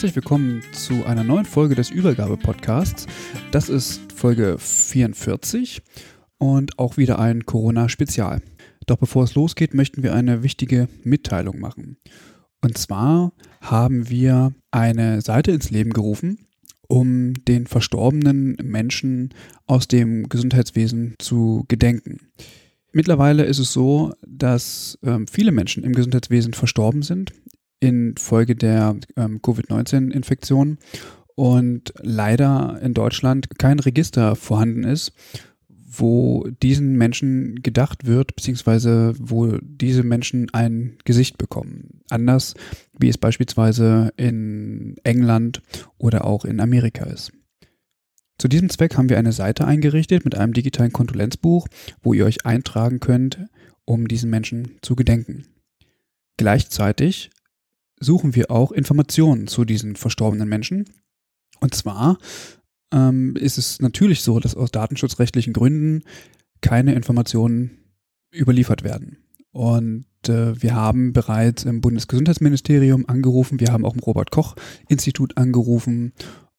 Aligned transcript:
Herzlich 0.00 0.16
willkommen 0.16 0.62
zu 0.72 1.04
einer 1.04 1.24
neuen 1.24 1.44
Folge 1.44 1.74
des 1.74 1.90
Übergabe-Podcasts. 1.90 3.06
Das 3.50 3.68
ist 3.68 4.00
Folge 4.14 4.56
44 4.58 5.82
und 6.38 6.78
auch 6.78 6.96
wieder 6.96 7.18
ein 7.18 7.44
Corona-Spezial. 7.44 8.40
Doch 8.86 8.96
bevor 8.96 9.24
es 9.24 9.34
losgeht, 9.34 9.74
möchten 9.74 10.02
wir 10.02 10.14
eine 10.14 10.42
wichtige 10.42 10.88
Mitteilung 11.04 11.60
machen. 11.60 11.98
Und 12.62 12.78
zwar 12.78 13.34
haben 13.60 14.08
wir 14.08 14.54
eine 14.70 15.20
Seite 15.20 15.50
ins 15.50 15.68
Leben 15.70 15.92
gerufen, 15.92 16.46
um 16.88 17.34
den 17.34 17.66
verstorbenen 17.66 18.56
Menschen 18.62 19.34
aus 19.66 19.86
dem 19.86 20.30
Gesundheitswesen 20.30 21.16
zu 21.18 21.66
gedenken. 21.68 22.30
Mittlerweile 22.92 23.44
ist 23.44 23.58
es 23.58 23.74
so, 23.74 24.14
dass 24.26 24.98
ähm, 25.02 25.26
viele 25.26 25.52
Menschen 25.52 25.84
im 25.84 25.92
Gesundheitswesen 25.92 26.54
verstorben 26.54 27.02
sind 27.02 27.34
infolge 27.80 28.54
der 28.54 28.96
ähm, 29.16 29.40
Covid-19-Infektion 29.42 30.78
und 31.34 31.94
leider 32.00 32.78
in 32.82 32.94
Deutschland 32.94 33.58
kein 33.58 33.78
Register 33.80 34.36
vorhanden 34.36 34.84
ist, 34.84 35.12
wo 35.68 36.46
diesen 36.62 36.96
Menschen 36.96 37.62
gedacht 37.62 38.06
wird, 38.06 38.36
beziehungsweise 38.36 39.14
wo 39.18 39.56
diese 39.62 40.02
Menschen 40.02 40.48
ein 40.52 40.98
Gesicht 41.04 41.38
bekommen. 41.38 42.02
Anders 42.10 42.54
wie 42.98 43.08
es 43.08 43.18
beispielsweise 43.18 44.12
in 44.16 44.96
England 45.02 45.62
oder 45.98 46.26
auch 46.26 46.44
in 46.44 46.60
Amerika 46.60 47.04
ist. 47.04 47.32
Zu 48.38 48.48
diesem 48.48 48.70
Zweck 48.70 48.96
haben 48.96 49.08
wir 49.08 49.18
eine 49.18 49.32
Seite 49.32 49.66
eingerichtet 49.66 50.24
mit 50.24 50.34
einem 50.34 50.52
digitalen 50.52 50.92
Kondolenzbuch, 50.92 51.66
wo 52.02 52.14
ihr 52.14 52.24
euch 52.24 52.46
eintragen 52.46 53.00
könnt, 53.00 53.38
um 53.84 54.08
diesen 54.08 54.30
Menschen 54.30 54.78
zu 54.82 54.96
gedenken. 54.96 55.46
Gleichzeitig 56.36 57.30
suchen 58.00 58.34
wir 58.34 58.50
auch 58.50 58.72
Informationen 58.72 59.46
zu 59.46 59.64
diesen 59.64 59.94
verstorbenen 59.96 60.48
Menschen. 60.48 60.86
Und 61.60 61.74
zwar 61.74 62.18
ähm, 62.92 63.36
ist 63.36 63.58
es 63.58 63.80
natürlich 63.80 64.22
so, 64.22 64.40
dass 64.40 64.56
aus 64.56 64.70
datenschutzrechtlichen 64.70 65.52
Gründen 65.52 66.02
keine 66.60 66.94
Informationen 66.94 67.78
überliefert 68.34 68.82
werden. 68.82 69.18
Und 69.52 70.06
äh, 70.28 70.60
wir 70.60 70.74
haben 70.74 71.12
bereits 71.12 71.64
im 71.64 71.80
Bundesgesundheitsministerium 71.80 73.06
angerufen, 73.08 73.60
wir 73.60 73.72
haben 73.72 73.84
auch 73.84 73.94
im 73.94 74.00
Robert 74.00 74.30
Koch 74.30 74.54
Institut 74.88 75.36
angerufen 75.36 76.12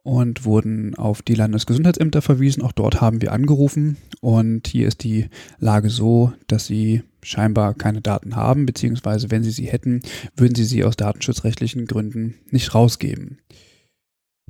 und 0.04 0.46
wurden 0.46 0.96
auf 0.96 1.22
die 1.22 1.36
Landesgesundheitsämter 1.36 2.22
verwiesen. 2.22 2.64
Auch 2.64 2.72
dort 2.72 3.02
haben 3.02 3.22
wir 3.22 3.32
angerufen 3.32 3.98
und 4.20 4.68
hier 4.68 4.88
ist 4.88 5.04
die 5.04 5.30
Lage 5.60 5.90
so, 5.90 6.34
dass 6.48 6.66
sie 6.66 7.04
scheinbar 7.24 7.74
keine 7.74 8.02
Daten 8.02 8.36
haben, 8.36 8.66
beziehungsweise 8.66 9.32
wenn 9.32 9.44
sie 9.44 9.52
sie 9.52 9.66
hätten, 9.66 10.02
würden 10.36 10.56
sie 10.56 10.66
sie 10.66 10.84
aus 10.84 10.96
datenschutzrechtlichen 10.96 11.86
Gründen 11.86 12.36
nicht 12.50 12.74
rausgeben. 12.74 13.40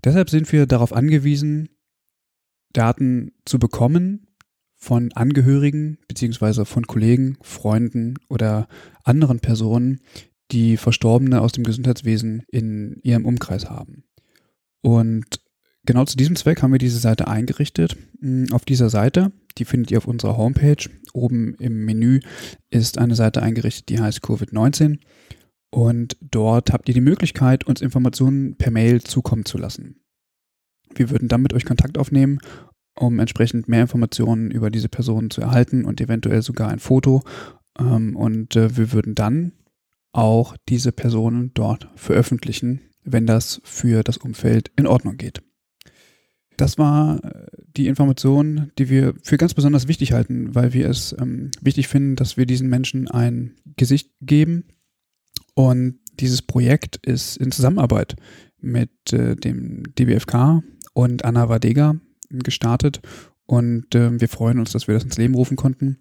Deshalb 0.04 0.30
sind 0.30 0.52
wir 0.52 0.66
darauf 0.66 0.94
angewiesen, 0.94 1.70
Daten 2.74 3.34
zu 3.46 3.60
bekommen 3.60 4.28
von 4.76 5.12
Angehörigen 5.14 6.00
beziehungsweise 6.08 6.66
von 6.66 6.88
Kollegen, 6.88 7.38
Freunden 7.42 8.16
oder 8.30 8.68
anderen 9.04 9.40
Personen, 9.40 10.02
die 10.52 10.78
Verstorbene 10.78 11.42
aus 11.42 11.52
dem 11.52 11.64
Gesundheitswesen 11.64 12.44
in 12.52 13.00
ihrem 13.04 13.26
Umkreis 13.26 13.70
haben. 13.70 14.04
Und 14.82 15.40
genau 15.86 16.06
zu 16.06 16.18
diesem 16.18 16.36
Zweck 16.36 16.62
haben 16.62 16.72
wir 16.72 16.80
diese 16.80 17.00
Seite 17.00 17.28
eingerichtet. 17.28 17.96
Auf 18.52 18.66
dieser 18.66 18.90
Seite, 18.90 19.32
die 19.54 19.66
findet 19.66 19.92
ihr 19.92 19.98
auf 19.98 20.08
unserer 20.08 20.38
Homepage, 20.38 20.90
oben 21.14 21.56
im 21.56 21.86
Menü 21.86 22.20
ist 22.70 22.98
eine 22.98 23.16
Seite 23.16 23.42
eingerichtet, 23.42 23.90
die 23.90 24.00
heißt 24.00 24.24
Covid-19. 24.24 25.00
Und 25.74 26.18
dort 26.22 26.74
habt 26.74 26.90
ihr 26.90 26.94
die 26.94 27.02
Möglichkeit, 27.02 27.66
uns 27.66 27.82
Informationen 27.82 28.58
per 28.58 28.72
Mail 28.72 29.02
zukommen 29.02 29.46
zu 29.46 29.58
lassen. 29.58 30.02
Wir 30.94 31.10
würden 31.10 31.30
dann 31.30 31.42
mit 31.42 31.54
euch 31.54 31.66
Kontakt 31.66 31.98
aufnehmen, 31.98 32.40
um 32.96 33.20
entsprechend 33.20 33.70
mehr 33.70 33.82
Informationen 33.82 34.52
über 34.52 34.70
diese 34.70 34.90
Person 34.90 35.30
zu 35.30 35.42
erhalten 35.42 35.86
und 35.86 36.02
eventuell 36.02 36.42
sogar 36.42 36.70
ein 36.70 36.80
Foto. 36.80 37.22
Ähm, 37.80 38.16
und 38.18 38.56
äh, 38.58 38.76
wir 38.76 38.92
würden 38.92 39.16
dann 39.16 39.54
auch 40.12 40.58
diese 40.68 40.92
Personen 40.92 41.52
dort 41.54 41.90
veröffentlichen, 41.96 42.82
wenn 43.04 43.26
das 43.26 43.62
für 43.64 44.04
das 44.04 44.18
Umfeld 44.18 44.72
in 44.76 44.88
Ordnung 44.88 45.16
geht. 45.16 45.42
Das 46.58 46.78
war 46.78 47.24
äh, 47.24 47.48
die 47.78 47.88
Information, 47.88 48.72
die 48.78 48.90
wir 48.90 49.14
für 49.24 49.38
ganz 49.38 49.54
besonders 49.54 49.88
wichtig 49.88 50.14
halten, 50.14 50.54
weil 50.54 50.74
wir 50.74 50.90
es 50.90 51.16
ähm, 51.20 51.52
wichtig 51.62 51.88
finden, 51.88 52.16
dass 52.16 52.38
wir 52.38 52.46
diesen 52.46 52.70
Menschen 52.70 53.08
ein 53.08 53.56
Gesicht 53.78 54.12
geben. 54.22 54.66
Und 55.54 56.00
dieses 56.20 56.42
Projekt 56.42 56.98
ist 57.06 57.38
in 57.38 57.52
Zusammenarbeit 57.52 58.16
mit 58.60 59.14
äh, 59.14 59.36
dem 59.36 59.84
DBFK 59.96 60.64
und 60.94 61.26
Anna 61.26 61.50
Wadega 61.50 61.96
gestartet. 62.30 63.02
Und 63.46 63.96
äh, 63.96 64.20
wir 64.20 64.30
freuen 64.30 64.60
uns, 64.60 64.72
dass 64.72 64.88
wir 64.88 64.96
das 64.96 65.04
ins 65.04 65.18
Leben 65.18 65.36
rufen 65.36 65.58
konnten. 65.58 65.98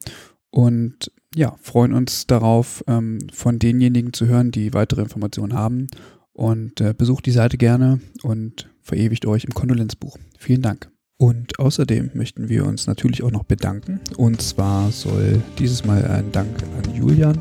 Und 0.51 1.11
ja, 1.35 1.57
freuen 1.61 1.93
uns 1.93 2.27
darauf, 2.27 2.85
ähm, 2.87 3.19
von 3.33 3.59
denjenigen 3.59 4.13
zu 4.13 4.27
hören, 4.27 4.51
die 4.51 4.75
weitere 4.75 5.03
Informationen 5.03 5.55
haben 5.55 5.87
und 6.33 6.81
äh, 6.81 6.95
besucht 6.97 7.27
die 7.27 7.33
Seite 7.33 7.57
gerne 7.57 8.01
und 8.23 8.70
verewigt 8.91 9.25
euch 9.25 9.45
im 9.45 9.55
Kondolenzbuch. 9.55 10.19
Vielen 10.37 10.63
Dank. 10.63 10.91
Und 11.17 11.61
außerdem 11.61 12.11
möchten 12.15 12.49
wir 12.49 12.67
uns 12.67 12.89
natürlich 12.89 13.23
auch 13.23 13.31
noch 13.31 13.45
bedanken. 13.45 14.01
Und 14.17 14.43
zwar 14.43 14.91
soll 14.91 15.41
dieses 15.61 15.85
Mal 15.85 16.05
ein 16.07 16.33
Dank 16.33 16.49
an 16.77 16.95
Julian 16.97 17.41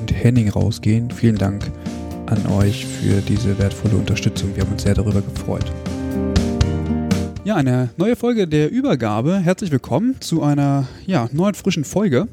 und 0.00 0.12
Henning 0.12 0.50
rausgehen. 0.50 1.10
Vielen 1.10 1.36
Dank 1.36 1.70
an 2.26 2.46
euch 2.46 2.84
für 2.84 3.22
diese 3.22 3.58
wertvolle 3.58 3.96
Unterstützung. 3.96 4.54
Wir 4.54 4.64
haben 4.64 4.72
uns 4.72 4.82
sehr 4.82 4.92
darüber 4.92 5.22
gefreut. 5.22 5.72
Ja, 7.44 7.56
eine 7.56 7.88
neue 7.96 8.14
Folge 8.14 8.46
der 8.46 8.70
Übergabe. 8.70 9.38
Herzlich 9.38 9.70
willkommen 9.70 10.16
zu 10.20 10.42
einer 10.42 10.86
ja, 11.06 11.26
neuen 11.32 11.54
frischen 11.54 11.84
Folge. 11.84 12.28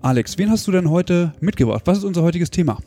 Alex, 0.00 0.36
wen 0.36 0.50
hast 0.50 0.66
du 0.66 0.72
denn 0.72 0.90
heute 0.90 1.32
mitgebracht? 1.38 1.82
Was 1.84 1.98
ist 1.98 2.04
unser 2.04 2.22
heutiges 2.22 2.50
Thema? 2.50 2.78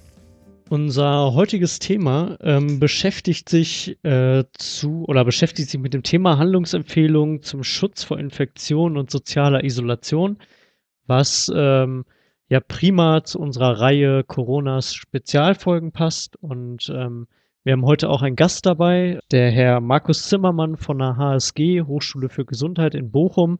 Unser 0.74 1.36
heutiges 1.36 1.78
Thema 1.78 2.36
ähm, 2.42 2.80
beschäftigt 2.80 3.48
sich 3.48 4.04
äh, 4.04 4.44
zu 4.54 5.06
oder 5.08 5.24
beschäftigt 5.24 5.70
sich 5.70 5.80
mit 5.80 5.94
dem 5.94 6.02
Thema 6.02 6.40
Handlungsempfehlungen 6.40 7.44
zum 7.44 7.64
Schutz 7.64 8.04
vor 8.04 8.18
Infektion 8.18 8.98
und 8.98 9.12
sozialer 9.12 9.64
Isolation, 9.64 10.40
was 11.06 11.52
ähm, 11.56 12.06
ja 12.50 12.60
prima 12.60 13.24
zu 13.24 13.40
unserer 13.40 13.82
Reihe 13.82 14.24
Coronas 14.24 14.96
Spezialfolgen 14.96 15.92
passt. 15.92 16.38
Und 16.38 16.92
ähm, 16.92 17.28
wir 17.64 17.74
haben 17.74 17.86
heute 17.86 18.10
auch 18.10 18.24
einen 18.24 18.36
Gast 18.36 18.66
dabei, 18.66 19.20
der 19.30 19.52
Herr 19.52 19.80
Markus 19.80 20.28
Zimmermann 20.28 20.78
von 20.78 20.98
der 20.98 21.18
HSG, 21.18 21.84
Hochschule 21.84 22.30
für 22.30 22.46
Gesundheit 22.46 22.96
in 22.96 23.12
Bochum, 23.12 23.60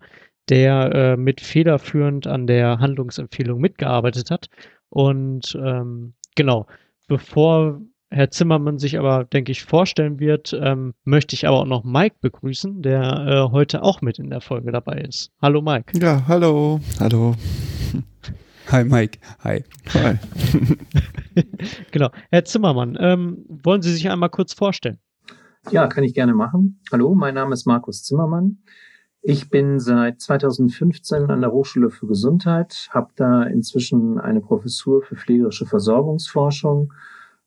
der 0.50 0.96
äh, 0.96 1.16
mit 1.16 1.42
federführend 1.42 2.26
an 2.26 2.48
der 2.48 2.80
Handlungsempfehlung 2.80 3.62
mitgearbeitet 3.62 4.32
hat. 4.32 4.48
Und 4.90 5.56
ähm, 5.64 6.16
genau, 6.36 6.66
bevor 7.14 7.80
Herr 8.10 8.32
Zimmermann 8.32 8.80
sich 8.80 8.98
aber, 8.98 9.24
denke 9.24 9.52
ich, 9.52 9.64
vorstellen 9.66 10.20
wird, 10.20 10.52
ähm, 10.60 10.96
möchte 11.04 11.36
ich 11.36 11.48
aber 11.48 11.60
auch 11.60 11.68
noch 11.68 11.84
Mike 11.84 12.16
begrüßen, 12.22 12.82
der 12.82 13.04
äh, 13.04 13.52
heute 13.52 13.84
auch 13.84 14.02
mit 14.02 14.18
in 14.18 14.32
der 14.32 14.42
Folge 14.42 14.72
dabei 14.72 15.02
ist. 15.02 15.32
Hallo 15.40 15.62
Mike. 15.62 15.96
Ja, 16.00 16.24
hallo. 16.28 16.80
Hallo. 17.00 17.36
Hi 18.72 18.84
Mike. 18.84 19.20
Hi. 19.44 19.64
Hi. 19.94 20.18
genau. 21.92 22.10
Herr 22.32 22.46
Zimmermann, 22.46 22.98
ähm, 23.00 23.46
wollen 23.48 23.84
Sie 23.84 23.94
sich 23.94 24.10
einmal 24.10 24.30
kurz 24.30 24.54
vorstellen? 24.54 24.98
Ja, 25.70 25.86
kann 25.86 26.04
ich 26.04 26.16
gerne 26.16 26.34
machen. 26.34 26.82
Hallo, 26.92 27.14
mein 27.14 27.36
Name 27.36 27.54
ist 27.54 27.68
Markus 27.68 28.02
Zimmermann. 28.02 28.58
Ich 29.26 29.50
bin 29.50 29.80
seit 29.80 30.20
2015 30.20 31.30
an 31.30 31.40
der 31.40 31.54
Hochschule 31.54 31.90
für 31.90 32.08
Gesundheit, 32.08 32.90
habe 32.90 33.12
da 33.16 33.44
inzwischen 33.44 34.20
eine 34.20 34.42
Professur 34.42 35.02
für 35.02 35.16
pflegerische 35.16 35.66
Versorgungsforschung. 35.66 36.92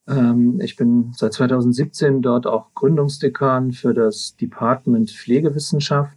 Ähm, 0.09 0.59
ich 0.63 0.77
bin 0.77 1.13
seit 1.15 1.35
2017 1.35 2.23
dort 2.23 2.47
auch 2.47 2.73
Gründungsdekan 2.75 3.73
für 3.73 3.93
das 3.93 4.37
Department 4.37 5.11
Pflegewissenschaft. 5.11 6.17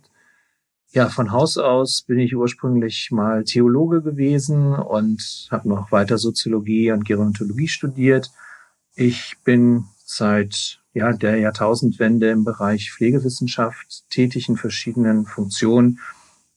Ja, 0.92 1.10
von 1.10 1.34
Haus 1.34 1.58
aus 1.58 2.04
bin 2.04 2.20
ich 2.20 2.38
ursprünglich 2.38 3.12
mal 3.12 3.44
Theologe 3.44 4.02
gewesen 4.02 4.74
und 4.74 5.50
habe 5.52 5.68
noch 5.68 5.92
weiter 5.92 6.18
Soziologie 6.18 6.94
und 6.94 7.04
Gerontologie 7.04 7.68
studiert. 7.68 8.32
Ich 8.96 9.36
bin 9.44 9.84
seit 10.06 10.79
ja, 10.94 11.14
der 11.14 11.38
Jahrtausendwende 11.38 12.30
im 12.30 12.44
Bereich 12.44 12.92
Pflegewissenschaft 12.92 14.10
tätig 14.10 14.50
in 14.50 14.58
verschiedenen 14.58 15.26
Funktionen. 15.26 16.00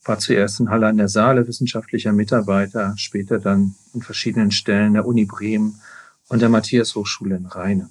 War 0.04 0.18
zuerst 0.18 0.58
in 0.58 0.70
Halle 0.70 0.88
an 0.88 0.96
der 0.96 1.08
Saale 1.08 1.46
wissenschaftlicher 1.46 2.12
Mitarbeiter, 2.12 2.94
später 2.96 3.38
dann 3.38 3.74
in 3.94 4.02
verschiedenen 4.02 4.50
Stellen 4.50 4.94
der 4.94 5.06
Uni 5.06 5.26
Bremen 5.26 5.80
und 6.28 6.42
der 6.42 6.48
Matthias 6.48 6.94
Hochschule 6.94 7.36
in 7.36 7.46
Rheine. 7.46 7.90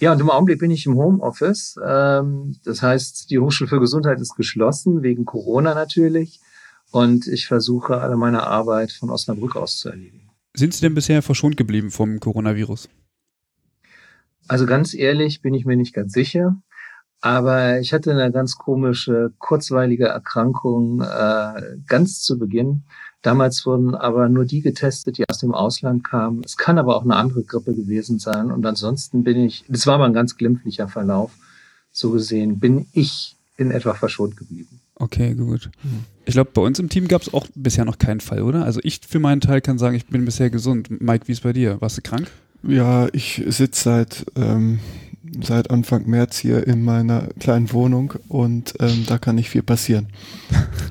Ja, 0.00 0.12
und 0.12 0.20
im 0.20 0.30
Augenblick 0.30 0.58
bin 0.58 0.70
ich 0.70 0.86
im 0.86 0.96
Homeoffice. 0.96 1.78
Ähm, 1.84 2.56
das 2.64 2.82
heißt, 2.82 3.30
die 3.30 3.38
Hochschule 3.38 3.68
für 3.68 3.80
Gesundheit 3.80 4.20
ist 4.20 4.34
geschlossen, 4.34 5.02
wegen 5.02 5.24
Corona 5.24 5.74
natürlich. 5.74 6.40
Und 6.90 7.26
ich 7.26 7.46
versuche, 7.46 8.00
alle 8.00 8.16
meine 8.16 8.42
Arbeit 8.42 8.92
von 8.92 9.10
Osnabrück 9.10 9.56
aus 9.56 9.78
zu 9.78 9.90
erledigen. 9.90 10.30
Sind 10.54 10.74
Sie 10.74 10.80
denn 10.80 10.94
bisher 10.94 11.22
verschont 11.22 11.56
geblieben 11.56 11.90
vom 11.90 12.20
Coronavirus? 12.20 12.88
Also 14.48 14.66
ganz 14.66 14.94
ehrlich 14.94 15.42
bin 15.42 15.54
ich 15.54 15.64
mir 15.64 15.76
nicht 15.76 15.94
ganz 15.94 16.12
sicher. 16.12 16.56
Aber 17.20 17.80
ich 17.80 17.92
hatte 17.92 18.12
eine 18.12 18.30
ganz 18.30 18.56
komische, 18.56 19.32
kurzweilige 19.38 20.06
Erkrankung 20.06 21.00
äh, 21.00 21.76
ganz 21.86 22.22
zu 22.22 22.38
Beginn. 22.38 22.84
Damals 23.22 23.66
wurden 23.66 23.94
aber 23.94 24.28
nur 24.28 24.44
die 24.44 24.60
getestet, 24.60 25.18
die 25.18 25.28
aus 25.28 25.38
dem 25.38 25.52
Ausland 25.52 26.04
kamen. 26.04 26.42
Es 26.44 26.56
kann 26.56 26.78
aber 26.78 26.94
auch 26.94 27.02
eine 27.02 27.16
andere 27.16 27.42
Grippe 27.42 27.74
gewesen 27.74 28.18
sein. 28.18 28.52
Und 28.52 28.64
ansonsten 28.64 29.24
bin 29.24 29.38
ich, 29.38 29.64
das 29.68 29.86
war 29.86 29.94
aber 29.94 30.04
ein 30.04 30.12
ganz 30.12 30.36
glimpflicher 30.36 30.86
Verlauf. 30.86 31.32
So 31.90 32.12
gesehen 32.12 32.60
bin 32.60 32.86
ich 32.92 33.34
in 33.56 33.70
etwa 33.70 33.94
verschont 33.94 34.36
geblieben. 34.36 34.80
Okay, 34.94 35.34
gut. 35.34 35.70
Ich 36.24 36.34
glaube, 36.34 36.50
bei 36.54 36.62
uns 36.62 36.78
im 36.78 36.88
Team 36.88 37.08
gab 37.08 37.22
es 37.22 37.34
auch 37.34 37.46
bisher 37.54 37.84
noch 37.84 37.98
keinen 37.98 38.20
Fall, 38.20 38.42
oder? 38.42 38.64
Also 38.64 38.80
ich 38.82 39.00
für 39.06 39.18
meinen 39.18 39.40
Teil 39.40 39.60
kann 39.60 39.78
sagen, 39.78 39.96
ich 39.96 40.06
bin 40.06 40.24
bisher 40.24 40.50
gesund. 40.50 41.00
Mike, 41.00 41.26
wie 41.28 41.32
ist 41.32 41.42
bei 41.42 41.52
dir? 41.52 41.80
Warst 41.80 41.98
du 41.98 42.02
krank? 42.02 42.30
Ja, 42.62 43.08
ich 43.12 43.42
sitze 43.46 43.82
seit, 43.82 44.26
ähm, 44.36 44.80
seit 45.40 45.70
Anfang 45.70 46.06
März 46.08 46.38
hier 46.38 46.66
in 46.66 46.84
meiner 46.84 47.28
kleinen 47.38 47.72
Wohnung 47.72 48.14
und 48.28 48.74
ähm, 48.80 49.04
da 49.06 49.18
kann 49.18 49.36
nicht 49.36 49.50
viel 49.50 49.62
passieren. 49.62 50.08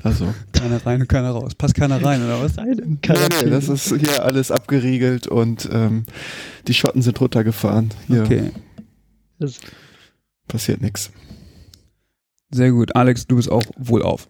Also. 0.02 0.32
keiner 0.52 0.84
rein 0.84 1.00
und 1.02 1.08
keiner 1.08 1.30
raus. 1.30 1.54
Passt 1.54 1.74
keiner 1.74 2.02
rein, 2.02 2.22
oder 2.22 2.42
was? 2.42 2.56
Nein, 2.56 2.98
das 3.50 3.68
ist 3.68 3.94
hier 3.96 4.24
alles 4.24 4.50
abgeriegelt 4.50 5.26
und 5.26 5.68
ähm, 5.72 6.04
die 6.66 6.74
Schotten 6.74 7.02
sind 7.02 7.20
runtergefahren. 7.20 7.90
Hier 8.06 8.22
okay. 8.22 8.50
Das 9.38 9.60
passiert 10.48 10.80
nichts. 10.80 11.10
Sehr 12.50 12.70
gut. 12.70 12.94
Alex, 12.96 13.26
du 13.26 13.36
bist 13.36 13.50
auch 13.50 13.64
wohlauf. 13.76 14.28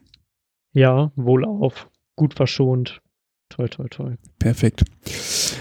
Ja, 0.72 1.12
wohlauf. 1.16 1.88
Gut 2.16 2.34
verschont. 2.34 3.00
Toll, 3.48 3.68
toll, 3.68 3.88
toll. 3.88 4.18
Perfekt. 4.38 4.84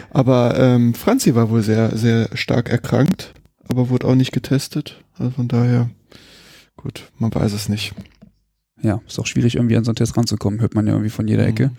Aber 0.10 0.58
ähm, 0.58 0.94
Franzi 0.94 1.36
war 1.36 1.50
wohl 1.50 1.62
sehr, 1.62 1.96
sehr 1.98 2.30
stark 2.36 2.70
erkrankt, 2.70 3.34
aber 3.68 3.90
wurde 3.90 4.08
auch 4.08 4.16
nicht 4.16 4.32
getestet. 4.32 5.04
Also 5.18 5.32
von 5.32 5.48
daher, 5.48 5.90
gut, 6.76 7.12
man 7.18 7.34
weiß 7.34 7.54
es 7.54 7.70
nicht. 7.70 7.94
Ja, 8.82 9.02
ist 9.08 9.20
auch 9.20 9.28
schwierig, 9.28 9.56
irgendwie 9.56 9.78
an 9.78 9.84
so 9.84 9.92
einen 9.92 9.96
Test 9.96 10.18
ranzukommen, 10.18 10.60
hört 10.60 10.76
man 10.76 10.88
ja 10.88 10.94
irgendwie 10.94 11.10
von 11.10 11.28
jeder 11.28 11.44
mhm. 11.44 11.50
Ecke. 11.50 11.72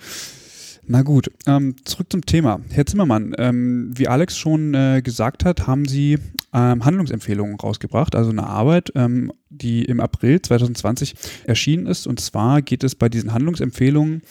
Na 0.88 1.02
gut, 1.02 1.32
ähm, 1.46 1.74
zurück 1.84 2.06
zum 2.10 2.24
Thema. 2.24 2.60
Herr 2.70 2.86
Zimmermann, 2.86 3.34
ähm, 3.38 3.90
wie 3.96 4.06
Alex 4.06 4.38
schon 4.38 4.72
äh, 4.72 5.02
gesagt 5.02 5.44
hat, 5.44 5.66
haben 5.66 5.84
Sie 5.84 6.18
ähm, 6.52 6.84
Handlungsempfehlungen 6.84 7.56
rausgebracht, 7.56 8.14
also 8.14 8.30
eine 8.30 8.46
Arbeit, 8.46 8.92
ähm, 8.94 9.32
die 9.50 9.84
im 9.84 9.98
April 9.98 10.40
2020 10.40 11.14
erschienen 11.44 11.86
ist. 11.86 12.06
Und 12.06 12.20
zwar 12.20 12.62
geht 12.62 12.84
es 12.84 12.94
bei 12.94 13.08
diesen 13.08 13.32
Handlungsempfehlungen 13.32 14.22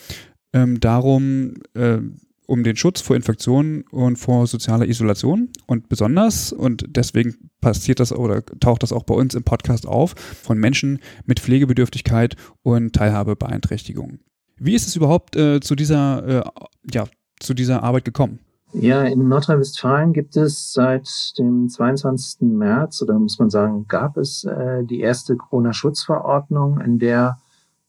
ähm, 0.55 0.79
darum, 0.79 1.55
äh, 1.73 1.99
um 2.47 2.63
den 2.63 2.75
Schutz 2.75 3.01
vor 3.01 3.15
Infektionen 3.15 3.83
und 3.91 4.17
vor 4.17 4.47
sozialer 4.47 4.87
Isolation 4.87 5.49
und 5.67 5.89
besonders, 5.89 6.53
und 6.53 6.85
deswegen 6.87 7.49
passiert 7.59 7.99
das 7.99 8.13
oder 8.13 8.43
taucht 8.59 8.83
das 8.83 8.93
auch 8.93 9.03
bei 9.03 9.15
uns 9.15 9.35
im 9.35 9.43
Podcast 9.43 9.85
auf, 9.87 10.11
von 10.11 10.57
Menschen 10.57 10.99
mit 11.25 11.39
Pflegebedürftigkeit 11.39 12.35
und 12.63 12.93
Teilhabebeeinträchtigung. 12.93 14.19
Wie 14.57 14.75
ist 14.75 14.87
es 14.87 14.95
überhaupt 14.95 15.35
äh, 15.35 15.59
zu 15.59 15.75
dieser, 15.75 16.27
äh, 16.27 16.43
ja, 16.91 17.05
zu 17.39 17.53
dieser 17.53 17.83
Arbeit 17.83 18.05
gekommen? 18.05 18.39
Ja, 18.71 19.03
in 19.03 19.27
Nordrhein-Westfalen 19.27 20.13
gibt 20.13 20.37
es 20.37 20.73
seit 20.73 21.09
dem 21.37 21.67
22. 21.67 22.41
März, 22.41 23.01
oder 23.01 23.17
muss 23.17 23.39
man 23.39 23.49
sagen, 23.49 23.85
gab 23.87 24.17
es 24.17 24.43
äh, 24.43 24.83
die 24.83 24.99
erste 24.99 25.35
Corona-Schutzverordnung, 25.35 26.79
in 26.81 26.99
der 26.99 27.37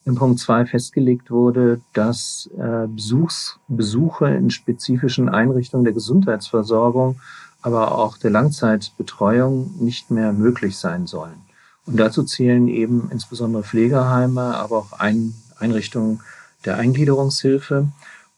im 0.07 0.15
Punkt 0.15 0.39
2 0.39 0.67
festgelegt 0.67 1.31
wurde, 1.31 1.81
dass 1.93 2.49
äh, 2.57 2.87
Besuchs, 2.87 3.59
Besuche 3.69 4.29
in 4.29 4.51
spezifischen 4.51 5.29
Einrichtungen 5.29 5.85
der 5.85 5.93
Gesundheitsversorgung, 5.93 7.21
aber 7.61 7.99
auch 7.99 8.17
der 8.17 8.31
Langzeitbetreuung 8.31 9.75
nicht 9.81 10.13
mehr 10.13 10.33
möglich 10.33 10.79
sein 10.79 11.07
sollen. 11.09 11.35
Und 11.87 11.99
dazu 11.99 12.23
zählen 12.23 12.69
eben 12.69 13.11
insbesondere 13.11 13.65
Pflegeheime, 13.65 14.57
aber 14.57 14.79
auch 14.79 14.93
ein, 14.93 15.35
Einrichtungen 15.59 16.21
der 16.65 16.77
Eingliederungshilfe. 16.77 17.89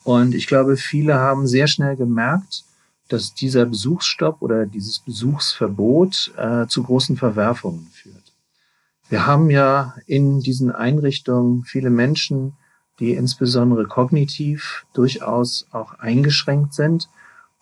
Und 0.04 0.34
ich 0.34 0.46
glaube, 0.46 0.78
viele 0.78 1.16
haben 1.16 1.46
sehr 1.46 1.66
schnell 1.66 1.96
gemerkt, 1.96 2.64
dass 3.08 3.34
dieser 3.34 3.66
Besuchsstopp 3.66 4.40
oder 4.40 4.64
dieses 4.64 5.00
Besuchsverbot 5.00 6.32
äh, 6.36 6.66
zu 6.66 6.82
großen 6.82 7.16
Verwerfungen 7.16 7.88
führt. 7.92 8.17
Wir 9.08 9.26
haben 9.26 9.50
ja 9.50 9.94
in 10.06 10.40
diesen 10.40 10.70
Einrichtungen 10.70 11.64
viele 11.64 11.90
Menschen, 11.90 12.54
die 13.00 13.12
insbesondere 13.12 13.86
kognitiv 13.86 14.84
durchaus 14.92 15.66
auch 15.70 15.98
eingeschränkt 15.98 16.74
sind 16.74 17.08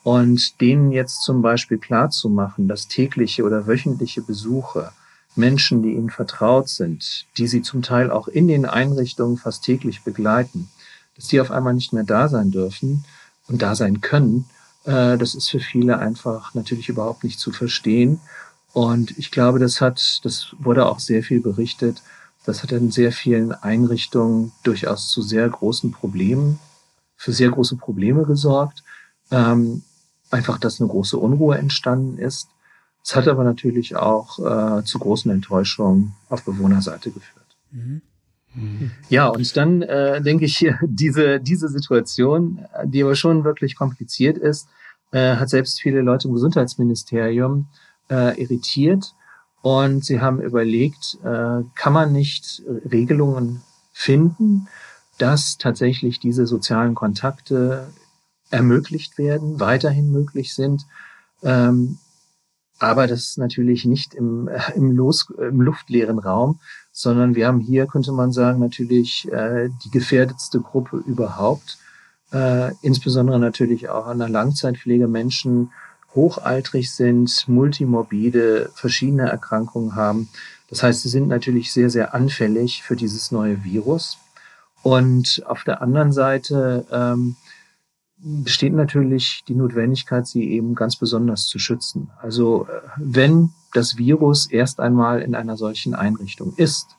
und 0.03 0.61
denen 0.61 0.93
jetzt 0.93 1.23
zum 1.23 1.43
Beispiel 1.43 1.79
klar 1.79 2.11
zu 2.11 2.29
machen, 2.29 2.69
dass 2.69 2.89
tägliche 2.89 3.45
oder 3.45 3.67
wöchentliche 3.67 4.23
Besuche 4.23 4.93
Menschen, 5.37 5.83
die 5.83 5.93
ihnen 5.93 6.11
vertraut 6.11 6.69
sind, 6.69 7.27
die 7.37 7.47
sie 7.47 7.63
zum 7.63 7.83
Teil 7.83 8.11
auch 8.11 8.27
in 8.27 8.49
den 8.49 8.65
Einrichtungen 8.65 9.37
fast 9.37 9.65
täglich 9.65 10.03
begleiten, 10.03 10.71
dass 11.15 11.29
die 11.29 11.41
auf 11.41 11.51
einmal 11.51 11.75
nicht 11.75 11.93
mehr 11.93 12.05
da 12.05 12.29
sein 12.29 12.51
dürfen 12.51 13.05
und 13.47 13.63
da 13.63 13.75
sein 13.75 14.01
können, 14.01 14.47
äh, 14.85 15.19
das 15.19 15.35
ist 15.35 15.51
für 15.51 15.61
viele 15.61 15.99
einfach 15.99 16.55
natürlich 16.55 16.89
überhaupt 16.89 17.25
nicht 17.25 17.39
zu 17.39 17.53
verstehen. 17.53 18.21
Und 18.77 19.17
ich 19.17 19.31
glaube, 19.31 19.59
das 19.59 19.81
hat, 19.81 20.21
das 20.23 20.55
wurde 20.59 20.85
auch 20.85 20.99
sehr 20.99 21.23
viel 21.23 21.41
berichtet, 21.41 22.03
das 22.45 22.63
hat 22.63 22.73
in 22.73 22.91
sehr 22.91 23.11
vielen 23.11 23.53
Einrichtungen 23.53 24.53
durchaus 24.65 25.09
zu 25.09 25.23
sehr 25.23 25.49
großen 25.49 25.93
Problemen, 25.93 26.59
für 27.17 27.33
sehr 27.33 27.49
große 27.49 27.77
Probleme 27.77 28.25
gesorgt. 28.25 28.85
Ähm, 29.31 29.83
einfach, 30.31 30.59
dass 30.59 30.79
eine 30.79 30.91
große 30.91 31.17
Unruhe 31.17 31.57
entstanden 31.57 32.19
ist. 32.19 32.49
Es 33.03 33.17
hat 33.17 33.29
aber 33.29 33.45
natürlich 33.45 33.97
auch 33.97 34.39
äh, 34.41 34.85
zu 34.85 34.99
großen 34.99 35.31
Enttäuschungen 35.31 36.13
auf 36.29 36.45
Bewohnerseite 36.45 37.11
geführt. 37.11 37.57
Mhm. 37.71 38.03
Mhm. 38.53 38.91
Ja, 39.09 39.29
und 39.29 39.57
dann 39.57 39.81
äh, 39.81 40.21
denke 40.21 40.45
ich, 40.45 40.71
diese, 40.83 41.41
diese 41.41 41.71
Situation, 41.71 42.61
die 42.85 43.03
aber 43.03 43.17
schon 43.17 43.43
wirklich 43.43 43.75
kompliziert 43.75 44.37
ist, 44.37 44.69
äh, 45.13 45.37
hat 45.37 45.49
selbst 45.49 45.81
viele 45.81 46.03
Leute 46.03 46.29
im 46.29 46.35
Gesundheitsministerium 46.35 47.69
äh, 48.11 48.41
irritiert 48.41 49.15
und 49.63 50.05
sie 50.05 50.21
haben 50.21 50.41
überlegt, 50.41 51.19
äh, 51.25 51.63
kann 51.75 51.93
man 51.93 52.13
nicht 52.13 52.63
Regelungen 52.91 53.63
finden, 53.93 54.69
dass 55.19 55.59
tatsächlich 55.59 56.21
diese 56.21 56.47
sozialen 56.47 56.95
Kontakte 56.95 57.89
ermöglicht 58.51 59.19
werden, 59.19 59.59
weiterhin 59.59 60.13
möglich 60.13 60.55
sind, 60.55 60.87
ähm, 61.43 61.99
aber 62.79 63.07
das 63.07 63.37
natürlich 63.37 63.85
nicht 63.87 64.15
im, 64.15 64.49
äh, 64.49 64.61
im, 64.75 64.91
Los, 64.93 65.31
im 65.39 65.61
luftleeren 65.61 66.19
Raum, 66.19 66.61
sondern 66.93 67.35
wir 67.35 67.47
haben 67.47 67.61
hier, 67.61 67.87
könnte 67.87 68.13
man 68.13 68.33
sagen, 68.33 68.61
natürlich 68.61 69.31
äh, 69.33 69.71
die 69.85 69.91
gefährdetste 69.91 70.61
Gruppe 70.61 70.99
überhaupt, 70.99 71.79
äh, 72.33 72.73
insbesondere 72.83 73.39
natürlich 73.39 73.89
auch 73.89 74.07
an 74.07 74.19
der 74.19 74.29
Langzeitpflege 74.29 75.09
Menschen 75.09 75.73
hochaltrig 76.17 76.91
sind, 76.91 77.45
multimorbide, 77.47 78.71
verschiedene 78.75 79.29
Erkrankungen 79.29 79.95
haben. 79.95 80.29
Das 80.69 80.83
heißt, 80.83 81.03
sie 81.03 81.09
sind 81.09 81.29
natürlich 81.29 81.73
sehr, 81.73 81.91
sehr 81.91 82.15
anfällig 82.15 82.83
für 82.83 82.97
dieses 82.97 83.31
neue 83.31 83.63
Virus. 83.63 84.19
Und 84.83 85.43
auf 85.47 85.63
der 85.65 85.83
anderen 85.83 86.13
Seite 86.13 86.87
ähm, 86.91 87.37
besteht 88.19 88.73
natürlich 88.73 89.45
die 89.47 89.55
Notwendigkeit, 89.55 90.27
sie 90.27 90.51
eben 90.51 90.75
ganz 90.75 90.97
besonders 90.97 91.47
zu 91.47 91.59
schützen. 91.59 92.11
Also 92.21 92.67
äh, 92.67 92.81
wenn 92.97 93.51
das 93.75 93.99
Virus 93.99 94.47
erst 94.47 94.81
einmal 94.81 95.21
in 95.21 95.35
einer 95.35 95.57
solchen 95.57 95.95
Einrichtung 95.95 96.55
ist, 96.57 96.97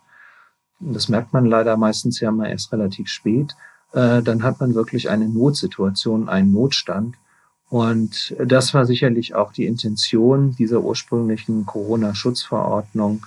das 0.80 1.10
merkt 1.10 1.34
man 1.34 1.46
leider 1.46 1.76
meistens 1.76 2.20
ja 2.20 2.32
mal 2.32 2.48
erst 2.48 2.72
relativ 2.72 3.08
spät, 3.08 3.56
äh, 3.94 4.22
dann 4.22 4.44
hat 4.44 4.60
man 4.60 4.76
wirklich 4.76 5.10
eine 5.10 5.28
Notsituation, 5.28 6.30
einen 6.30 6.52
Notstand. 6.52 7.16
Und 7.70 8.36
das 8.44 8.74
war 8.74 8.86
sicherlich 8.86 9.36
auch 9.36 9.52
die 9.52 9.66
Intention 9.66 10.56
dieser 10.56 10.82
ursprünglichen 10.82 11.66
Corona-Schutzverordnung, 11.66 13.26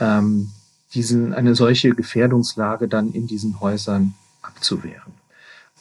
ähm, 0.00 0.50
diesen, 0.94 1.34
eine 1.34 1.54
solche 1.54 1.90
Gefährdungslage 1.90 2.88
dann 2.88 3.12
in 3.12 3.26
diesen 3.26 3.60
Häusern 3.60 4.14
abzuwehren. 4.40 5.12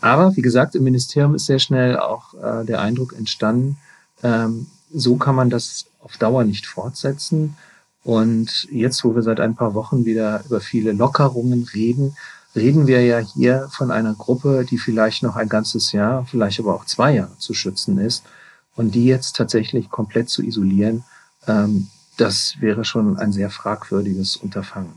Aber 0.02 0.36
wie 0.36 0.42
gesagt, 0.42 0.76
im 0.76 0.84
Ministerium 0.84 1.36
ist 1.36 1.46
sehr 1.46 1.60
schnell 1.60 1.98
auch 1.98 2.34
äh, 2.34 2.66
der 2.66 2.82
Eindruck 2.82 3.14
entstanden, 3.14 3.78
ähm, 4.24 4.68
so 4.94 5.16
kann 5.16 5.36
man 5.36 5.50
das 5.50 5.86
auf 6.00 6.18
Dauer 6.18 6.44
nicht 6.44 6.66
fortsetzen. 6.66 7.56
Und 8.04 8.68
jetzt, 8.72 9.04
wo 9.04 9.16
wir 9.16 9.22
seit 9.22 9.40
ein 9.40 9.56
paar 9.56 9.74
Wochen 9.74 10.06
wieder 10.06 10.44
über 10.46 10.60
viele 10.60 10.92
Lockerungen 10.92 11.64
reden, 11.74 12.18
reden 12.56 12.88
wir 12.88 13.04
ja 13.04 13.20
hier 13.20 13.70
von 13.72 13.92
einer 13.92 14.14
Gruppe, 14.14 14.66
die 14.70 14.78
vielleicht 14.78 15.24
noch 15.24 15.36
ein 15.36 15.50
ganzes 15.50 15.92
Jahr, 15.92 16.26
vielleicht 16.26 16.60
aber 16.60 16.76
auch 16.76 16.86
zwei 16.86 17.16
Jahre 17.16 17.38
zu 17.38 17.54
schützen 17.54 17.98
ist. 17.98 18.24
Und 18.76 18.96
die 18.96 19.06
jetzt 19.06 19.36
tatsächlich 19.36 19.90
komplett 19.90 20.30
zu 20.30 20.44
isolieren, 20.44 21.04
ähm, 21.48 21.88
das 22.18 22.56
wäre 22.60 22.86
schon 22.86 23.18
ein 23.18 23.32
sehr 23.32 23.50
fragwürdiges 23.50 24.38
Unterfangen. 24.38 24.94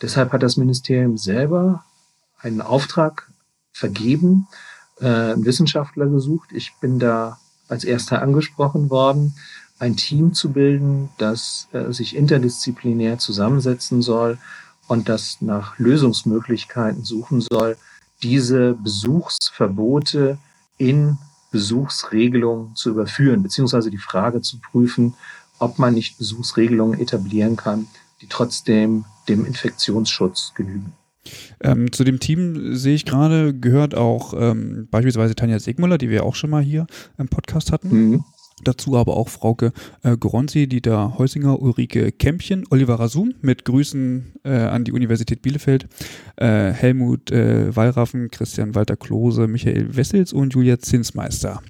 Deshalb 0.00 0.32
hat 0.32 0.42
das 0.42 0.56
Ministerium 0.56 1.18
selber 1.18 1.84
einen 2.38 2.60
Auftrag 2.60 3.28
vergeben, 3.72 4.46
äh, 5.00 5.06
einen 5.06 5.44
Wissenschaftler 5.44 6.06
gesucht. 6.06 6.50
Ich 6.52 6.72
bin 6.80 6.98
da 6.98 7.38
als 7.68 7.84
erster 7.84 8.22
angesprochen 8.22 8.90
worden, 8.90 9.34
ein 9.78 9.96
Team 9.96 10.34
zu 10.34 10.52
bilden, 10.52 11.10
das 11.18 11.68
äh, 11.72 11.92
sich 11.92 12.16
interdisziplinär 12.16 13.18
zusammensetzen 13.18 14.02
soll 14.02 14.38
und 14.90 15.08
das 15.08 15.40
nach 15.40 15.78
Lösungsmöglichkeiten 15.78 17.04
suchen 17.04 17.40
soll, 17.40 17.76
diese 18.24 18.74
Besuchsverbote 18.74 20.36
in 20.78 21.16
Besuchsregelungen 21.52 22.74
zu 22.74 22.90
überführen, 22.90 23.44
beziehungsweise 23.44 23.92
die 23.92 23.98
Frage 23.98 24.42
zu 24.42 24.58
prüfen, 24.58 25.14
ob 25.60 25.78
man 25.78 25.94
nicht 25.94 26.18
Besuchsregelungen 26.18 26.98
etablieren 26.98 27.54
kann, 27.54 27.86
die 28.20 28.26
trotzdem 28.26 29.04
dem 29.28 29.46
Infektionsschutz 29.46 30.54
genügen. 30.56 30.92
Ähm, 31.60 31.92
zu 31.92 32.02
dem 32.02 32.18
Team 32.18 32.74
sehe 32.74 32.96
ich 32.96 33.04
gerade, 33.04 33.54
gehört 33.54 33.94
auch 33.94 34.34
ähm, 34.36 34.88
beispielsweise 34.90 35.36
Tanja 35.36 35.60
Segmüller, 35.60 35.98
die 35.98 36.10
wir 36.10 36.24
auch 36.24 36.34
schon 36.34 36.50
mal 36.50 36.64
hier 36.64 36.88
im 37.16 37.28
Podcast 37.28 37.70
hatten. 37.70 38.10
Mhm. 38.10 38.24
Dazu 38.64 38.96
aber 38.96 39.16
auch 39.16 39.28
Frauke 39.28 39.72
äh, 40.02 40.16
Goronzi, 40.16 40.66
Dieter 40.66 41.18
Heusinger, 41.18 41.60
Ulrike 41.60 42.12
Kämpchen, 42.12 42.64
Oliver 42.70 42.96
Rasum 42.96 43.34
mit 43.40 43.64
Grüßen 43.64 44.34
äh, 44.44 44.50
an 44.50 44.84
die 44.84 44.92
Universität 44.92 45.42
Bielefeld, 45.42 45.88
äh, 46.36 46.72
Helmut 46.72 47.30
äh, 47.30 47.74
Wallraffen, 47.74 48.30
Christian 48.30 48.74
Walter 48.74 48.96
Klose, 48.96 49.48
Michael 49.48 49.96
Wessels 49.96 50.32
und 50.32 50.54
Julia 50.54 50.78
Zinsmeister. 50.78 51.62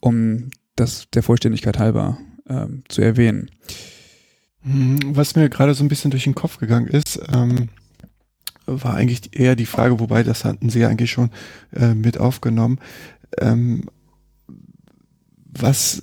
Um 0.00 0.50
das 0.76 1.08
der 1.12 1.22
Vollständigkeit 1.22 1.78
halber 1.78 2.18
ähm, 2.48 2.82
zu 2.88 3.02
erwähnen. 3.02 3.50
Mhm, 4.62 5.16
was 5.16 5.36
mir 5.36 5.48
gerade 5.48 5.74
so 5.74 5.84
ein 5.84 5.88
bisschen 5.88 6.10
durch 6.10 6.24
den 6.24 6.34
Kopf 6.34 6.58
gegangen 6.58 6.88
ist, 6.88 7.20
ähm, 7.32 7.68
war 8.66 8.94
eigentlich 8.94 9.38
eher 9.38 9.56
die 9.56 9.66
Frage, 9.66 10.00
wobei 10.00 10.22
das 10.22 10.44
hatten 10.44 10.70
Sie 10.70 10.84
eigentlich 10.84 11.10
schon 11.10 11.30
äh, 11.72 11.94
mit 11.94 12.18
aufgenommen, 12.18 12.78
ähm, 13.38 13.84
was 15.52 16.00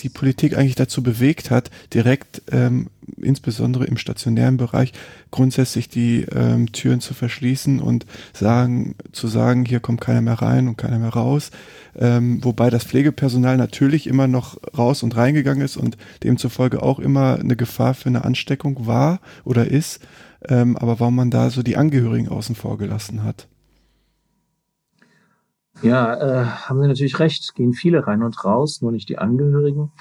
die 0.00 0.08
Politik 0.08 0.56
eigentlich 0.56 0.76
dazu 0.76 1.02
bewegt 1.02 1.50
hat, 1.50 1.70
direkt 1.92 2.42
ähm, 2.50 2.88
insbesondere 3.20 3.84
im 3.84 3.98
stationären 3.98 4.56
Bereich 4.56 4.92
grundsätzlich 5.30 5.88
die 5.88 6.24
ähm, 6.32 6.72
Türen 6.72 7.00
zu 7.00 7.12
verschließen 7.12 7.80
und 7.80 8.06
sagen, 8.32 8.94
zu 9.12 9.28
sagen, 9.28 9.66
hier 9.66 9.80
kommt 9.80 10.00
keiner 10.00 10.22
mehr 10.22 10.40
rein 10.40 10.68
und 10.68 10.78
keiner 10.78 10.98
mehr 10.98 11.10
raus. 11.10 11.50
Ähm, 11.98 12.42
wobei 12.42 12.70
das 12.70 12.84
Pflegepersonal 12.84 13.56
natürlich 13.56 14.06
immer 14.06 14.26
noch 14.26 14.58
raus 14.76 15.02
und 15.02 15.16
reingegangen 15.16 15.62
ist 15.62 15.76
und 15.76 15.98
demzufolge 16.22 16.82
auch 16.82 16.98
immer 16.98 17.38
eine 17.38 17.56
Gefahr 17.56 17.94
für 17.94 18.08
eine 18.08 18.24
Ansteckung 18.24 18.86
war 18.86 19.20
oder 19.44 19.66
ist 19.66 20.00
ähm, 20.48 20.76
aber 20.76 21.00
warum 21.00 21.16
man 21.16 21.30
da 21.30 21.50
so 21.50 21.62
die 21.62 21.76
Angehörigen 21.76 22.28
außen 22.28 22.54
vor 22.54 22.78
gelassen 22.78 23.22
hat. 23.24 23.46
Ja, 25.82 26.14
äh, 26.14 26.44
haben 26.44 26.80
Sie 26.80 26.88
natürlich 26.88 27.18
recht, 27.18 27.54
gehen 27.54 27.72
viele 27.72 28.06
rein 28.06 28.22
und 28.22 28.44
raus, 28.44 28.82
nur 28.82 28.92
nicht 28.92 29.08
die 29.08 29.18
Angehörigen. 29.18 29.92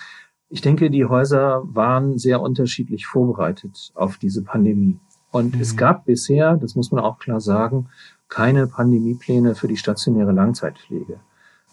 Ich 0.50 0.62
denke, 0.62 0.90
die 0.90 1.06
Häuser 1.06 1.62
waren 1.64 2.18
sehr 2.18 2.42
unterschiedlich 2.42 3.06
vorbereitet 3.06 3.92
auf 3.94 4.18
diese 4.18 4.44
Pandemie. 4.44 5.00
Und 5.32 5.56
mhm. 5.56 5.62
es 5.62 5.78
gab 5.78 6.06
bisher, 6.06 6.58
das 6.58 6.76
muss 6.76 6.92
man 6.92 7.04
auch 7.04 7.20
klar 7.20 7.40
sagen, 7.40 7.88
keine 8.28 8.68
Pandemiepläne 8.68 9.56
für 9.56 9.68
die 9.68 9.78
stationäre 9.78 10.32
Langzeitpflege. 10.32 11.20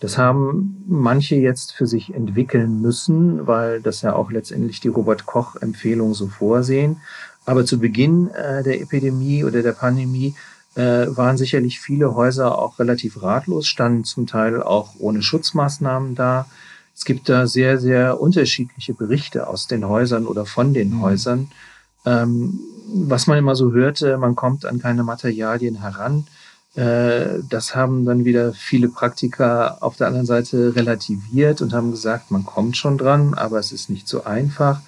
Das 0.01 0.19
haben 0.19 0.85
manche 0.87 1.37
jetzt 1.37 1.73
für 1.73 1.87
sich 1.87 2.15
entwickeln 2.15 2.83
müssen, 2.83 3.47
weil 3.47 3.81
das 3.81 4.03
ja 4.03 4.15
auch 4.15 4.31
letztendlich 4.31 4.81
die 4.81 4.89
Robert 4.89 5.25
Koch 5.25 5.57
Empfehlung 5.57 6.13
so 6.13 6.27
vorsehen. 6.27 6.99
Aber 7.47 7.65
zu 7.65 7.79
Beginn 7.79 8.29
äh, 8.29 8.63
der 8.63 8.81
Epidemie 8.83 9.45
oder 9.45 9.63
der 9.63 9.73
Pandemie 9.73 10.35
waren 10.83 11.37
sicherlich 11.39 11.81
viele 11.81 12.15
Häuser 12.15 12.59
auch 12.59 12.79
relativ 12.79 13.23
ratlos, 13.23 13.67
standen 13.67 14.05
zum 14.05 14.27
Teil 14.27 14.63
auch 14.63 14.95
ohne 14.99 15.23
Schutzmaßnahmen 15.23 16.15
da. 16.15 16.47
Es 16.95 17.05
gibt 17.05 17.29
da 17.29 17.47
sehr, 17.47 17.79
sehr 17.79 18.21
unterschiedliche 18.21 18.95
Berichte 18.95 19.47
aus 19.47 19.67
den 19.67 19.87
Häusern 19.87 20.27
oder 20.27 20.47
von 20.47 20.73
den 20.73 20.91
mhm. 20.91 21.03
Häusern. 21.03 21.51
Ähm, 22.07 22.59
was 22.89 23.27
man 23.27 23.39
immer 23.39 23.57
so 23.57 23.73
hörte, 23.73 24.17
man 24.17 24.37
kommt 24.37 24.65
an 24.65 24.79
keine 24.79 25.03
Materialien 25.03 25.81
heran. 25.81 26.27
Äh, 26.75 27.41
das 27.49 27.75
haben 27.75 28.05
dann 28.05 28.25
wieder 28.25 28.53
viele 28.53 28.89
Praktiker 28.89 29.83
auf 29.83 29.97
der 29.97 30.07
anderen 30.07 30.27
Seite 30.27 30.77
relativiert 30.77 31.61
und 31.63 31.73
haben 31.73 31.91
gesagt, 31.91 32.31
man 32.31 32.45
kommt 32.45 32.77
schon 32.77 32.97
dran, 32.97 33.35
aber 33.35 33.59
es 33.59 33.73
ist 33.73 33.91
nicht 33.91 34.09
so 34.09 34.25
einfach. 34.25 34.81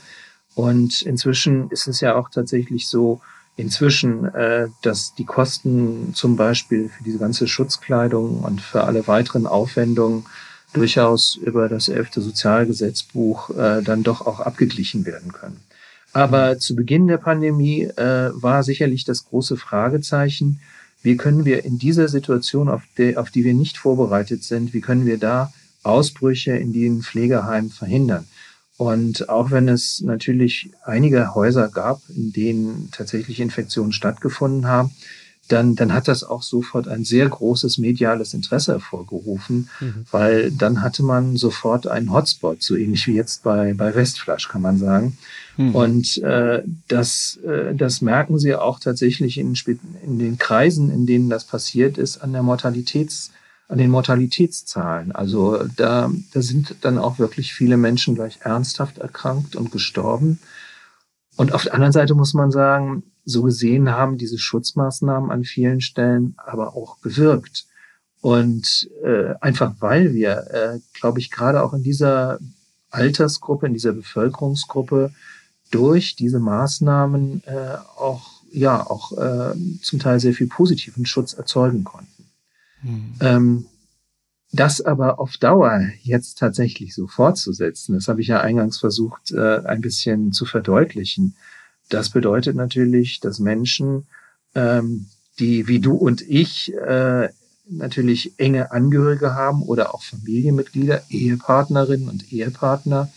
Und 0.54 1.02
inzwischen 1.02 1.70
ist 1.70 1.88
es 1.88 2.00
ja 2.00 2.14
auch 2.14 2.30
tatsächlich 2.30 2.88
so, 2.88 3.20
inzwischen, 3.58 4.24
äh, 4.24 4.68
dass 4.82 5.14
die 5.16 5.24
Kosten 5.24 6.14
zum 6.14 6.36
Beispiel 6.36 6.88
für 6.88 7.02
diese 7.02 7.18
ganze 7.18 7.48
Schutzkleidung 7.48 8.40
und 8.40 8.60
für 8.62 8.84
alle 8.84 9.06
weiteren 9.08 9.46
Aufwendungen 9.46 10.24
durchaus 10.72 11.34
über 11.34 11.68
das 11.68 11.88
elfte 11.88 12.20
Sozialgesetzbuch 12.20 13.50
äh, 13.50 13.82
dann 13.82 14.04
doch 14.04 14.24
auch 14.26 14.38
abgeglichen 14.38 15.04
werden 15.04 15.32
können. 15.32 15.60
Aber 16.12 16.58
zu 16.58 16.76
Beginn 16.76 17.08
der 17.08 17.18
Pandemie 17.18 17.82
äh, 17.82 18.30
war 18.32 18.62
sicherlich 18.62 19.04
das 19.04 19.24
große 19.26 19.56
Fragezeichen, 19.56 20.60
wie 21.02 21.16
können 21.16 21.44
wir 21.44 21.64
in 21.64 21.78
dieser 21.78 22.08
Situation, 22.08 22.68
auf, 22.68 22.82
die, 22.96 23.16
auf 23.16 23.30
die 23.30 23.44
wir 23.44 23.54
nicht 23.54 23.76
vorbereitet 23.76 24.44
sind, 24.44 24.72
wie 24.72 24.80
können 24.80 25.04
wir 25.04 25.18
da 25.18 25.52
Ausbrüche 25.82 26.52
in 26.52 26.72
den 26.72 27.02
Pflegeheimen 27.02 27.70
verhindern? 27.70 28.26
Und 28.78 29.28
auch 29.28 29.50
wenn 29.50 29.68
es 29.68 30.00
natürlich 30.02 30.70
einige 30.84 31.34
Häuser 31.34 31.68
gab, 31.68 32.00
in 32.14 32.32
denen 32.32 32.90
tatsächlich 32.92 33.40
Infektionen 33.40 33.92
stattgefunden 33.92 34.68
haben, 34.68 34.92
dann, 35.48 35.74
dann 35.74 35.92
hat 35.92 36.06
das 36.06 36.22
auch 36.22 36.42
sofort 36.42 36.86
ein 36.86 37.04
sehr 37.04 37.28
großes 37.28 37.78
mediales 37.78 38.34
Interesse 38.34 38.72
hervorgerufen, 38.72 39.68
mhm. 39.80 40.04
weil 40.12 40.52
dann 40.52 40.80
hatte 40.80 41.02
man 41.02 41.36
sofort 41.36 41.88
einen 41.88 42.12
Hotspot, 42.12 42.62
so 42.62 42.76
ähnlich 42.76 43.06
wie 43.08 43.14
jetzt 43.14 43.42
bei, 43.42 43.74
bei 43.74 43.94
Westflash, 43.94 44.48
kann 44.48 44.62
man 44.62 44.78
sagen. 44.78 45.18
Mhm. 45.56 45.74
Und 45.74 46.18
äh, 46.18 46.62
das, 46.86 47.40
äh, 47.44 47.74
das 47.74 48.00
merken 48.00 48.38
Sie 48.38 48.54
auch 48.54 48.78
tatsächlich 48.78 49.38
in, 49.38 49.54
in 50.04 50.18
den 50.20 50.38
Kreisen, 50.38 50.92
in 50.92 51.04
denen 51.04 51.30
das 51.30 51.44
passiert 51.44 51.98
ist, 51.98 52.18
an 52.18 52.32
der 52.32 52.42
Mortalitäts- 52.42 53.30
an 53.68 53.78
den 53.78 53.90
Mortalitätszahlen. 53.90 55.12
Also 55.12 55.64
da, 55.76 56.10
da 56.32 56.42
sind 56.42 56.76
dann 56.80 56.98
auch 56.98 57.18
wirklich 57.18 57.52
viele 57.52 57.76
Menschen 57.76 58.14
gleich 58.14 58.40
ernsthaft 58.42 58.98
erkrankt 58.98 59.56
und 59.56 59.70
gestorben. 59.70 60.40
Und 61.36 61.52
auf 61.52 61.64
der 61.64 61.74
anderen 61.74 61.92
Seite 61.92 62.14
muss 62.14 62.34
man 62.34 62.50
sagen, 62.50 63.04
so 63.24 63.42
gesehen 63.42 63.90
haben 63.90 64.16
diese 64.16 64.38
Schutzmaßnahmen 64.38 65.30
an 65.30 65.44
vielen 65.44 65.80
Stellen 65.80 66.34
aber 66.38 66.74
auch 66.74 67.00
gewirkt. 67.02 67.66
Und 68.20 68.90
äh, 69.04 69.34
einfach 69.40 69.74
weil 69.80 70.14
wir, 70.14 70.50
äh, 70.50 70.80
glaube 70.98 71.20
ich, 71.20 71.30
gerade 71.30 71.62
auch 71.62 71.74
in 71.74 71.82
dieser 71.82 72.38
Altersgruppe, 72.90 73.66
in 73.66 73.74
dieser 73.74 73.92
Bevölkerungsgruppe 73.92 75.12
durch 75.70 76.16
diese 76.16 76.40
Maßnahmen 76.40 77.42
äh, 77.44 77.76
auch 77.96 78.38
ja 78.50 78.84
auch 78.84 79.12
äh, 79.12 79.54
zum 79.82 79.98
Teil 79.98 80.20
sehr 80.20 80.32
viel 80.32 80.48
positiven 80.48 81.04
Schutz 81.04 81.34
erzeugen 81.34 81.84
konnten. 81.84 82.17
Mhm. 82.82 83.14
Ähm, 83.20 83.66
das 84.52 84.80
aber 84.80 85.20
auf 85.20 85.36
Dauer 85.36 85.80
jetzt 86.02 86.38
tatsächlich 86.38 86.94
so 86.94 87.06
fortzusetzen, 87.06 87.94
das 87.94 88.08
habe 88.08 88.22
ich 88.22 88.28
ja 88.28 88.40
eingangs 88.40 88.78
versucht, 88.78 89.30
äh, 89.32 89.58
ein 89.64 89.82
bisschen 89.82 90.32
zu 90.32 90.46
verdeutlichen. 90.46 91.36
Das 91.90 92.10
bedeutet 92.10 92.56
natürlich, 92.56 93.20
dass 93.20 93.40
Menschen, 93.40 94.06
ähm, 94.54 95.06
die 95.38 95.68
wie 95.68 95.80
du 95.80 95.94
und 95.94 96.22
ich 96.22 96.72
äh, 96.74 97.28
natürlich 97.68 98.38
enge 98.38 98.70
Angehörige 98.70 99.34
haben 99.34 99.62
oder 99.62 99.94
auch 99.94 100.02
Familienmitglieder, 100.02 101.02
Ehepartnerinnen 101.10 102.08
und 102.08 102.32
Ehepartner. 102.32 103.12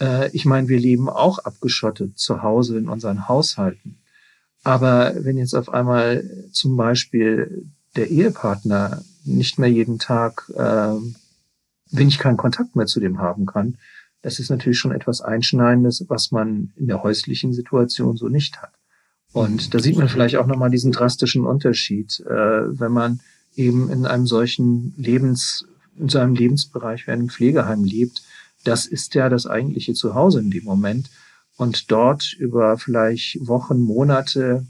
Äh, 0.00 0.30
ich 0.30 0.44
meine, 0.44 0.68
wir 0.68 0.78
leben 0.78 1.08
auch 1.08 1.40
abgeschottet 1.40 2.18
zu 2.18 2.42
Hause 2.42 2.78
in 2.78 2.88
unseren 2.88 3.28
Haushalten. 3.28 3.98
Aber 4.62 5.14
wenn 5.16 5.38
jetzt 5.38 5.54
auf 5.54 5.68
einmal 5.68 6.48
zum 6.52 6.76
Beispiel 6.76 7.66
der 7.96 8.10
Ehepartner 8.10 9.02
nicht 9.24 9.58
mehr 9.58 9.70
jeden 9.70 9.98
Tag, 9.98 10.50
äh, 10.54 10.94
wenn 11.92 12.08
ich 12.08 12.18
keinen 12.18 12.36
Kontakt 12.36 12.76
mehr 12.76 12.86
zu 12.86 13.00
dem 13.00 13.18
haben 13.18 13.46
kann, 13.46 13.78
das 14.22 14.38
ist 14.38 14.50
natürlich 14.50 14.78
schon 14.78 14.92
etwas 14.92 15.20
Einschneidendes, 15.20 16.04
was 16.08 16.30
man 16.30 16.72
in 16.76 16.86
der 16.86 17.02
häuslichen 17.02 17.52
Situation 17.52 18.16
so 18.16 18.28
nicht 18.28 18.60
hat. 18.60 18.72
Und 19.32 19.74
da 19.74 19.78
sieht 19.78 19.96
man 19.96 20.08
vielleicht 20.08 20.36
auch 20.36 20.46
nochmal 20.46 20.70
diesen 20.70 20.92
drastischen 20.92 21.46
Unterschied, 21.46 22.20
äh, 22.20 22.78
wenn 22.78 22.92
man 22.92 23.20
eben 23.54 23.90
in 23.90 24.06
einem 24.06 24.26
solchen 24.26 24.94
Lebens, 24.96 25.66
in 25.96 26.08
so 26.08 26.18
einem 26.18 26.34
Lebensbereich 26.34 27.06
wie 27.06 27.12
einem 27.12 27.28
Pflegeheim 27.28 27.84
lebt. 27.84 28.22
Das 28.64 28.86
ist 28.86 29.14
ja 29.14 29.28
das 29.28 29.46
eigentliche 29.46 29.94
Zuhause 29.94 30.40
in 30.40 30.50
dem 30.50 30.64
Moment. 30.64 31.10
Und 31.56 31.90
dort 31.90 32.32
über 32.34 32.76
vielleicht 32.78 33.46
Wochen, 33.46 33.80
Monate 33.80 34.66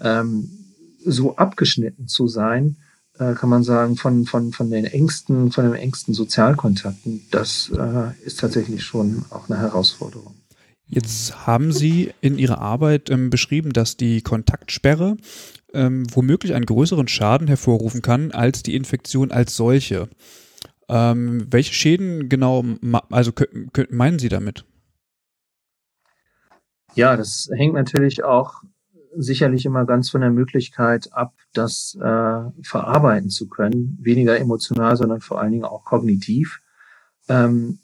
ähm, 0.00 0.67
so 1.04 1.36
abgeschnitten 1.36 2.08
zu 2.08 2.28
sein, 2.28 2.76
äh, 3.18 3.34
kann 3.34 3.50
man 3.50 3.62
sagen, 3.62 3.96
von, 3.96 4.26
von, 4.26 4.52
von 4.52 4.70
den 4.70 4.84
engsten, 4.84 5.50
von 5.50 5.64
den 5.64 5.74
engsten 5.74 6.14
Sozialkontakten, 6.14 7.22
das 7.30 7.70
äh, 7.76 8.12
ist 8.24 8.40
tatsächlich 8.40 8.84
schon 8.84 9.24
auch 9.30 9.48
eine 9.48 9.58
Herausforderung. 9.58 10.34
Jetzt 10.86 11.46
haben 11.46 11.72
Sie 11.72 12.12
in 12.22 12.38
Ihrer 12.38 12.60
Arbeit 12.60 13.10
ähm, 13.10 13.28
beschrieben, 13.28 13.72
dass 13.72 13.96
die 13.96 14.22
Kontaktsperre 14.22 15.16
ähm, 15.74 16.06
womöglich 16.14 16.54
einen 16.54 16.64
größeren 16.64 17.08
Schaden 17.08 17.46
hervorrufen 17.46 18.00
kann 18.00 18.30
als 18.30 18.62
die 18.62 18.74
Infektion 18.74 19.30
als 19.30 19.54
solche. 19.54 20.08
Ähm, 20.88 21.46
welche 21.50 21.74
Schäden 21.74 22.30
genau, 22.30 22.64
also 23.10 23.32
meinen 23.90 24.18
Sie 24.18 24.30
damit? 24.30 24.64
Ja, 26.94 27.16
das 27.16 27.50
hängt 27.54 27.74
natürlich 27.74 28.24
auch 28.24 28.62
sicherlich 29.16 29.64
immer 29.64 29.84
ganz 29.84 30.10
von 30.10 30.20
der 30.20 30.30
Möglichkeit 30.30 31.12
ab, 31.12 31.34
das 31.52 31.96
äh, 32.00 32.62
verarbeiten 32.62 33.30
zu 33.30 33.48
können. 33.48 33.98
Weniger 34.00 34.38
emotional, 34.38 34.96
sondern 34.96 35.20
vor 35.20 35.40
allen 35.40 35.52
Dingen 35.52 35.64
auch 35.64 35.84
kognitiv. 35.84 36.60
Ähm, 37.28 37.78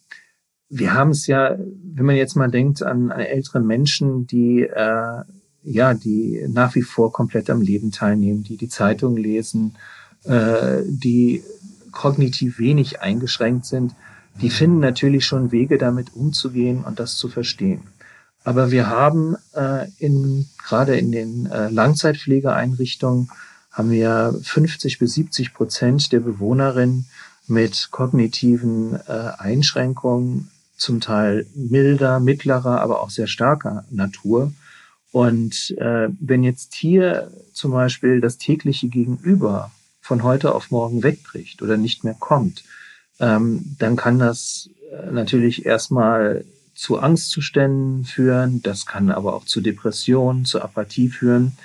wir 0.68 0.94
haben 0.94 1.10
es 1.10 1.26
ja, 1.26 1.56
wenn 1.58 2.06
man 2.06 2.16
jetzt 2.16 2.34
mal 2.34 2.50
denkt 2.50 2.82
an, 2.82 3.12
an 3.12 3.20
ältere 3.20 3.60
Menschen, 3.60 4.26
die 4.26 4.62
äh, 4.62 5.22
ja, 5.64 5.94
die 5.94 6.44
nach 6.48 6.74
wie 6.74 6.82
vor 6.82 7.12
komplett 7.12 7.48
am 7.48 7.62
Leben 7.62 7.90
teilnehmen, 7.90 8.44
die 8.44 8.56
die 8.56 8.68
Zeitung 8.68 9.16
lesen, 9.16 9.76
äh, 10.24 10.82
die 10.86 11.42
kognitiv 11.90 12.58
wenig 12.58 13.00
eingeschränkt 13.00 13.64
sind, 13.64 13.94
die 14.40 14.50
finden 14.50 14.80
natürlich 14.80 15.24
schon 15.24 15.52
Wege, 15.52 15.78
damit 15.78 16.14
umzugehen 16.14 16.84
und 16.84 17.00
das 17.00 17.16
zu 17.16 17.28
verstehen. 17.28 17.82
Aber 18.44 18.70
wir 18.70 18.88
haben 18.88 19.36
äh, 19.54 19.88
in, 19.98 20.46
gerade 20.62 20.96
in 20.96 21.10
den 21.10 21.46
äh, 21.46 21.70
Langzeitpflegeeinrichtungen 21.70 23.30
haben 23.72 23.90
wir 23.90 24.38
50 24.42 24.98
bis 24.98 25.14
70 25.14 25.54
Prozent 25.54 26.12
der 26.12 26.20
Bewohnerinnen 26.20 27.06
mit 27.48 27.88
kognitiven 27.90 28.94
äh, 29.08 29.30
Einschränkungen, 29.38 30.50
zum 30.76 31.00
Teil 31.00 31.46
milder, 31.54 32.20
mittlerer, 32.20 32.80
aber 32.80 33.00
auch 33.00 33.10
sehr 33.10 33.26
starker 33.26 33.84
Natur. 33.90 34.52
Und 35.12 35.74
äh, 35.78 36.08
wenn 36.20 36.42
jetzt 36.42 36.74
hier 36.74 37.30
zum 37.52 37.70
Beispiel 37.70 38.20
das 38.20 38.38
tägliche 38.38 38.88
Gegenüber 38.88 39.70
von 40.00 40.22
heute 40.22 40.54
auf 40.54 40.70
morgen 40.70 41.02
wegbricht 41.02 41.62
oder 41.62 41.76
nicht 41.76 42.02
mehr 42.02 42.16
kommt, 42.18 42.64
ähm, 43.20 43.76
dann 43.78 43.96
kann 43.96 44.18
das 44.18 44.68
äh, 44.90 45.12
natürlich 45.12 45.64
erstmal 45.64 46.44
zu 46.74 46.98
Angstzuständen 46.98 48.04
führen, 48.04 48.62
das 48.62 48.86
kann 48.86 49.10
aber 49.10 49.34
auch 49.34 49.44
zu 49.44 49.60
Depressionen, 49.60 50.44
zu 50.44 50.60
Apathie 50.62 51.08
führen. 51.08 51.56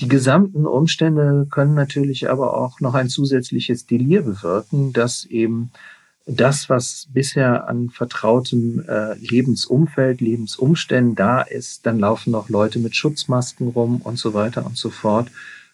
Die 0.00 0.08
gesamten 0.08 0.66
Umstände 0.66 1.46
können 1.50 1.74
natürlich 1.74 2.28
aber 2.28 2.56
auch 2.56 2.80
noch 2.80 2.94
ein 2.94 3.08
zusätzliches 3.08 3.86
Delir 3.86 4.22
bewirken, 4.22 4.92
dass 4.92 5.24
eben 5.24 5.70
das, 6.26 6.68
was 6.68 7.08
bisher 7.12 7.68
an 7.68 7.90
vertrautem 7.90 8.84
äh, 8.88 9.14
Lebensumfeld, 9.14 10.20
Lebensumständen 10.20 11.14
da 11.14 11.42
ist, 11.42 11.84
dann 11.86 11.98
laufen 11.98 12.30
noch 12.30 12.48
Leute 12.48 12.78
mit 12.78 12.94
Schutzmasken 12.94 13.68
rum 13.68 14.00
und 14.02 14.18
so 14.18 14.34
weiter 14.34 14.64
und 14.64 14.76
so 14.76 14.90
fort. 14.90 15.30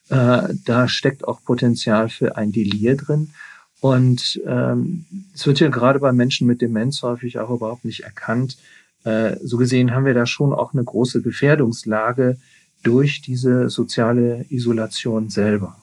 Äh, 0.09 0.55
da 0.65 0.89
steckt 0.89 1.27
auch 1.27 1.43
Potenzial 1.43 2.09
für 2.09 2.37
ein 2.37 2.53
Delir 2.53 2.97
drin. 2.97 3.31
Und 3.81 4.41
ähm, 4.45 5.05
es 5.35 5.47
wird 5.47 5.61
ja 5.61 5.69
gerade 5.69 6.01
bei 6.01 6.13
Menschen 6.13 6.47
mit 6.47 6.61
Demenz 6.61 7.03
häufig 7.03 7.39
auch 7.39 7.51
überhaupt 7.51 7.85
nicht 7.85 8.01
erkannt. 8.01 8.59
Äh, 9.05 9.37
so 9.43 9.57
gesehen 9.57 9.93
haben 9.93 10.05
wir 10.05 10.15
da 10.15 10.27
schon 10.27 10.53
auch 10.53 10.73
eine 10.73 10.83
große 10.83 11.23
Gefährdungslage 11.23 12.39
durch 12.83 13.23
diese 13.23 13.69
soziale 13.69 14.45
Isolation 14.49 15.29
selber. 15.29 15.77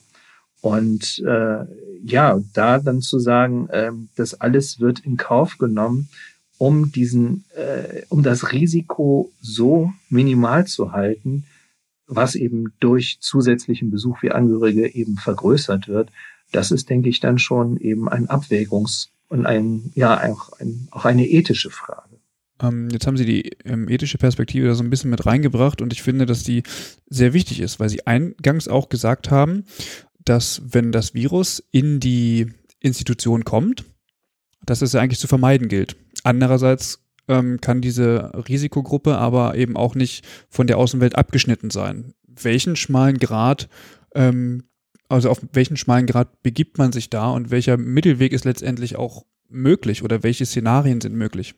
Und 0.60 1.22
äh, 1.26 1.64
ja, 2.04 2.40
da 2.52 2.78
dann 2.78 3.00
zu 3.00 3.18
sagen, 3.18 3.68
äh, 3.68 3.92
das 4.16 4.34
alles 4.40 4.80
wird 4.80 5.00
in 5.00 5.16
Kauf 5.16 5.58
genommen, 5.58 6.08
um 6.58 6.92
diesen, 6.92 7.44
äh, 7.54 8.02
um 8.08 8.22
das 8.22 8.52
Risiko 8.52 9.30
so 9.40 9.92
minimal 10.08 10.66
zu 10.66 10.92
halten, 10.92 11.44
was 12.06 12.34
eben 12.34 12.72
durch 12.80 13.18
zusätzlichen 13.20 13.90
Besuch 13.90 14.22
wie 14.22 14.30
Angehörige 14.30 14.94
eben 14.94 15.16
vergrößert 15.16 15.88
wird, 15.88 16.10
das 16.52 16.70
ist, 16.70 16.90
denke 16.90 17.08
ich, 17.08 17.20
dann 17.20 17.38
schon 17.38 17.76
eben 17.76 18.08
ein 18.08 18.28
Abwägungs- 18.28 19.08
und 19.28 19.46
ein, 19.46 19.90
ja, 19.94 20.22
auch, 20.30 20.52
ein, 20.60 20.88
auch 20.90 21.04
eine 21.04 21.26
ethische 21.26 21.70
Frage. 21.70 22.16
Ähm, 22.62 22.88
jetzt 22.90 23.06
haben 23.06 23.16
Sie 23.16 23.26
die 23.26 23.50
ähm, 23.64 23.88
ethische 23.88 24.18
Perspektive 24.18 24.66
da 24.66 24.74
so 24.74 24.82
ein 24.82 24.90
bisschen 24.90 25.10
mit 25.10 25.26
reingebracht 25.26 25.82
und 25.82 25.92
ich 25.92 26.02
finde, 26.02 26.26
dass 26.26 26.42
die 26.42 26.62
sehr 27.08 27.32
wichtig 27.32 27.60
ist, 27.60 27.80
weil 27.80 27.88
Sie 27.88 28.06
eingangs 28.06 28.68
auch 28.68 28.88
gesagt 28.88 29.30
haben, 29.30 29.64
dass 30.24 30.62
wenn 30.64 30.92
das 30.92 31.14
Virus 31.14 31.62
in 31.70 32.00
die 32.00 32.46
Institution 32.80 33.44
kommt, 33.44 33.84
dass 34.64 34.82
es 34.82 34.92
ja 34.92 35.00
eigentlich 35.00 35.20
zu 35.20 35.28
vermeiden 35.28 35.68
gilt. 35.68 35.96
Andererseits 36.24 37.00
ähm, 37.28 37.60
kann 37.60 37.80
diese 37.80 38.32
Risikogruppe 38.48 39.16
aber 39.18 39.56
eben 39.56 39.76
auch 39.76 39.94
nicht 39.94 40.24
von 40.48 40.66
der 40.66 40.78
Außenwelt 40.78 41.16
abgeschnitten 41.16 41.70
sein. 41.70 42.14
Welchen 42.26 42.76
schmalen 42.76 43.18
Grad 43.18 43.68
ähm, 44.14 44.64
also 45.08 45.30
auf 45.30 45.40
welchen 45.52 45.76
schmalen 45.76 46.06
Grad 46.06 46.42
begibt 46.42 46.78
man 46.78 46.92
sich 46.92 47.10
da 47.10 47.30
und 47.30 47.50
welcher 47.50 47.76
Mittelweg 47.76 48.32
ist 48.32 48.44
letztendlich 48.44 48.96
auch 48.96 49.24
möglich 49.48 50.02
oder 50.02 50.22
welche 50.22 50.46
Szenarien 50.46 51.00
sind 51.00 51.14
möglich? 51.14 51.54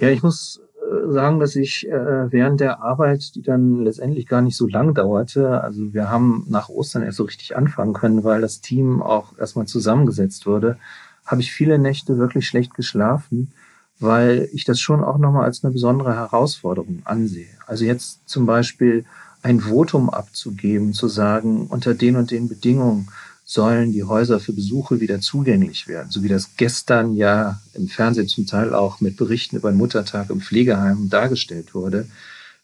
Ja, 0.00 0.08
ich 0.08 0.22
muss 0.22 0.60
äh, 0.82 1.12
sagen, 1.12 1.40
dass 1.40 1.56
ich 1.56 1.88
äh, 1.88 2.32
während 2.32 2.60
der 2.60 2.82
Arbeit, 2.82 3.34
die 3.34 3.42
dann 3.42 3.84
letztendlich 3.84 4.26
gar 4.26 4.42
nicht 4.42 4.56
so 4.56 4.66
lang 4.66 4.94
dauerte, 4.94 5.62
also 5.62 5.94
wir 5.94 6.10
haben 6.10 6.44
nach 6.48 6.68
Ostern 6.68 7.02
erst 7.02 7.18
so 7.18 7.24
richtig 7.24 7.56
anfangen 7.56 7.92
können, 7.92 8.24
weil 8.24 8.40
das 8.40 8.60
Team 8.60 9.02
auch 9.02 9.38
erstmal 9.38 9.66
zusammengesetzt 9.66 10.46
wurde, 10.46 10.78
habe 11.24 11.40
ich 11.40 11.52
viele 11.52 11.78
Nächte 11.78 12.18
wirklich 12.18 12.46
schlecht 12.46 12.74
geschlafen, 12.74 13.52
weil 13.98 14.48
ich 14.52 14.64
das 14.64 14.80
schon 14.80 15.04
auch 15.04 15.18
nochmal 15.18 15.44
als 15.44 15.64
eine 15.64 15.72
besondere 15.72 16.14
Herausforderung 16.14 17.02
ansehe. 17.04 17.46
Also 17.66 17.84
jetzt 17.84 18.28
zum 18.28 18.44
Beispiel 18.44 19.04
ein 19.44 19.60
Votum 19.60 20.08
abzugeben, 20.08 20.94
zu 20.94 21.06
sagen, 21.06 21.66
unter 21.66 21.94
den 21.94 22.16
und 22.16 22.30
den 22.30 22.48
Bedingungen 22.48 23.08
sollen 23.44 23.92
die 23.92 24.04
Häuser 24.04 24.40
für 24.40 24.54
Besuche 24.54 25.00
wieder 25.00 25.20
zugänglich 25.20 25.86
werden, 25.86 26.10
so 26.10 26.22
wie 26.22 26.28
das 26.28 26.56
gestern 26.56 27.14
ja 27.14 27.60
im 27.74 27.88
Fernsehen 27.88 28.26
zum 28.26 28.46
Teil 28.46 28.74
auch 28.74 29.02
mit 29.02 29.18
Berichten 29.18 29.56
über 29.56 29.70
den 29.70 29.76
Muttertag 29.76 30.30
im 30.30 30.40
Pflegeheim 30.40 31.10
dargestellt 31.10 31.74
wurde. 31.74 32.08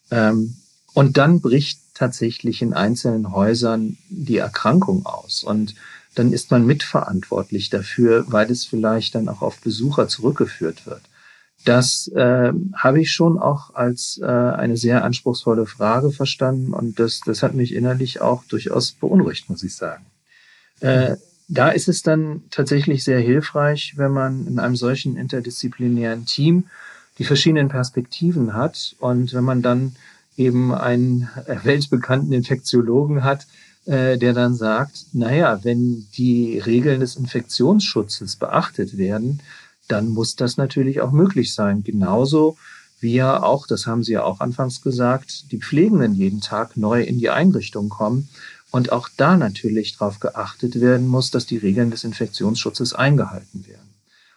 Ähm, 0.09 0.55
und 0.93 1.17
dann 1.17 1.39
bricht 1.39 1.79
tatsächlich 1.93 2.63
in 2.63 2.73
einzelnen 2.73 3.31
Häusern 3.31 3.97
die 4.09 4.37
Erkrankung 4.37 5.05
aus. 5.05 5.43
Und 5.43 5.75
dann 6.15 6.33
ist 6.33 6.49
man 6.49 6.65
mitverantwortlich 6.65 7.69
dafür, 7.69 8.25
weil 8.27 8.49
es 8.49 8.65
vielleicht 8.65 9.13
dann 9.13 9.29
auch 9.29 9.43
auf 9.43 9.61
Besucher 9.61 10.07
zurückgeführt 10.07 10.87
wird. 10.87 11.03
Das 11.65 12.07
äh, 12.07 12.51
habe 12.75 13.01
ich 13.01 13.11
schon 13.11 13.37
auch 13.37 13.75
als 13.75 14.19
äh, 14.21 14.25
eine 14.25 14.77
sehr 14.77 15.03
anspruchsvolle 15.03 15.65
Frage 15.65 16.11
verstanden 16.11 16.73
und 16.73 16.99
das, 16.99 17.21
das 17.25 17.43
hat 17.43 17.53
mich 17.53 17.73
innerlich 17.73 18.21
auch 18.21 18.43
durchaus 18.45 18.91
beunruhigt, 18.91 19.49
muss 19.49 19.63
ich 19.63 19.75
sagen. 19.75 20.05
Äh, 20.79 21.17
da 21.47 21.69
ist 21.69 21.87
es 21.87 22.01
dann 22.01 22.43
tatsächlich 22.49 23.03
sehr 23.03 23.19
hilfreich, 23.19 23.93
wenn 23.97 24.11
man 24.11 24.47
in 24.47 24.57
einem 24.57 24.75
solchen 24.75 25.17
interdisziplinären 25.17 26.25
Team 26.25 26.65
die 27.19 27.25
verschiedenen 27.25 27.69
Perspektiven 27.69 28.53
hat 28.53 28.95
und 28.99 29.33
wenn 29.33 29.43
man 29.43 29.61
dann 29.61 29.95
eben 30.37 30.73
einen 30.73 31.29
weltbekannten 31.63 32.31
Infektiologen 32.31 33.23
hat, 33.23 33.45
äh, 33.85 34.17
der 34.17 34.33
dann 34.33 34.55
sagt, 34.55 35.07
naja, 35.13 35.59
wenn 35.63 36.07
die 36.15 36.59
Regeln 36.59 37.01
des 37.01 37.15
Infektionsschutzes 37.15 38.37
beachtet 38.37 38.97
werden, 38.97 39.41
dann 39.91 40.09
muss 40.09 40.35
das 40.35 40.57
natürlich 40.57 41.01
auch 41.01 41.11
möglich 41.11 41.53
sein. 41.53 41.83
Genauso 41.83 42.57
wie 42.99 43.13
ja 43.13 43.41
auch, 43.41 43.67
das 43.67 43.87
haben 43.87 44.03
Sie 44.03 44.13
ja 44.13 44.23
auch 44.23 44.39
anfangs 44.39 44.81
gesagt, 44.81 45.51
die 45.51 45.57
Pflegenden 45.57 46.13
jeden 46.13 46.39
Tag 46.39 46.77
neu 46.77 47.01
in 47.01 47.17
die 47.17 47.29
Einrichtung 47.29 47.89
kommen 47.89 48.29
und 48.69 48.91
auch 48.91 49.09
da 49.17 49.37
natürlich 49.37 49.97
darauf 49.97 50.19
geachtet 50.19 50.79
werden 50.79 51.07
muss, 51.07 51.31
dass 51.31 51.45
die 51.45 51.57
Regeln 51.57 51.91
des 51.91 52.03
Infektionsschutzes 52.03 52.93
eingehalten 52.93 53.67
werden. 53.67 53.89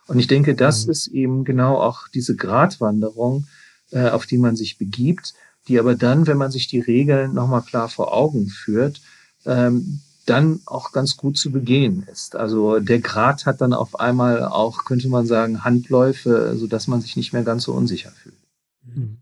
Und 0.07 0.19
ich 0.19 0.27
denke, 0.27 0.55
das 0.55 0.87
mhm. 0.87 0.93
ist 0.93 1.07
eben 1.09 1.45
genau 1.45 1.81
auch 1.81 2.09
diese 2.09 2.37
Gratwanderung, 2.37 3.47
äh, 3.91 4.09
auf 4.09 4.27
die 4.27 4.39
man 4.39 4.57
sich 4.57 4.79
begibt, 4.79 5.35
die 5.69 5.79
aber 5.79 5.95
dann, 5.95 6.27
wenn 6.27 6.37
man 6.37 6.51
sich 6.51 6.67
die 6.67 6.81
Regeln 6.81 7.33
nochmal 7.33 7.63
klar 7.63 7.89
vor 7.89 8.13
Augen 8.13 8.49
führt, 8.49 9.01
ähm, 9.47 10.01
dann 10.25 10.61
auch 10.67 10.93
ganz 10.93 11.17
gut 11.17 11.37
zu 11.37 11.53
begehen 11.53 12.07
ist. 12.11 12.37
Also 12.37 12.79
der 12.81 13.01
Grad 13.01 13.47
hat 13.47 13.61
dann 13.61 13.73
auf 13.73 13.99
einmal 13.99 14.45
auch, 14.45 14.85
könnte 14.85 15.09
man 15.09 15.27
sagen, 15.27 15.65
Handläufe, 15.65 16.55
so 16.57 16.67
dass 16.67 16.89
man 16.89 17.01
sich 17.01 17.17
nicht 17.17 17.33
mehr 17.33 17.43
ganz 17.43 17.65
so 17.65 17.73
unsicher 17.73 18.11
fühlt. 18.11 18.37
Mhm. 18.85 19.19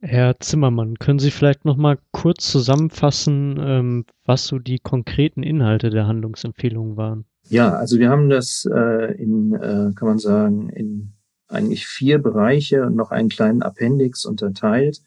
Herr 0.00 0.38
Zimmermann, 0.38 0.98
können 0.98 1.18
Sie 1.18 1.30
vielleicht 1.30 1.64
noch 1.64 1.78
mal 1.78 1.98
kurz 2.10 2.50
zusammenfassen, 2.50 3.56
ähm, 3.58 4.04
was 4.26 4.44
so 4.46 4.58
die 4.58 4.78
konkreten 4.78 5.42
Inhalte 5.42 5.88
der 5.88 6.06
Handlungsempfehlungen 6.06 6.98
waren? 6.98 7.24
Ja, 7.48 7.72
also 7.72 7.98
wir 7.98 8.10
haben 8.10 8.28
das 8.28 8.68
äh, 8.70 9.14
in, 9.14 9.54
äh, 9.54 9.92
kann 9.94 10.08
man 10.08 10.18
sagen, 10.18 10.68
in 10.68 11.14
eigentlich 11.48 11.86
vier 11.86 12.18
Bereiche 12.18 12.84
und 12.84 12.96
noch 12.96 13.12
einen 13.12 13.30
kleinen 13.30 13.62
Appendix 13.62 14.26
unterteilt. 14.26 15.00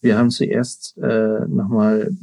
Wir 0.00 0.18
haben 0.18 0.30
zuerst 0.30 0.98
äh, 0.98 1.46
nochmal 1.48 2.14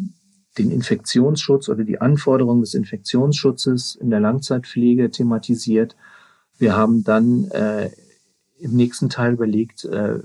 den 0.58 0.72
Infektionsschutz 0.72 1.70
oder 1.70 1.84
die 1.84 2.02
Anforderungen 2.02 2.62
des 2.62 2.74
Infektionsschutzes 2.74 3.96
in 3.96 4.10
der 4.10 4.20
Langzeitpflege 4.20 5.12
thematisiert. 5.12 5.96
Wir 6.58 6.76
haben 6.76 7.04
dann 7.04 7.50
äh, 7.52 7.90
im 8.60 8.76
nächsten 8.76 9.10
Teil 9.10 9.34
überlegt, 9.34 9.86
äh, 9.86 10.20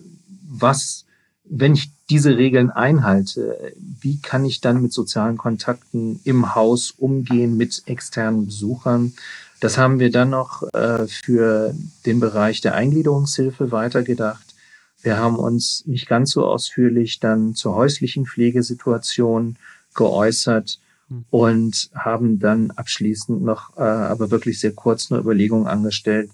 was, 0.49 1.07
wenn 1.45 1.75
ich 1.75 1.91
diese 2.11 2.37
Regeln 2.37 2.71
einhalte, 2.71 3.73
wie 4.01 4.21
kann 4.21 4.45
ich 4.45 4.61
dann 4.61 4.83
mit 4.83 4.93
sozialen 4.93 5.37
Kontakten 5.37 6.21
im 6.25 6.55
Haus 6.55 6.91
umgehen 6.91 7.57
mit 7.57 7.83
externen 7.87 8.47
Besuchern? 8.47 9.15
Das 9.61 9.79
haben 9.79 9.99
wir 9.99 10.11
dann 10.11 10.31
noch 10.31 10.63
äh, 10.75 11.07
für 11.07 11.75
den 12.05 12.21
Bereich 12.21 12.61
der 12.61 12.75
Eingliederungshilfe 12.75 13.73
weitergedacht. 13.73 14.55
Wir 15.03 15.19
haben 15.19 15.37
uns 15.37 15.85
nicht 15.87 16.09
ganz 16.09 16.33
so 16.33 16.45
ausführlich 16.47 17.21
dann 17.21 17.55
zur 17.55 17.75
häuslichen 17.75 18.27
Pflegesituation 18.27 19.57
geäußert 19.97 20.79
hm. 21.09 21.25
und 21.31 21.91
haben 21.95 22.39
dann 22.39 22.71
abschließend 22.71 23.43
noch, 23.43 23.77
äh, 23.77 23.83
aber 23.83 24.31
wirklich 24.31 24.61
sehr 24.61 24.73
kurz 24.73 25.11
eine 25.11 25.21
Überlegung 25.21 25.67
angestellt, 25.67 26.31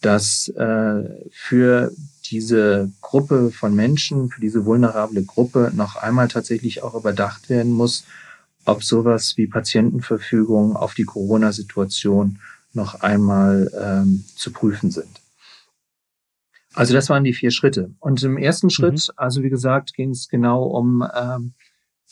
dass 0.00 0.48
äh, 0.48 1.04
für 1.30 1.92
diese 2.30 2.90
Gruppe 3.00 3.50
von 3.50 3.74
Menschen, 3.74 4.30
für 4.30 4.40
diese 4.40 4.64
vulnerable 4.64 5.24
Gruppe 5.24 5.72
noch 5.74 5.96
einmal 5.96 6.28
tatsächlich 6.28 6.82
auch 6.82 6.94
überdacht 6.94 7.48
werden 7.48 7.72
muss, 7.72 8.04
ob 8.64 8.82
sowas 8.82 9.36
wie 9.36 9.46
Patientenverfügung 9.46 10.76
auf 10.76 10.94
die 10.94 11.04
Corona-Situation 11.04 12.38
noch 12.72 13.00
einmal 13.00 13.70
ähm, 13.80 14.24
zu 14.34 14.52
prüfen 14.52 14.90
sind. 14.90 15.20
Also 16.74 16.92
das 16.92 17.08
waren 17.08 17.24
die 17.24 17.32
vier 17.32 17.50
Schritte. 17.50 17.94
Und 18.00 18.22
im 18.22 18.36
ersten 18.36 18.68
Schritt, 18.68 19.08
mhm. 19.08 19.14
also 19.16 19.42
wie 19.42 19.48
gesagt, 19.48 19.94
ging 19.94 20.10
es 20.10 20.28
genau 20.28 20.64
um 20.64 21.02
ähm, 21.14 21.54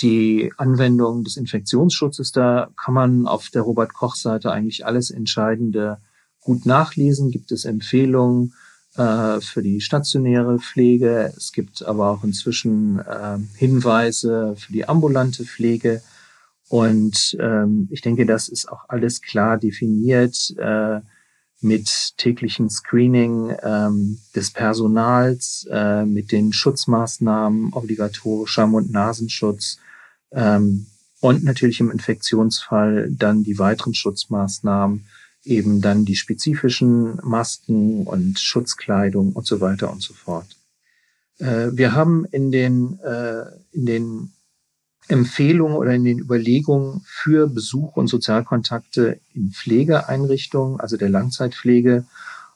die 0.03 0.53
Anwendung 0.57 1.25
des 1.25 1.37
Infektionsschutzes. 1.37 2.33
Da 2.33 2.69
kann 2.77 2.95
man 2.95 3.27
auf 3.27 3.51
der 3.51 3.63
Robert-Koch-Seite 3.63 4.51
eigentlich 4.51 4.87
alles 4.87 5.11
Entscheidende 5.11 5.99
gut 6.41 6.67
nachlesen. 6.67 7.31
Gibt 7.31 7.53
es 7.53 7.65
Empfehlungen 7.65 8.55
äh, 8.97 9.41
für 9.41 9.63
die 9.63 9.81
stationäre 9.81 10.59
Pflege. 10.59 11.33
Es 11.37 11.53
gibt 11.53 11.85
aber 11.85 12.11
auch 12.11 12.25
inzwischen 12.25 12.99
äh, 13.01 13.39
Hinweise 13.57 14.55
für 14.57 14.73
die 14.73 14.89
ambulante 14.89 15.45
Pflege. 15.45 16.03
Und 16.69 17.37
ähm, 17.41 17.89
ich 17.91 18.01
denke, 18.01 18.27
das 18.27 18.49
ist 18.49 18.71
auch 18.71 18.89
alles 18.89 19.21
klar 19.21 19.59
definiert 19.59 20.55
äh, 20.59 21.01
mit 21.61 22.17
täglichen 22.19 22.69
Screening 22.69 23.55
ähm, 23.63 24.19
des 24.35 24.51
Personals, 24.51 25.67
äh, 25.71 26.05
mit 26.05 26.31
den 26.31 26.53
Schutzmaßnahmen, 26.53 27.73
obligatorischer 27.73 28.67
Mund-Nasenschutz 28.67 29.79
ähm, 30.35 30.87
und 31.21 31.43
natürlich 31.43 31.81
im 31.81 31.91
Infektionsfall 31.91 33.09
dann 33.11 33.45
die 33.45 33.59
weiteren 33.59 33.95
Schutzmaßnahmen, 33.95 35.07
eben 35.45 35.81
dann 35.81 36.05
die 36.05 36.17
spezifischen 36.17 37.19
Masken 37.23 38.07
und 38.07 38.39
Schutzkleidung 38.39 39.33
und 39.33 39.47
so 39.47 39.61
weiter 39.61 39.91
und 39.91 40.03
so 40.03 40.15
fort. 40.15 40.47
Äh, 41.39 41.69
wir 41.73 41.95
haben 41.95 42.25
in 42.27 42.51
den, 42.51 42.99
äh, 43.01 43.45
in 43.73 43.87
den 43.87 44.33
Empfehlungen 45.09 45.77
oder 45.77 45.95
in 45.95 46.05
den 46.05 46.19
Überlegungen 46.19 47.03
für 47.05 47.47
Besuch 47.47 47.97
und 47.97 48.09
Sozialkontakte 48.09 49.21
in 49.35 49.51
Pflegeeinrichtungen, 49.51 50.81
also 50.81 50.97
der 50.97 51.11
Langzeitpflege, 51.11 52.07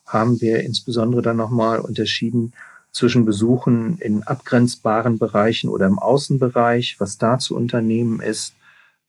haben 0.06 0.40
wir 0.40 0.60
insbesondere 0.60 1.20
dann 1.20 1.36
nochmal 1.36 1.80
unterschieden 1.80 2.54
zwischen 2.92 3.24
Besuchen 3.24 3.98
in 3.98 4.22
abgrenzbaren 4.22 5.18
Bereichen 5.18 5.68
oder 5.68 5.86
im 5.86 5.98
Außenbereich, 5.98 6.96
was 6.98 7.18
da 7.18 7.38
zu 7.38 7.56
unternehmen 7.56 8.20
ist, 8.20 8.54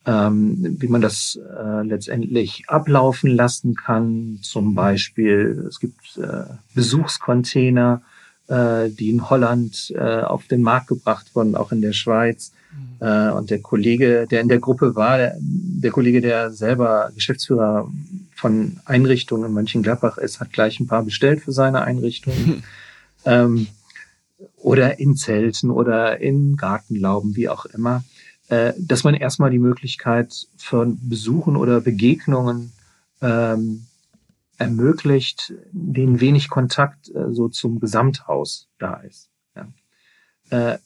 ähm, 0.06 0.78
wie 0.80 0.88
man 0.88 1.02
das 1.02 1.38
äh, 1.38 1.84
letztendlich 1.84 2.64
ablaufen 2.68 3.32
lassen 3.32 3.76
kann. 3.76 4.40
Zum 4.42 4.76
Beispiel, 4.76 5.66
es 5.68 5.80
gibt 5.80 6.18
äh, 6.18 6.46
Besuchscontainer, 6.74 8.02
äh, 8.48 8.90
die 8.90 9.10
in 9.10 9.30
Holland 9.30 9.94
äh, 9.96 10.22
auf 10.22 10.48
den 10.48 10.62
Markt 10.62 10.88
gebracht 10.88 11.36
wurden, 11.36 11.56
auch 11.56 11.72
in 11.72 11.82
der 11.82 11.94
Schweiz. 11.94 12.52
Mhm. 12.72 13.08
Äh, 13.08 13.32
und 13.32 13.50
der 13.50 13.60
Kollege, 13.60 14.28
der 14.30 14.42
in 14.42 14.48
der 14.48 14.60
Gruppe 14.60 14.96
war, 14.96 15.18
der, 15.18 15.36
der 15.40 15.92
Kollege, 15.92 16.22
der 16.22 16.52
selber 16.52 17.12
Geschäftsführer 17.14 17.90
von 18.36 18.80
Einrichtungen 18.86 19.50
in 19.50 19.54
Mönchengladbach 19.54 20.18
ist, 20.18 20.40
hat 20.40 20.54
gleich 20.54 20.80
ein 20.80 20.88
paar 20.88 21.04
bestellt 21.04 21.42
für 21.42 21.52
seine 21.52 21.82
Einrichtung. 21.82 22.64
ähm, 23.30 23.68
oder 24.58 25.00
in 25.00 25.16
Zelten 25.16 25.70
oder 25.70 26.20
in 26.20 26.56
Gartenlauben, 26.58 27.36
wie 27.36 27.50
auch 27.50 27.66
immer, 27.66 28.04
äh, 28.50 28.74
dass 28.78 29.04
man 29.04 29.14
erstmal 29.14 29.52
die 29.52 29.60
Möglichkeit 29.60 30.48
von 30.58 30.98
Besuchen 31.08 31.56
oder 31.56 31.82
Begegnungen 31.82 32.72
ähm, 33.22 33.86
ermöglicht, 34.58 35.54
denen 35.72 36.20
wenig 36.20 36.50
Kontakt 36.50 37.10
äh, 37.10 37.32
so 37.32 37.48
zum 37.48 37.80
Gesamthaus 37.80 38.68
da 38.78 38.96
ist. 38.96 39.30
Ja. 39.56 39.68
Äh, 40.50 40.80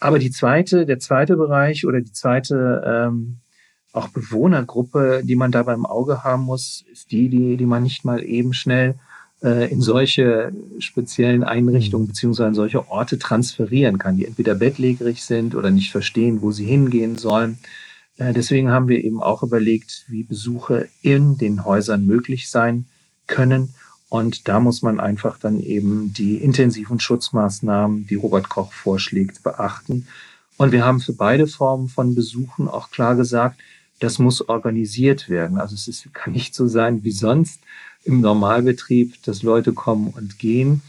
aber 0.00 0.18
die 0.18 0.30
zweite, 0.30 0.86
der 0.86 1.00
zweite 1.00 1.36
Bereich 1.36 1.86
oder 1.86 2.00
die 2.00 2.12
zweite 2.12 2.84
ähm, 2.86 3.38
auch 3.92 4.08
Bewohnergruppe, 4.08 5.22
die 5.24 5.34
man 5.34 5.50
da 5.50 5.62
beim 5.64 5.86
Auge 5.86 6.22
haben 6.22 6.44
muss, 6.44 6.84
ist 6.92 7.10
die, 7.10 7.28
die, 7.28 7.56
die 7.56 7.66
man 7.66 7.82
nicht 7.82 8.04
mal 8.04 8.22
eben 8.22 8.52
schnell 8.52 8.96
in 9.40 9.80
solche 9.80 10.52
speziellen 10.80 11.44
Einrichtungen 11.44 12.06
mhm. 12.06 12.08
beziehungsweise 12.08 12.48
in 12.48 12.54
solche 12.54 12.88
Orte 12.88 13.18
transferieren 13.18 13.98
kann, 13.98 14.16
die 14.16 14.26
entweder 14.26 14.54
bettlägerig 14.54 15.24
sind 15.24 15.54
oder 15.54 15.70
nicht 15.70 15.92
verstehen, 15.92 16.42
wo 16.42 16.50
sie 16.50 16.66
hingehen 16.66 17.16
sollen. 17.16 17.58
Äh, 18.18 18.32
deswegen 18.32 18.70
haben 18.70 18.88
wir 18.88 19.02
eben 19.02 19.22
auch 19.22 19.42
überlegt, 19.42 20.04
wie 20.08 20.24
Besuche 20.24 20.88
in 21.02 21.38
den 21.38 21.64
Häusern 21.64 22.04
möglich 22.04 22.50
sein 22.50 22.86
können. 23.26 23.74
Und 24.10 24.48
da 24.48 24.58
muss 24.58 24.82
man 24.82 25.00
einfach 25.00 25.38
dann 25.38 25.60
eben 25.60 26.12
die 26.12 26.36
intensiven 26.36 26.98
Schutzmaßnahmen, 26.98 28.06
die 28.06 28.14
Robert 28.14 28.48
Koch 28.48 28.72
vorschlägt, 28.72 29.42
beachten. 29.42 30.06
Und 30.56 30.72
wir 30.72 30.84
haben 30.84 31.00
für 31.00 31.12
beide 31.12 31.46
Formen 31.46 31.88
von 31.88 32.14
Besuchen 32.14 32.68
auch 32.68 32.90
klar 32.90 33.14
gesagt, 33.16 33.60
das 34.00 34.18
muss 34.18 34.48
organisiert 34.48 35.28
werden. 35.28 35.58
Also 35.58 35.74
es 35.74 35.88
ist, 35.88 36.12
kann 36.14 36.32
nicht 36.32 36.54
so 36.54 36.66
sein 36.68 37.04
wie 37.04 37.10
sonst 37.10 37.60
im 38.04 38.20
Normalbetrieb, 38.20 39.22
dass 39.24 39.42
Leute 39.42 39.72
kommen 39.72 40.08
und 40.08 40.38
gehen. 40.38 40.82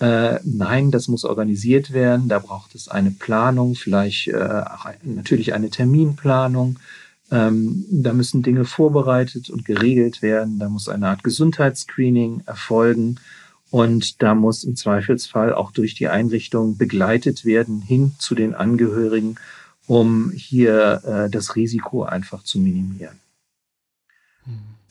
Äh, 0.00 0.40
nein, 0.44 0.90
das 0.90 1.08
muss 1.08 1.24
organisiert 1.24 1.92
werden. 1.92 2.28
Da 2.28 2.38
braucht 2.40 2.74
es 2.74 2.88
eine 2.88 3.10
Planung, 3.10 3.74
vielleicht 3.74 4.28
äh, 4.28 4.62
natürlich 5.02 5.54
eine 5.54 5.70
Terminplanung. 5.70 6.78
Ähm, 7.30 7.84
da 7.90 8.12
müssen 8.12 8.42
Dinge 8.42 8.64
vorbereitet 8.64 9.50
und 9.50 9.64
geregelt 9.64 10.20
werden. 10.20 10.58
Da 10.58 10.68
muss 10.68 10.88
eine 10.88 11.08
Art 11.08 11.22
Gesundheitsscreening 11.22 12.42
erfolgen. 12.46 13.20
Und 13.70 14.22
da 14.22 14.34
muss 14.34 14.62
im 14.62 14.76
Zweifelsfall 14.76 15.52
auch 15.52 15.72
durch 15.72 15.94
die 15.94 16.08
Einrichtung 16.08 16.76
begleitet 16.76 17.44
werden 17.44 17.80
hin 17.80 18.14
zu 18.18 18.34
den 18.34 18.54
Angehörigen, 18.54 19.36
um 19.86 20.30
hier 20.30 21.02
äh, 21.04 21.30
das 21.30 21.56
Risiko 21.56 22.04
einfach 22.04 22.42
zu 22.44 22.58
minimieren. 22.58 23.23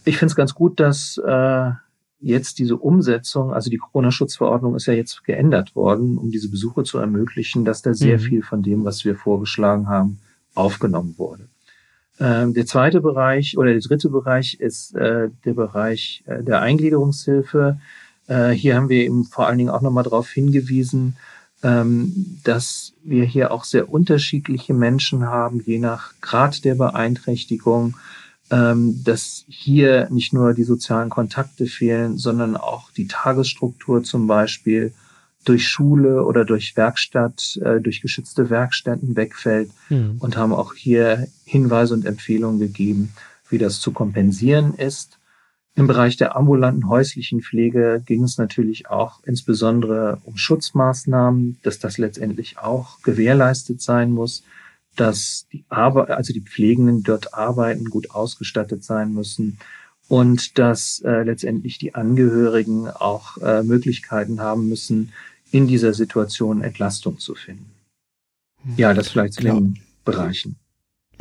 Ich 0.05 0.17
finde 0.17 0.31
es 0.31 0.35
ganz 0.35 0.53
gut, 0.53 0.79
dass 0.79 1.17
äh, 1.17 1.71
jetzt 2.19 2.59
diese 2.59 2.77
Umsetzung, 2.77 3.53
also 3.53 3.69
die 3.69 3.77
Corona-Schutzverordnung 3.77 4.75
ist 4.75 4.85
ja 4.85 4.93
jetzt 4.93 5.23
geändert 5.25 5.75
worden, 5.75 6.17
um 6.17 6.31
diese 6.31 6.49
Besuche 6.49 6.83
zu 6.83 6.97
ermöglichen, 6.97 7.65
dass 7.65 7.81
da 7.81 7.93
sehr 7.93 8.17
mhm. 8.17 8.21
viel 8.21 8.43
von 8.43 8.63
dem, 8.63 8.85
was 8.85 9.05
wir 9.05 9.15
vorgeschlagen 9.15 9.87
haben, 9.87 10.19
aufgenommen 10.55 11.15
wurde. 11.17 11.47
Ähm, 12.19 12.53
der 12.53 12.65
zweite 12.65 13.01
Bereich 13.01 13.57
oder 13.57 13.71
der 13.71 13.81
dritte 13.81 14.09
Bereich 14.09 14.55
ist 14.59 14.95
äh, 14.95 15.29
der 15.45 15.53
Bereich 15.53 16.23
äh, 16.25 16.43
der 16.43 16.61
Eingliederungshilfe. 16.61 17.79
Äh, 18.27 18.51
hier 18.51 18.75
haben 18.75 18.89
wir 18.89 19.03
eben 19.03 19.25
vor 19.25 19.47
allen 19.47 19.57
Dingen 19.57 19.71
auch 19.71 19.81
nochmal 19.81 20.03
darauf 20.03 20.29
hingewiesen, 20.29 21.17
ähm, 21.63 22.39
dass 22.43 22.93
wir 23.03 23.25
hier 23.25 23.51
auch 23.51 23.63
sehr 23.63 23.89
unterschiedliche 23.89 24.73
Menschen 24.73 25.25
haben, 25.25 25.61
je 25.65 25.79
nach 25.79 26.13
Grad 26.21 26.63
der 26.65 26.75
Beeinträchtigung, 26.75 27.95
dass 28.49 29.45
hier 29.47 30.10
nicht 30.12 30.34
nur 30.34 30.53
die 30.53 30.63
sozialen 30.63 31.10
Kontakte 31.10 31.65
fehlen, 31.65 32.17
sondern 32.17 32.56
auch 32.56 32.91
die 32.91 33.08
Tagesstruktur 33.08 34.03
zum 34.03 34.27
Beispiel 34.27 34.93
durch 35.45 35.67
Schule 35.67 36.23
oder 36.23 36.45
durch 36.45 36.75
Werkstatt, 36.77 37.60
äh, 37.63 37.82
durch 37.82 38.01
geschützte 38.01 38.49
Werkstätten 38.49 39.15
wegfällt 39.15 39.71
mhm. 39.89 40.17
und 40.19 40.38
haben 40.38 40.53
auch 40.53 40.73
hier 40.73 41.27
Hinweise 41.45 41.93
und 41.93 42.06
Empfehlungen 42.06 42.60
gegeben, 42.60 43.13
wie 43.49 43.58
das 43.58 43.79
zu 43.79 43.91
kompensieren 43.91 44.73
ist. 44.75 45.19
Im 45.75 45.88
Bereich 45.88 46.17
der 46.17 46.36
ambulanten 46.36 46.88
häuslichen 46.88 47.41
Pflege 47.41 48.01
ging 48.06 48.23
es 48.23 48.38
natürlich 48.38 48.89
auch 48.89 49.21
insbesondere 49.25 50.19
um 50.23 50.38
Schutzmaßnahmen, 50.38 51.58
dass 51.63 51.79
das 51.79 51.97
letztendlich 51.97 52.60
auch 52.60 53.01
gewährleistet 53.01 53.82
sein 53.82 54.12
muss, 54.12 54.43
dass 54.95 55.47
die 55.51 55.65
Arbeit, 55.69 56.12
also 56.12 56.34
die 56.34 56.41
Pflegenden 56.41 57.03
dort 57.03 57.34
arbeiten, 57.34 57.86
gut 57.89 58.12
ausgestattet 58.12 58.84
sein 58.84 59.13
müssen 59.13 59.58
und 60.08 60.60
dass 60.60 61.01
äh, 61.06 61.23
letztendlich 61.23 61.77
die 61.77 61.95
Angehörigen 61.95 62.88
auch 62.88 63.38
äh, 63.38 63.63
Möglichkeiten 63.63 64.41
haben 64.41 64.69
müssen, 64.69 65.12
in 65.51 65.67
dieser 65.67 65.93
Situation 65.93 66.62
Entlastung 66.62 67.19
zu 67.19 67.36
finden. 67.36 67.71
Hm. 68.63 68.73
Ja, 68.77 68.93
das 68.93 69.10
vielleicht 69.10 69.34
zu 69.34 69.41
den 69.41 69.79
Bereichen. 70.03 70.56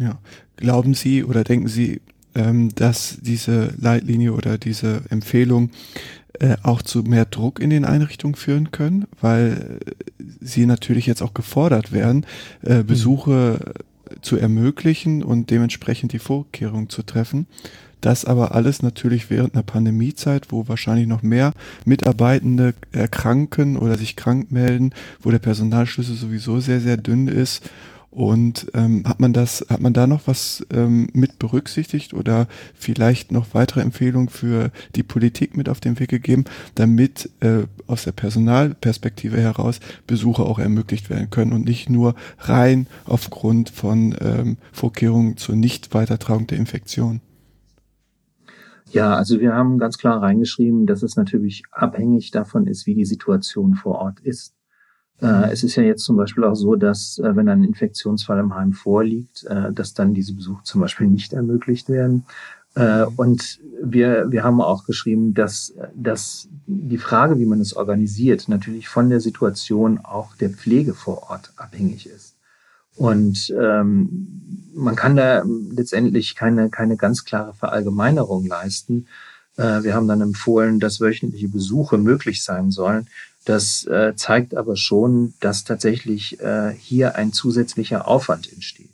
Ja, 0.01 0.19
glauben 0.57 0.95
Sie 0.95 1.23
oder 1.23 1.45
denken 1.45 1.69
Sie, 1.69 2.01
ähm, 2.35 2.75
dass 2.75 3.19
diese 3.21 3.75
Leitlinie 3.79 4.33
oder 4.33 4.59
diese 4.59 5.03
Empfehlung 5.11 5.71
äh, 6.40 6.57
auch 6.62 6.83
zu 6.83 7.03
mehr 7.03 7.25
Druck 7.25 7.61
in 7.61 7.71
den 7.71 7.85
Einrichtungen 7.85 8.35
führen 8.35 8.71
können, 8.71 9.07
weil 9.21 9.81
äh, 9.87 10.25
sie 10.40 10.66
natürlich 10.66 11.07
jetzt 11.07 11.23
auch 11.23 11.35
gefordert 11.35 11.92
werden, 11.92 12.27
äh, 12.62 12.79
hm. 12.79 12.87
Besuche 12.87 13.59
mhm. 14.11 14.23
zu 14.23 14.37
ermöglichen 14.37 15.23
und 15.23 15.51
dementsprechend 15.51 16.12
die 16.12 16.18
Vorkehrungen 16.18 16.88
zu 16.88 17.03
treffen. 17.03 17.47
Das 18.03 18.25
aber 18.25 18.55
alles 18.55 18.83
natürlich 18.83 19.31
während 19.31 19.55
einer 19.55 19.62
Pandemiezeit, 19.62 20.47
wo 20.51 20.66
wahrscheinlich 20.66 21.07
noch 21.07 21.23
mehr 21.23 21.53
Mitarbeitende 21.85 22.75
erkranken 22.90 23.77
oder 23.77 23.97
sich 23.97 24.16
krank 24.16 24.51
melden, 24.51 24.90
wo 25.21 25.31
der 25.31 25.38
Personalschlüssel 25.38 26.16
sowieso 26.16 26.59
sehr, 26.59 26.81
sehr 26.81 26.97
dünn 26.97 27.29
ist. 27.29 27.71
Und 28.12 28.70
ähm, 28.75 29.05
hat 29.07 29.20
man 29.20 29.33
das, 29.33 29.64
hat 29.70 29.81
man 29.81 29.94
da 29.94 30.07
noch 30.07 30.27
was 30.27 30.66
ähm, 30.70 31.09
mit 31.14 31.38
berücksichtigt 31.38 32.12
oder 32.12 32.46
vielleicht 32.75 33.33
noch 33.33 33.55
weitere 33.55 33.81
Empfehlungen 33.81 34.29
für 34.29 34.70
die 34.94 35.03
Politik 35.03 35.57
mit 35.57 35.70
auf 35.70 35.81
den 35.81 35.98
Weg 35.98 36.11
gegeben, 36.11 36.44
damit 36.75 37.31
äh, 37.40 37.62
aus 37.87 38.05
der 38.05 38.12
Personalperspektive 38.12 39.40
heraus 39.40 39.81
Besuche 40.07 40.42
auch 40.42 40.59
ermöglicht 40.59 41.09
werden 41.09 41.31
können 41.31 41.55
und 41.55 41.64
nicht 41.64 41.88
nur 41.88 42.14
rein 42.38 42.87
aufgrund 43.07 43.70
von 43.70 44.14
ähm, 44.20 44.59
Vorkehrungen 44.72 45.38
zur 45.38 45.57
Nicht-Weitertragung 45.57 46.46
der 46.46 46.59
Infektion? 46.59 47.22
Ja, 48.90 49.14
also 49.14 49.40
wir 49.40 49.55
haben 49.55 49.79
ganz 49.79 49.96
klar 49.96 50.20
reingeschrieben, 50.20 50.87
dass 50.87 51.03
es 51.03 51.16
natürlich 51.16 51.62
abhängig 51.70 52.31
davon 52.31 52.66
ist, 52.66 52.87
wie 52.87 52.94
die 52.94 53.07
Situation 53.07 53.75
vor 53.75 54.01
Ort 54.01 54.20
ist. 54.20 54.55
Äh, 55.23 55.53
es 55.53 55.63
ist 55.63 55.77
ja 55.77 55.85
jetzt 55.85 56.03
zum 56.03 56.17
Beispiel 56.17 56.45
auch 56.45 56.57
so, 56.57 56.75
dass 56.75 57.19
äh, 57.19 57.37
wenn 57.37 57.49
ein 57.49 57.63
Infektionsfall 57.63 58.41
im 58.41 58.55
Heim 58.55 58.73
vorliegt, 58.73 59.45
äh, 59.45 59.73
dass 59.73 59.95
dann 59.95 60.15
diese 60.15 60.35
Besuche 60.35 60.65
zum 60.65 60.81
Beispiel 60.81 61.07
nicht 61.07 61.33
ermöglicht 61.33 61.89
werden. 61.89 62.25
Äh, 62.75 63.05
und 63.17 63.61
wir, 63.81 64.33
wir 64.33 64.43
haben 64.43 64.61
auch 64.61 64.85
geschrieben, 64.85 65.33
dass, 65.33 65.75
dass 65.95 66.49
die 66.67 66.99
Frage, 66.99 67.39
wie 67.39 67.47
man 67.47 67.61
es 67.61 67.77
organisiert, 67.77 68.49
natürlich 68.49 68.89
von 68.89 69.11
der 69.11 69.21
Situation 69.21 70.01
auch 70.03 70.35
der 70.35 70.51
Pflege 70.51 70.93
vor 70.93 71.31
Ort 71.31 71.53
abhängig 71.57 72.07
ist. 72.07 72.35
Und 72.97 73.55
ähm, 73.59 74.71
man 74.75 74.97
kann 74.97 75.17
da 75.17 75.45
letztendlich 75.71 76.35
keine, 76.35 76.69
keine 76.69 76.97
ganz 76.97 77.25
klare 77.25 77.55
Verallgemeinerung 77.55 78.47
leisten. 78.47 79.07
Wir 79.55 79.95
haben 79.95 80.09
dann 80.09 80.23
empfohlen, 80.23 80.81
dass 80.81 81.01
wöchentliche 81.01 81.49
Besuche 81.49 81.99
möglich 81.99 82.43
sein 82.43 82.71
sollen. 82.71 83.07
Das 83.45 83.85
äh, 83.87 84.15
zeigt 84.15 84.55
aber 84.55 84.77
schon, 84.77 85.35
dass 85.41 85.65
tatsächlich 85.65 86.41
äh, 86.41 86.73
hier 86.73 87.17
ein 87.17 87.33
zusätzlicher 87.33 88.07
Aufwand 88.07 88.53
entsteht. 88.53 88.91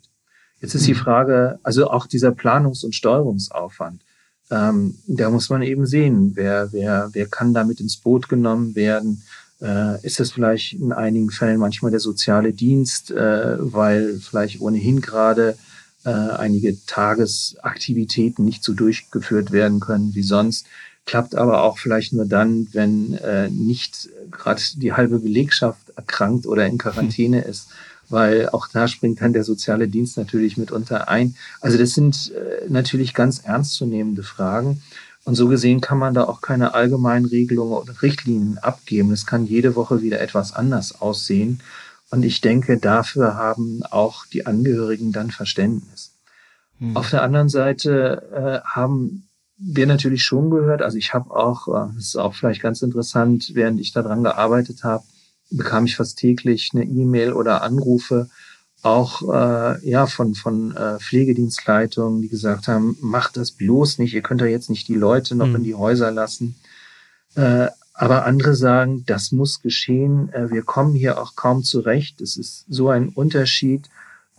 Jetzt 0.59 0.75
ist 0.75 0.87
die 0.87 0.93
mhm. 0.93 0.97
Frage, 0.97 1.59
also 1.63 1.89
auch 1.89 2.07
dieser 2.07 2.31
Planungs- 2.31 2.83
und 2.83 2.95
Steuerungsaufwand. 2.95 4.01
Ähm, 4.51 4.95
da 5.07 5.29
muss 5.29 5.49
man 5.49 5.61
eben 5.61 5.85
sehen, 5.85 6.31
wer, 6.35 6.73
wer, 6.73 7.09
wer 7.13 7.27
kann 7.27 7.53
damit 7.53 7.79
ins 7.79 7.97
Boot 7.97 8.27
genommen 8.29 8.75
werden, 8.75 9.23
äh, 9.61 10.03
ist 10.05 10.19
es 10.19 10.31
vielleicht 10.31 10.73
in 10.73 10.91
einigen 10.91 11.29
Fällen 11.29 11.59
manchmal 11.59 11.91
der 11.91 11.99
soziale 11.99 12.53
Dienst, 12.53 13.11
äh, 13.11 13.57
weil 13.59 14.19
vielleicht 14.19 14.61
ohnehin 14.61 15.01
gerade 15.01 15.55
äh, 16.05 16.09
einige 16.09 16.83
Tagesaktivitäten 16.85 18.43
nicht 18.45 18.63
so 18.63 18.73
durchgeführt 18.73 19.51
werden 19.51 19.79
können 19.79 20.15
wie 20.15 20.23
sonst. 20.23 20.65
Klappt 21.09 21.33
aber 21.33 21.63
auch 21.63 21.79
vielleicht 21.79 22.13
nur 22.13 22.27
dann, 22.27 22.67
wenn 22.71 23.15
äh, 23.15 23.49
nicht 23.49 24.09
gerade 24.29 24.61
die 24.75 24.93
halbe 24.93 25.17
Belegschaft 25.17 25.89
erkrankt 25.95 26.45
oder 26.45 26.67
in 26.67 26.77
Quarantäne 26.77 27.41
ist, 27.41 27.69
weil 28.09 28.47
auch 28.49 28.67
da 28.67 28.87
springt 28.87 29.19
dann 29.19 29.33
der 29.33 29.43
soziale 29.43 29.87
Dienst 29.87 30.17
natürlich 30.17 30.55
mitunter 30.55 31.09
ein. 31.09 31.33
Also 31.61 31.79
das 31.79 31.95
sind 31.95 32.31
äh, 32.35 32.69
natürlich 32.69 33.15
ganz 33.15 33.39
ernstzunehmende 33.39 34.21
Fragen. 34.21 34.83
Und 35.23 35.33
so 35.33 35.47
gesehen 35.47 35.81
kann 35.81 35.97
man 35.97 36.13
da 36.13 36.25
auch 36.25 36.41
keine 36.41 36.75
allgemeinen 36.75 37.25
Regelungen 37.25 37.73
oder 37.73 38.03
Richtlinien 38.03 38.59
abgeben. 38.59 39.11
Es 39.11 39.25
kann 39.25 39.47
jede 39.47 39.75
Woche 39.75 40.03
wieder 40.03 40.21
etwas 40.21 40.53
anders 40.53 41.01
aussehen. 41.01 41.59
Und 42.11 42.21
ich 42.21 42.39
denke, 42.39 42.77
dafür 42.77 43.33
haben 43.33 43.81
auch 43.89 44.27
die 44.27 44.45
Angehörigen 44.45 45.11
dann 45.11 45.31
Verständnis. 45.31 46.13
Hm. 46.77 46.95
Auf 46.95 47.09
der 47.09 47.23
anderen 47.23 47.49
Seite 47.49 48.61
äh, 48.63 48.69
haben 48.69 49.28
wir 49.59 49.85
natürlich 49.85 50.23
schon 50.23 50.49
gehört, 50.49 50.81
also 50.81 50.97
ich 50.97 51.13
habe 51.13 51.31
auch, 51.31 51.67
äh, 51.67 51.93
das 51.95 52.05
ist 52.05 52.15
auch 52.15 52.33
vielleicht 52.33 52.61
ganz 52.61 52.81
interessant, 52.81 53.51
während 53.53 53.79
ich 53.79 53.91
daran 53.91 54.23
gearbeitet 54.23 54.83
habe, 54.83 55.03
bekam 55.51 55.85
ich 55.85 55.95
fast 55.95 56.17
täglich 56.17 56.71
eine 56.73 56.85
E-Mail 56.85 57.33
oder 57.33 57.61
Anrufe 57.61 58.29
auch 58.81 59.21
äh, 59.33 59.89
ja 59.89 60.05
von 60.07 60.35
von 60.35 60.75
äh, 60.75 60.99
Pflegedienstleitungen, 60.99 62.21
die 62.21 62.29
gesagt 62.29 62.67
haben, 62.67 62.97
macht 63.01 63.35
das 63.35 63.51
bloß 63.51 63.99
nicht, 63.99 64.13
ihr 64.13 64.21
könnt 64.21 64.41
ja 64.41 64.47
jetzt 64.47 64.69
nicht 64.69 64.87
die 64.87 64.95
Leute 64.95 65.35
noch 65.35 65.47
mhm. 65.47 65.57
in 65.57 65.63
die 65.63 65.75
Häuser 65.75 66.11
lassen. 66.11 66.55
Äh, 67.35 67.67
aber 67.93 68.25
andere 68.25 68.55
sagen, 68.55 69.03
das 69.05 69.33
muss 69.33 69.61
geschehen. 69.61 70.31
Äh, 70.31 70.51
wir 70.51 70.63
kommen 70.63 70.95
hier 70.95 71.21
auch 71.21 71.35
kaum 71.35 71.63
zurecht. 71.63 72.21
Es 72.21 72.37
ist 72.37 72.65
so 72.69 72.89
ein 72.89 73.09
Unterschied. 73.09 73.89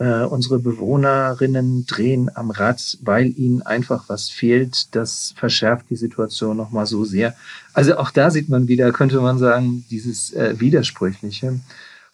Äh, 0.01 0.25
unsere 0.25 0.59
Bewohnerinnen 0.59 1.85
drehen 1.85 2.35
am 2.35 2.51
Rad, 2.51 2.97
weil 3.03 3.39
ihnen 3.39 3.61
einfach 3.61 4.09
was 4.09 4.31
fehlt. 4.31 4.95
Das 4.95 5.35
verschärft 5.37 5.91
die 5.91 5.97
Situation 5.97 6.57
noch 6.57 6.71
mal 6.71 6.87
so 6.87 7.05
sehr. 7.05 7.35
Also 7.75 7.99
auch 7.99 8.11
da 8.11 8.31
sieht 8.31 8.49
man 8.49 8.67
wieder, 8.67 8.93
könnte 8.93 9.21
man 9.21 9.39
sagen, 9.39 9.85
dieses 9.91 10.33
äh, 10.33 10.59
Widersprüchliche. 10.59 11.61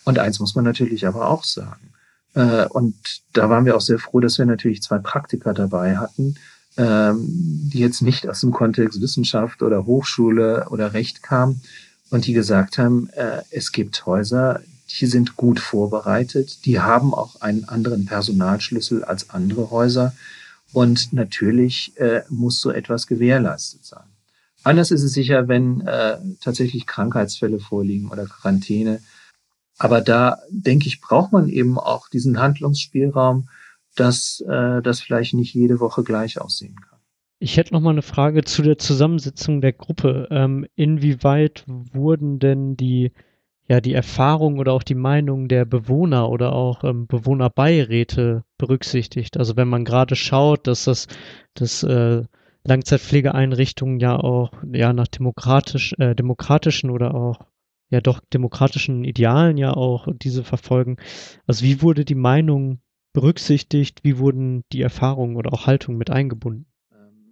Und 0.02 0.18
eins 0.18 0.40
muss 0.40 0.56
man 0.56 0.64
natürlich 0.64 1.06
aber 1.06 1.28
auch 1.30 1.44
sagen. 1.44 1.92
Äh, 2.34 2.66
und 2.66 2.96
da 3.32 3.50
waren 3.50 3.64
wir 3.64 3.76
auch 3.76 3.80
sehr 3.80 4.00
froh, 4.00 4.18
dass 4.18 4.36
wir 4.38 4.46
natürlich 4.46 4.82
zwei 4.82 4.98
Praktiker 4.98 5.54
dabei 5.54 5.96
hatten, 5.96 6.34
ähm, 6.76 7.20
die 7.72 7.78
jetzt 7.78 8.02
nicht 8.02 8.28
aus 8.28 8.40
dem 8.40 8.50
Kontext 8.50 9.00
Wissenschaft 9.00 9.62
oder 9.62 9.86
Hochschule 9.86 10.66
oder 10.70 10.92
Recht 10.92 11.22
kamen 11.22 11.60
und 12.10 12.26
die 12.26 12.32
gesagt 12.32 12.78
haben, 12.78 13.10
äh, 13.10 13.42
es 13.52 13.70
gibt 13.70 14.06
Häuser, 14.06 14.60
die 14.88 15.06
sind 15.06 15.36
gut 15.36 15.60
vorbereitet, 15.60 16.64
die 16.64 16.80
haben 16.80 17.14
auch 17.14 17.40
einen 17.40 17.64
anderen 17.64 18.06
Personalschlüssel 18.06 19.04
als 19.04 19.30
andere 19.30 19.70
Häuser 19.70 20.14
und 20.72 21.12
natürlich 21.12 21.92
äh, 21.96 22.22
muss 22.28 22.60
so 22.60 22.70
etwas 22.70 23.06
gewährleistet 23.06 23.84
sein. 23.84 24.04
Anders 24.62 24.90
ist 24.90 25.02
es 25.02 25.12
sicher, 25.12 25.48
wenn 25.48 25.80
äh, 25.82 26.18
tatsächlich 26.40 26.86
Krankheitsfälle 26.86 27.60
vorliegen 27.60 28.10
oder 28.10 28.26
Quarantäne, 28.26 29.00
aber 29.78 30.00
da, 30.00 30.38
denke 30.50 30.86
ich, 30.86 31.00
braucht 31.00 31.32
man 31.32 31.48
eben 31.48 31.78
auch 31.78 32.08
diesen 32.08 32.38
Handlungsspielraum, 32.38 33.48
dass 33.94 34.40
äh, 34.40 34.82
das 34.82 35.00
vielleicht 35.00 35.34
nicht 35.34 35.54
jede 35.54 35.80
Woche 35.80 36.02
gleich 36.02 36.40
aussehen 36.40 36.76
kann. 36.76 36.98
Ich 37.38 37.58
hätte 37.58 37.74
noch 37.74 37.80
mal 37.80 37.90
eine 37.90 38.02
Frage 38.02 38.44
zu 38.44 38.62
der 38.62 38.78
Zusammensetzung 38.78 39.60
der 39.60 39.74
Gruppe. 39.74 40.28
Ähm, 40.30 40.66
inwieweit 40.74 41.64
wurden 41.66 42.38
denn 42.38 42.76
die, 42.76 43.12
ja, 43.68 43.80
die 43.80 43.94
Erfahrungen 43.94 44.58
oder 44.60 44.72
auch 44.72 44.82
die 44.82 44.94
Meinungen 44.94 45.48
der 45.48 45.64
Bewohner 45.64 46.30
oder 46.30 46.52
auch 46.52 46.84
ähm, 46.84 47.06
Bewohnerbeiräte 47.06 48.44
berücksichtigt? 48.58 49.36
Also 49.36 49.56
wenn 49.56 49.68
man 49.68 49.84
gerade 49.84 50.16
schaut, 50.16 50.66
dass 50.66 50.84
das, 50.84 51.08
das 51.54 51.82
äh, 51.82 52.22
Langzeitpflegeeinrichtungen 52.64 54.00
ja 54.00 54.16
auch 54.16 54.52
ja 54.72 54.92
nach 54.92 55.08
demokratisch, 55.08 55.94
äh, 55.98 56.14
demokratischen 56.14 56.90
oder 56.90 57.14
auch 57.14 57.40
ja 57.90 58.00
doch 58.00 58.20
demokratischen 58.32 59.04
Idealen 59.04 59.56
ja 59.56 59.72
auch 59.74 60.08
diese 60.12 60.44
verfolgen. 60.44 60.96
Also 61.46 61.64
wie 61.64 61.82
wurde 61.82 62.04
die 62.04 62.16
Meinung 62.16 62.80
berücksichtigt? 63.12 64.00
Wie 64.04 64.18
wurden 64.18 64.64
die 64.72 64.82
Erfahrungen 64.82 65.36
oder 65.36 65.52
auch 65.52 65.66
Haltungen 65.66 65.98
mit 65.98 66.10
eingebunden? 66.10 66.66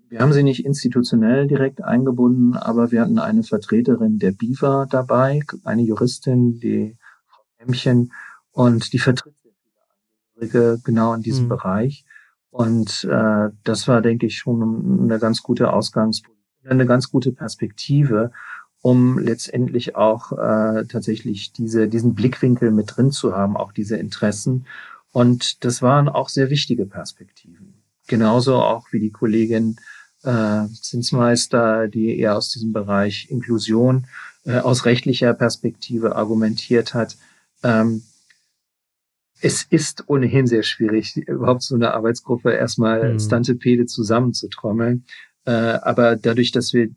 Wir 0.09 0.21
haben 0.21 0.33
sie 0.33 0.43
nicht 0.43 0.65
institutionell 0.65 1.47
direkt 1.47 1.83
eingebunden, 1.83 2.57
aber 2.57 2.93
wir 2.93 3.01
hatten 3.01 3.19
eine 3.19 3.43
Vertreterin 3.43 4.19
der 4.19 4.33
BIVA 4.33 4.87
dabei, 4.87 5.41
eine 5.65 5.83
Juristin, 5.83 6.61
die 6.61 6.97
Frau 7.27 7.43
Hemmchen, 7.57 8.13
und 8.53 8.93
die 8.93 8.99
vertritt 8.99 9.35
sehr 9.43 9.53
viele 9.63 10.47
Angehörige 10.47 10.81
genau 10.85 11.15
in 11.15 11.23
diesem 11.23 11.47
mhm. 11.47 11.49
Bereich. 11.49 12.05
Und 12.51 13.05
äh, 13.11 13.51
das 13.65 13.89
war, 13.89 14.01
denke 14.01 14.27
ich, 14.27 14.39
schon 14.39 15.03
eine 15.03 15.19
ganz 15.19 15.43
gute 15.43 15.73
Ausgangsposition, 15.73 16.71
eine 16.71 16.87
ganz 16.87 17.11
gute 17.11 17.33
Perspektive, 17.33 18.31
um 18.81 19.19
letztendlich 19.19 19.97
auch 19.97 20.31
äh, 20.33 20.85
tatsächlich 20.87 21.53
diese, 21.53 21.89
diesen 21.89 22.15
Blickwinkel 22.15 22.71
mit 22.71 22.97
drin 22.97 23.11
zu 23.11 23.35
haben, 23.35 23.57
auch 23.57 23.73
diese 23.73 23.97
Interessen. 23.97 24.67
Und 25.11 25.65
das 25.65 25.83
waren 25.83 26.09
auch 26.09 26.29
sehr 26.29 26.51
wichtige 26.51 26.87
Perspektiven. 26.87 27.75
Genauso 28.07 28.57
auch 28.57 28.93
wie 28.93 29.01
die 29.01 29.11
Kollegin 29.11 29.77
äh, 30.25 30.67
Zinsmeister, 30.81 31.89
die 31.89 32.19
eher 32.19 32.37
aus 32.37 32.51
diesem 32.51 32.73
Bereich 32.73 33.31
Inklusion 33.31 34.07
äh, 34.45 34.59
aus 34.59 34.85
rechtlicher 34.85 35.33
Perspektive 35.35 36.17
argumentiert 36.17 36.95
hat. 36.95 37.17
Ähm, 37.63 38.03
es 39.41 39.67
ist 39.69 40.05
ohnehin 40.09 40.47
sehr 40.47 40.63
schwierig, 40.63 41.17
überhaupt 41.17 41.63
so 41.63 41.75
eine 41.75 41.93
Arbeitsgruppe 41.93 42.53
erstmal 42.53 43.15
mhm. 43.15 43.21
Stantepede 43.21 43.87
zusammenzutrommeln. 43.87 45.05
Äh, 45.45 45.51
aber 45.51 46.17
dadurch, 46.17 46.53
dass 46.53 46.73
wir 46.73 46.89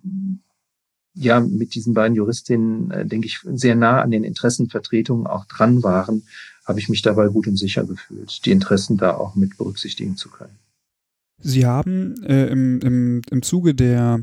ja 1.13 1.39
mit 1.39 1.75
diesen 1.75 1.93
beiden 1.93 2.15
Juristinnen, 2.15 2.91
äh, 2.91 3.05
denke 3.05 3.27
ich, 3.27 3.39
sehr 3.43 3.75
nah 3.75 4.01
an 4.01 4.11
den 4.11 4.23
Interessenvertretungen 4.23 5.27
auch 5.27 5.45
dran 5.45 5.83
waren, 5.83 6.23
habe 6.65 6.79
ich 6.79 6.89
mich 6.89 7.01
dabei 7.01 7.27
gut 7.27 7.47
und 7.47 7.57
sicher 7.57 7.85
gefühlt, 7.85 8.45
die 8.45 8.51
Interessen 8.51 8.97
da 8.97 9.15
auch 9.15 9.35
mit 9.35 9.57
berücksichtigen 9.57 10.15
zu 10.15 10.29
können. 10.29 10.57
Sie 11.39 11.65
haben 11.65 12.15
äh, 12.23 12.47
im, 12.47 12.79
im, 12.79 13.21
im 13.29 13.41
Zuge 13.41 13.75
der 13.75 14.21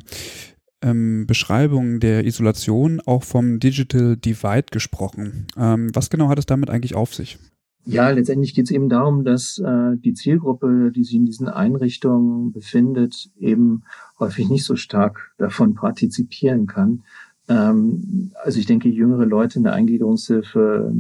ähm, 0.83 1.27
Beschreibung 1.27 2.01
der 2.01 2.27
Isolation 2.27 3.01
auch 3.07 3.23
vom 3.23 3.61
Digital 3.61 4.17
Divide 4.17 4.67
gesprochen. 4.71 5.47
Ähm, 5.57 5.91
was 5.95 6.11
genau 6.11 6.29
hat 6.29 6.39
es 6.39 6.47
damit 6.47 6.71
eigentlich 6.71 6.95
auf 6.95 7.15
sich? 7.15 7.39
Ja, 7.87 8.09
letztendlich 8.11 8.55
geht 8.55 8.65
es 8.65 8.71
eben 8.71 8.89
darum, 8.89 9.25
dass 9.25 9.59
äh, 9.59 9.97
die 9.97 10.15
Zielgruppe, 10.15 10.91
die 10.95 11.05
sich 11.05 11.15
in 11.15 11.27
diesen 11.27 11.49
Einrichtungen 11.49 12.53
befindet, 12.53 13.31
eben 13.39 13.83
häufig 14.19 14.49
nicht 14.49 14.65
so 14.65 14.75
stark 14.75 15.33
davon 15.37 15.75
partizipieren 15.75 16.67
kann. 16.67 17.03
Ähm, 17.49 18.33
also 18.43 18.59
ich 18.59 18.67
denke, 18.67 18.89
jüngere 18.89 19.27
Leute 19.27 19.59
in 19.59 19.65
der 19.65 19.75
Eingliederungshilfe, 19.75 20.93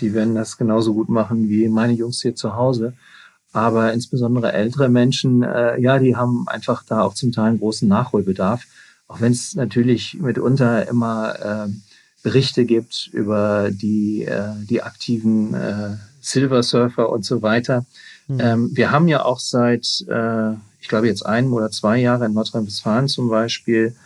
die 0.00 0.14
werden 0.14 0.34
das 0.34 0.58
genauso 0.58 0.92
gut 0.92 1.08
machen 1.08 1.48
wie 1.48 1.68
meine 1.68 1.94
Jungs 1.94 2.20
hier 2.20 2.34
zu 2.34 2.54
Hause. 2.54 2.94
Aber 3.52 3.92
insbesondere 3.92 4.52
ältere 4.52 4.88
Menschen, 4.88 5.42
äh, 5.42 5.80
ja, 5.80 5.98
die 5.98 6.16
haben 6.16 6.46
einfach 6.46 6.84
da 6.84 7.02
auch 7.02 7.14
zum 7.14 7.32
Teil 7.32 7.46
einen 7.46 7.58
großen 7.58 7.88
Nachholbedarf. 7.88 8.64
Auch 9.08 9.20
wenn 9.20 9.32
es 9.32 9.54
natürlich 9.56 10.14
mitunter 10.20 10.88
immer 10.88 11.66
äh, 11.66 11.68
Berichte 12.22 12.64
gibt 12.64 13.08
über 13.12 13.70
die, 13.72 14.24
äh, 14.24 14.52
die 14.68 14.82
aktiven 14.82 15.54
äh, 15.54 15.96
Silver 16.20 16.62
Surfer 16.62 17.10
und 17.10 17.24
so 17.24 17.42
weiter. 17.42 17.86
Mhm. 18.28 18.40
Ähm, 18.40 18.70
wir 18.72 18.92
haben 18.92 19.08
ja 19.08 19.24
auch 19.24 19.40
seit, 19.40 20.04
äh, 20.08 20.52
ich 20.80 20.88
glaube 20.88 21.08
jetzt 21.08 21.26
ein 21.26 21.48
oder 21.48 21.70
zwei 21.70 21.98
Jahre 21.98 22.26
in 22.26 22.34
Nordrhein-Westfalen 22.34 23.08
zum 23.08 23.28
Beispiel 23.28 23.96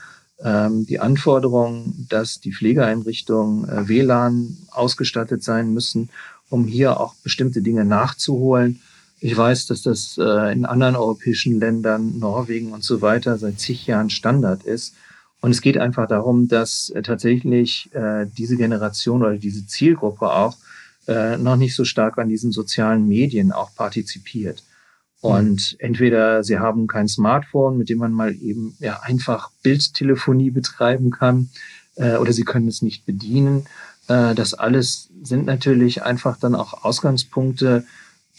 ähm, 0.42 0.86
die 0.86 1.00
Anforderung, 1.00 2.06
dass 2.08 2.40
die 2.40 2.52
Pflegeeinrichtungen 2.52 3.68
äh, 3.68 3.88
WLAN 3.88 4.56
ausgestattet 4.70 5.42
sein 5.42 5.72
müssen, 5.74 6.10
um 6.50 6.64
hier 6.64 7.00
auch 7.00 7.14
bestimmte 7.16 7.62
Dinge 7.62 7.84
nachzuholen. 7.84 8.80
Ich 9.20 9.36
weiß, 9.36 9.66
dass 9.66 9.82
das 9.82 10.18
äh, 10.18 10.52
in 10.52 10.66
anderen 10.66 10.96
europäischen 10.96 11.58
Ländern, 11.58 12.18
Norwegen 12.18 12.72
und 12.72 12.84
so 12.84 13.00
weiter, 13.00 13.38
seit 13.38 13.58
zig 13.60 13.86
Jahren 13.86 14.10
Standard 14.10 14.64
ist. 14.64 14.94
Und 15.40 15.50
es 15.50 15.60
geht 15.60 15.78
einfach 15.78 16.08
darum, 16.08 16.48
dass 16.48 16.90
äh, 16.90 17.02
tatsächlich 17.02 17.90
äh, 17.94 18.26
diese 18.26 18.56
Generation 18.56 19.22
oder 19.22 19.36
diese 19.36 19.66
Zielgruppe 19.66 20.32
auch 20.32 20.56
äh, 21.06 21.36
noch 21.36 21.56
nicht 21.56 21.74
so 21.74 21.84
stark 21.84 22.18
an 22.18 22.28
diesen 22.28 22.52
sozialen 22.52 23.06
Medien 23.08 23.52
auch 23.52 23.74
partizipiert. 23.74 24.62
Und 25.20 25.72
mhm. 25.72 25.78
entweder 25.78 26.44
sie 26.44 26.58
haben 26.58 26.86
kein 26.86 27.08
Smartphone, 27.08 27.78
mit 27.78 27.88
dem 27.88 27.98
man 27.98 28.12
mal 28.12 28.34
eben 28.34 28.76
ja 28.78 29.00
einfach 29.00 29.50
Bildtelefonie 29.62 30.50
betreiben 30.50 31.10
kann, 31.10 31.48
äh, 31.96 32.16
oder 32.16 32.32
sie 32.32 32.44
können 32.44 32.68
es 32.68 32.82
nicht 32.82 33.06
bedienen. 33.06 33.66
Äh, 34.08 34.34
das 34.34 34.54
alles 34.54 35.10
sind 35.22 35.46
natürlich 35.46 36.02
einfach 36.02 36.38
dann 36.38 36.54
auch 36.54 36.84
Ausgangspunkte, 36.84 37.84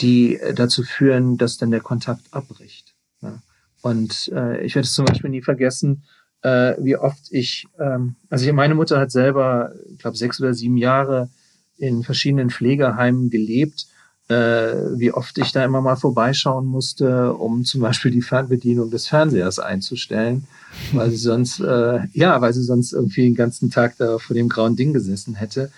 die 0.01 0.37
äh, 0.37 0.53
dazu 0.53 0.83
führen, 0.83 1.37
dass 1.37 1.57
dann 1.57 1.71
der 1.71 1.81
Kontakt 1.81 2.21
abbricht. 2.31 2.93
Ja. 3.21 3.39
Und 3.81 4.31
äh, 4.33 4.63
ich 4.65 4.75
werde 4.75 4.87
es 4.87 4.93
zum 4.93 5.05
Beispiel 5.05 5.29
nie 5.29 5.41
vergessen, 5.41 6.03
äh, 6.41 6.75
wie 6.79 6.97
oft 6.97 7.27
ich, 7.31 7.67
ähm, 7.79 8.15
also 8.29 8.51
meine 8.53 8.75
Mutter 8.75 8.99
hat 8.99 9.11
selber, 9.11 9.73
ich 9.91 9.99
glaube, 9.99 10.17
sechs 10.17 10.39
oder 10.39 10.53
sieben 10.53 10.77
Jahre 10.77 11.29
in 11.77 12.03
verschiedenen 12.03 12.49
Pflegeheimen 12.49 13.29
gelebt, 13.29 13.87
äh, 14.27 14.73
wie 14.97 15.11
oft 15.11 15.37
ich 15.37 15.51
da 15.51 15.63
immer 15.63 15.81
mal 15.81 15.95
vorbeischauen 15.95 16.65
musste, 16.65 17.33
um 17.33 17.63
zum 17.63 17.81
Beispiel 17.81 18.11
die 18.11 18.21
Fernbedienung 18.21 18.89
des 18.89 19.07
Fernsehers 19.07 19.59
einzustellen, 19.59 20.47
weil 20.93 21.11
sie 21.11 21.17
sonst, 21.17 21.59
äh, 21.59 21.99
ja, 22.13 22.41
weil 22.41 22.53
sie 22.53 22.63
sonst 22.63 22.93
irgendwie 22.93 23.23
den 23.23 23.35
ganzen 23.35 23.69
Tag 23.69 23.97
da 23.97 24.17
vor 24.17 24.35
dem 24.35 24.49
grauen 24.49 24.75
Ding 24.75 24.93
gesessen 24.93 25.35
hätte. 25.35 25.71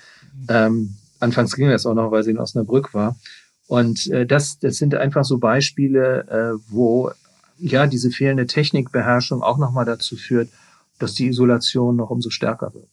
Ähm, 0.47 0.95
anfangs 1.19 1.56
ging 1.56 1.69
das 1.69 1.86
auch 1.86 1.93
noch, 1.93 2.12
weil 2.12 2.23
sie 2.23 2.32
in 2.32 2.39
Osnabrück 2.39 2.93
war. 2.93 3.17
Und 3.67 4.08
äh, 4.08 4.25
das, 4.25 4.60
das 4.60 4.77
sind 4.77 4.95
einfach 4.95 5.25
so 5.25 5.38
Beispiele, 5.38 6.27
äh, 6.30 6.60
wo 6.69 7.12
ja 7.58 7.88
diese 7.88 8.12
fehlende 8.12 8.45
Technikbeherrschung 8.45 9.41
auch 9.43 9.58
nochmal 9.58 9.86
dazu 9.86 10.15
führt, 10.15 10.49
dass 10.99 11.13
die 11.13 11.27
Isolation 11.27 11.95
noch 11.95 12.10
umso 12.10 12.30
stärker 12.30 12.73
wird. 12.73 12.89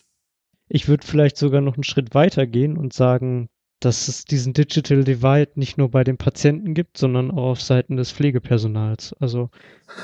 Ich 0.69 0.89
würde 0.89 1.07
vielleicht 1.07 1.37
sogar 1.37 1.61
noch 1.61 1.75
einen 1.75 1.85
Schritt 1.85 2.15
weiter 2.15 2.47
gehen 2.47 2.77
und 2.77 2.93
sagen, 2.93 3.49
dass 3.81 4.09
es 4.09 4.25
diesen 4.25 4.55
Digital 4.55 5.05
Divide 5.05 5.53
nicht 5.57 5.77
nur 5.77 5.91
bei 5.91 6.05
den 6.05 6.17
Patienten 6.17 6.75
gibt, 6.75 6.97
sondern 6.97 7.31
auch 7.31 7.51
auf 7.51 7.61
Seiten 7.61 7.97
des 7.97 8.13
Pflegepersonals. 8.13 9.15
Also, 9.21 9.51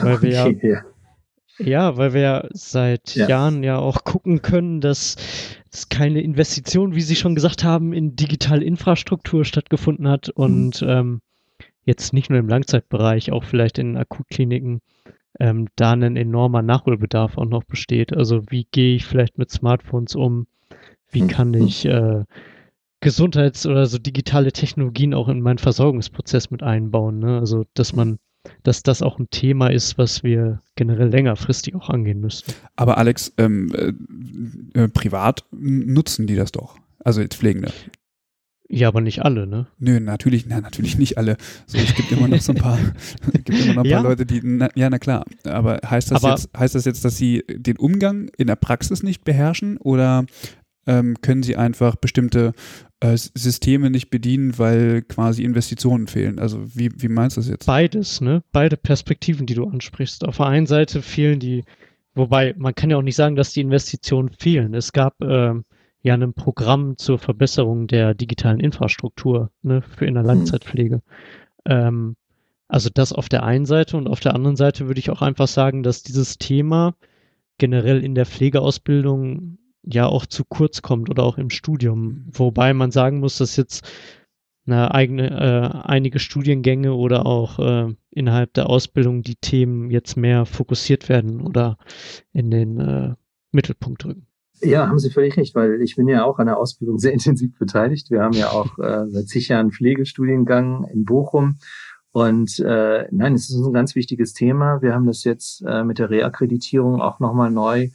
weil 0.00 0.20
wir 0.22 0.44
okay, 0.46 0.58
ja, 0.62 0.68
ja, 0.68 0.84
ja. 1.64 1.96
weil 1.96 2.14
wir 2.14 2.20
ja 2.20 2.48
seit 2.50 3.14
ja. 3.14 3.28
Jahren 3.28 3.62
ja 3.62 3.78
auch 3.78 4.04
gucken 4.04 4.42
können, 4.42 4.80
dass 4.80 5.16
dass 5.70 5.88
keine 5.88 6.20
Investition, 6.20 6.94
wie 6.94 7.00
Sie 7.00 7.14
schon 7.14 7.36
gesagt 7.36 7.62
haben, 7.62 7.92
in 7.92 8.16
digitale 8.16 8.64
Infrastruktur 8.64 9.44
stattgefunden 9.44 10.08
hat 10.08 10.28
und 10.28 10.82
mhm. 10.82 10.88
ähm, 10.88 11.20
jetzt 11.84 12.12
nicht 12.12 12.28
nur 12.28 12.38
im 12.38 12.48
Langzeitbereich, 12.48 13.30
auch 13.30 13.44
vielleicht 13.44 13.78
in 13.78 13.96
Akutkliniken 13.96 14.80
ähm, 15.38 15.68
da 15.76 15.92
ein 15.92 16.16
enormer 16.16 16.62
Nachholbedarf 16.62 17.38
auch 17.38 17.46
noch 17.46 17.64
besteht. 17.64 18.16
Also 18.16 18.42
wie 18.50 18.66
gehe 18.70 18.96
ich 18.96 19.06
vielleicht 19.06 19.38
mit 19.38 19.50
Smartphones 19.50 20.14
um? 20.14 20.46
Wie 21.10 21.22
mhm. 21.22 21.28
kann 21.28 21.54
ich 21.54 21.86
äh, 21.86 22.24
Gesundheits- 23.00 23.66
oder 23.66 23.86
so 23.86 23.98
digitale 23.98 24.52
Technologien 24.52 25.14
auch 25.14 25.28
in 25.28 25.40
meinen 25.40 25.58
Versorgungsprozess 25.58 26.50
mit 26.50 26.62
einbauen? 26.62 27.20
Ne? 27.20 27.38
Also 27.38 27.64
dass 27.74 27.94
man 27.94 28.18
dass 28.62 28.82
das 28.82 29.02
auch 29.02 29.18
ein 29.18 29.28
Thema 29.30 29.68
ist, 29.68 29.98
was 29.98 30.22
wir 30.22 30.60
generell 30.76 31.08
längerfristig 31.08 31.74
auch 31.74 31.88
angehen 31.88 32.20
müssen. 32.20 32.52
Aber 32.76 32.98
Alex, 32.98 33.32
ähm, 33.38 33.72
äh, 34.74 34.82
äh, 34.82 34.88
privat 34.88 35.44
nutzen 35.52 36.26
die 36.26 36.36
das 36.36 36.52
doch. 36.52 36.76
Also 37.04 37.20
jetzt 37.20 37.36
Pflegende. 37.36 37.72
Ja, 38.72 38.86
aber 38.86 39.00
nicht 39.00 39.22
alle, 39.22 39.48
ne? 39.48 39.66
Nö, 39.80 39.98
natürlich, 39.98 40.46
na, 40.46 40.60
natürlich 40.60 40.96
nicht 40.96 41.18
alle. 41.18 41.36
So, 41.66 41.76
es 41.76 41.92
gibt 41.94 42.12
immer 42.12 42.28
noch 42.28 42.40
so 42.40 42.52
ein 42.52 42.58
paar, 42.58 42.78
gibt 43.32 43.50
immer 43.50 43.74
noch 43.74 43.82
ein 43.82 43.90
ja. 43.90 43.96
paar 43.96 44.10
Leute, 44.10 44.24
die, 44.24 44.40
na, 44.44 44.68
ja, 44.76 44.88
na 44.88 45.00
klar. 45.00 45.24
Aber 45.42 45.80
heißt 45.84 46.12
das 46.12 46.22
aber 46.22 46.36
jetzt, 46.36 46.50
heißt 46.56 46.76
das 46.76 46.84
jetzt, 46.84 47.04
dass 47.04 47.16
sie 47.16 47.42
den 47.48 47.76
Umgang 47.78 48.30
in 48.38 48.46
der 48.46 48.54
Praxis 48.54 49.02
nicht 49.02 49.24
beherrschen 49.24 49.76
oder 49.78 50.24
ähm, 50.86 51.16
können 51.20 51.42
sie 51.42 51.56
einfach 51.56 51.96
bestimmte 51.96 52.52
äh, 53.00 53.16
Systeme 53.16 53.90
nicht 53.90 54.10
bedienen, 54.10 54.58
weil 54.58 55.02
quasi 55.02 55.42
Investitionen 55.42 56.06
fehlen. 56.06 56.38
Also 56.38 56.62
wie, 56.74 56.90
wie 56.96 57.08
meinst 57.08 57.36
du 57.36 57.40
das 57.40 57.48
jetzt? 57.48 57.66
Beides, 57.66 58.20
ne? 58.20 58.42
Beide 58.52 58.76
Perspektiven, 58.76 59.46
die 59.46 59.54
du 59.54 59.66
ansprichst. 59.66 60.24
Auf 60.24 60.36
der 60.36 60.46
einen 60.46 60.66
Seite 60.66 61.00
fehlen 61.00 61.40
die, 61.40 61.64
wobei 62.14 62.54
man 62.58 62.74
kann 62.74 62.90
ja 62.90 62.98
auch 62.98 63.02
nicht 63.02 63.16
sagen, 63.16 63.36
dass 63.36 63.52
die 63.52 63.62
Investitionen 63.62 64.30
fehlen. 64.30 64.74
Es 64.74 64.92
gab 64.92 65.20
äh, 65.22 65.54
ja 66.02 66.14
ein 66.14 66.34
Programm 66.34 66.96
zur 66.98 67.18
Verbesserung 67.18 67.86
der 67.86 68.14
digitalen 68.14 68.60
Infrastruktur 68.60 69.50
ne, 69.62 69.82
für 69.82 70.06
in 70.06 70.14
der 70.14 70.22
mhm. 70.22 70.28
Langzeitpflege. 70.28 70.96
Mhm. 70.96 71.02
Ähm, 71.64 72.16
also 72.68 72.88
das 72.92 73.12
auf 73.12 73.28
der 73.28 73.42
einen 73.42 73.66
Seite 73.66 73.96
und 73.96 74.08
auf 74.08 74.20
der 74.20 74.34
anderen 74.34 74.56
Seite 74.56 74.86
würde 74.86 75.00
ich 75.00 75.10
auch 75.10 75.22
einfach 75.22 75.48
sagen, 75.48 75.82
dass 75.82 76.02
dieses 76.02 76.38
Thema 76.38 76.94
generell 77.58 78.04
in 78.04 78.14
der 78.14 78.26
Pflegeausbildung 78.26 79.58
ja 79.82 80.06
auch 80.06 80.26
zu 80.26 80.44
kurz 80.44 80.82
kommt 80.82 81.10
oder 81.10 81.22
auch 81.22 81.38
im 81.38 81.50
Studium. 81.50 82.02
Mhm. 82.02 82.24
Wobei 82.32 82.74
man 82.74 82.90
sagen 82.90 83.20
muss, 83.20 83.38
dass 83.38 83.56
jetzt 83.56 83.86
eine 84.66 84.94
eigene, 84.94 85.30
äh, 85.30 85.88
einige 85.88 86.18
Studiengänge 86.18 86.94
oder 86.94 87.26
auch 87.26 87.58
äh, 87.58 87.94
innerhalb 88.10 88.52
der 88.54 88.68
Ausbildung 88.68 89.22
die 89.22 89.36
Themen 89.36 89.90
jetzt 89.90 90.16
mehr 90.16 90.46
fokussiert 90.46 91.08
werden 91.08 91.40
oder 91.40 91.78
in 92.32 92.50
den 92.50 92.78
äh, 92.78 93.14
Mittelpunkt 93.52 94.04
rücken. 94.04 94.26
Ja, 94.62 94.86
haben 94.86 94.98
Sie 94.98 95.10
völlig 95.10 95.36
recht, 95.38 95.54
weil 95.54 95.80
ich 95.80 95.96
bin 95.96 96.06
ja 96.06 96.24
auch 96.24 96.38
an 96.38 96.46
der 96.46 96.58
Ausbildung 96.58 96.98
sehr 96.98 97.12
intensiv 97.14 97.58
beteiligt. 97.58 98.10
Wir 98.10 98.22
haben 98.22 98.34
ja 98.34 98.50
auch 98.50 98.78
äh, 98.78 99.06
seit 99.08 99.28
zig 99.28 99.48
Jahren 99.48 99.72
Pflegestudiengang 99.72 100.84
in 100.92 101.04
Bochum. 101.04 101.56
Und 102.12 102.58
äh, 102.58 103.06
nein, 103.10 103.34
es 103.34 103.48
ist 103.50 103.56
ein 103.56 103.72
ganz 103.72 103.94
wichtiges 103.94 104.34
Thema. 104.34 104.82
Wir 104.82 104.94
haben 104.94 105.06
das 105.06 105.24
jetzt 105.24 105.62
äh, 105.66 105.84
mit 105.84 105.98
der 105.98 106.10
Reakkreditierung 106.10 107.00
auch 107.00 107.20
nochmal 107.20 107.50
neu 107.50 107.90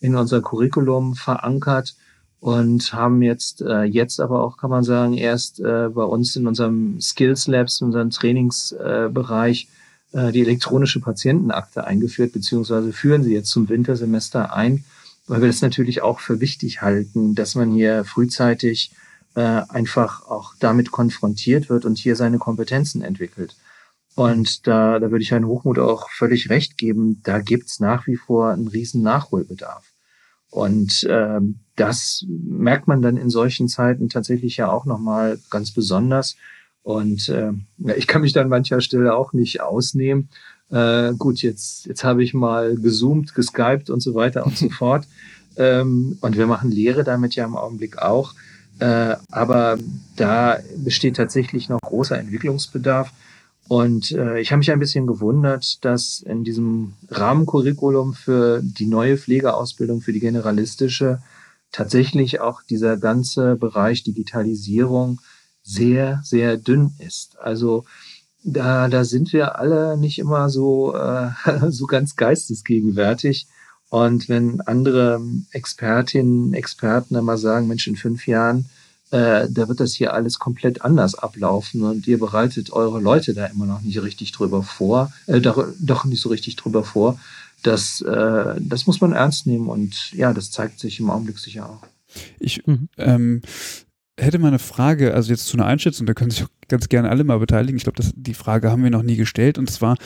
in 0.00 0.16
unser 0.16 0.40
Curriculum 0.40 1.14
verankert 1.14 1.94
und 2.40 2.92
haben 2.92 3.22
jetzt, 3.22 3.60
äh, 3.62 3.82
jetzt 3.82 4.20
aber 4.20 4.42
auch, 4.42 4.56
kann 4.56 4.70
man 4.70 4.82
sagen, 4.82 5.14
erst 5.14 5.60
äh, 5.60 5.88
bei 5.88 6.04
uns 6.04 6.36
in 6.36 6.46
unserem 6.46 7.00
Skills 7.00 7.46
Labs, 7.46 7.80
in 7.80 7.88
unserem 7.88 8.10
Trainingsbereich 8.10 9.68
äh, 10.12 10.32
die 10.32 10.40
elektronische 10.40 11.00
Patientenakte 11.00 11.84
eingeführt, 11.84 12.32
beziehungsweise 12.32 12.92
führen 12.92 13.22
sie 13.22 13.34
jetzt 13.34 13.50
zum 13.50 13.68
Wintersemester 13.68 14.54
ein 14.54 14.84
weil 15.30 15.42
wir 15.42 15.46
das 15.46 15.62
natürlich 15.62 16.02
auch 16.02 16.18
für 16.18 16.40
wichtig 16.40 16.82
halten, 16.82 17.36
dass 17.36 17.54
man 17.54 17.70
hier 17.70 18.04
frühzeitig 18.04 18.90
äh, 19.36 19.62
einfach 19.68 20.26
auch 20.26 20.54
damit 20.58 20.90
konfrontiert 20.90 21.68
wird 21.68 21.84
und 21.84 21.98
hier 21.98 22.16
seine 22.16 22.38
Kompetenzen 22.38 23.00
entwickelt. 23.02 23.54
Und 24.16 24.66
da, 24.66 24.98
da 24.98 25.12
würde 25.12 25.22
ich 25.22 25.30
Herrn 25.30 25.46
Hochmut 25.46 25.78
auch 25.78 26.10
völlig 26.10 26.50
recht 26.50 26.76
geben, 26.78 27.20
da 27.22 27.38
gibt's 27.38 27.78
nach 27.78 28.08
wie 28.08 28.16
vor 28.16 28.50
einen 28.50 28.66
riesen 28.66 29.02
Nachholbedarf. 29.02 29.89
Und 30.50 31.04
äh, 31.04 31.40
das 31.76 32.24
merkt 32.28 32.88
man 32.88 33.02
dann 33.02 33.16
in 33.16 33.30
solchen 33.30 33.68
Zeiten 33.68 34.08
tatsächlich 34.08 34.56
ja 34.56 34.70
auch 34.70 34.84
nochmal 34.84 35.38
ganz 35.50 35.70
besonders. 35.70 36.36
Und 36.82 37.28
äh, 37.28 37.52
ich 37.96 38.06
kann 38.06 38.22
mich 38.22 38.32
dann 38.32 38.48
mancher 38.48 38.80
Stelle 38.80 39.14
auch 39.14 39.32
nicht 39.32 39.60
ausnehmen, 39.60 40.28
äh, 40.70 41.12
gut, 41.18 41.42
jetzt, 41.42 41.86
jetzt 41.86 42.04
habe 42.04 42.22
ich 42.22 42.32
mal 42.32 42.76
gezoomt, 42.76 43.34
geskypt 43.34 43.90
und 43.90 44.00
so 44.00 44.14
weiter 44.14 44.46
und 44.46 44.56
so 44.56 44.68
fort. 44.70 45.06
Ähm, 45.56 46.18
und 46.20 46.36
wir 46.36 46.46
machen 46.46 46.70
Lehre 46.70 47.04
damit 47.04 47.34
ja 47.34 47.44
im 47.44 47.56
Augenblick 47.56 47.98
auch. 47.98 48.34
Äh, 48.78 49.16
aber 49.30 49.78
da 50.16 50.58
besteht 50.76 51.16
tatsächlich 51.16 51.68
noch 51.68 51.80
großer 51.80 52.18
Entwicklungsbedarf. 52.18 53.12
Und 53.70 54.10
äh, 54.10 54.40
ich 54.40 54.50
habe 54.50 54.58
mich 54.58 54.72
ein 54.72 54.80
bisschen 54.80 55.06
gewundert, 55.06 55.84
dass 55.84 56.22
in 56.22 56.42
diesem 56.42 56.94
Rahmencurriculum 57.08 58.14
für 58.14 58.60
die 58.64 58.86
neue 58.86 59.16
Pflegeausbildung, 59.16 60.00
für 60.00 60.12
die 60.12 60.18
generalistische, 60.18 61.22
tatsächlich 61.70 62.40
auch 62.40 62.62
dieser 62.62 62.96
ganze 62.96 63.54
Bereich 63.54 64.02
Digitalisierung 64.02 65.20
sehr, 65.62 66.20
sehr 66.24 66.56
dünn 66.56 66.94
ist. 66.98 67.38
Also 67.38 67.84
da, 68.42 68.88
da 68.88 69.04
sind 69.04 69.32
wir 69.32 69.60
alle 69.60 69.96
nicht 69.96 70.18
immer 70.18 70.48
so, 70.48 70.92
äh, 70.96 71.30
so 71.70 71.86
ganz 71.86 72.16
geistesgegenwärtig. 72.16 73.46
Und 73.88 74.28
wenn 74.28 74.60
andere 74.62 75.22
Expertinnen, 75.52 76.54
Experten 76.54 77.14
immer 77.14 77.38
sagen, 77.38 77.68
Mensch, 77.68 77.86
in 77.86 77.94
fünf 77.94 78.26
Jahren, 78.26 78.68
äh, 79.10 79.48
da 79.50 79.68
wird 79.68 79.80
das 79.80 79.94
hier 79.94 80.14
alles 80.14 80.38
komplett 80.38 80.82
anders 80.82 81.14
ablaufen 81.14 81.82
und 81.82 82.06
ihr 82.06 82.18
bereitet 82.18 82.72
eure 82.72 83.00
Leute 83.00 83.34
da 83.34 83.46
immer 83.46 83.66
noch 83.66 83.80
nicht 83.80 84.00
richtig 84.02 84.32
drüber 84.32 84.62
vor, 84.62 85.12
äh, 85.26 85.40
doch, 85.40 85.66
doch 85.78 86.04
nicht 86.04 86.20
so 86.20 86.28
richtig 86.28 86.56
drüber 86.56 86.84
vor. 86.84 87.18
Das, 87.62 88.00
äh, 88.00 88.54
das 88.58 88.86
muss 88.86 89.00
man 89.00 89.12
ernst 89.12 89.46
nehmen 89.46 89.68
und 89.68 90.12
ja, 90.12 90.32
das 90.32 90.50
zeigt 90.50 90.80
sich 90.80 91.00
im 91.00 91.10
Augenblick 91.10 91.38
sicher 91.38 91.68
auch. 91.68 91.82
Ich 92.38 92.66
mhm. 92.66 92.88
ähm, 92.96 93.42
hätte 94.18 94.38
mal 94.38 94.48
eine 94.48 94.58
Frage, 94.58 95.14
also 95.14 95.30
jetzt 95.30 95.46
zu 95.46 95.56
einer 95.56 95.66
Einschätzung, 95.66 96.06
da 96.06 96.14
können 96.14 96.30
sich 96.30 96.44
auch 96.44 96.50
ganz 96.68 96.88
gerne 96.88 97.10
alle 97.10 97.24
mal 97.24 97.38
beteiligen. 97.38 97.76
Ich 97.76 97.84
glaube, 97.84 98.02
die 98.14 98.34
Frage 98.34 98.70
haben 98.70 98.82
wir 98.82 98.90
noch 98.90 99.02
nie 99.02 99.16
gestellt. 99.16 99.58
Und 99.58 99.70
zwar, 99.70 99.96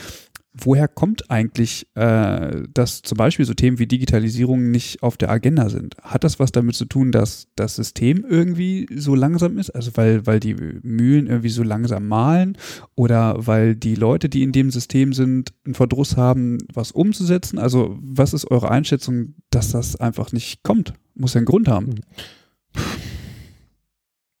woher 0.57 0.87
kommt 0.87 1.29
eigentlich, 1.29 1.87
äh, 1.95 2.63
dass 2.73 3.01
zum 3.01 3.17
Beispiel 3.17 3.45
so 3.45 3.53
Themen 3.53 3.77
wie 3.79 3.87
Digitalisierung 3.87 4.71
nicht 4.71 5.03
auf 5.03 5.17
der 5.17 5.29
Agenda 5.29 5.69
sind? 5.69 5.95
Hat 6.01 6.23
das 6.23 6.39
was 6.39 6.51
damit 6.51 6.75
zu 6.75 6.85
tun, 6.85 7.11
dass 7.11 7.47
das 7.55 7.75
System 7.75 8.25
irgendwie 8.27 8.87
so 8.95 9.15
langsam 9.15 9.57
ist? 9.57 9.71
Also 9.71 9.91
weil, 9.95 10.25
weil 10.25 10.39
die 10.39 10.55
Mühlen 10.55 11.27
irgendwie 11.27 11.49
so 11.49 11.63
langsam 11.63 12.07
malen 12.07 12.57
oder 12.95 13.35
weil 13.45 13.75
die 13.75 13.95
Leute, 13.95 14.29
die 14.29 14.43
in 14.43 14.51
dem 14.51 14.71
System 14.71 15.13
sind, 15.13 15.53
einen 15.65 15.75
Verdruss 15.75 16.15
haben, 16.15 16.59
was 16.73 16.91
umzusetzen? 16.91 17.59
Also 17.59 17.97
was 18.01 18.33
ist 18.33 18.49
eure 18.49 18.71
Einschätzung, 18.71 19.35
dass 19.49 19.71
das 19.71 19.95
einfach 19.97 20.31
nicht 20.31 20.63
kommt? 20.63 20.93
Muss 21.15 21.33
ja 21.33 21.39
einen 21.39 21.45
Grund 21.45 21.67
haben. 21.67 21.95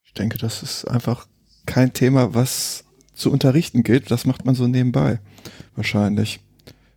Ich 0.03 0.13
denke, 0.13 0.37
das 0.37 0.63
ist 0.63 0.85
einfach 0.85 1.27
kein 1.65 1.93
Thema, 1.93 2.33
was 2.33 2.85
zu 3.13 3.31
unterrichten 3.31 3.83
gilt. 3.83 4.11
Das 4.11 4.25
macht 4.25 4.45
man 4.45 4.55
so 4.55 4.67
nebenbei. 4.67 5.19
Wahrscheinlich. 5.75 6.39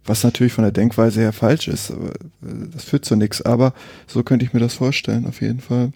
Was 0.05 0.25
natürlich 0.25 0.53
von 0.53 0.65
der 0.65 0.73
Denkweise 0.73 1.21
her 1.21 1.33
falsch 1.33 1.69
ist. 1.69 1.91
Äh, 1.91 1.95
das 2.41 2.85
führt 2.85 3.05
zu 3.05 3.17
nichts. 3.17 3.43
Aber 3.43 3.75
so 4.07 4.23
könnte 4.23 4.45
ich 4.45 4.53
mir 4.53 4.61
das 4.61 4.75
vorstellen, 4.75 5.27
auf 5.27 5.41
jeden 5.41 5.61
Fall. 5.61 5.93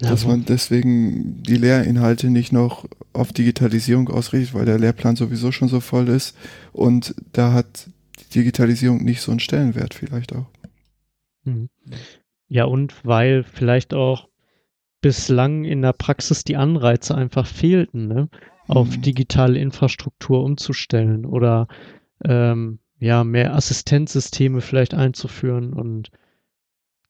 Ja, 0.00 0.10
dass 0.10 0.26
man 0.26 0.44
deswegen 0.44 1.42
die 1.44 1.56
Lehrinhalte 1.56 2.28
nicht 2.28 2.52
noch 2.52 2.84
auf 3.12 3.32
Digitalisierung 3.32 4.08
ausrichtet, 4.08 4.54
weil 4.54 4.64
der 4.64 4.78
Lehrplan 4.78 5.14
sowieso 5.14 5.52
schon 5.52 5.68
so 5.68 5.78
voll 5.78 6.08
ist. 6.08 6.36
Und 6.72 7.14
da 7.32 7.52
hat 7.52 7.88
die 8.18 8.40
Digitalisierung 8.40 9.04
nicht 9.04 9.20
so 9.20 9.30
einen 9.30 9.40
Stellenwert 9.40 9.94
vielleicht 9.94 10.34
auch. 10.34 10.46
Mhm. 11.44 11.68
Ja, 12.48 12.64
und 12.64 12.94
weil 13.04 13.44
vielleicht 13.44 13.94
auch 13.94 14.28
bislang 15.00 15.64
in 15.64 15.82
der 15.82 15.92
Praxis 15.92 16.44
die 16.44 16.56
Anreize 16.56 17.14
einfach 17.14 17.46
fehlten, 17.46 18.08
ne? 18.08 18.28
Auf 18.68 18.96
mhm. 18.96 19.02
digitale 19.02 19.58
Infrastruktur 19.58 20.42
umzustellen 20.42 21.26
oder 21.26 21.68
ähm, 22.24 22.78
ja, 22.98 23.24
mehr 23.24 23.54
Assistenzsysteme 23.54 24.60
vielleicht 24.60 24.94
einzuführen. 24.94 25.72
Und 25.72 26.10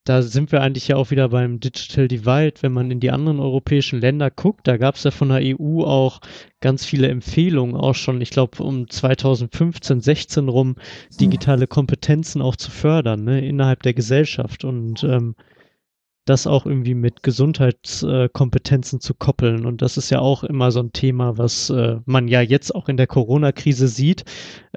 da 0.04 0.20
sind 0.22 0.52
wir 0.52 0.60
eigentlich 0.60 0.88
ja 0.88 0.96
auch 0.96 1.10
wieder 1.10 1.28
beim 1.30 1.60
Digital 1.60 2.08
Divide. 2.08 2.54
Wenn 2.60 2.72
man 2.72 2.90
in 2.90 3.00
die 3.00 3.10
anderen 3.10 3.40
europäischen 3.40 4.00
Länder 4.00 4.30
guckt, 4.30 4.66
da 4.66 4.76
gab 4.76 4.96
es 4.96 5.04
ja 5.04 5.10
von 5.10 5.28
der 5.30 5.40
EU 5.42 5.82
auch 5.84 6.20
ganz 6.60 6.84
viele 6.84 7.08
Empfehlungen, 7.08 7.76
auch 7.76 7.94
schon, 7.94 8.20
ich 8.20 8.30
glaube, 8.30 8.62
um 8.62 8.88
2015, 8.88 10.00
16 10.00 10.48
rum, 10.48 10.68
mhm. 10.68 10.76
digitale 11.18 11.66
Kompetenzen 11.66 12.42
auch 12.42 12.56
zu 12.56 12.70
fördern, 12.70 13.24
ne, 13.24 13.46
innerhalb 13.46 13.82
der 13.82 13.94
Gesellschaft. 13.94 14.64
Und 14.64 15.04
ähm, 15.04 15.36
das 16.24 16.46
auch 16.46 16.66
irgendwie 16.66 16.94
mit 16.94 17.22
Gesundheitskompetenzen 17.22 19.00
zu 19.00 19.14
koppeln. 19.14 19.66
Und 19.66 19.82
das 19.82 19.96
ist 19.96 20.10
ja 20.10 20.20
auch 20.20 20.44
immer 20.44 20.70
so 20.70 20.80
ein 20.80 20.92
Thema, 20.92 21.38
was 21.38 21.70
äh, 21.70 21.98
man 22.06 22.28
ja 22.28 22.40
jetzt 22.40 22.74
auch 22.74 22.88
in 22.88 22.96
der 22.96 23.06
Corona-Krise 23.06 23.88
sieht, 23.88 24.24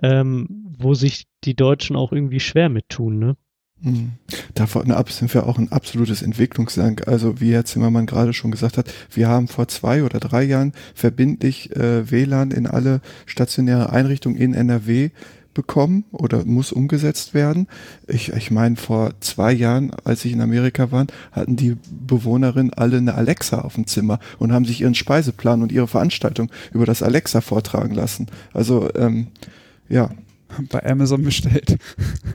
ähm, 0.02 0.66
wo 0.78 0.94
sich 0.94 1.26
die 1.44 1.56
Deutschen 1.56 1.96
auch 1.96 2.12
irgendwie 2.12 2.40
schwer 2.40 2.70
mit 2.70 2.90
tun. 2.90 3.20
Ne? 3.20 3.38
Mhm. 3.80 4.14
Davon 4.56 4.92
ab 4.92 5.12
sind 5.12 5.34
wir 5.34 5.46
auch 5.46 5.58
ein 5.58 5.72
absolutes 5.72 6.22
Entwicklungsland. 6.22 7.08
Also 7.08 7.40
wie 7.40 7.54
Herr 7.54 7.66
Zimmermann 7.66 8.08
gerade 8.08 8.34
schon 8.34 8.52
gesagt 8.52 8.78
hat, 8.78 8.92
wir 9.12 9.28
haben 9.28 9.48
vor 9.48 9.68
zwei 9.68 10.04
oder 10.04 10.20
drei 10.20 10.44
Jahren 10.44 10.74
verbindlich 10.96 11.76
äh, 11.76 12.10
WLAN 12.10 12.52
in 12.52 12.68
alle 12.68 13.02
stationäre 13.26 13.92
Einrichtungen 13.92 14.38
in 14.38 14.54
NRW 14.54 15.12
bekommen 15.58 16.06
oder 16.12 16.46
muss 16.46 16.72
umgesetzt 16.72 17.34
werden. 17.34 17.68
Ich, 18.06 18.32
ich 18.32 18.52
meine, 18.52 18.76
vor 18.76 19.14
zwei 19.22 19.52
Jahren, 19.52 19.92
als 20.04 20.24
ich 20.24 20.32
in 20.32 20.40
Amerika 20.40 20.92
war, 20.92 21.08
hatten 21.32 21.56
die 21.56 21.76
Bewohnerinnen 21.90 22.74
alle 22.76 22.98
eine 22.98 23.16
Alexa 23.16 23.62
auf 23.62 23.74
dem 23.74 23.88
Zimmer 23.88 24.20
und 24.38 24.54
haben 24.54 24.66
sich 24.66 24.82
ihren 24.82 24.94
Speiseplan 24.94 25.64
und 25.64 25.72
ihre 25.72 25.88
Veranstaltung 25.88 26.52
über 26.74 26.86
das 26.86 27.02
Alexa 27.02 27.42
vortragen 27.42 27.96
lassen. 27.96 28.28
Also, 28.54 28.88
ähm, 28.96 29.28
ja. 29.90 30.12
Bei 30.70 30.86
Amazon 30.90 31.24
bestellt. 31.24 31.78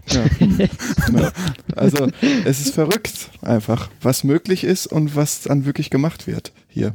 Ja. 0.09 0.25
also 1.77 2.09
es 2.45 2.61
ist 2.61 2.75
verrückt 2.75 3.31
einfach, 3.41 3.89
was 4.03 4.23
möglich 4.23 4.65
ist 4.65 4.87
und 4.87 5.17
was 5.17 5.41
dann 5.41 5.65
wirklich 5.65 5.89
gemacht 5.89 6.27
wird 6.27 6.53
hier. 6.69 6.93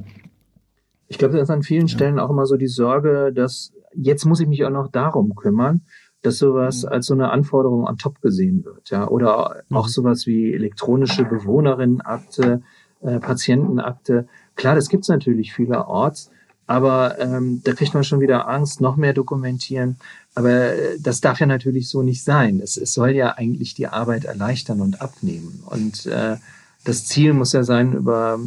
Ich 1.07 1.17
glaube, 1.17 1.35
da 1.35 1.41
ist 1.41 1.49
an 1.49 1.63
vielen 1.63 1.87
Stellen 1.87 2.19
auch 2.19 2.29
immer 2.29 2.45
so 2.45 2.55
die 2.55 2.67
Sorge, 2.67 3.31
dass 3.33 3.73
jetzt 3.95 4.25
muss 4.25 4.39
ich 4.39 4.47
mich 4.47 4.63
auch 4.63 4.69
noch 4.69 4.91
darum 4.91 5.35
kümmern 5.35 5.81
dass 6.27 6.39
sowas 6.39 6.83
mhm. 6.83 6.89
als 6.89 7.05
so 7.05 7.13
eine 7.13 7.31
Anforderung 7.31 7.85
on 7.85 7.97
top 7.97 8.21
gesehen 8.21 8.65
wird, 8.65 8.89
ja, 8.89 9.07
oder 9.07 9.63
auch 9.71 9.87
mhm. 9.87 9.91
sowas 9.91 10.27
wie 10.27 10.53
elektronische 10.53 11.23
Bewohnerinnenakte, 11.23 12.61
äh, 13.01 13.19
Patientenakte. 13.19 14.27
Klar, 14.55 14.75
das 14.75 14.89
gibt's 14.89 15.07
natürlich 15.07 15.53
vielerorts, 15.53 16.29
aber 16.65 17.17
ähm, 17.19 17.61
da 17.63 17.73
kriegt 17.73 17.93
man 17.93 18.03
schon 18.03 18.19
wieder 18.19 18.49
Angst, 18.49 18.81
noch 18.81 18.97
mehr 18.97 19.13
dokumentieren. 19.13 19.97
Aber 20.35 20.51
äh, 20.51 20.99
das 20.99 21.21
darf 21.21 21.39
ja 21.39 21.45
natürlich 21.45 21.89
so 21.89 22.03
nicht 22.03 22.23
sein. 22.23 22.59
Es, 22.61 22.75
es 22.75 22.93
soll 22.93 23.11
ja 23.11 23.37
eigentlich 23.37 23.73
die 23.73 23.87
Arbeit 23.87 24.25
erleichtern 24.25 24.81
und 24.81 25.01
abnehmen. 25.01 25.63
Und 25.65 26.07
äh, 26.07 26.35
das 26.83 27.05
Ziel 27.05 27.31
muss 27.31 27.53
ja 27.53 27.63
sein, 27.63 27.93
über, 27.93 28.37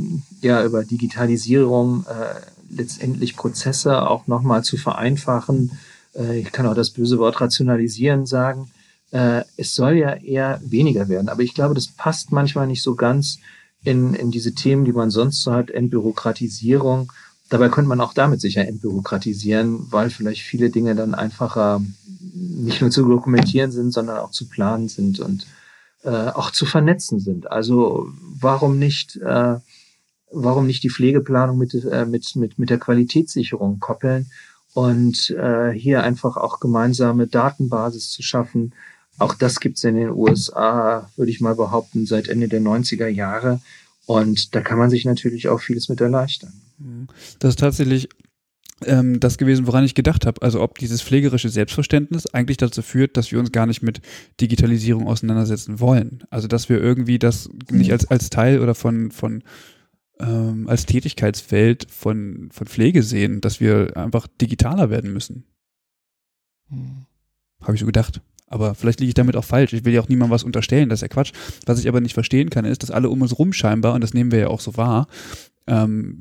ja, 0.42 0.62
über 0.64 0.84
Digitalisierung 0.84 2.04
äh, 2.08 2.40
letztendlich 2.68 3.36
Prozesse 3.36 4.06
auch 4.06 4.26
nochmal 4.26 4.64
zu 4.64 4.76
vereinfachen, 4.76 5.78
äh, 6.14 6.38
ich 6.40 6.52
kann 6.52 6.66
auch 6.66 6.74
das 6.74 6.90
böse 6.90 7.18
Wort 7.18 7.40
rationalisieren 7.40 8.26
sagen, 8.26 8.70
äh, 9.10 9.42
es 9.56 9.74
soll 9.74 9.94
ja 9.94 10.14
eher 10.14 10.60
weniger 10.64 11.08
werden. 11.08 11.28
Aber 11.28 11.42
ich 11.42 11.54
glaube, 11.54 11.74
das 11.74 11.88
passt 11.88 12.32
manchmal 12.32 12.66
nicht 12.66 12.82
so 12.82 12.94
ganz 12.94 13.38
in, 13.82 14.14
in 14.14 14.30
diese 14.30 14.54
Themen, 14.54 14.84
die 14.84 14.92
man 14.92 15.10
sonst 15.10 15.42
so 15.42 15.52
hat, 15.52 15.70
Entbürokratisierung. 15.70 17.12
Dabei 17.48 17.68
könnte 17.68 17.88
man 17.88 18.00
auch 18.00 18.14
damit 18.14 18.40
sicher 18.40 18.66
entbürokratisieren, 18.66 19.90
weil 19.90 20.10
vielleicht 20.10 20.42
viele 20.42 20.70
Dinge 20.70 20.94
dann 20.94 21.14
einfacher 21.14 21.82
nicht 22.20 22.80
nur 22.80 22.90
zu 22.90 23.08
dokumentieren 23.08 23.72
sind, 23.72 23.92
sondern 23.92 24.18
auch 24.18 24.30
zu 24.30 24.48
planen 24.48 24.88
sind 24.88 25.18
und 25.18 25.46
äh, 26.04 26.10
auch 26.10 26.50
zu 26.50 26.66
vernetzen 26.66 27.18
sind. 27.18 27.50
Also 27.50 28.08
warum 28.38 28.78
nicht, 28.78 29.16
äh, 29.16 29.56
warum 30.30 30.66
nicht 30.66 30.82
die 30.84 30.90
Pflegeplanung 30.90 31.58
mit, 31.58 31.74
äh, 31.74 32.04
mit, 32.04 32.36
mit, 32.36 32.58
mit 32.58 32.70
der 32.70 32.78
Qualitätssicherung 32.78 33.80
koppeln 33.80 34.30
und 34.74 35.30
äh, 35.30 35.70
hier 35.72 36.02
einfach 36.02 36.36
auch 36.36 36.60
gemeinsame 36.60 37.26
Datenbasis 37.26 38.10
zu 38.10 38.22
schaffen. 38.22 38.72
Auch 39.18 39.34
das 39.34 39.60
gibt's 39.60 39.84
in 39.84 39.96
den 39.96 40.10
USA, 40.10 41.10
würde 41.16 41.30
ich 41.30 41.40
mal 41.40 41.54
behaupten, 41.54 42.06
seit 42.06 42.28
Ende 42.28 42.48
der 42.48 42.60
90er 42.60 43.08
Jahre. 43.08 43.60
Und 44.06 44.54
da 44.54 44.60
kann 44.60 44.78
man 44.78 44.90
sich 44.90 45.04
natürlich 45.04 45.48
auch 45.48 45.60
vieles 45.60 45.88
mit 45.88 46.00
erleichtern. 46.00 46.52
Das 47.38 47.50
ist 47.50 47.58
tatsächlich 47.58 48.08
ähm, 48.86 49.20
das 49.20 49.38
gewesen, 49.38 49.66
woran 49.66 49.84
ich 49.84 49.94
gedacht 49.94 50.26
habe. 50.26 50.40
Also 50.42 50.60
ob 50.60 50.78
dieses 50.78 51.02
pflegerische 51.02 51.48
Selbstverständnis 51.48 52.26
eigentlich 52.26 52.56
dazu 52.56 52.82
führt, 52.82 53.16
dass 53.16 53.30
wir 53.30 53.38
uns 53.38 53.52
gar 53.52 53.66
nicht 53.66 53.82
mit 53.82 54.00
Digitalisierung 54.40 55.06
auseinandersetzen 55.06 55.80
wollen. 55.80 56.22
Also 56.30 56.48
dass 56.48 56.68
wir 56.68 56.80
irgendwie 56.80 57.18
das 57.18 57.48
nicht 57.70 57.88
mhm. 57.88 57.92
als, 57.92 58.10
als 58.10 58.30
Teil 58.30 58.60
oder 58.60 58.74
von, 58.74 59.10
von 59.10 59.42
ähm, 60.20 60.68
als 60.68 60.86
Tätigkeitsfeld 60.86 61.86
von, 61.90 62.48
von 62.52 62.66
Pflege 62.66 63.02
sehen, 63.02 63.40
dass 63.40 63.60
wir 63.60 63.96
einfach 63.96 64.26
digitaler 64.40 64.90
werden 64.90 65.12
müssen. 65.12 65.44
Hm. 66.68 67.06
Habe 67.62 67.74
ich 67.74 67.80
so 67.80 67.86
gedacht. 67.86 68.20
Aber 68.46 68.74
vielleicht 68.74 68.98
liege 68.98 69.10
ich 69.10 69.14
damit 69.14 69.36
auch 69.36 69.44
falsch. 69.44 69.72
Ich 69.72 69.84
will 69.84 69.94
ja 69.94 70.00
auch 70.00 70.08
niemandem 70.08 70.32
was 70.32 70.42
unterstellen, 70.42 70.88
das 70.88 70.98
ist 70.98 71.02
ja 71.02 71.08
Quatsch. 71.08 71.32
Was 71.66 71.78
ich 71.78 71.88
aber 71.88 72.00
nicht 72.00 72.14
verstehen 72.14 72.50
kann, 72.50 72.64
ist, 72.64 72.82
dass 72.82 72.90
alle 72.90 73.08
um 73.08 73.22
uns 73.22 73.38
rum 73.38 73.52
scheinbar, 73.52 73.94
und 73.94 74.02
das 74.02 74.12
nehmen 74.12 74.32
wir 74.32 74.40
ja 74.40 74.48
auch 74.48 74.60
so 74.60 74.76
wahr, 74.76 75.06
ähm, 75.68 76.18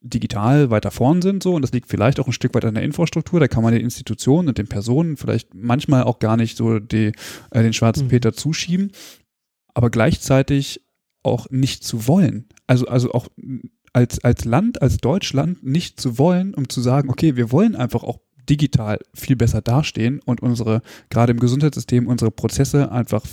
digital 0.00 0.70
weiter 0.70 0.90
vorn 0.90 1.20
sind 1.20 1.42
so 1.42 1.54
und 1.54 1.62
das 1.62 1.72
liegt 1.72 1.88
vielleicht 1.88 2.20
auch 2.20 2.26
ein 2.26 2.32
Stück 2.32 2.54
weit 2.54 2.64
an 2.64 2.74
der 2.74 2.84
Infrastruktur. 2.84 3.40
Da 3.40 3.48
kann 3.48 3.62
man 3.62 3.74
den 3.74 3.82
Institutionen 3.82 4.48
und 4.48 4.56
den 4.56 4.68
Personen 4.68 5.16
vielleicht 5.16 5.54
manchmal 5.54 6.04
auch 6.04 6.18
gar 6.18 6.36
nicht 6.36 6.56
so 6.56 6.78
die, 6.78 7.12
äh, 7.50 7.62
den 7.62 7.72
schwarzen 7.72 8.04
mhm. 8.04 8.10
Peter 8.10 8.32
zuschieben, 8.32 8.92
aber 9.74 9.90
gleichzeitig 9.90 10.80
auch 11.26 11.50
nicht 11.50 11.84
zu 11.84 12.06
wollen. 12.06 12.46
Also, 12.66 12.86
also 12.86 13.12
auch 13.12 13.28
als, 13.92 14.22
als 14.22 14.44
Land, 14.44 14.82
als 14.82 14.98
Deutschland 14.98 15.62
nicht 15.62 16.00
zu 16.00 16.18
wollen, 16.18 16.54
um 16.54 16.68
zu 16.68 16.80
sagen, 16.80 17.10
okay, 17.10 17.36
wir 17.36 17.50
wollen 17.50 17.74
einfach 17.74 18.02
auch 18.02 18.20
digital 18.48 18.98
viel 19.14 19.36
besser 19.36 19.60
dastehen 19.60 20.20
und 20.24 20.40
unsere, 20.40 20.82
gerade 21.10 21.32
im 21.32 21.40
Gesundheitssystem, 21.40 22.06
unsere 22.06 22.30
Prozesse 22.30 22.92
einfach 22.92 23.24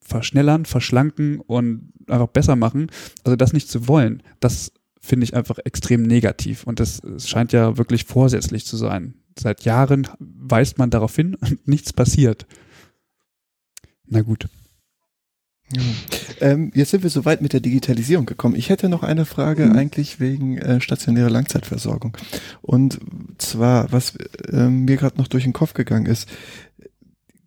verschnellern, 0.00 0.66
verschlanken 0.66 1.40
und 1.40 1.92
einfach 2.08 2.26
besser 2.28 2.56
machen. 2.56 2.88
Also 3.24 3.36
das 3.36 3.52
nicht 3.52 3.68
zu 3.68 3.88
wollen, 3.88 4.22
das 4.40 4.72
finde 5.00 5.24
ich 5.24 5.34
einfach 5.34 5.58
extrem 5.64 6.02
negativ 6.02 6.64
und 6.64 6.80
das, 6.80 7.00
scheint 7.18 7.52
ja 7.52 7.78
wirklich 7.78 8.04
vorsätzlich 8.04 8.66
zu 8.66 8.76
sein. 8.76 9.14
Seit 9.38 9.64
Jahren 9.64 10.08
weist 10.18 10.78
man 10.78 10.90
darauf 10.90 11.16
hin 11.16 11.36
und 11.36 11.66
nichts 11.68 11.92
passiert. 11.92 12.46
Na 14.06 14.22
gut. 14.22 14.48
Ja. 15.76 15.82
Ähm, 16.40 16.72
jetzt 16.74 16.90
sind 16.90 17.02
wir 17.02 17.10
soweit 17.10 17.42
mit 17.42 17.52
der 17.52 17.60
Digitalisierung 17.60 18.26
gekommen. 18.26 18.56
Ich 18.56 18.70
hätte 18.70 18.88
noch 18.88 19.02
eine 19.02 19.24
Frage 19.24 19.66
mhm. 19.66 19.76
eigentlich 19.76 20.20
wegen 20.20 20.58
äh, 20.58 20.80
stationärer 20.80 21.30
Langzeitversorgung. 21.30 22.16
Und 22.62 22.98
zwar, 23.38 23.92
was 23.92 24.14
äh, 24.50 24.68
mir 24.68 24.96
gerade 24.96 25.18
noch 25.18 25.28
durch 25.28 25.44
den 25.44 25.52
Kopf 25.52 25.74
gegangen 25.74 26.06
ist, 26.06 26.28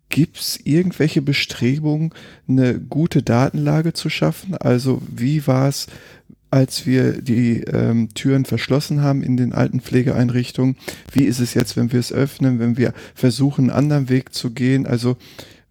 gibt 0.08 0.38
es 0.38 0.60
irgendwelche 0.62 1.22
Bestrebungen, 1.22 2.12
eine 2.46 2.78
gute 2.78 3.22
Datenlage 3.22 3.94
zu 3.94 4.08
schaffen? 4.08 4.56
Also 4.56 5.02
wie 5.08 5.46
war 5.46 5.68
es, 5.68 5.88
als 6.52 6.86
wir 6.86 7.20
die 7.20 7.62
ähm, 7.62 8.10
Türen 8.14 8.44
verschlossen 8.44 9.02
haben 9.02 9.24
in 9.24 9.36
den 9.36 9.52
alten 9.52 9.80
Pflegeeinrichtungen? 9.80 10.76
Wie 11.10 11.24
ist 11.24 11.40
es 11.40 11.54
jetzt, 11.54 11.76
wenn 11.76 11.92
wir 11.92 11.98
es 11.98 12.12
öffnen, 12.12 12.60
wenn 12.60 12.76
wir 12.76 12.94
versuchen, 13.14 13.70
einen 13.70 13.78
anderen 13.78 14.08
Weg 14.08 14.32
zu 14.32 14.52
gehen? 14.52 14.86
Also 14.86 15.16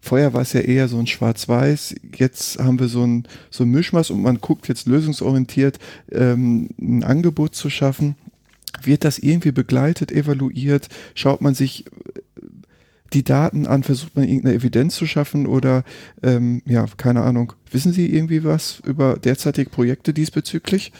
Vorher 0.04 0.34
war 0.34 0.42
es 0.42 0.52
ja 0.52 0.60
eher 0.60 0.86
so 0.86 0.98
ein 0.98 1.06
Schwarz-Weiß. 1.06 1.94
Jetzt 2.14 2.58
haben 2.58 2.78
wir 2.78 2.88
so 2.88 3.06
ein, 3.06 3.26
so 3.48 3.64
ein 3.64 3.70
Mischmaß 3.70 4.10
und 4.10 4.20
man 4.20 4.38
guckt 4.38 4.68
jetzt 4.68 4.86
lösungsorientiert, 4.86 5.78
ähm, 6.12 6.68
ein 6.78 7.02
Angebot 7.02 7.54
zu 7.54 7.70
schaffen. 7.70 8.14
Wird 8.82 9.02
das 9.04 9.18
irgendwie 9.18 9.50
begleitet, 9.50 10.12
evaluiert? 10.12 10.90
Schaut 11.14 11.40
man 11.40 11.54
sich 11.54 11.86
äh, 11.86 11.90
die 13.14 13.24
Daten 13.24 13.66
an, 13.66 13.82
versucht 13.82 14.14
man 14.14 14.28
irgendeine 14.28 14.56
Evidenz 14.56 14.94
zu 14.94 15.06
schaffen 15.06 15.46
oder 15.46 15.84
ähm, 16.22 16.60
ja, 16.66 16.84
keine 16.98 17.22
Ahnung. 17.22 17.54
Wissen 17.70 17.94
Sie 17.94 18.14
irgendwie 18.14 18.44
was 18.44 18.82
über 18.84 19.16
derzeitige 19.16 19.70
Projekte 19.70 20.12
diesbezüglich? 20.12 20.92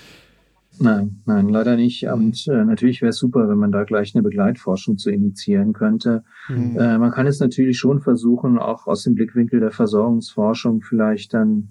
Nein, 0.78 1.20
nein, 1.24 1.48
leider 1.48 1.76
nicht. 1.76 2.04
Und 2.06 2.46
äh, 2.48 2.64
natürlich 2.64 3.00
wäre 3.00 3.10
es 3.10 3.18
super, 3.18 3.48
wenn 3.48 3.58
man 3.58 3.72
da 3.72 3.84
gleich 3.84 4.14
eine 4.14 4.22
Begleitforschung 4.22 4.98
zu 4.98 5.10
initiieren 5.10 5.72
könnte. 5.72 6.24
Mhm. 6.48 6.76
Äh, 6.78 6.98
man 6.98 7.12
kann 7.12 7.26
es 7.26 7.40
natürlich 7.40 7.78
schon 7.78 8.00
versuchen, 8.00 8.58
auch 8.58 8.86
aus 8.86 9.04
dem 9.04 9.14
Blickwinkel 9.14 9.60
der 9.60 9.70
Versorgungsforschung 9.70 10.82
vielleicht 10.82 11.34
dann 11.34 11.68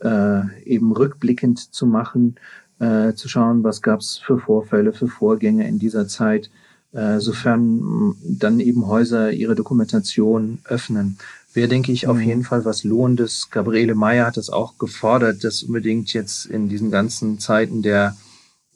äh, 0.00 0.62
eben 0.64 0.92
rückblickend 0.92 1.58
zu 1.58 1.86
machen, 1.86 2.36
äh, 2.78 3.12
zu 3.14 3.28
schauen, 3.28 3.62
was 3.62 3.82
gab 3.82 4.00
es 4.00 4.18
für 4.18 4.38
Vorfälle, 4.38 4.92
für 4.92 5.08
Vorgänge 5.08 5.68
in 5.68 5.78
dieser 5.78 6.08
Zeit, 6.08 6.50
äh, 6.92 7.18
sofern 7.20 8.14
dann 8.22 8.60
eben 8.60 8.86
Häuser 8.86 9.32
ihre 9.32 9.54
Dokumentation 9.54 10.58
öffnen. 10.64 11.18
Wäre, 11.52 11.68
denke 11.68 11.92
ich, 11.92 12.06
auf 12.06 12.16
mhm. 12.16 12.22
jeden 12.22 12.42
Fall 12.42 12.64
was 12.64 12.84
Lohnendes. 12.84 13.48
Gabriele 13.50 13.94
Meyer 13.94 14.26
hat 14.26 14.36
das 14.36 14.50
auch 14.50 14.78
gefordert, 14.78 15.42
dass 15.44 15.62
unbedingt 15.62 16.12
jetzt 16.12 16.46
in 16.46 16.68
diesen 16.68 16.90
ganzen 16.90 17.38
Zeiten 17.38 17.82
der 17.82 18.16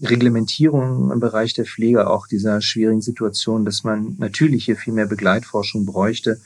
Reglementierung 0.03 1.11
im 1.11 1.21
Bereich 1.21 1.53
der 1.55 1.65
Pflege 1.65 2.09
auch 2.09 2.27
dieser 2.27 2.61
schwierigen 2.61 3.03
Situation, 3.03 3.65
dass 3.65 3.85
man 3.85 4.17
natürlich 4.19 4.65
hier 4.65 4.77
viel 4.77 4.93
mehr 4.93 5.07
Begleitforschung 5.07 5.87
bräuchte, 5.87 6.41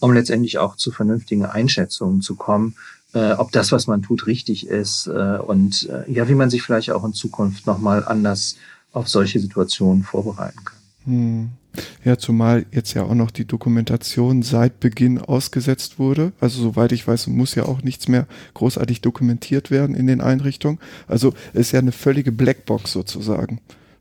um 0.00 0.12
letztendlich 0.12 0.58
auch 0.58 0.76
zu 0.76 0.90
vernünftigen 0.90 1.44
Einschätzungen 1.44 2.22
zu 2.22 2.34
kommen, 2.34 2.76
äh, 3.12 3.32
ob 3.32 3.52
das, 3.52 3.72
was 3.72 3.86
man 3.86 4.02
tut, 4.02 4.26
richtig 4.26 4.66
ist 4.66 5.06
äh, 5.06 5.38
und 5.38 5.88
äh, 5.88 6.10
ja, 6.10 6.28
wie 6.28 6.34
man 6.34 6.50
sich 6.50 6.62
vielleicht 6.62 6.90
auch 6.90 7.04
in 7.04 7.12
Zukunft 7.12 7.66
nochmal 7.66 8.04
anders 8.04 8.56
auf 8.92 9.08
solche 9.08 9.40
Situationen 9.40 10.02
vorbereiten 10.02 10.64
kann. 10.64 10.83
Hm. 11.04 11.50
Ja, 12.04 12.18
zumal 12.18 12.66
jetzt 12.70 12.94
ja 12.94 13.02
auch 13.02 13.14
noch 13.14 13.32
die 13.32 13.46
Dokumentation 13.46 14.42
seit 14.42 14.78
Beginn 14.78 15.18
ausgesetzt 15.18 15.98
wurde. 15.98 16.32
Also 16.38 16.62
soweit 16.62 16.92
ich 16.92 17.06
weiß, 17.06 17.26
muss 17.26 17.56
ja 17.56 17.64
auch 17.64 17.82
nichts 17.82 18.06
mehr 18.06 18.26
großartig 18.54 19.00
dokumentiert 19.00 19.70
werden 19.70 19.96
in 19.96 20.06
den 20.06 20.20
Einrichtungen. 20.20 20.78
Also 21.08 21.34
ist 21.52 21.72
ja 21.72 21.80
eine 21.80 21.92
völlige 21.92 22.30
Blackbox 22.30 22.92
sozusagen. 22.92 23.60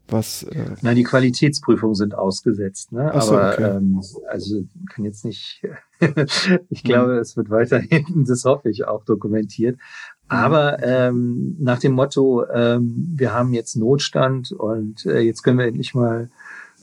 Was, 0.10 0.44
äh 0.44 0.76
Nein, 0.82 0.98
die 0.98 1.04
Qualitätsprüfungen 1.04 1.96
sind 1.96 2.14
ausgesetzt, 2.14 2.92
ne? 2.92 3.10
So, 3.20 3.38
Aber 3.38 3.54
okay. 3.54 3.78
ähm, 3.78 4.02
also 4.30 4.64
kann 4.94 5.06
jetzt 5.06 5.24
nicht. 5.24 5.64
ich 6.70 6.84
glaube, 6.84 7.14
hm. 7.14 7.20
es 7.20 7.38
wird 7.38 7.50
weiterhin, 7.50 8.06
das 8.28 8.44
hoffe 8.44 8.70
ich, 8.70 8.86
auch 8.86 9.06
dokumentiert. 9.06 9.80
Aber 10.28 10.84
ähm, 10.84 11.56
nach 11.60 11.80
dem 11.80 11.94
Motto, 11.94 12.46
ähm, 12.54 13.14
wir 13.16 13.34
haben 13.34 13.54
jetzt 13.54 13.76
Notstand 13.76 14.52
und 14.52 15.06
äh, 15.06 15.20
jetzt 15.20 15.44
können 15.44 15.60
wir 15.60 15.66
endlich 15.66 15.94
mal 15.94 16.30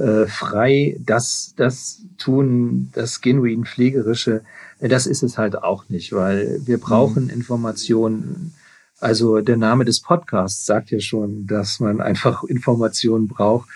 äh, 0.00 0.26
frei 0.26 0.96
das, 0.98 1.52
das 1.56 2.00
tun, 2.16 2.88
das 2.92 3.20
genuin 3.20 3.66
Pflegerische, 3.66 4.42
äh, 4.80 4.88
das 4.88 5.06
ist 5.06 5.22
es 5.22 5.36
halt 5.36 5.62
auch 5.62 5.88
nicht, 5.88 6.12
weil 6.12 6.60
wir 6.64 6.78
brauchen 6.78 7.24
mhm. 7.24 7.30
Informationen. 7.30 8.54
Also 8.98 9.40
der 9.40 9.56
Name 9.56 9.84
des 9.84 10.00
Podcasts 10.00 10.66
sagt 10.66 10.90
ja 10.90 11.00
schon, 11.00 11.46
dass 11.46 11.80
man 11.80 12.00
einfach 12.00 12.44
Informationen 12.48 13.28
braucht, 13.28 13.68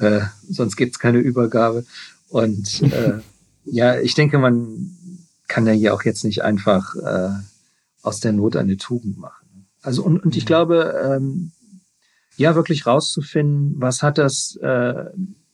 äh, 0.00 0.20
sonst 0.48 0.76
gibt's 0.76 0.98
keine 0.98 1.18
Übergabe. 1.18 1.84
Und 2.28 2.82
äh, 2.82 3.20
ja, 3.64 4.00
ich 4.00 4.14
denke, 4.14 4.38
man 4.38 4.96
kann 5.46 5.66
ja 5.66 5.72
hier 5.72 5.94
auch 5.94 6.02
jetzt 6.02 6.24
nicht 6.24 6.42
einfach 6.42 6.94
äh, 6.96 7.30
aus 8.02 8.20
der 8.20 8.32
Not 8.32 8.56
eine 8.56 8.76
Tugend 8.76 9.18
machen. 9.18 9.66
Also 9.80 10.02
und, 10.02 10.24
und 10.24 10.36
ich 10.36 10.42
mhm. 10.42 10.48
glaube, 10.48 11.16
ähm, 11.16 11.52
ja, 12.36 12.54
wirklich 12.54 12.86
rauszufinden, 12.86 13.74
was 13.78 14.02
hat 14.02 14.18
das 14.18 14.56
äh, 14.62 15.04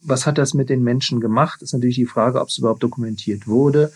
was 0.05 0.26
hat 0.26 0.38
das 0.38 0.55
mit 0.55 0.68
den 0.68 0.82
Menschen 0.82 1.20
gemacht? 1.20 1.62
Ist 1.62 1.72
natürlich 1.72 1.96
die 1.96 2.07
Frage, 2.07 2.40
ob 2.40 2.48
es 2.48 2.59
überhaupt 2.59 2.82
dokumentiert 2.82 3.46
wurde. 3.46 3.92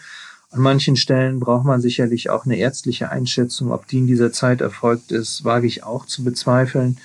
An 0.50 0.60
manchen 0.60 0.96
Stellen 0.96 1.40
braucht 1.40 1.66
man 1.66 1.80
sicherlich 1.80 2.30
auch 2.30 2.46
eine 2.46 2.56
ärztliche 2.56 3.10
Einschätzung. 3.10 3.70
Ob 3.70 3.86
die 3.86 3.98
in 3.98 4.06
dieser 4.06 4.32
Zeit 4.32 4.62
erfolgt 4.62 5.12
ist, 5.12 5.44
wage 5.44 5.66
ich 5.66 5.84
auch 5.84 6.06
zu 6.06 6.24
bezweifeln. 6.24 6.98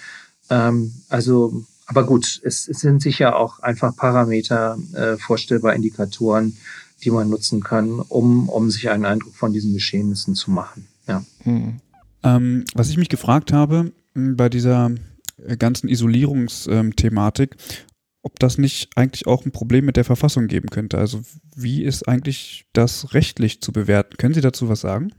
Ähm, 0.50 0.94
also, 1.10 1.66
aber 1.86 2.06
gut, 2.06 2.40
es, 2.44 2.68
es, 2.68 2.80
sind 2.80 3.02
sicher 3.02 3.36
auch 3.36 3.60
einfach 3.60 3.96
Parameter, 3.96 4.78
äh, 4.94 5.18
vorstellbar 5.18 5.74
Indikatoren, 5.74 6.58
die 7.04 7.12
man 7.12 7.30
nutzen 7.30 7.62
kann, 7.62 8.00
um, 8.00 8.48
um 8.48 8.72
sich 8.72 8.90
einen 8.90 9.06
Eindruck 9.06 9.36
von 9.36 9.52
diesen 9.52 9.74
Geschehnissen 9.74 10.36
zu 10.36 10.50
machen. 10.50 10.88
Ja. 11.08 11.26
Hm. 11.44 11.82
Ähm, 12.24 12.64
was 12.74 12.90
ich 12.90 12.98
mich 12.98 13.10
gefragt 13.10 13.52
habe 13.52 13.92
bei 14.14 14.48
dieser 14.48 14.92
äh, 15.46 15.58
ganzen 15.58 15.90
Isolierungsthematik, 15.90 17.58
ob 18.24 18.40
das 18.40 18.58
nicht 18.58 18.90
eigentlich 18.96 19.28
auch 19.28 19.46
ein 19.46 19.52
Problem 19.52 19.86
mit 19.86 19.98
der 19.98 20.06
Verfassung 20.06 20.48
geben 20.48 20.70
könnte. 20.70 20.98
Also 20.98 21.22
wie 21.56 21.84
ist 21.84 22.08
eigentlich 22.08 22.66
das 22.74 23.14
rechtlich 23.14 23.62
zu 23.62 23.72
bewerten? 23.72 24.18
Können 24.18 24.34
Sie 24.34 24.42
dazu 24.42 24.70
was 24.70 24.82
sagen? 24.82 25.14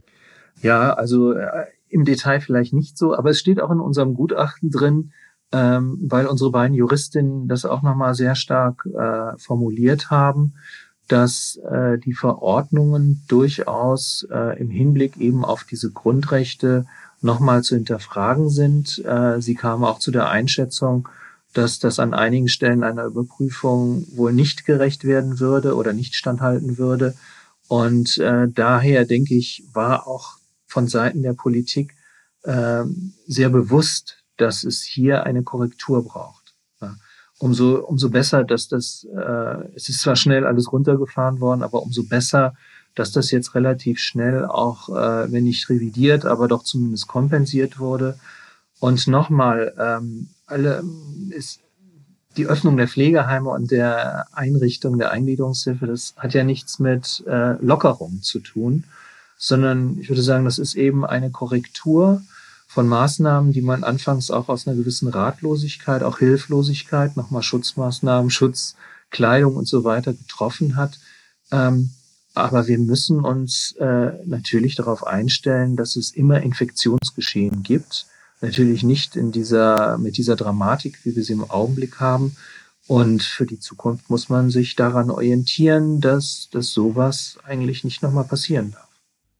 Ja, 0.61 0.93
also 0.93 1.31
äh, 1.33 1.65
im 1.87 2.03
Detail 2.03 2.41
vielleicht 2.41 2.73
nicht 2.73 2.97
so, 2.97 3.15
aber 3.15 3.29
es 3.29 3.39
steht 3.39 3.61
auch 3.61 3.71
in 3.71 3.79
unserem 3.79 4.15
Gutachten 4.15 4.71
drin, 4.71 5.11
ähm, 5.51 5.99
weil 6.01 6.25
unsere 6.25 6.51
beiden 6.51 6.75
Juristinnen 6.75 7.47
das 7.47 7.63
auch 7.63 7.83
nochmal 7.83 8.15
sehr 8.15 8.35
stark 8.35 8.85
äh, 8.85 9.37
formuliert 9.37 10.09
haben. 10.09 10.55
dass 11.07 11.57
äh, 11.57 11.99
die 11.99 12.13
Verordnungen 12.13 13.23
durchaus 13.27 14.27
äh, 14.31 14.59
im 14.59 14.69
Hinblick 14.69 15.17
eben 15.17 15.45
auf 15.45 15.63
diese 15.63 15.91
Grundrechte 15.91 16.85
nochmal 17.21 17.63
zu 17.63 17.75
hinterfragen 17.75 18.49
sind. 18.49 19.03
Äh, 19.05 19.41
sie 19.41 19.55
kamen 19.55 19.83
auch 19.83 19.99
zu 19.99 20.11
der 20.11 20.29
Einschätzung, 20.29 21.07
dass 21.55 21.79
das 21.79 21.99
an 21.99 22.13
einigen 22.13 22.49
Stellen 22.49 22.83
einer 22.83 23.05
Überprüfung 23.05 24.05
wohl 24.11 24.33
nicht 24.33 24.65
gerecht 24.65 25.05
werden 25.05 25.39
würde 25.39 25.75
oder 25.75 25.93
nicht 25.93 26.15
standhalten 26.15 26.77
würde. 26.77 27.15
Und 27.69 28.17
äh, 28.17 28.49
daher 28.49 29.05
denke 29.05 29.35
ich, 29.35 29.63
war 29.73 30.05
auch 30.05 30.33
von 30.67 30.89
Seiten 30.89 31.23
der 31.23 31.33
Politik 31.33 31.95
äh, 32.43 32.83
sehr 33.25 33.49
bewusst, 33.49 34.17
dass 34.35 34.65
es 34.65 34.83
hier 34.83 35.23
eine 35.23 35.43
Korrektur 35.43 36.03
braucht. 36.03 36.53
Ja. 36.81 36.95
Umso, 37.39 37.77
umso 37.77 38.09
besser, 38.09 38.43
dass 38.43 38.67
das, 38.67 39.07
äh, 39.15 39.75
es 39.75 39.87
ist 39.87 40.01
zwar 40.01 40.17
schnell 40.17 40.45
alles 40.45 40.73
runtergefahren 40.73 41.39
worden, 41.39 41.63
aber 41.63 41.81
umso 41.81 42.03
besser, 42.03 42.53
dass 42.95 43.13
das 43.13 43.31
jetzt 43.31 43.55
relativ 43.55 43.99
schnell 43.99 44.43
auch, 44.43 44.89
äh, 44.89 45.31
wenn 45.31 45.45
nicht 45.45 45.69
revidiert, 45.69 46.25
aber 46.25 46.49
doch 46.49 46.63
zumindest 46.63 47.07
kompensiert 47.07 47.79
wurde. 47.79 48.19
Und 48.79 49.07
nochmal, 49.07 49.73
ähm, 49.79 50.27
alle 50.45 50.83
ist 51.29 51.59
die 52.37 52.47
Öffnung 52.47 52.77
der 52.77 52.87
Pflegeheime 52.87 53.49
und 53.49 53.71
der 53.71 54.27
Einrichtung 54.33 54.97
der 54.97 55.11
Eingliederungshilfe, 55.11 55.87
das 55.87 56.13
hat 56.17 56.33
ja 56.33 56.43
nichts 56.43 56.79
mit 56.79 57.23
äh, 57.27 57.53
Lockerung 57.63 58.21
zu 58.21 58.39
tun, 58.39 58.83
sondern 59.37 59.97
ich 59.99 60.09
würde 60.09 60.21
sagen, 60.21 60.45
das 60.45 60.59
ist 60.59 60.75
eben 60.75 61.05
eine 61.05 61.31
Korrektur 61.31 62.21
von 62.67 62.87
Maßnahmen, 62.87 63.53
die 63.53 63.61
man 63.61 63.83
anfangs 63.83 64.31
auch 64.31 64.49
aus 64.49 64.67
einer 64.67 64.75
gewissen 64.75 65.07
Ratlosigkeit, 65.07 66.03
auch 66.03 66.19
Hilflosigkeit, 66.19 67.15
nochmal 67.15 67.41
Schutzmaßnahmen, 67.41 68.29
Schutzkleidung 68.29 69.55
und 69.55 69.67
so 69.67 69.83
weiter 69.83 70.13
getroffen 70.13 70.75
hat. 70.75 70.99
Ähm, 71.51 71.91
aber 72.33 72.67
wir 72.67 72.77
müssen 72.79 73.21
uns 73.21 73.73
äh, 73.79 74.11
natürlich 74.25 74.75
darauf 74.75 75.07
einstellen, 75.07 75.77
dass 75.77 75.95
es 75.95 76.11
immer 76.11 76.41
Infektionsgeschehen 76.41 77.63
gibt. 77.63 78.07
Natürlich 78.41 78.83
nicht 78.83 79.15
in 79.15 79.31
dieser, 79.31 79.97
mit 79.97 80.17
dieser 80.17 80.35
Dramatik, 80.35 80.99
wie 81.03 81.15
wir 81.15 81.23
sie 81.23 81.33
im 81.33 81.49
Augenblick 81.49 81.99
haben. 81.99 82.35
Und 82.87 83.23
für 83.23 83.45
die 83.45 83.59
Zukunft 83.59 84.09
muss 84.09 84.29
man 84.29 84.51
sich 84.51 84.75
daran 84.75 85.09
orientieren, 85.09 86.01
dass, 86.01 86.49
dass 86.51 86.71
sowas 86.71 87.37
eigentlich 87.43 87.83
nicht 87.83 88.03
nochmal 88.03 88.25
passieren 88.25 88.71
darf. 88.71 88.87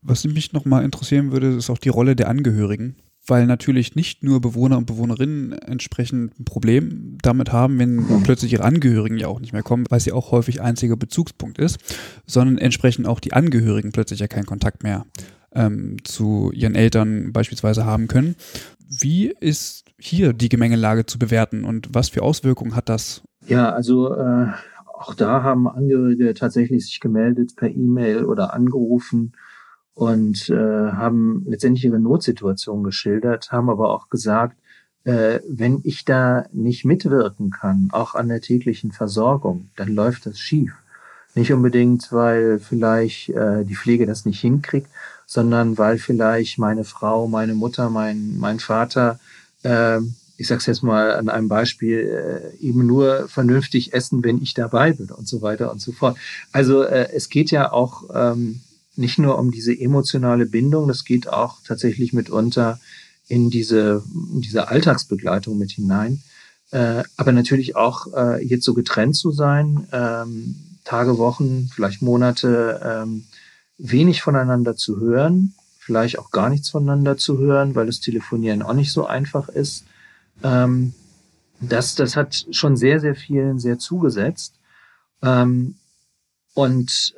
Was 0.01 0.23
mich 0.23 0.53
nochmal 0.53 0.83
interessieren 0.83 1.31
würde, 1.31 1.55
ist 1.55 1.69
auch 1.69 1.77
die 1.77 1.89
Rolle 1.89 2.15
der 2.15 2.29
Angehörigen 2.29 2.95
weil 3.27 3.45
natürlich 3.45 3.95
nicht 3.95 4.23
nur 4.23 4.41
Bewohner 4.41 4.77
und 4.77 4.85
Bewohnerinnen 4.85 5.53
entsprechend 5.53 6.39
ein 6.39 6.45
Problem 6.45 7.17
damit 7.21 7.51
haben, 7.51 7.79
wenn 7.79 8.23
plötzlich 8.23 8.53
ihre 8.53 8.63
Angehörigen 8.63 9.17
ja 9.17 9.27
auch 9.27 9.39
nicht 9.39 9.53
mehr 9.53 9.63
kommen, 9.63 9.85
weil 9.89 9.99
sie 9.99 10.11
auch 10.11 10.31
häufig 10.31 10.61
einziger 10.61 10.95
Bezugspunkt 10.95 11.57
ist, 11.57 11.79
sondern 12.25 12.57
entsprechend 12.57 13.07
auch 13.07 13.19
die 13.19 13.33
Angehörigen 13.33 13.91
plötzlich 13.91 14.19
ja 14.19 14.27
keinen 14.27 14.45
Kontakt 14.45 14.83
mehr 14.83 15.05
ähm, 15.53 15.97
zu 16.03 16.51
ihren 16.53 16.75
Eltern 16.75 17.31
beispielsweise 17.33 17.85
haben 17.85 18.07
können. 18.07 18.35
Wie 18.87 19.33
ist 19.39 19.85
hier 19.97 20.33
die 20.33 20.49
Gemengelage 20.49 21.05
zu 21.05 21.17
bewerten 21.17 21.63
und 21.63 21.89
was 21.93 22.09
für 22.09 22.21
Auswirkungen 22.23 22.75
hat 22.75 22.89
das? 22.89 23.23
Ja, 23.47 23.69
also 23.71 24.13
äh, 24.13 24.47
auch 24.93 25.13
da 25.13 25.43
haben 25.43 25.67
Angehörige 25.67 26.33
tatsächlich 26.33 26.85
sich 26.85 26.99
gemeldet 26.99 27.55
per 27.55 27.69
E-Mail 27.69 28.25
oder 28.25 28.53
angerufen 28.53 29.33
und 29.93 30.49
äh, 30.49 30.55
haben 30.55 31.43
letztendlich 31.47 31.85
ihre 31.85 31.99
Notsituation 31.99 32.83
geschildert, 32.83 33.51
haben 33.51 33.69
aber 33.69 33.89
auch 33.89 34.09
gesagt, 34.09 34.57
äh, 35.05 35.39
wenn 35.47 35.81
ich 35.83 36.05
da 36.05 36.45
nicht 36.51 36.85
mitwirken 36.85 37.51
kann, 37.51 37.89
auch 37.91 38.15
an 38.15 38.27
der 38.27 38.41
täglichen 38.41 38.91
Versorgung, 38.91 39.69
dann 39.75 39.89
läuft 39.89 40.25
das 40.25 40.39
schief. 40.39 40.73
Nicht 41.35 41.51
unbedingt, 41.51 42.11
weil 42.11 42.59
vielleicht 42.59 43.29
äh, 43.29 43.63
die 43.65 43.75
Pflege 43.75 44.05
das 44.05 44.25
nicht 44.25 44.39
hinkriegt, 44.39 44.89
sondern 45.25 45.77
weil 45.77 45.97
vielleicht 45.97 46.57
meine 46.57 46.83
Frau, 46.83 47.27
meine 47.27 47.55
Mutter, 47.55 47.89
mein, 47.89 48.37
mein 48.37 48.59
Vater, 48.59 49.19
äh, 49.63 49.99
ich 50.37 50.47
sag's 50.47 50.65
jetzt 50.65 50.83
mal 50.83 51.15
an 51.15 51.29
einem 51.29 51.47
Beispiel, 51.47 52.53
äh, 52.59 52.63
eben 52.63 52.85
nur 52.85 53.27
vernünftig 53.27 53.93
essen, 53.93 54.23
wenn 54.23 54.41
ich 54.41 54.53
dabei 54.53 54.91
bin 54.91 55.09
und 55.09 55.27
so 55.27 55.41
weiter 55.41 55.71
und 55.71 55.81
so 55.81 55.91
fort. 55.91 56.17
Also 56.51 56.83
äh, 56.83 57.09
es 57.13 57.29
geht 57.29 57.51
ja 57.51 57.71
auch 57.71 58.03
ähm, 58.13 58.61
nicht 58.95 59.17
nur 59.17 59.37
um 59.37 59.51
diese 59.51 59.77
emotionale 59.77 60.45
Bindung, 60.45 60.87
das 60.87 61.05
geht 61.05 61.27
auch 61.27 61.57
tatsächlich 61.65 62.13
mitunter 62.13 62.79
in 63.27 63.49
diese, 63.49 64.03
in 64.33 64.41
diese 64.41 64.67
Alltagsbegleitung 64.67 65.57
mit 65.57 65.71
hinein. 65.71 66.21
Äh, 66.71 67.03
aber 67.17 67.31
natürlich 67.31 67.75
auch 67.75 68.13
äh, 68.13 68.43
jetzt 68.43 68.65
so 68.65 68.73
getrennt 68.73 69.15
zu 69.15 69.31
sein, 69.31 69.87
ähm, 69.91 70.55
Tage, 70.83 71.17
Wochen, 71.17 71.69
vielleicht 71.73 72.01
Monate, 72.01 72.81
ähm, 72.83 73.25
wenig 73.77 74.21
voneinander 74.21 74.75
zu 74.75 74.99
hören, 74.99 75.53
vielleicht 75.79 76.19
auch 76.19 76.31
gar 76.31 76.49
nichts 76.49 76.69
voneinander 76.69 77.17
zu 77.17 77.37
hören, 77.37 77.75
weil 77.75 77.85
das 77.85 77.99
Telefonieren 77.99 78.61
auch 78.61 78.73
nicht 78.73 78.91
so 78.91 79.05
einfach 79.05 79.49
ist. 79.49 79.85
Ähm, 80.43 80.93
das, 81.59 81.95
das 81.95 82.15
hat 82.15 82.45
schon 82.51 82.75
sehr, 82.77 82.99
sehr 82.99 83.15
vielen 83.15 83.59
sehr 83.59 83.77
zugesetzt. 83.77 84.55
Ähm, 85.21 85.75
und 86.53 87.13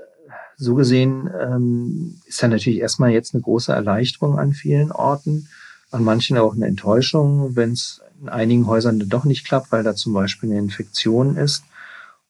so 0.58 0.76
gesehen 0.76 1.30
ähm, 1.40 2.20
ist 2.26 2.42
ja 2.42 2.48
natürlich 2.48 2.80
erstmal 2.80 3.12
jetzt 3.12 3.34
eine 3.34 3.44
große 3.44 3.72
Erleichterung 3.72 4.40
an 4.40 4.54
vielen 4.54 4.92
Orten, 4.92 5.48
an 5.92 6.04
manchen 6.04 6.38
auch 6.38 6.56
eine 6.56 6.66
Enttäuschung, 6.66 7.56
wenn 7.56 7.74
es 7.74 8.02
in 8.22 8.30
einigen 8.30 8.66
Häusern 8.66 9.00
doch 9.08 9.26
nicht 9.26 9.46
klappt, 9.46 9.72
weil 9.72 9.84
da 9.84 9.96
zum 9.96 10.14
Beispiel 10.14 10.50
eine 10.50 10.60
Infektion 10.60 11.38
ist. 11.38 11.64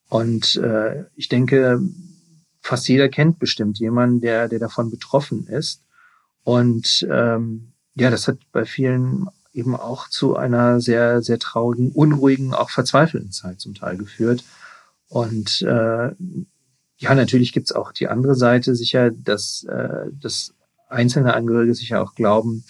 Und 0.10 0.58
äh, 0.58 1.06
ich 1.16 1.30
denke, 1.30 1.82
fast 2.68 2.88
jeder 2.90 3.08
kennt 3.08 3.40
bestimmt 3.40 3.80
jemanden, 3.80 4.20
der, 4.20 4.50
der 4.50 4.60
davon 4.60 4.92
betroffen 4.92 5.48
ist. 5.48 5.84
Und 6.44 7.08
ähm, 7.10 7.72
ja, 7.96 8.10
das 8.10 8.28
hat 8.28 8.40
bei 8.52 8.66
vielen 8.66 9.28
eben 9.54 9.76
auch 9.76 10.10
zu 10.10 10.36
einer 10.36 10.82
sehr, 10.82 11.22
sehr 11.22 11.40
traurigen, 11.40 11.92
unruhigen, 11.92 12.54
auch 12.54 12.70
verzweifelten 12.70 13.32
Zeit 13.32 13.62
zum 13.62 13.74
Teil 13.74 13.98
geführt. 13.98 14.44
Und 15.08 15.62
äh, 15.62 16.12
ja, 16.98 17.16
natürlich 17.16 17.54
gibt's 17.54 17.72
auch 17.72 17.92
die 17.92 18.08
andere 18.08 18.36
Seite 18.36 18.76
sicher, 18.76 19.12
dass, 19.12 19.64
äh, 19.64 20.12
dass 20.12 20.54
einzelne 20.90 21.34
Angehörige 21.34 21.74
sicher 21.74 22.02
auch 22.02 22.16
glauben, 22.16 22.66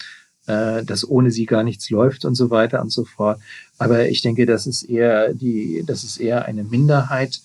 äh, 0.46 0.84
dass 0.84 1.06
ohne 1.06 1.30
sie 1.32 1.44
gar 1.46 1.64
nichts 1.64 1.90
läuft 1.90 2.24
und 2.24 2.36
so 2.36 2.50
weiter 2.50 2.80
und 2.80 2.90
so 2.90 3.04
fort. 3.04 3.40
Aber 3.78 4.08
ich 4.08 4.22
denke, 4.22 4.46
das 4.46 4.66
ist 4.66 4.84
eher 4.84 5.34
die, 5.34 5.82
das 5.86 6.04
ist 6.04 6.18
eher 6.18 6.44
eine 6.44 6.62
Minderheit. 6.62 7.40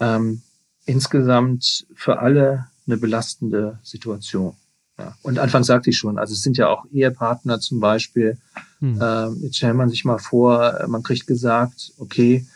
Ähm, 0.00 0.42
insgesamt 0.90 1.86
für 1.94 2.18
alle 2.18 2.66
eine 2.86 2.96
belastende 2.96 3.78
Situation. 3.82 4.54
Ja. 4.98 5.14
Und 5.22 5.38
anfangs 5.38 5.68
sagte 5.68 5.90
ich 5.90 5.98
schon, 5.98 6.18
also 6.18 6.34
es 6.34 6.42
sind 6.42 6.56
ja 6.56 6.68
auch 6.68 6.84
Ehepartner 6.92 7.60
zum 7.60 7.80
Beispiel. 7.80 8.36
Hm. 8.80 8.98
Ähm, 9.00 9.38
jetzt 9.42 9.56
stellt 9.56 9.76
man 9.76 9.88
sich 9.88 10.04
mal 10.04 10.18
vor, 10.18 10.84
man 10.88 11.02
kriegt 11.02 11.26
gesagt, 11.26 11.92
okay, 11.98 12.46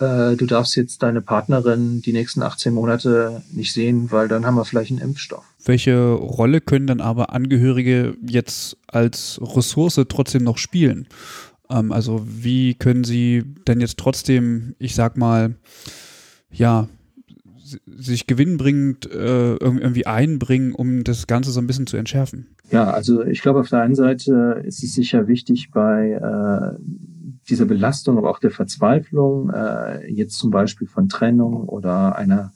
äh, 0.00 0.36
du 0.36 0.46
darfst 0.46 0.76
jetzt 0.76 1.02
deine 1.02 1.20
Partnerin 1.20 2.02
die 2.02 2.12
nächsten 2.12 2.42
18 2.42 2.74
Monate 2.74 3.42
nicht 3.52 3.72
sehen, 3.72 4.10
weil 4.10 4.28
dann 4.28 4.44
haben 4.44 4.56
wir 4.56 4.64
vielleicht 4.64 4.90
einen 4.90 5.00
Impfstoff. 5.00 5.44
Welche 5.64 6.12
Rolle 6.12 6.60
können 6.60 6.86
dann 6.86 7.00
aber 7.00 7.32
Angehörige 7.32 8.16
jetzt 8.26 8.76
als 8.86 9.40
Ressource 9.40 10.00
trotzdem 10.08 10.42
noch 10.42 10.58
spielen? 10.58 11.06
Ähm, 11.70 11.92
also 11.92 12.22
wie 12.26 12.74
können 12.74 13.04
sie 13.04 13.44
denn 13.66 13.80
jetzt 13.80 13.98
trotzdem, 13.98 14.74
ich 14.78 14.94
sag 14.94 15.16
mal, 15.16 15.54
ja, 16.50 16.88
sich 17.86 18.26
gewinnbringend 18.26 19.10
äh, 19.10 19.54
irgendwie 19.56 20.06
einbringen, 20.06 20.74
um 20.74 21.04
das 21.04 21.26
Ganze 21.26 21.50
so 21.50 21.60
ein 21.60 21.66
bisschen 21.66 21.86
zu 21.86 21.96
entschärfen? 21.96 22.48
Ja, 22.70 22.90
also 22.90 23.22
ich 23.22 23.42
glaube, 23.42 23.60
auf 23.60 23.68
der 23.68 23.80
einen 23.80 23.94
Seite 23.94 24.62
ist 24.64 24.82
es 24.82 24.94
sicher 24.94 25.28
wichtig, 25.28 25.70
bei 25.72 26.10
äh, 26.10 26.78
dieser 27.48 27.66
Belastung, 27.66 28.18
aber 28.18 28.30
auch 28.30 28.38
der 28.38 28.50
Verzweiflung, 28.50 29.50
äh, 29.50 30.10
jetzt 30.10 30.38
zum 30.38 30.50
Beispiel 30.50 30.88
von 30.88 31.08
Trennung 31.08 31.68
oder 31.68 32.16
einer 32.16 32.52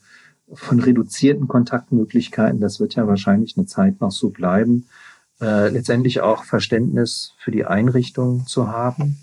von 0.53 0.81
reduzierten 0.81 1.47
Kontaktmöglichkeiten, 1.47 2.61
das 2.61 2.81
wird 2.81 2.95
ja 2.95 3.07
wahrscheinlich 3.07 3.57
eine 3.57 3.67
Zeit 3.67 4.01
noch 4.01 4.13
so 4.13 4.31
bleiben, 4.31 4.87
äh, 5.41 5.69
letztendlich 5.69 6.21
auch 6.21 6.45
Verständnis 6.45 7.35
für 7.39 7.51
die 7.51 7.67
Einrichtung 7.67 8.47
zu 8.47 8.69
haben, 8.69 9.19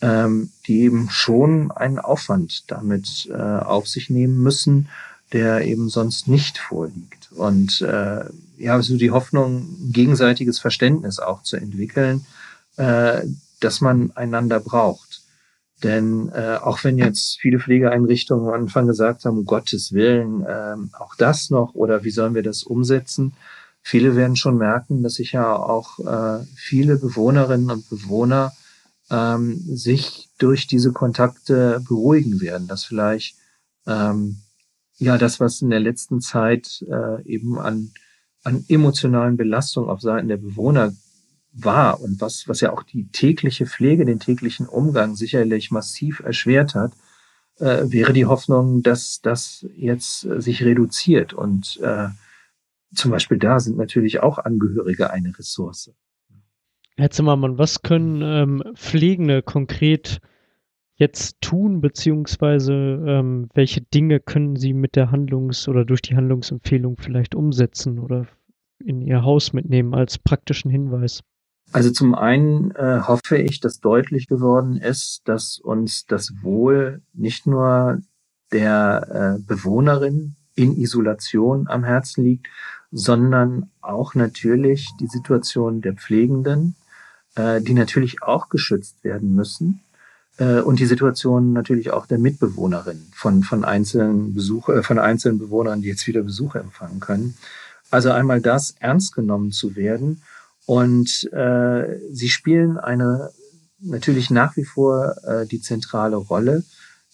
ähm, 0.00 0.50
die 0.66 0.80
eben 0.80 1.08
schon 1.10 1.70
einen 1.70 2.00
Aufwand 2.00 2.70
damit 2.70 3.28
äh, 3.30 3.36
auf 3.36 3.86
sich 3.86 4.10
nehmen 4.10 4.42
müssen, 4.42 4.88
der 5.34 5.66
eben 5.66 5.88
sonst 5.88 6.28
nicht 6.28 6.58
vorliegt. 6.58 7.32
Und 7.32 7.80
äh, 7.82 8.24
ja, 8.56 8.80
so 8.80 8.96
die 8.96 9.10
Hoffnung, 9.10 9.66
gegenseitiges 9.92 10.60
Verständnis 10.60 11.18
auch 11.18 11.42
zu 11.42 11.56
entwickeln, 11.56 12.24
äh, 12.76 13.22
dass 13.60 13.80
man 13.80 14.12
einander 14.14 14.60
braucht. 14.60 15.22
Denn 15.82 16.30
äh, 16.30 16.58
auch 16.62 16.84
wenn 16.84 16.98
jetzt 16.98 17.38
viele 17.40 17.58
Pflegeeinrichtungen 17.58 18.46
am 18.46 18.54
Anfang 18.54 18.86
gesagt 18.86 19.24
haben, 19.24 19.38
um 19.38 19.44
Gottes 19.44 19.92
Willen, 19.92 20.46
ähm, 20.48 20.90
auch 20.98 21.16
das 21.16 21.50
noch 21.50 21.74
oder 21.74 22.04
wie 22.04 22.10
sollen 22.10 22.36
wir 22.36 22.44
das 22.44 22.62
umsetzen, 22.62 23.34
viele 23.82 24.14
werden 24.14 24.36
schon 24.36 24.56
merken, 24.56 25.02
dass 25.02 25.14
sich 25.14 25.32
ja 25.32 25.54
auch 25.54 25.98
äh, 25.98 26.44
viele 26.54 26.96
Bewohnerinnen 26.96 27.72
und 27.72 27.90
Bewohner 27.90 28.52
ähm, 29.10 29.60
sich 29.66 30.30
durch 30.38 30.68
diese 30.68 30.92
Kontakte 30.92 31.82
beruhigen 31.86 32.40
werden, 32.40 32.68
dass 32.68 32.84
vielleicht 32.84 33.36
ähm, 33.86 34.38
ja 34.98 35.18
das, 35.18 35.40
was 35.40 35.62
in 35.62 35.70
der 35.70 35.80
letzten 35.80 36.20
Zeit 36.20 36.84
äh, 36.88 37.22
eben 37.24 37.58
an, 37.58 37.90
an 38.42 38.64
emotionalen 38.68 39.36
Belastungen 39.36 39.90
auf 39.90 40.00
Seiten 40.00 40.28
der 40.28 40.36
Bewohner 40.36 40.92
war 41.52 42.00
und 42.00 42.20
was, 42.20 42.48
was 42.48 42.60
ja 42.60 42.72
auch 42.72 42.82
die 42.82 43.08
tägliche 43.08 43.66
Pflege, 43.66 44.04
den 44.04 44.20
täglichen 44.20 44.66
Umgang 44.66 45.14
sicherlich 45.14 45.70
massiv 45.70 46.20
erschwert 46.20 46.74
hat, 46.74 46.92
äh, 47.58 47.84
wäre 47.86 48.12
die 48.12 48.26
Hoffnung, 48.26 48.82
dass 48.82 49.20
das 49.20 49.66
jetzt 49.76 50.24
äh, 50.24 50.40
sich 50.40 50.64
reduziert. 50.64 51.32
Und 51.32 51.78
äh, 51.82 52.08
zum 52.94 53.10
Beispiel 53.10 53.38
da 53.38 53.60
sind 53.60 53.76
natürlich 53.76 54.20
auch 54.20 54.38
Angehörige 54.38 55.10
eine 55.10 55.36
Ressource. 55.38 55.92
Herr 56.96 57.10
Zimmermann, 57.10 57.58
was 57.58 57.82
können 57.82 58.22
ähm, 58.22 58.62
Pflegende 58.76 59.42
konkret 59.42 60.20
jetzt 60.96 61.40
tun, 61.40 61.80
beziehungsweise 61.80 62.72
ähm, 62.72 63.48
welche 63.54 63.80
Dinge 63.80 64.20
können 64.20 64.56
sie 64.56 64.72
mit 64.72 64.96
der 64.96 65.10
Handlungs- 65.10 65.68
oder 65.68 65.84
durch 65.84 66.02
die 66.02 66.16
Handlungsempfehlung 66.16 66.96
vielleicht 66.98 67.34
umsetzen 67.34 67.98
oder 67.98 68.26
in 68.78 69.00
ihr 69.00 69.24
Haus 69.24 69.52
mitnehmen 69.52 69.94
als 69.94 70.18
praktischen 70.18 70.70
Hinweis? 70.70 71.22
Also 71.72 71.90
zum 71.90 72.14
einen 72.14 72.70
äh, 72.72 73.00
hoffe 73.00 73.36
ich, 73.38 73.60
dass 73.60 73.80
deutlich 73.80 74.28
geworden 74.28 74.76
ist, 74.76 75.22
dass 75.24 75.58
uns 75.58 76.06
das 76.06 76.32
Wohl 76.42 77.02
nicht 77.12 77.46
nur 77.46 78.00
der 78.52 79.38
äh, 79.40 79.42
Bewohnerin 79.44 80.36
in 80.54 80.76
Isolation 80.76 81.66
am 81.66 81.82
Herzen 81.82 82.22
liegt, 82.24 82.46
sondern 82.92 83.70
auch 83.80 84.14
natürlich 84.14 84.88
die 85.00 85.08
Situation 85.08 85.80
der 85.80 85.94
Pflegenden, 85.94 86.76
äh, 87.34 87.60
die 87.60 87.74
natürlich 87.74 88.22
auch 88.22 88.48
geschützt 88.50 89.02
werden 89.02 89.34
müssen 89.34 89.83
äh, 90.38 90.60
und 90.60 90.78
die 90.78 90.86
Situation 90.86 91.52
natürlich 91.52 91.90
auch 91.92 92.06
der 92.06 92.18
Mitbewohnerin 92.18 93.06
von 93.14 93.42
von 93.42 93.64
einzelnen 93.64 94.34
Besucher, 94.34 94.76
äh, 94.76 94.82
von 94.82 94.98
einzelnen 94.98 95.38
Bewohnern, 95.38 95.82
die 95.82 95.88
jetzt 95.88 96.06
wieder 96.06 96.22
Besuche 96.22 96.58
empfangen 96.58 97.00
können. 97.00 97.36
Also 97.90 98.10
einmal 98.10 98.40
das 98.40 98.74
ernst 98.80 99.14
genommen 99.14 99.52
zu 99.52 99.76
werden 99.76 100.22
und 100.66 101.30
äh, 101.32 101.98
sie 102.12 102.28
spielen 102.28 102.78
eine 102.78 103.30
natürlich 103.80 104.30
nach 104.30 104.56
wie 104.56 104.64
vor 104.64 105.14
äh, 105.24 105.46
die 105.46 105.60
zentrale 105.60 106.16
Rolle, 106.16 106.64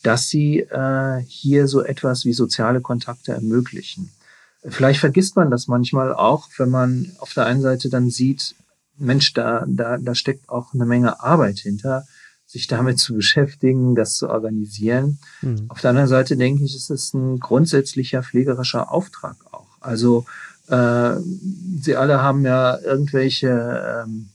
dass 0.03 0.29
sie 0.29 0.61
äh, 0.61 1.23
hier 1.27 1.69
so 1.69 1.83
etwas 1.83 2.25
wie 2.25 2.33
soziale 2.33 2.81
Kontakte 2.81 3.33
ermöglichen. 3.33 4.11
Vielleicht 4.65 5.01
vergisst 5.01 5.37
man 5.37 5.51
das 5.51 5.69
manchmal 5.69 6.15
auch, 6.15 6.49
wenn 6.59 6.71
man 6.71 7.13
auf 7.19 7.35
der 7.35 7.47
einen 7.47 7.63
Seite 7.63 7.89
dann 7.89 8.11
sieht, 8.11 8.55
Mensch, 8.97 9.33
da, 9.33 9.65
da, 9.67 9.97
da 9.97 10.15
steckt 10.15 10.49
auch 10.49 10.75
eine 10.75 10.85
Menge 10.85 11.21
Arbeit 11.21 11.59
hinter, 11.59 12.05
sich 12.51 12.67
damit 12.67 12.99
zu 12.99 13.15
beschäftigen, 13.15 13.95
das 13.95 14.17
zu 14.17 14.29
organisieren. 14.29 15.21
Mhm. 15.41 15.67
Auf 15.69 15.81
der 15.81 15.91
anderen 15.91 16.09
Seite 16.09 16.37
denke 16.37 16.65
ich, 16.65 16.75
ist 16.75 16.91
es 16.91 17.15
ein 17.15 17.39
grundsätzlicher 17.39 18.25
pflegerischer 18.25 18.91
Auftrag 18.91 19.37
auch. 19.53 19.69
Also 19.81 20.25
äh, 20.67 21.15
Sie 21.81 21.95
alle 21.95 22.21
haben 22.21 22.45
ja 22.45 22.77
irgendwelche 22.81 24.03
ähm, 24.05 24.31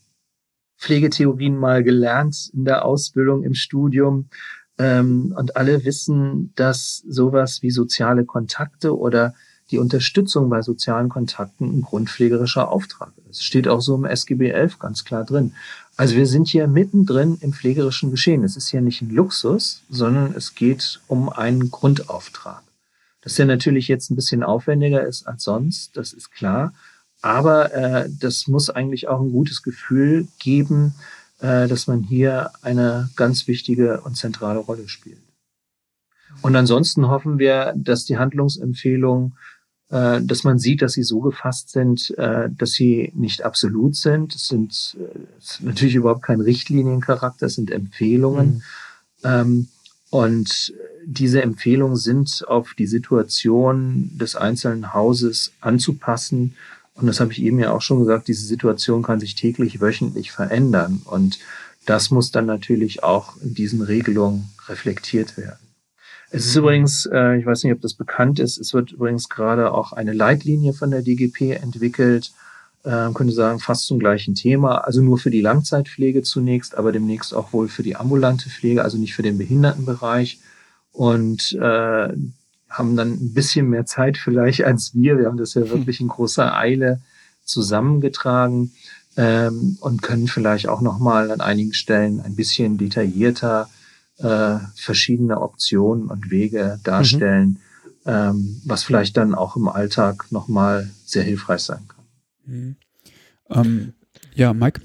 Pflegetheorien 0.78 1.58
mal 1.58 1.84
gelernt 1.84 2.52
in 2.54 2.64
der 2.64 2.86
Ausbildung, 2.86 3.44
im 3.44 3.54
Studium. 3.54 4.30
Ähm, 4.78 5.36
und 5.38 5.58
alle 5.58 5.84
wissen, 5.84 6.54
dass 6.56 7.04
sowas 7.10 7.62
wie 7.64 7.72
soziale 7.72 8.24
Kontakte 8.24 8.98
oder 8.98 9.34
die 9.72 9.78
Unterstützung 9.78 10.50
bei 10.50 10.62
sozialen 10.62 11.10
Kontakten 11.10 11.80
ein 11.80 11.82
grundpflegerischer 11.82 12.72
Auftrag 12.72 13.12
ist. 13.30 13.44
Steht 13.44 13.68
auch 13.68 13.82
so 13.82 13.96
im 13.96 14.06
SGB 14.06 14.52
11 14.52 14.80
ganz 14.80 15.04
klar 15.04 15.26
drin. 15.26 15.54
Also 15.98 16.16
wir 16.16 16.26
sind 16.26 16.48
hier 16.48 16.68
mittendrin 16.68 17.38
im 17.40 17.54
pflegerischen 17.54 18.12
Geschehen. 18.12 18.44
Es 18.44 18.58
ist 18.58 18.70
hier 18.70 18.82
nicht 18.82 19.02
ein 19.02 19.12
Luxus, 19.12 19.82
sondern 19.90 20.34
es 20.36 20.56
geht 20.56 21.00
um 21.08 21.30
einen 21.30 21.72
Grundauftrag. 21.72 22.64
Dass 23.22 23.36
der 23.36 23.46
natürlich 23.46 23.88
jetzt 23.88 24.12
ein 24.12 24.16
bisschen 24.16 24.44
aufwendiger 24.44 25.06
ist 25.06 25.26
als 25.26 25.44
sonst, 25.44 25.96
das 25.96 26.14
ist 26.14 26.32
klar. 26.32 26.74
Aber 27.22 27.74
äh, 27.74 28.10
das 28.20 28.48
muss 28.48 28.70
eigentlich 28.70 29.08
auch 29.08 29.22
ein 29.22 29.32
gutes 29.32 29.64
Gefühl 29.64 30.28
geben, 30.38 30.94
äh, 31.40 31.68
dass 31.68 31.88
man 31.88 32.04
hier 32.04 32.52
eine 32.62 33.10
ganz 33.16 33.48
wichtige 33.48 34.02
und 34.02 34.16
zentrale 34.16 34.60
Rolle 34.60 34.88
spielt. 34.90 35.18
Und 36.42 36.56
ansonsten 36.56 37.08
hoffen 37.08 37.40
wir, 37.40 37.74
dass 37.76 38.06
die 38.06 38.18
Handlungsempfehlungen, 38.18 39.38
äh, 39.90 40.22
dass 40.22 40.44
man 40.44 40.58
sieht, 40.58 40.82
dass 40.82 40.94
sie 40.94 41.04
so 41.04 41.20
gefasst 41.20 41.70
sind, 41.70 42.12
äh, 42.18 42.50
dass 42.50 42.72
sie 42.72 43.12
nicht 43.16 43.44
absolut 43.44 43.96
sind. 43.96 44.34
Es 44.34 44.48
sind 44.48 44.98
äh, 45.00 45.64
natürlich 45.64 45.96
überhaupt 45.96 46.24
kein 46.24 46.42
Richtliniencharakter, 46.42 47.46
es 47.46 47.56
sind 47.56 47.72
Empfehlungen. 47.72 48.56
Mhm. 48.56 48.62
Ähm, 49.24 49.68
und 50.10 50.74
diese 51.06 51.42
Empfehlungen 51.42 51.98
sind 51.98 52.46
auf 52.48 52.74
die 52.74 52.88
Situation 52.88 54.12
des 54.18 54.36
einzelnen 54.36 54.94
Hauses 54.94 55.52
anzupassen. 55.62 56.56
Und 56.96 57.08
das 57.08 57.20
habe 57.20 57.32
ich 57.34 57.42
eben 57.42 57.60
ja 57.60 57.72
auch 57.72 57.82
schon 57.82 58.00
gesagt, 58.00 58.28
diese 58.28 58.46
Situation 58.46 59.04
kann 59.04 59.20
sich 59.20 59.36
täglich, 59.36 59.82
wöchentlich 59.82 60.32
verändern. 60.32 61.02
Und 61.06 61.40
das 61.86 62.10
muss 62.10 62.32
dann 62.32 62.46
natürlich 62.46 63.04
auch 63.04 63.36
in 63.42 63.54
diesen 63.54 63.82
Regelungen 63.82 64.50
reflektiert 64.68 65.38
werden. 65.38 65.65
Es 66.32 66.48
ist 66.48 66.56
übrigens, 66.56 67.06
äh, 67.12 67.38
ich 67.38 67.46
weiß 67.46 67.64
nicht, 67.64 67.74
ob 67.74 67.82
das 67.82 67.94
bekannt 67.94 68.40
ist, 68.40 68.58
es 68.58 68.74
wird 68.74 68.92
übrigens 68.92 69.30
gerade 69.30 69.72
auch 69.72 69.94
eine 69.94 70.14
Leitlinie 70.14 70.74
von 70.74 70.92
der 70.92 71.02
DGP 71.02 71.52
entwickelt, 71.62 72.32
äh, 72.84 73.12
könnte 73.14 73.34
sagen, 73.34 73.60
fast 73.60 73.86
zum 73.86 74.00
gleichen 74.00 74.36
Thema. 74.36 74.80
Also 74.80 75.02
nur 75.02 75.18
für 75.18 75.32
die 75.32 75.42
Langzeitpflege 75.42 76.24
zunächst, 76.24 76.76
aber 76.76 76.92
demnächst 76.92 77.34
auch 77.34 77.54
wohl 77.54 77.68
für 77.68 77.84
die 77.84 77.96
ambulante 77.96 78.50
Pflege, 78.50 78.84
also 78.84 78.98
nicht 78.98 79.16
für 79.16 79.24
den 79.24 79.38
Behindertenbereich. 79.38 80.40
Und 80.92 81.54
äh, 81.54 82.14
haben 82.70 82.96
dann 82.96 83.12
ein 83.14 83.34
bisschen 83.34 83.70
mehr 83.70 83.86
Zeit 83.86 84.18
vielleicht 84.18 84.64
als 84.64 84.94
wir. 84.94 85.18
Wir 85.18 85.28
haben 85.28 85.38
das 85.38 85.54
ja 85.54 85.62
hm. 85.62 85.70
wirklich 85.72 86.02
in 86.02 86.08
großer 86.08 86.56
Eile 86.56 87.00
zusammengetragen 87.44 88.74
ähm, 89.18 89.78
und 89.82 90.02
können 90.02 90.28
vielleicht 90.28 90.68
auch 90.68 90.82
nochmal 90.82 91.32
an 91.32 91.42
einigen 91.42 91.74
Stellen 91.74 92.20
ein 92.20 92.36
bisschen 92.36 92.78
detaillierter 92.78 93.70
äh, 94.18 94.58
verschiedene 94.76 95.42
Optionen 95.42 96.10
und 96.10 96.32
Wege 96.32 96.80
darstellen, 96.84 97.60
mhm. 98.06 98.12
ähm, 98.12 98.62
was 98.66 98.84
vielleicht 98.84 99.18
dann 99.18 99.36
auch 99.36 99.56
im 99.56 99.68
Alltag 99.68 100.32
nochmal 100.32 100.90
sehr 101.06 101.24
hilfreich 101.24 101.62
sein 101.62 101.88
kann. 101.88 102.06
Mhm. 102.46 102.76
Ähm, 103.50 103.94
ja, 104.34 104.54
Mike? 104.54 104.82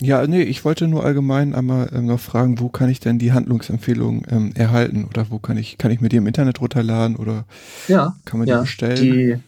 Ja, 0.00 0.26
nee, 0.26 0.42
ich 0.42 0.64
wollte 0.64 0.88
nur 0.88 1.04
allgemein 1.04 1.54
einmal 1.54 1.88
ähm, 1.92 2.06
noch 2.06 2.20
fragen, 2.20 2.58
wo 2.58 2.68
kann 2.68 2.90
ich 2.90 3.00
denn 3.00 3.18
die 3.18 3.32
Handlungsempfehlung 3.32 4.26
ähm, 4.28 4.52
erhalten 4.54 5.04
oder 5.04 5.30
wo 5.30 5.38
kann 5.38 5.56
ich, 5.56 5.78
kann 5.78 5.92
ich 5.92 6.00
mir 6.00 6.08
die 6.08 6.16
im 6.16 6.26
Internet 6.26 6.60
runterladen 6.60 7.16
oder 7.16 7.46
ja, 7.86 8.16
kann 8.24 8.40
man 8.40 8.48
ja, 8.48 8.58
die 8.58 8.62
bestellen? 8.62 8.96
Die, 8.96 9.40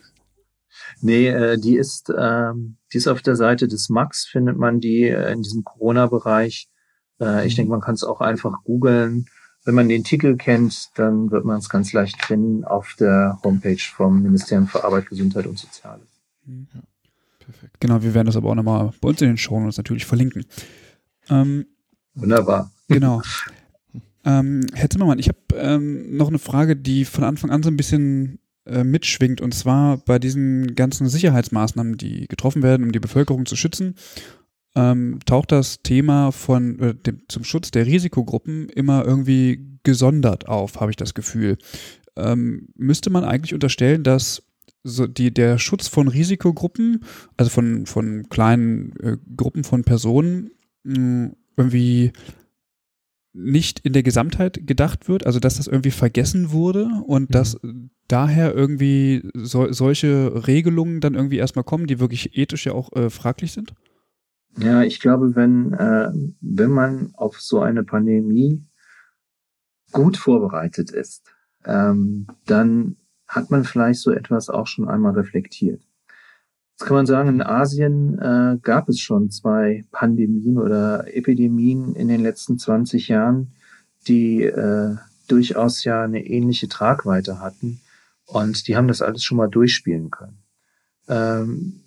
nee, 1.01 1.29
äh, 1.29 1.59
die 1.59 1.77
ist, 1.77 2.13
ähm, 2.17 2.77
die 2.93 2.99
ist 2.99 3.09
auf 3.09 3.23
der 3.23 3.35
Seite 3.35 3.67
des 3.67 3.89
Max, 3.89 4.25
findet 4.25 4.57
man 4.57 4.79
die 4.79 5.03
äh, 5.03 5.33
in 5.33 5.43
diesem 5.43 5.65
Corona-Bereich. 5.65 6.69
Äh, 7.21 7.47
ich 7.47 7.55
mhm. 7.55 7.57
denke, 7.57 7.71
man 7.71 7.81
kann 7.81 7.95
es 7.95 8.05
auch 8.05 8.21
einfach 8.21 8.63
googeln. 8.65 9.27
Wenn 9.65 9.75
man 9.75 9.89
den 9.89 10.05
Titel 10.05 10.37
kennt, 10.37 10.91
dann 10.97 11.31
wird 11.31 11.45
man 11.45 11.59
es 11.59 11.69
ganz 11.69 11.93
leicht 11.93 12.25
finden 12.25 12.65
auf 12.65 12.95
der 12.99 13.39
Homepage 13.43 13.81
vom 13.81 14.23
Ministerium 14.23 14.69
für 14.69 14.85
Arbeit, 14.85 15.09
Gesundheit 15.09 15.47
und 15.47 15.59
Soziales. 15.59 16.07
Mhm. 16.45 16.69
Ja. 16.73 16.81
Perfekt. 17.47 17.77
Genau, 17.79 18.03
wir 18.03 18.13
werden 18.13 18.27
das 18.27 18.37
aber 18.37 18.51
auch 18.51 18.55
nochmal 18.55 18.93
bei 19.01 19.09
uns 19.09 19.23
in 19.23 19.29
den 19.29 19.39
Show 19.39 19.59
Notes 19.61 19.77
natürlich 19.77 20.05
verlinken. 20.05 20.45
Ähm, 21.29 21.67
Wunderbar. 22.15 22.73
Genau. 22.89 23.23
ähm, 24.25 24.67
Herr 24.75 24.91
Zimmermann, 24.91 25.21
ich 25.21 25.29
habe 25.29 25.39
ähm, 25.55 26.17
noch 26.17 26.29
eine 26.29 26.41
Frage, 26.41 26.75
die 26.75 27.05
von 27.05 27.23
Anfang 27.23 27.51
an 27.51 27.63
so 27.63 27.71
ein 27.71 27.77
bisschen 27.77 28.41
äh, 28.67 28.83
mitschwingt. 28.83 29.41
Und 29.41 29.55
zwar 29.55 29.99
bei 29.99 30.19
diesen 30.19 30.75
ganzen 30.75 31.09
Sicherheitsmaßnahmen, 31.09 31.97
die 31.97 32.27
getroffen 32.27 32.65
werden, 32.65 32.83
um 32.83 32.93
die 32.93 32.99
Bevölkerung 32.99 33.47
zu 33.47 33.55
schützen, 33.55 33.95
ähm, 34.77 35.19
taucht 35.25 35.51
das 35.51 35.83
Thema 35.83 36.31
von 36.31 36.79
äh, 36.79 36.95
dem, 36.95 37.23
zum 37.29 37.43
Schutz 37.45 37.71
der 37.71 37.87
Risikogruppen 37.87 38.69
immer 38.69 39.05
irgendwie 39.05 39.67
gesondert 39.83 40.49
auf, 40.49 40.81
habe 40.81 40.91
ich 40.91 40.97
das 40.97 41.15
Gefühl. 41.15 41.57
Ähm, 42.15 42.69
müsste 42.77 43.11
man 43.11 43.25
eigentlich 43.25 43.55
unterstellen, 43.55 44.05
dass 44.05 44.43
so 44.85 45.07
die, 45.07 45.33
der 45.33 45.59
Schutz 45.59 45.89
von 45.89 46.09
Risikogruppen, 46.09 47.05
also 47.37 47.51
von, 47.51 47.87
von 47.87 48.29
kleinen 48.29 48.93
äh, 49.01 49.17
Gruppen 49.37 49.65
von 49.65 49.83
Personen, 49.83 50.51
mh, 50.85 51.33
irgendwie 51.57 52.13
nicht 53.33 53.81
in 53.81 53.93
der 53.93 54.03
Gesamtheit 54.03 54.67
gedacht 54.67 55.09
wird, 55.09 55.27
also 55.27 55.41
dass 55.41 55.57
das 55.57 55.67
irgendwie 55.67 55.91
vergessen 55.91 56.53
wurde 56.53 56.89
und 57.07 57.31
mhm. 57.31 57.33
dass 57.33 57.59
daher 58.09 58.55
irgendwie 58.55 59.29
so, 59.35 59.73
solche 59.73 60.47
Regelungen 60.47 61.01
dann 61.01 61.15
irgendwie 61.15 61.39
erstmal 61.39 61.65
kommen, 61.65 61.87
die 61.87 61.99
wirklich 61.99 62.37
ethisch 62.39 62.67
ja 62.67 62.73
auch 62.73 62.93
äh, 62.95 63.11
fraglich 63.11 63.53
sind? 63.53 63.75
Ja, 64.59 64.83
ich 64.83 65.01
glaube, 65.01 65.37
wenn, 65.37 65.73
äh, 65.75 66.11
wenn 66.41 66.71
man 66.71 67.11
auf 67.15 67.41
so 67.41 67.61
eine 67.61 67.85
Pandemie 67.85 68.65
gut 69.93 70.17
vorbereitet 70.17 70.91
ist, 70.91 71.31
ähm, 71.65 72.27
dann 72.47 72.97
hat 73.27 73.51
man 73.51 73.65
vielleicht 73.65 74.01
so 74.01 74.13
etwas 74.13 74.49
auch 74.49 74.67
schon 74.67 74.89
einmal 74.89 75.13
reflektiert. 75.13 75.83
Jetzt 76.73 76.87
kann 76.87 76.97
man 76.97 77.07
sagen, 77.07 77.29
in 77.29 77.43
Asien 77.43 78.19
äh, 78.19 78.59
gab 78.63 78.89
es 78.89 79.01
schon 79.01 79.31
zwei 79.31 79.85
Pandemien 79.93 80.59
oder 80.59 81.15
Epidemien 81.15 81.95
in 81.95 82.09
den 82.09 82.23
letzten 82.23 82.59
20 82.59 83.09
Jahren, 83.09 83.53
die 84.09 84.43
äh, 84.43 84.97
durchaus 85.29 85.85
ja 85.85 86.03
eine 86.03 86.25
ähnliche 86.25 86.69
Tragweite 86.69 87.41
hatten. 87.41 87.81
Und 88.27 88.69
die 88.69 88.77
haben 88.77 88.89
das 88.89 89.03
alles 89.03 89.23
schon 89.23 89.39
mal 89.39 89.49
durchspielen 89.49 90.11
können. 90.11 90.39
Ähm, 91.09 91.81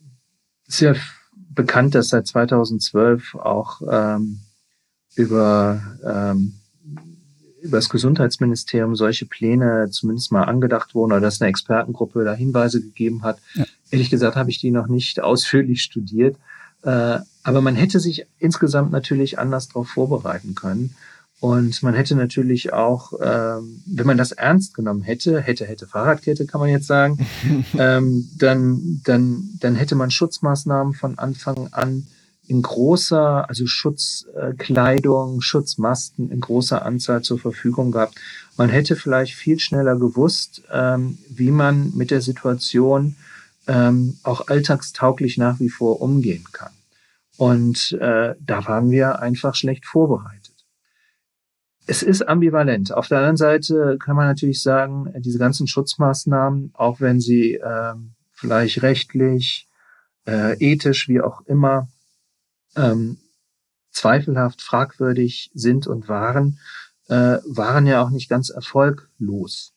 ist 0.68 0.82
bekannt, 1.60 1.94
dass 1.94 2.08
seit 2.08 2.26
2012 2.26 3.36
auch 3.36 3.82
ähm, 3.92 4.40
über 5.16 5.82
ähm, 6.06 6.54
über 7.62 7.78
das 7.78 7.90
Gesundheitsministerium 7.90 8.96
solche 8.96 9.26
Pläne 9.26 9.90
zumindest 9.92 10.32
mal 10.32 10.44
angedacht 10.44 10.96
wurden 10.96 11.12
oder 11.12 11.20
dass 11.20 11.42
eine 11.42 11.50
Expertengruppe 11.50 12.24
da 12.24 12.34
Hinweise 12.34 12.80
gegeben 12.80 13.24
hat. 13.24 13.40
Ja. 13.56 13.66
Ehrlich 13.92 14.10
gesagt 14.10 14.38
habe 14.38 14.50
ich 14.50 14.60
die 14.60 14.72
noch 14.72 14.88
nicht 14.88 15.20
ausführlich 15.22 15.82
studiert. 15.82 16.38
Äh, 16.84 17.20
aber 17.44 17.60
man 17.60 17.76
hätte 17.76 18.00
sich 18.00 18.26
insgesamt 18.38 18.94
natürlich 18.94 19.38
anders 19.38 19.68
darauf 19.68 19.90
vorbereiten 19.90 20.56
können. 20.56 20.96
Und 21.40 21.82
man 21.84 21.94
hätte 21.94 22.16
natürlich 22.16 22.74
auch, 22.74 23.14
ähm, 23.22 23.82
wenn 23.86 24.06
man 24.06 24.18
das 24.18 24.34
ernst 24.34 24.74
genommen 24.74 25.02
hätte, 25.02 25.40
hätte, 25.40 25.66
hätte 25.66 25.88
Fahrradkette, 25.88 26.46
kann 26.46 26.60
man 26.60 26.70
jetzt 26.70 26.88
sagen, 26.88 27.26
ähm, 27.78 28.30
dann, 28.38 29.02
dann, 29.06 29.50
dann 29.60 29.76
hätte 29.76 29.96
man 29.96 30.12
Schutzmaßnahmen 30.12 30.94
von 30.94 31.18
Anfang 31.18 31.70
an 31.72 32.08
in 32.50 32.62
großer, 32.64 33.48
also 33.48 33.68
Schutzkleidung, 33.68 35.40
Schutzmasken 35.40 36.32
in 36.32 36.40
großer 36.42 36.84
Anzahl 36.84 37.22
zur 37.22 37.40
Verfügung 37.40 37.92
gehabt. 37.92 38.16
Man 38.58 38.70
hätte 38.70 38.96
vielleicht 38.96 39.36
viel 39.36 39.60
schneller 39.60 39.96
gewusst, 39.96 40.64
ähm, 40.72 41.20
wie 41.30 41.52
man 41.52 41.96
mit 41.96 42.12
der 42.12 42.22
Situation 42.22 43.16
ähm, 43.68 44.18
auch 44.24 44.48
alltagstauglich 44.48 45.38
nach 45.38 45.60
wie 45.60 45.70
vor 45.70 46.02
umgehen 46.02 46.44
kann. 46.52 46.72
Und 47.38 47.94
äh, 48.02 48.36
da 48.40 48.66
waren 48.66 48.90
wir 48.90 49.20
einfach 49.20 49.54
schlecht 49.54 49.86
vorbereitet. 49.86 50.39
Es 51.90 52.04
ist 52.04 52.22
ambivalent. 52.22 52.94
Auf 52.94 53.08
der 53.08 53.18
anderen 53.18 53.36
Seite 53.36 53.98
kann 54.00 54.16
man 54.16 54.28
natürlich 54.28 54.62
sagen, 54.62 55.12
diese 55.22 55.40
ganzen 55.40 55.66
Schutzmaßnahmen, 55.66 56.70
auch 56.76 57.02
wenn 57.02 57.20
sie 57.20 57.56
äh, 57.56 57.96
vielleicht 58.32 58.84
rechtlich, 58.84 59.68
äh, 60.28 60.54
ethisch, 60.60 61.10
wie 61.10 61.20
auch 61.20 61.42
immer, 61.48 61.88
ähm, 62.76 63.18
zweifelhaft, 63.90 64.62
fragwürdig 64.62 65.50
sind 65.56 65.88
und 65.88 66.08
waren, 66.08 66.60
äh, 67.08 67.40
waren 67.48 67.88
ja 67.88 68.04
auch 68.04 68.12
nicht 68.12 68.30
ganz 68.30 68.52
erfolglos. 68.52 69.74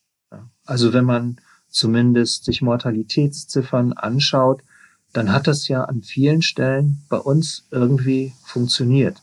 Also 0.65 0.93
wenn 0.93 1.05
man 1.05 1.41
zumindest 1.67 2.45
sich 2.45 2.61
Mortalitätsziffern 2.61 3.93
anschaut, 3.93 4.61
dann 5.13 5.33
hat 5.33 5.47
das 5.47 5.67
ja 5.67 5.85
an 5.85 6.03
vielen 6.03 6.43
Stellen 6.43 7.03
bei 7.09 7.17
uns 7.17 7.65
irgendwie 7.71 8.33
funktioniert. 8.43 9.19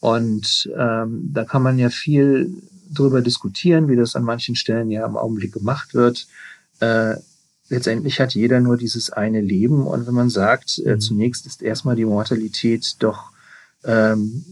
Und 0.00 0.70
ähm, 0.76 1.30
da 1.32 1.44
kann 1.44 1.62
man 1.62 1.78
ja 1.78 1.90
viel 1.90 2.62
drüber 2.90 3.20
diskutieren, 3.20 3.88
wie 3.88 3.96
das 3.96 4.16
an 4.16 4.24
manchen 4.24 4.56
Stellen 4.56 4.90
ja 4.90 5.04
im 5.06 5.16
Augenblick 5.16 5.52
gemacht 5.52 5.94
wird. 5.94 6.26
Äh, 6.80 7.16
letztendlich 7.68 8.20
hat 8.20 8.34
jeder 8.34 8.60
nur 8.60 8.76
dieses 8.76 9.10
eine 9.10 9.40
Leben. 9.40 9.86
Und 9.86 10.06
wenn 10.06 10.14
man 10.14 10.30
sagt, 10.30 10.80
äh, 10.84 10.94
mhm. 10.94 11.00
zunächst 11.00 11.46
ist 11.46 11.62
erstmal 11.62 11.96
die 11.96 12.04
Mortalität 12.04 12.96
doch, 13.00 13.30
ähm, 13.84 14.44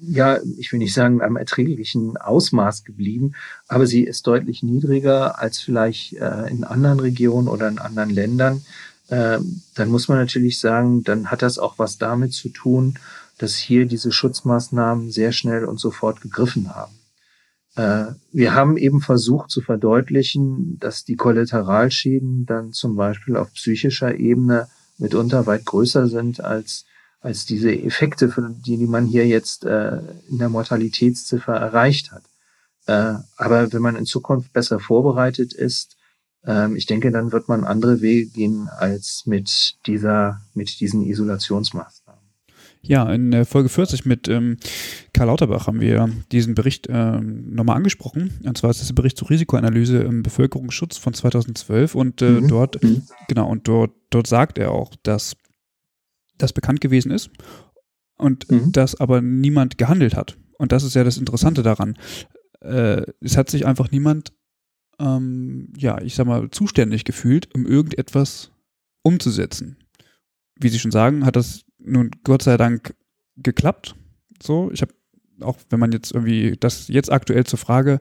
ja, 0.00 0.38
ich 0.56 0.72
will 0.72 0.78
nicht 0.78 0.94
sagen, 0.94 1.20
am 1.22 1.36
erträglichen 1.36 2.16
Ausmaß 2.16 2.84
geblieben, 2.84 3.32
aber 3.66 3.86
sie 3.86 4.04
ist 4.04 4.26
deutlich 4.28 4.62
niedriger 4.62 5.40
als 5.40 5.58
vielleicht 5.58 6.14
äh, 6.14 6.48
in 6.48 6.62
anderen 6.62 7.00
Regionen 7.00 7.48
oder 7.48 7.66
in 7.66 7.80
anderen 7.80 8.10
Ländern, 8.10 8.62
äh, 9.08 9.38
dann 9.74 9.88
muss 9.88 10.06
man 10.06 10.18
natürlich 10.18 10.60
sagen, 10.60 11.02
dann 11.02 11.30
hat 11.30 11.42
das 11.42 11.58
auch 11.58 11.78
was 11.78 11.98
damit 11.98 12.32
zu 12.32 12.48
tun, 12.48 12.98
dass 13.38 13.56
hier 13.56 13.86
diese 13.86 14.12
Schutzmaßnahmen 14.12 15.10
sehr 15.10 15.32
schnell 15.32 15.64
und 15.64 15.78
sofort 15.78 16.20
gegriffen 16.20 16.74
haben. 16.74 16.98
Äh, 17.76 18.14
wir 18.32 18.54
haben 18.54 18.76
eben 18.76 19.00
versucht 19.00 19.50
zu 19.50 19.60
verdeutlichen, 19.60 20.78
dass 20.80 21.04
die 21.04 21.16
Kollateralschäden 21.16 22.44
dann 22.44 22.72
zum 22.72 22.96
Beispiel 22.96 23.36
auf 23.36 23.52
psychischer 23.54 24.16
Ebene 24.16 24.68
mitunter 24.98 25.46
weit 25.46 25.64
größer 25.64 26.08
sind 26.08 26.40
als, 26.40 26.84
als 27.20 27.46
diese 27.46 27.72
Effekte, 27.72 28.34
die, 28.66 28.76
man 28.86 29.06
hier 29.06 29.26
jetzt 29.26 29.64
äh, 29.64 29.98
in 30.28 30.38
der 30.38 30.48
Mortalitätsziffer 30.48 31.54
erreicht 31.54 32.10
hat. 32.10 32.24
Äh, 32.86 33.22
aber 33.36 33.72
wenn 33.72 33.82
man 33.82 33.96
in 33.96 34.06
Zukunft 34.06 34.52
besser 34.52 34.80
vorbereitet 34.80 35.52
ist, 35.52 35.96
ähm, 36.44 36.74
ich 36.74 36.86
denke, 36.86 37.10
dann 37.12 37.32
wird 37.32 37.48
man 37.48 37.64
andere 37.64 38.00
Wege 38.00 38.30
gehen 38.30 38.68
als 38.68 39.24
mit 39.26 39.76
dieser, 39.86 40.40
mit 40.54 40.80
diesen 40.80 41.02
Isolationsmaßnahmen. 41.02 41.97
Ja, 42.88 43.12
in 43.12 43.30
der 43.32 43.44
Folge 43.44 43.68
40 43.68 44.06
mit 44.06 44.28
ähm, 44.28 44.56
Karl 45.12 45.26
Lauterbach 45.26 45.66
haben 45.66 45.78
wir 45.82 46.08
diesen 46.32 46.54
Bericht 46.54 46.86
ähm, 46.88 47.54
nochmal 47.54 47.76
angesprochen. 47.76 48.40
Und 48.42 48.56
zwar 48.56 48.70
ist 48.70 48.80
das 48.80 48.86
der 48.86 48.94
Bericht 48.94 49.18
zur 49.18 49.28
Risikoanalyse 49.28 49.98
im 49.98 50.22
Bevölkerungsschutz 50.22 50.96
von 50.96 51.12
2012 51.12 51.94
und 51.94 52.22
äh, 52.22 52.30
mhm. 52.30 52.48
dort, 52.48 52.82
mhm. 52.82 53.02
genau, 53.28 53.50
und 53.50 53.68
dort, 53.68 53.92
dort 54.08 54.26
sagt 54.26 54.56
er 54.56 54.72
auch, 54.72 54.94
dass 55.02 55.36
das 56.38 56.54
bekannt 56.54 56.80
gewesen 56.80 57.12
ist 57.12 57.28
und 58.16 58.50
mhm. 58.50 58.72
dass 58.72 58.98
aber 58.98 59.20
niemand 59.20 59.76
gehandelt 59.76 60.16
hat. 60.16 60.38
Und 60.56 60.72
das 60.72 60.82
ist 60.82 60.94
ja 60.94 61.04
das 61.04 61.18
Interessante 61.18 61.62
daran. 61.62 61.98
Äh, 62.60 63.02
es 63.20 63.36
hat 63.36 63.50
sich 63.50 63.66
einfach 63.66 63.90
niemand, 63.90 64.32
ähm, 64.98 65.74
ja, 65.76 66.00
ich 66.00 66.14
sag 66.14 66.26
mal, 66.26 66.48
zuständig 66.48 67.04
gefühlt, 67.04 67.54
um 67.54 67.66
irgendetwas 67.66 68.50
umzusetzen. 69.02 69.76
Wie 70.58 70.70
Sie 70.70 70.78
schon 70.78 70.90
sagen, 70.90 71.26
hat 71.26 71.36
das 71.36 71.67
nun 71.78 72.10
Gott 72.24 72.42
sei 72.42 72.56
Dank 72.56 72.94
geklappt. 73.36 73.94
So, 74.42 74.70
ich 74.72 74.82
habe 74.82 74.92
auch 75.40 75.56
wenn 75.70 75.80
man 75.80 75.92
jetzt 75.92 76.12
irgendwie 76.12 76.56
das 76.58 76.88
jetzt 76.88 77.12
aktuell 77.12 77.44
zur 77.44 77.58
Frage 77.58 78.00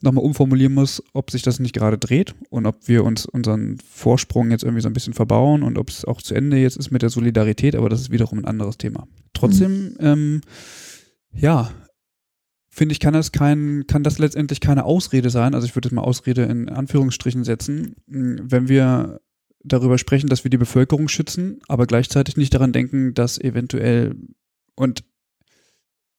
nochmal 0.00 0.24
umformulieren 0.24 0.74
muss, 0.74 1.02
ob 1.12 1.30
sich 1.30 1.42
das 1.42 1.60
nicht 1.60 1.74
gerade 1.74 1.98
dreht 1.98 2.34
und 2.50 2.66
ob 2.66 2.88
wir 2.88 3.04
uns 3.04 3.26
unseren 3.26 3.78
Vorsprung 3.78 4.50
jetzt 4.50 4.64
irgendwie 4.64 4.82
so 4.82 4.88
ein 4.88 4.92
bisschen 4.92 5.14
verbauen 5.14 5.62
und 5.62 5.78
ob 5.78 5.88
es 5.88 6.04
auch 6.04 6.20
zu 6.20 6.34
Ende 6.34 6.58
jetzt 6.58 6.76
ist 6.76 6.90
mit 6.90 7.02
der 7.02 7.10
Solidarität, 7.10 7.74
aber 7.74 7.88
das 7.88 8.00
ist 8.00 8.10
wiederum 8.10 8.38
ein 8.40 8.44
anderes 8.44 8.78
Thema. 8.78 9.06
Trotzdem, 9.32 9.90
mhm. 9.92 9.96
ähm, 10.00 10.40
ja, 11.32 11.70
finde 12.70 12.92
ich, 12.92 13.00
kann 13.00 13.14
das 13.14 13.32
kein, 13.32 13.84
kann 13.86 14.02
das 14.02 14.18
letztendlich 14.18 14.60
keine 14.60 14.84
Ausrede 14.84 15.30
sein. 15.30 15.54
Also 15.54 15.66
ich 15.66 15.74
würde 15.76 15.88
jetzt 15.88 15.94
mal 15.94 16.02
Ausrede 16.02 16.42
in 16.42 16.68
Anführungsstrichen 16.68 17.44
setzen, 17.44 17.94
wenn 18.06 18.68
wir 18.68 19.20
darüber 19.64 19.98
sprechen, 19.98 20.28
dass 20.28 20.44
wir 20.44 20.50
die 20.50 20.58
Bevölkerung 20.58 21.08
schützen, 21.08 21.60
aber 21.68 21.86
gleichzeitig 21.86 22.36
nicht 22.36 22.54
daran 22.54 22.72
denken, 22.72 23.14
dass 23.14 23.38
eventuell 23.40 24.14
und 24.76 25.04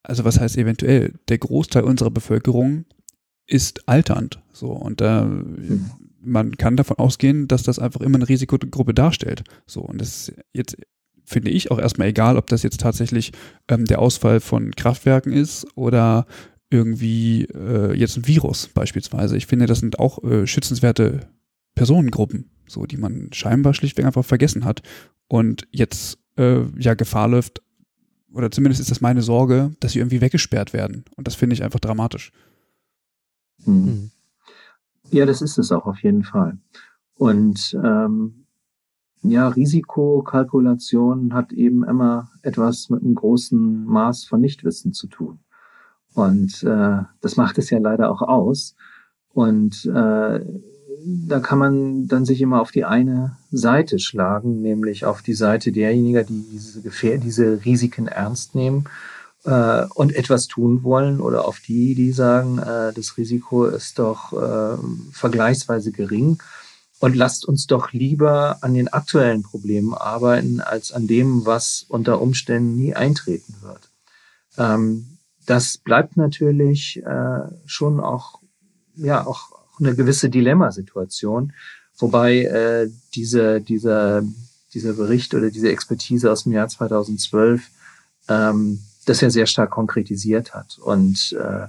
also 0.04 0.24
was 0.24 0.40
heißt 0.40 0.58
eventuell, 0.58 1.14
der 1.30 1.38
Großteil 1.38 1.84
unserer 1.84 2.12
Bevölkerung 2.12 2.86
ist 3.48 3.88
alternd. 3.88 4.42
So 4.52 4.72
und 4.72 5.02
da 5.02 5.26
mhm. 5.26 5.92
man 6.22 6.58
kann 6.58 6.76
davon 6.76 6.98
ausgehen, 6.98 7.48
dass 7.48 7.64
das 7.64 7.80
einfach 7.80 8.02
immer 8.02 8.18
eine 8.18 8.30
Risikogruppe 8.30 8.94
darstellt. 8.94 9.44
So 9.66 9.82
und 9.82 10.02
das 10.02 10.30
ist 10.30 10.38
jetzt 10.54 10.78
finde 11.28 11.50
ich 11.50 11.72
auch 11.72 11.80
erstmal 11.80 12.10
egal, 12.10 12.38
ob 12.38 12.48
das 12.48 12.62
jetzt 12.62 12.82
tatsächlich 12.82 13.32
ähm, 13.68 13.86
der 13.86 14.00
Ausfall 14.00 14.40
von 14.40 14.72
Kraftwerken 14.76 15.34
ist 15.34 15.66
oder 15.76 16.28
irgendwie 16.70 17.46
äh, 17.46 17.94
jetzt 17.96 18.18
ein 18.18 18.28
Virus 18.28 18.68
beispielsweise. 18.68 19.36
Ich 19.38 19.48
finde, 19.48 19.66
das 19.66 19.80
sind 19.80 20.00
auch 20.00 20.24
äh, 20.24 20.46
schützenswerte 20.46 21.22
Personengruppen 21.74 22.52
so 22.68 22.86
die 22.86 22.98
man 22.98 23.30
scheinbar 23.32 23.74
schlichtweg 23.74 24.06
einfach 24.06 24.26
vergessen 24.26 24.66
hat 24.66 24.82
und 25.28 25.68
jetzt 25.72 26.18
äh, 26.38 26.64
ja 26.78 26.94
Gefahr 26.94 27.28
läuft, 27.28 27.62
oder 28.34 28.52
zumindest 28.52 28.82
ist 28.82 28.92
das 28.92 29.00
meine 29.00 29.22
Sorge, 29.22 29.72
dass 29.80 29.94
sie 29.94 30.00
irgendwie 30.00 30.20
weggesperrt 30.20 30.74
werden. 30.74 31.06
Und 31.16 31.26
das 31.26 31.36
finde 31.36 31.54
ich 31.54 31.64
einfach 31.64 31.80
dramatisch. 31.80 32.34
Mhm. 33.66 34.12
Ja, 35.12 35.26
das 35.26 35.42
ist 35.42 35.58
es 35.58 35.72
auch 35.72 35.86
auf 35.86 36.00
jeden 36.04 36.24
Fall. 36.24 36.58
Und 37.16 37.78
ähm, 37.82 38.46
ja, 39.22 39.48
Risikokalkulation 39.48 41.34
hat 41.34 41.54
eben 41.54 41.84
immer 41.84 42.30
etwas 42.42 42.90
mit 42.90 43.02
einem 43.02 43.16
großen 43.16 43.86
Maß 43.86 44.26
von 44.26 44.42
Nichtwissen 44.42 44.92
zu 44.92 45.08
tun. 45.08 45.40
Und 46.14 46.62
äh, 46.64 47.04
das 47.22 47.38
macht 47.38 47.58
es 47.58 47.70
ja 47.70 47.80
leider 47.80 48.12
auch 48.12 48.22
aus. 48.22 48.76
Und 49.30 49.86
äh, 49.86 50.46
da 51.06 51.40
kann 51.40 51.60
man 51.60 52.08
dann 52.08 52.26
sich 52.26 52.42
immer 52.42 52.62
auf 52.62 52.72
die 52.72 52.86
eine 52.86 53.38
Seite 53.52 54.00
schlagen, 54.00 54.62
nämlich 54.62 55.06
auf 55.06 55.22
die 55.22 55.34
Seite 55.34 55.72
derjenigen, 55.72 56.26
die 56.26 56.46
diese, 56.52 56.82
Gefähr 56.82 57.18
diese 57.18 57.64
Risiken 57.64 58.08
ernst 58.08 58.56
nehmen 58.56 58.86
äh, 59.44 59.86
und 59.94 60.16
etwas 60.16 60.48
tun 60.48 60.84
wollen, 60.84 61.22
oder 61.22 61.48
auf 61.48 61.60
die, 61.60 61.96
die 61.96 62.12
sagen, 62.12 62.58
äh, 62.60 62.94
das 62.94 63.18
Risiko 63.18 63.66
ist 63.66 64.00
doch 64.00 64.34
äh, 64.34 64.78
vergleichsweise 65.12 65.92
gering 65.92 66.42
und 67.00 67.16
lasst 67.16 67.46
uns 67.46 67.68
doch 67.68 67.92
lieber 67.92 68.58
an 68.62 68.74
den 68.74 68.88
aktuellen 68.88 69.44
Problemen 69.44 69.94
arbeiten, 69.94 70.60
als 70.60 70.92
an 70.92 71.08
dem, 71.08 71.46
was 71.46 71.86
unter 71.88 72.22
Umständen 72.22 72.76
nie 72.76 72.96
eintreten 72.96 73.56
wird. 73.62 73.92
Ähm, 74.58 75.18
das 75.46 75.78
bleibt 75.78 76.18
natürlich 76.18 77.04
äh, 77.06 77.42
schon 77.66 78.00
auch 78.00 78.40
ja 78.96 79.28
auch 79.28 79.65
eine 79.80 79.96
gewisse 79.96 80.30
Dilemmasituation, 80.30 81.54
wobei 81.98 82.44
äh, 82.44 82.90
diese, 83.14 83.62
dieser, 83.62 84.24
dieser 84.74 84.94
Bericht 84.94 85.34
oder 85.34 85.50
diese 85.52 85.70
Expertise 85.70 86.32
aus 86.32 86.44
dem 86.44 86.54
Jahr 86.54 86.68
2012 86.68 87.70
ähm, 88.28 88.80
das 89.06 89.22
ja 89.22 89.30
sehr 89.30 89.46
stark 89.46 89.72
konkretisiert 89.72 90.54
hat. 90.54 90.78
Und 90.80 91.34
äh, 91.34 91.68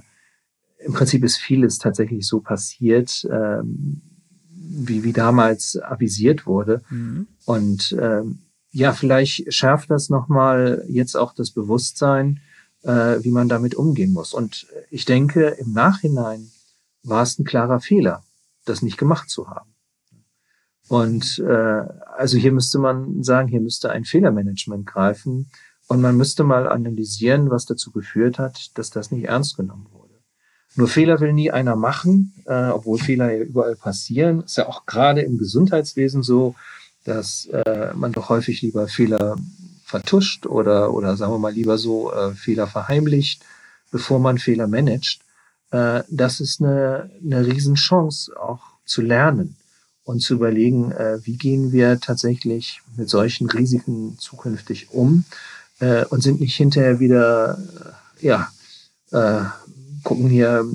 im 0.83 0.93
Prinzip 0.93 1.23
ist 1.23 1.37
vieles 1.37 1.77
tatsächlich 1.77 2.27
so 2.27 2.39
passiert, 2.39 3.27
ähm, 3.31 4.01
wie, 4.49 5.03
wie 5.03 5.13
damals 5.13 5.79
avisiert 5.81 6.45
wurde. 6.45 6.81
Mhm. 6.89 7.27
Und 7.45 7.95
ähm, 7.99 8.39
ja, 8.71 8.93
vielleicht 8.93 9.53
schärft 9.53 9.89
das 9.89 10.09
nochmal 10.09 10.85
jetzt 10.87 11.15
auch 11.15 11.33
das 11.33 11.51
Bewusstsein, 11.51 12.39
äh, 12.83 13.23
wie 13.23 13.31
man 13.31 13.49
damit 13.49 13.75
umgehen 13.75 14.13
muss. 14.13 14.33
Und 14.33 14.67
ich 14.91 15.05
denke, 15.05 15.47
im 15.59 15.73
Nachhinein 15.73 16.51
war 17.03 17.23
es 17.23 17.39
ein 17.39 17.45
klarer 17.45 17.79
Fehler, 17.79 18.23
das 18.65 18.81
nicht 18.81 18.97
gemacht 18.97 19.29
zu 19.29 19.49
haben. 19.49 19.73
Und 20.87 21.39
äh, 21.39 21.83
also 22.17 22.37
hier 22.37 22.51
müsste 22.51 22.79
man 22.79 23.23
sagen, 23.23 23.47
hier 23.49 23.61
müsste 23.61 23.91
ein 23.91 24.05
Fehlermanagement 24.05 24.85
greifen 24.85 25.49
und 25.87 26.01
man 26.01 26.15
müsste 26.15 26.43
mal 26.43 26.67
analysieren, 26.67 27.49
was 27.49 27.65
dazu 27.65 27.91
geführt 27.91 28.39
hat, 28.39 28.77
dass 28.77 28.89
das 28.89 29.11
nicht 29.11 29.25
ernst 29.25 29.57
genommen 29.57 29.87
wurde. 29.91 30.07
Nur 30.75 30.87
Fehler 30.87 31.19
will 31.19 31.33
nie 31.33 31.51
einer 31.51 31.75
machen, 31.75 32.33
äh, 32.45 32.67
obwohl 32.67 32.99
Fehler 32.99 33.31
ja 33.31 33.43
überall 33.43 33.75
passieren. 33.75 34.43
Ist 34.43 34.57
ja 34.57 34.67
auch 34.67 34.85
gerade 34.85 35.21
im 35.21 35.37
Gesundheitswesen 35.37 36.23
so, 36.23 36.55
dass 37.03 37.47
äh, 37.47 37.93
man 37.95 38.11
doch 38.11 38.29
häufig 38.29 38.61
lieber 38.61 38.87
Fehler 38.87 39.37
vertuscht 39.83 40.45
oder, 40.45 40.93
oder 40.93 41.15
sagen 41.15 41.31
wir 41.31 41.39
mal 41.39 41.53
lieber 41.53 41.77
so 41.77 42.13
äh, 42.13 42.33
Fehler 42.33 42.67
verheimlicht, 42.67 43.43
bevor 43.91 44.19
man 44.19 44.37
Fehler 44.37 44.67
managt. 44.67 45.21
Äh, 45.71 46.03
das 46.09 46.39
ist 46.39 46.61
eine, 46.61 47.09
eine 47.23 47.45
Riesenchance, 47.45 48.31
auch 48.39 48.61
zu 48.85 49.01
lernen 49.01 49.57
und 50.03 50.21
zu 50.21 50.35
überlegen, 50.35 50.91
äh, 50.91 51.19
wie 51.23 51.37
gehen 51.37 51.71
wir 51.71 51.99
tatsächlich 51.99 52.81
mit 52.95 53.09
solchen 53.09 53.49
Risiken 53.49 54.17
zukünftig 54.17 54.91
um 54.91 55.25
äh, 55.79 56.05
und 56.05 56.23
sind 56.23 56.39
nicht 56.39 56.55
hinterher 56.55 56.99
wieder, 56.99 57.57
äh, 58.21 58.25
ja, 58.25 58.49
äh, 59.11 59.43
gucken 60.03 60.29
hier, 60.29 60.65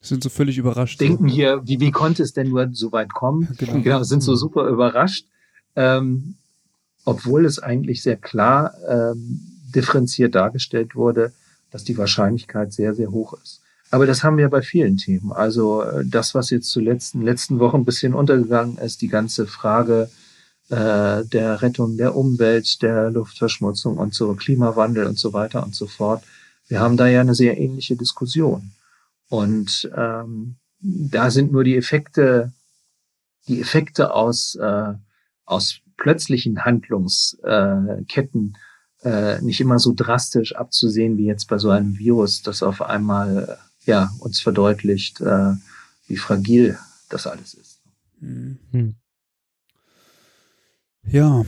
sind 0.00 0.22
so 0.22 0.30
völlig 0.30 0.56
überrascht. 0.58 1.00
Denken 1.00 1.26
hier, 1.28 1.60
wie, 1.64 1.80
wie 1.80 1.90
konnte 1.90 2.22
es 2.22 2.32
denn 2.32 2.48
nur 2.48 2.68
so 2.72 2.92
weit 2.92 3.12
kommen? 3.12 3.48
Genau, 3.58 3.80
genau 3.82 4.02
sind 4.04 4.22
so 4.22 4.32
mhm. 4.32 4.36
super 4.36 4.68
überrascht. 4.68 5.26
Ähm, 5.74 6.36
obwohl 7.04 7.44
es 7.44 7.58
eigentlich 7.58 8.02
sehr 8.02 8.16
klar 8.16 8.74
ähm, 8.88 9.40
differenziert 9.74 10.34
dargestellt 10.34 10.94
wurde, 10.94 11.32
dass 11.70 11.84
die 11.84 11.98
Wahrscheinlichkeit 11.98 12.72
sehr, 12.72 12.94
sehr 12.94 13.10
hoch 13.10 13.34
ist. 13.42 13.60
Aber 13.90 14.06
das 14.06 14.22
haben 14.22 14.36
wir 14.36 14.48
bei 14.48 14.62
vielen 14.62 14.96
Themen. 14.96 15.32
Also 15.32 15.82
äh, 15.82 16.04
das, 16.04 16.34
was 16.34 16.50
jetzt 16.50 16.70
zuletzt 16.70 17.14
in 17.14 17.20
den 17.20 17.26
letzten 17.26 17.58
Wochen 17.58 17.78
ein 17.78 17.84
bisschen 17.84 18.14
untergegangen 18.14 18.78
ist, 18.78 19.00
die 19.00 19.08
ganze 19.08 19.46
Frage 19.46 20.10
äh, 20.68 21.24
der 21.24 21.62
Rettung 21.62 21.96
der 21.96 22.14
Umwelt, 22.14 22.82
der 22.82 23.10
Luftverschmutzung 23.10 23.96
und 23.96 24.14
so 24.14 24.34
Klimawandel 24.34 25.06
und 25.06 25.18
so 25.18 25.32
weiter 25.32 25.62
und 25.62 25.74
so 25.74 25.86
fort. 25.86 26.22
Wir 26.68 26.80
haben 26.80 26.98
da 26.98 27.06
ja 27.06 27.22
eine 27.22 27.34
sehr 27.34 27.56
ähnliche 27.58 27.96
Diskussion. 27.96 28.72
Und 29.30 29.90
ähm, 29.96 30.56
da 30.80 31.30
sind 31.30 31.52
nur 31.52 31.64
die 31.64 31.76
Effekte, 31.76 32.52
die 33.46 33.60
Effekte 33.60 34.12
aus, 34.12 34.54
äh, 34.56 34.92
aus 35.46 35.80
plötzlichen 35.96 36.64
Handlungsketten 36.64 38.56
äh, 39.04 39.40
nicht 39.42 39.60
immer 39.60 39.78
so 39.78 39.92
drastisch 39.94 40.54
abzusehen 40.56 41.16
wie 41.16 41.26
jetzt 41.26 41.46
bei 41.46 41.58
so 41.58 41.70
einem 41.70 41.98
Virus, 41.98 42.42
das 42.42 42.62
auf 42.62 42.82
einmal 42.82 43.58
ja 43.84 44.10
uns 44.18 44.40
verdeutlicht, 44.40 45.20
äh, 45.20 45.54
wie 46.06 46.16
fragil 46.16 46.78
das 47.08 47.26
alles 47.26 47.54
ist. 47.54 47.80
Mhm. 48.20 48.94
Ja, 51.10 51.44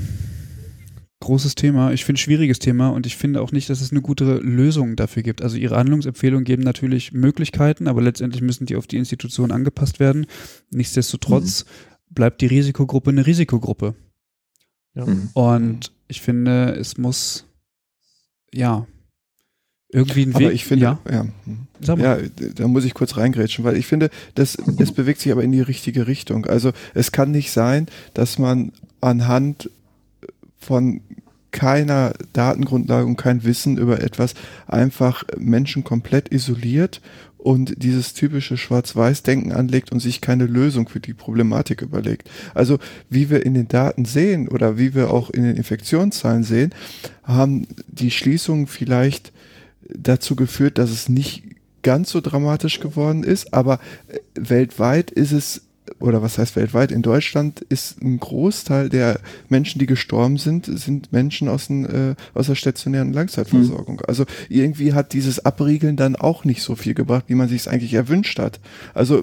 großes 1.20 1.54
Thema. 1.54 1.92
Ich 1.92 2.04
finde 2.04 2.20
schwieriges 2.20 2.58
Thema 2.58 2.88
und 2.88 3.06
ich 3.06 3.16
finde 3.16 3.42
auch 3.42 3.52
nicht, 3.52 3.68
dass 3.68 3.82
es 3.82 3.90
eine 3.90 4.00
gute 4.00 4.38
Lösung 4.38 4.96
dafür 4.96 5.22
gibt. 5.22 5.42
Also 5.42 5.56
ihre 5.56 5.76
Handlungsempfehlungen 5.76 6.44
geben 6.44 6.62
natürlich 6.62 7.12
Möglichkeiten, 7.12 7.88
aber 7.88 8.00
letztendlich 8.00 8.42
müssen 8.42 8.66
die 8.66 8.76
auf 8.76 8.86
die 8.86 8.96
Institution 8.96 9.52
angepasst 9.52 10.00
werden. 10.00 10.26
Nichtsdestotrotz 10.70 11.64
mhm. 11.64 12.14
bleibt 12.14 12.40
die 12.40 12.46
Risikogruppe 12.46 13.10
eine 13.10 13.26
Risikogruppe. 13.26 13.94
Ja. 14.94 15.06
Mhm. 15.06 15.30
Und 15.34 15.92
ich 16.10 16.20
finde, 16.20 16.74
es 16.78 16.98
muss, 16.98 17.46
ja, 18.52 18.86
irgendwie 19.92 20.22
ein 20.22 20.34
Weg. 20.34 20.36
Aber 20.36 20.52
ich 20.52 20.64
finde, 20.64 20.84
ja, 20.84 21.00
ja, 21.10 21.96
ja, 21.96 22.18
da 22.54 22.68
muss 22.68 22.84
ich 22.84 22.94
kurz 22.94 23.16
reingrätschen, 23.16 23.64
weil 23.64 23.76
ich 23.76 23.86
finde, 23.86 24.10
das, 24.34 24.56
es 24.78 24.92
bewegt 24.92 25.20
sich 25.20 25.32
aber 25.32 25.42
in 25.42 25.52
die 25.52 25.60
richtige 25.60 26.06
Richtung. 26.06 26.46
Also 26.46 26.72
es 26.94 27.12
kann 27.12 27.30
nicht 27.30 27.50
sein, 27.50 27.86
dass 28.14 28.38
man 28.38 28.72
anhand 29.00 29.70
von 30.58 31.00
keiner 31.50 32.12
Datengrundlage 32.32 33.06
und 33.06 33.16
kein 33.16 33.42
Wissen 33.42 33.78
über 33.78 34.00
etwas 34.02 34.34
einfach 34.68 35.24
Menschen 35.36 35.82
komplett 35.82 36.32
isoliert 36.32 37.00
und 37.42 37.82
dieses 37.82 38.14
typische 38.14 38.56
Schwarz-Weiß-Denken 38.56 39.52
anlegt 39.52 39.92
und 39.92 40.00
sich 40.00 40.20
keine 40.20 40.46
Lösung 40.46 40.88
für 40.88 41.00
die 41.00 41.14
Problematik 41.14 41.82
überlegt. 41.82 42.30
Also 42.54 42.78
wie 43.08 43.30
wir 43.30 43.44
in 43.44 43.54
den 43.54 43.68
Daten 43.68 44.04
sehen 44.04 44.48
oder 44.48 44.78
wie 44.78 44.94
wir 44.94 45.10
auch 45.10 45.30
in 45.30 45.42
den 45.44 45.56
Infektionszahlen 45.56 46.44
sehen, 46.44 46.74
haben 47.24 47.66
die 47.88 48.10
Schließungen 48.10 48.66
vielleicht 48.66 49.32
dazu 49.88 50.36
geführt, 50.36 50.78
dass 50.78 50.90
es 50.90 51.08
nicht 51.08 51.44
ganz 51.82 52.10
so 52.10 52.20
dramatisch 52.20 52.80
geworden 52.80 53.24
ist, 53.24 53.54
aber 53.54 53.80
weltweit 54.34 55.10
ist 55.10 55.32
es 55.32 55.62
oder 56.00 56.22
was 56.22 56.38
heißt 56.38 56.56
weltweit, 56.56 56.92
in 56.92 57.02
Deutschland 57.02 57.60
ist 57.68 58.02
ein 58.02 58.18
Großteil 58.18 58.88
der 58.88 59.20
Menschen, 59.48 59.78
die 59.78 59.86
gestorben 59.86 60.38
sind, 60.38 60.66
sind 60.66 61.12
Menschen 61.12 61.48
aus, 61.48 61.68
den, 61.68 61.84
äh, 61.84 62.14
aus 62.34 62.46
der 62.46 62.54
stationären 62.54 63.12
Langzeitversorgung. 63.12 63.96
Mhm. 63.96 64.04
Also 64.08 64.24
irgendwie 64.48 64.94
hat 64.94 65.12
dieses 65.12 65.44
Abriegeln 65.44 65.96
dann 65.96 66.16
auch 66.16 66.44
nicht 66.44 66.62
so 66.62 66.74
viel 66.74 66.94
gebracht, 66.94 67.24
wie 67.28 67.34
man 67.34 67.48
sich 67.48 67.62
es 67.62 67.68
eigentlich 67.68 67.94
erwünscht 67.94 68.38
hat. 68.38 68.60
Also 68.94 69.22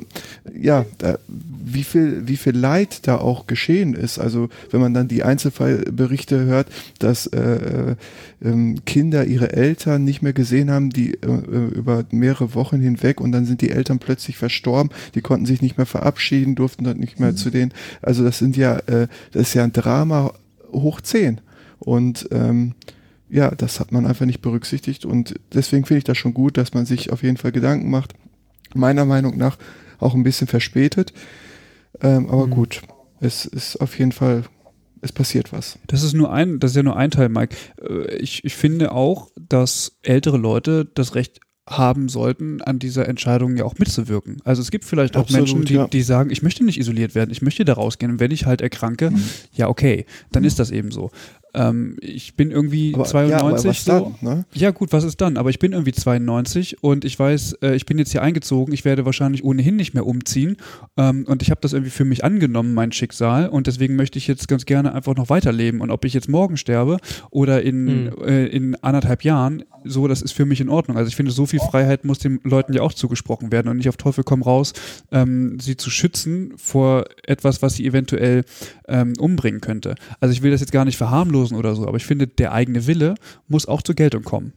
ja, 0.56 0.86
da, 1.00 1.18
wie 1.28 1.84
viel, 1.84 2.28
wie 2.28 2.38
viel 2.38 2.56
Leid 2.56 3.08
da 3.08 3.18
auch 3.18 3.48
geschehen 3.48 3.94
ist. 3.94 4.20
Also 4.20 4.50
wenn 4.72 4.82
man 4.82 4.94
dann 4.94 5.08
die 5.08 5.24
Einzelfallberichte 5.24 6.46
hört, 6.46 6.68
dass 7.00 7.28
äh, 7.28 7.96
äh, 8.42 8.76
Kinder 8.86 9.26
ihre 9.26 9.54
Eltern 9.54 10.04
nicht 10.04 10.22
mehr 10.22 10.34
gesehen 10.34 10.70
haben, 10.72 10.90
die 10.90 11.14
äh, 11.16 11.28
äh, 11.28 11.68
über 11.74 12.06
mehrere 12.12 12.54
Wochen 12.54 12.80
hinweg 12.80 13.20
und 13.20 13.32
dann 13.32 13.46
sind 13.46 13.62
die 13.62 13.72
Eltern 13.72 14.00
plötzlich 14.00 14.38
verstorben, 14.38 14.92
die 15.16 15.22
konnten 15.22 15.46
sich 15.46 15.62
nicht 15.62 15.78
mehr 15.78 15.86
verabschieden, 15.86 16.56
durften 16.56 16.67
dort 16.76 16.98
nicht 16.98 17.20
mehr 17.20 17.32
mhm. 17.32 17.38
zu 17.38 17.50
denen. 17.50 17.74
Also 18.02 18.24
das 18.24 18.40
sind 18.40 18.58
ja, 18.58 18.78
äh, 18.88 19.08
das 19.32 19.50
ist 19.50 19.54
ja 19.54 19.64
ein 19.64 19.74
Drama 19.74 20.34
hoch 20.72 21.02
zehn. 21.02 21.42
Und 21.80 22.28
ähm, 22.32 22.76
ja, 23.30 23.52
das 23.52 23.80
hat 23.80 23.92
man 23.92 24.06
einfach 24.06 24.26
nicht 24.26 24.42
berücksichtigt 24.42 25.06
und 25.06 25.36
deswegen 25.54 25.86
finde 25.86 26.00
ich 26.00 26.04
das 26.06 26.18
schon 26.18 26.34
gut, 26.34 26.58
dass 26.58 26.74
man 26.74 26.86
sich 26.86 27.12
auf 27.12 27.24
jeden 27.24 27.38
Fall 27.38 27.52
Gedanken 27.52 27.90
macht. 27.90 28.14
Meiner 28.74 29.06
Meinung 29.06 29.38
nach 29.38 29.58
auch 30.00 30.16
ein 30.16 30.24
bisschen 30.24 30.48
verspätet. 30.48 31.14
Ähm, 32.02 32.30
aber 32.30 32.48
mhm. 32.48 32.52
gut, 32.52 32.82
es 33.20 33.46
ist 33.46 33.78
auf 33.78 33.98
jeden 33.98 34.12
Fall, 34.12 34.44
es 35.02 35.12
passiert 35.12 35.52
was. 35.52 35.80
Das 35.88 36.04
ist 36.04 36.14
nur 36.14 36.32
ein, 36.32 36.60
das 36.60 36.72
ist 36.72 36.78
ja 36.78 36.84
nur 36.84 36.98
ein 36.98 37.12
Teil, 37.12 37.30
Mike. 37.30 37.56
Äh, 37.82 38.16
ich, 38.18 38.44
ich 38.46 38.56
finde 38.56 38.92
auch, 38.92 39.30
dass 39.36 39.98
ältere 40.04 40.38
Leute 40.38 40.86
das 40.86 41.16
Recht 41.16 41.40
haben 41.68 42.08
sollten, 42.08 42.62
an 42.62 42.80
dieser 42.80 43.08
Entscheidung 43.08 43.58
ja 43.58 43.66
auch 43.66 43.78
mitzuwirken. 43.78 44.38
Also 44.46 44.62
es 44.62 44.72
gibt 44.72 44.86
vielleicht 44.86 45.18
auch 45.18 45.22
Absolut, 45.22 45.48
Menschen, 45.48 45.66
die, 45.66 45.74
ja. 45.74 45.88
die 45.88 46.02
sagen, 46.02 46.30
ich 46.30 46.42
möchte 46.42 46.64
nicht 46.64 46.80
isoliert 46.80 47.14
werden, 47.14 47.30
ich 47.30 47.42
möchte 47.42 47.66
da 47.66 47.74
rausgehen. 47.74 48.14
Und 48.14 48.20
wenn 48.20 48.32
ich 48.32 48.46
halt 48.46 48.62
erkranke, 48.62 49.12
mhm. 49.12 49.24
ja 49.54 49.68
okay, 49.68 50.06
dann 50.32 50.44
mhm. 50.44 50.48
ist 50.48 50.60
das 50.60 50.72
eben 50.72 50.92
so. 50.92 51.12
Ähm, 51.58 51.98
ich 52.02 52.36
bin 52.36 52.52
irgendwie 52.52 52.94
aber, 52.94 53.06
92. 53.06 53.64
Ja, 53.66 53.70
was 53.70 53.86
so. 53.86 54.16
dann, 54.22 54.38
ne? 54.38 54.46
ja, 54.54 54.70
gut, 54.72 54.94
was 54.94 55.04
ist 55.04 55.20
dann? 55.20 55.38
Aber 55.38 55.50
ich 55.50 55.58
bin 55.58 55.74
irgendwie 55.74 55.92
92 55.92 56.84
und 56.84 57.04
ich 57.04 57.18
weiß, 57.18 57.54
äh, 57.64 57.76
ich 57.76 57.86
bin 57.88 57.98
jetzt 57.98 58.12
hier 58.12 58.22
eingezogen. 58.22 58.74
Ich 58.74 58.86
werde 58.86 59.06
wahrscheinlich 59.06 59.44
ohnehin 59.44 59.76
nicht 59.76 59.96
mehr 59.96 60.06
umziehen. 60.06 60.58
Ähm, 60.98 61.26
und 61.28 61.42
ich 61.42 61.50
habe 61.50 61.60
das 61.62 61.74
irgendwie 61.74 61.92
für 61.92 62.06
mich 62.06 62.24
angenommen, 62.24 62.76
mein 62.76 62.92
Schicksal. 62.92 63.50
Und 63.50 63.66
deswegen 63.66 63.96
möchte 63.96 64.20
ich 64.20 64.28
jetzt 64.28 64.48
ganz 64.48 64.66
gerne 64.66 64.94
einfach 64.94 65.16
noch 65.16 65.30
weiterleben. 65.30 65.82
Und 65.82 65.90
ob 65.90 66.06
ich 66.06 66.14
jetzt 66.14 66.30
morgen 66.30 66.58
sterbe 66.58 66.98
oder 67.32 67.64
in, 67.64 68.06
mhm. 68.06 68.12
äh, 68.24 68.46
in 68.46 68.76
anderthalb 68.84 69.24
Jahren, 69.24 69.64
so, 69.84 70.08
das 70.08 70.22
ist 70.22 70.34
für 70.34 70.46
mich 70.46 70.62
in 70.62 70.70
Ordnung. 70.70 70.98
Also 70.98 71.08
ich 71.08 71.16
finde, 71.16 71.32
so 71.32 71.46
viel 71.46 71.60
Freiheit 71.60 72.06
muss 72.06 72.20
den 72.20 72.40
Leuten 72.44 72.74
ja 72.74 72.82
auch 72.82 72.94
zugesprochen 72.94 73.52
werden 73.52 73.70
und 73.70 73.78
nicht 73.78 73.90
auf 73.90 73.98
Teufel 73.98 74.24
komm 74.24 74.42
raus, 74.42 74.74
ähm, 75.12 75.60
sie 75.60 75.78
zu 75.78 75.90
schützen 75.90 76.54
vor 76.58 77.06
etwas, 77.24 77.62
was 77.62 77.76
sie 77.76 77.86
eventuell 77.86 78.44
ähm, 78.88 79.14
umbringen 79.18 79.62
könnte. 79.62 79.96
Also 80.20 80.34
ich 80.34 80.42
will 80.42 80.52
das 80.52 80.62
jetzt 80.62 80.72
gar 80.72 80.86
nicht 80.86 80.98
verharmlosen 80.98 81.47
oder 81.56 81.76
so, 81.76 81.88
aber 81.88 81.98
ich 81.98 82.06
finde, 82.06 82.28
der 82.28 82.52
eigene 82.52 82.88
Wille 82.88 83.16
muss 83.48 83.68
auch 83.68 83.82
zur 83.82 83.96
Geltung 83.96 84.24
kommen. 84.24 84.54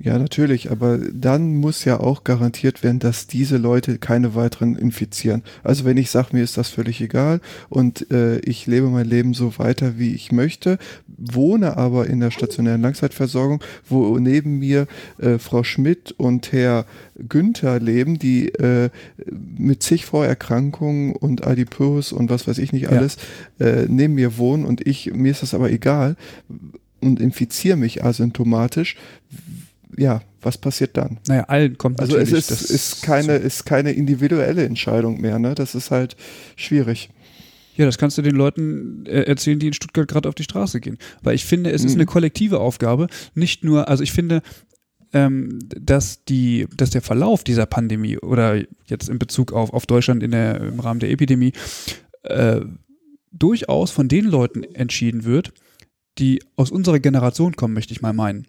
Ja, 0.00 0.18
natürlich, 0.18 0.70
aber 0.70 0.96
dann 0.96 1.56
muss 1.56 1.84
ja 1.84 2.00
auch 2.00 2.24
garantiert 2.24 2.82
werden, 2.82 2.98
dass 2.98 3.26
diese 3.26 3.58
Leute 3.58 3.98
keine 3.98 4.34
weiteren 4.34 4.74
infizieren. 4.74 5.42
Also 5.62 5.84
wenn 5.84 5.98
ich 5.98 6.10
sage, 6.10 6.28
mir 6.32 6.42
ist 6.42 6.56
das 6.56 6.70
völlig 6.70 7.02
egal 7.02 7.42
und 7.68 8.10
äh, 8.10 8.38
ich 8.38 8.66
lebe 8.66 8.88
mein 8.88 9.06
Leben 9.06 9.34
so 9.34 9.58
weiter, 9.58 9.98
wie 9.98 10.14
ich 10.14 10.32
möchte, 10.32 10.78
wohne 11.06 11.76
aber 11.76 12.06
in 12.06 12.20
der 12.20 12.30
stationären 12.30 12.80
Langzeitversorgung, 12.80 13.62
wo 13.86 14.18
neben 14.18 14.58
mir 14.60 14.86
äh, 15.18 15.38
Frau 15.38 15.62
Schmidt 15.62 16.12
und 16.12 16.52
Herr 16.52 16.86
Günther 17.28 17.78
leben, 17.78 18.18
die 18.18 18.48
äh, 18.48 18.88
mit 19.30 19.82
zig 19.82 20.06
Vorerkrankungen 20.06 21.14
und 21.14 21.46
Adipös 21.46 22.12
und 22.12 22.30
was 22.30 22.48
weiß 22.48 22.56
ich 22.56 22.72
nicht 22.72 22.88
alles 22.88 23.18
ja. 23.58 23.66
äh, 23.66 23.86
neben 23.90 24.14
mir 24.14 24.38
wohnen 24.38 24.64
und 24.64 24.86
ich, 24.86 25.12
mir 25.12 25.32
ist 25.32 25.42
das 25.42 25.52
aber 25.52 25.70
egal 25.70 26.16
und 27.02 27.20
infiziere 27.20 27.76
mich 27.76 28.02
asymptomatisch 28.02 28.96
ja, 29.96 30.22
was 30.40 30.58
passiert 30.58 30.96
dann? 30.96 31.18
Naja, 31.28 31.44
allen 31.44 31.78
kommt 31.78 32.00
Also 32.00 32.16
es 32.16 32.30
natürlich 32.30 32.50
ist, 32.50 32.70
ist, 32.70 33.02
keine, 33.02 33.36
ist 33.36 33.64
keine 33.64 33.92
individuelle 33.92 34.64
Entscheidung 34.64 35.20
mehr, 35.20 35.38
ne? 35.38 35.54
Das 35.54 35.74
ist 35.74 35.90
halt 35.90 36.16
schwierig. 36.56 37.10
Ja, 37.76 37.86
das 37.86 37.96
kannst 37.96 38.18
du 38.18 38.22
den 38.22 38.34
Leuten 38.34 39.06
äh, 39.06 39.22
erzählen, 39.22 39.58
die 39.58 39.68
in 39.68 39.72
Stuttgart 39.72 40.06
gerade 40.08 40.28
auf 40.28 40.34
die 40.34 40.42
Straße 40.42 40.80
gehen. 40.80 40.98
Weil 41.22 41.34
ich 41.34 41.44
finde, 41.44 41.70
es 41.70 41.84
ist 41.84 41.92
Mhm. 41.94 42.00
eine 42.00 42.06
kollektive 42.06 42.60
Aufgabe, 42.60 43.06
nicht 43.34 43.64
nur, 43.64 43.88
also 43.88 44.02
ich 44.02 44.12
finde, 44.12 44.42
ähm, 45.14 45.58
dass, 45.68 46.24
die, 46.24 46.66
dass 46.76 46.90
der 46.90 47.02
Verlauf 47.02 47.44
dieser 47.44 47.66
Pandemie 47.66 48.18
oder 48.18 48.62
jetzt 48.86 49.08
in 49.08 49.18
Bezug 49.18 49.52
auf, 49.52 49.72
auf 49.72 49.86
Deutschland 49.86 50.22
in 50.22 50.30
der, 50.32 50.60
im 50.60 50.80
Rahmen 50.80 51.00
der 51.00 51.10
Epidemie 51.10 51.52
äh, 52.24 52.60
durchaus 53.30 53.90
von 53.90 54.08
den 54.08 54.26
Leuten 54.26 54.62
entschieden 54.64 55.24
wird, 55.24 55.52
die 56.18 56.42
aus 56.56 56.70
unserer 56.70 56.98
Generation 57.00 57.56
kommen, 57.56 57.74
möchte 57.74 57.92
ich 57.92 58.02
mal 58.02 58.12
meinen. 58.12 58.46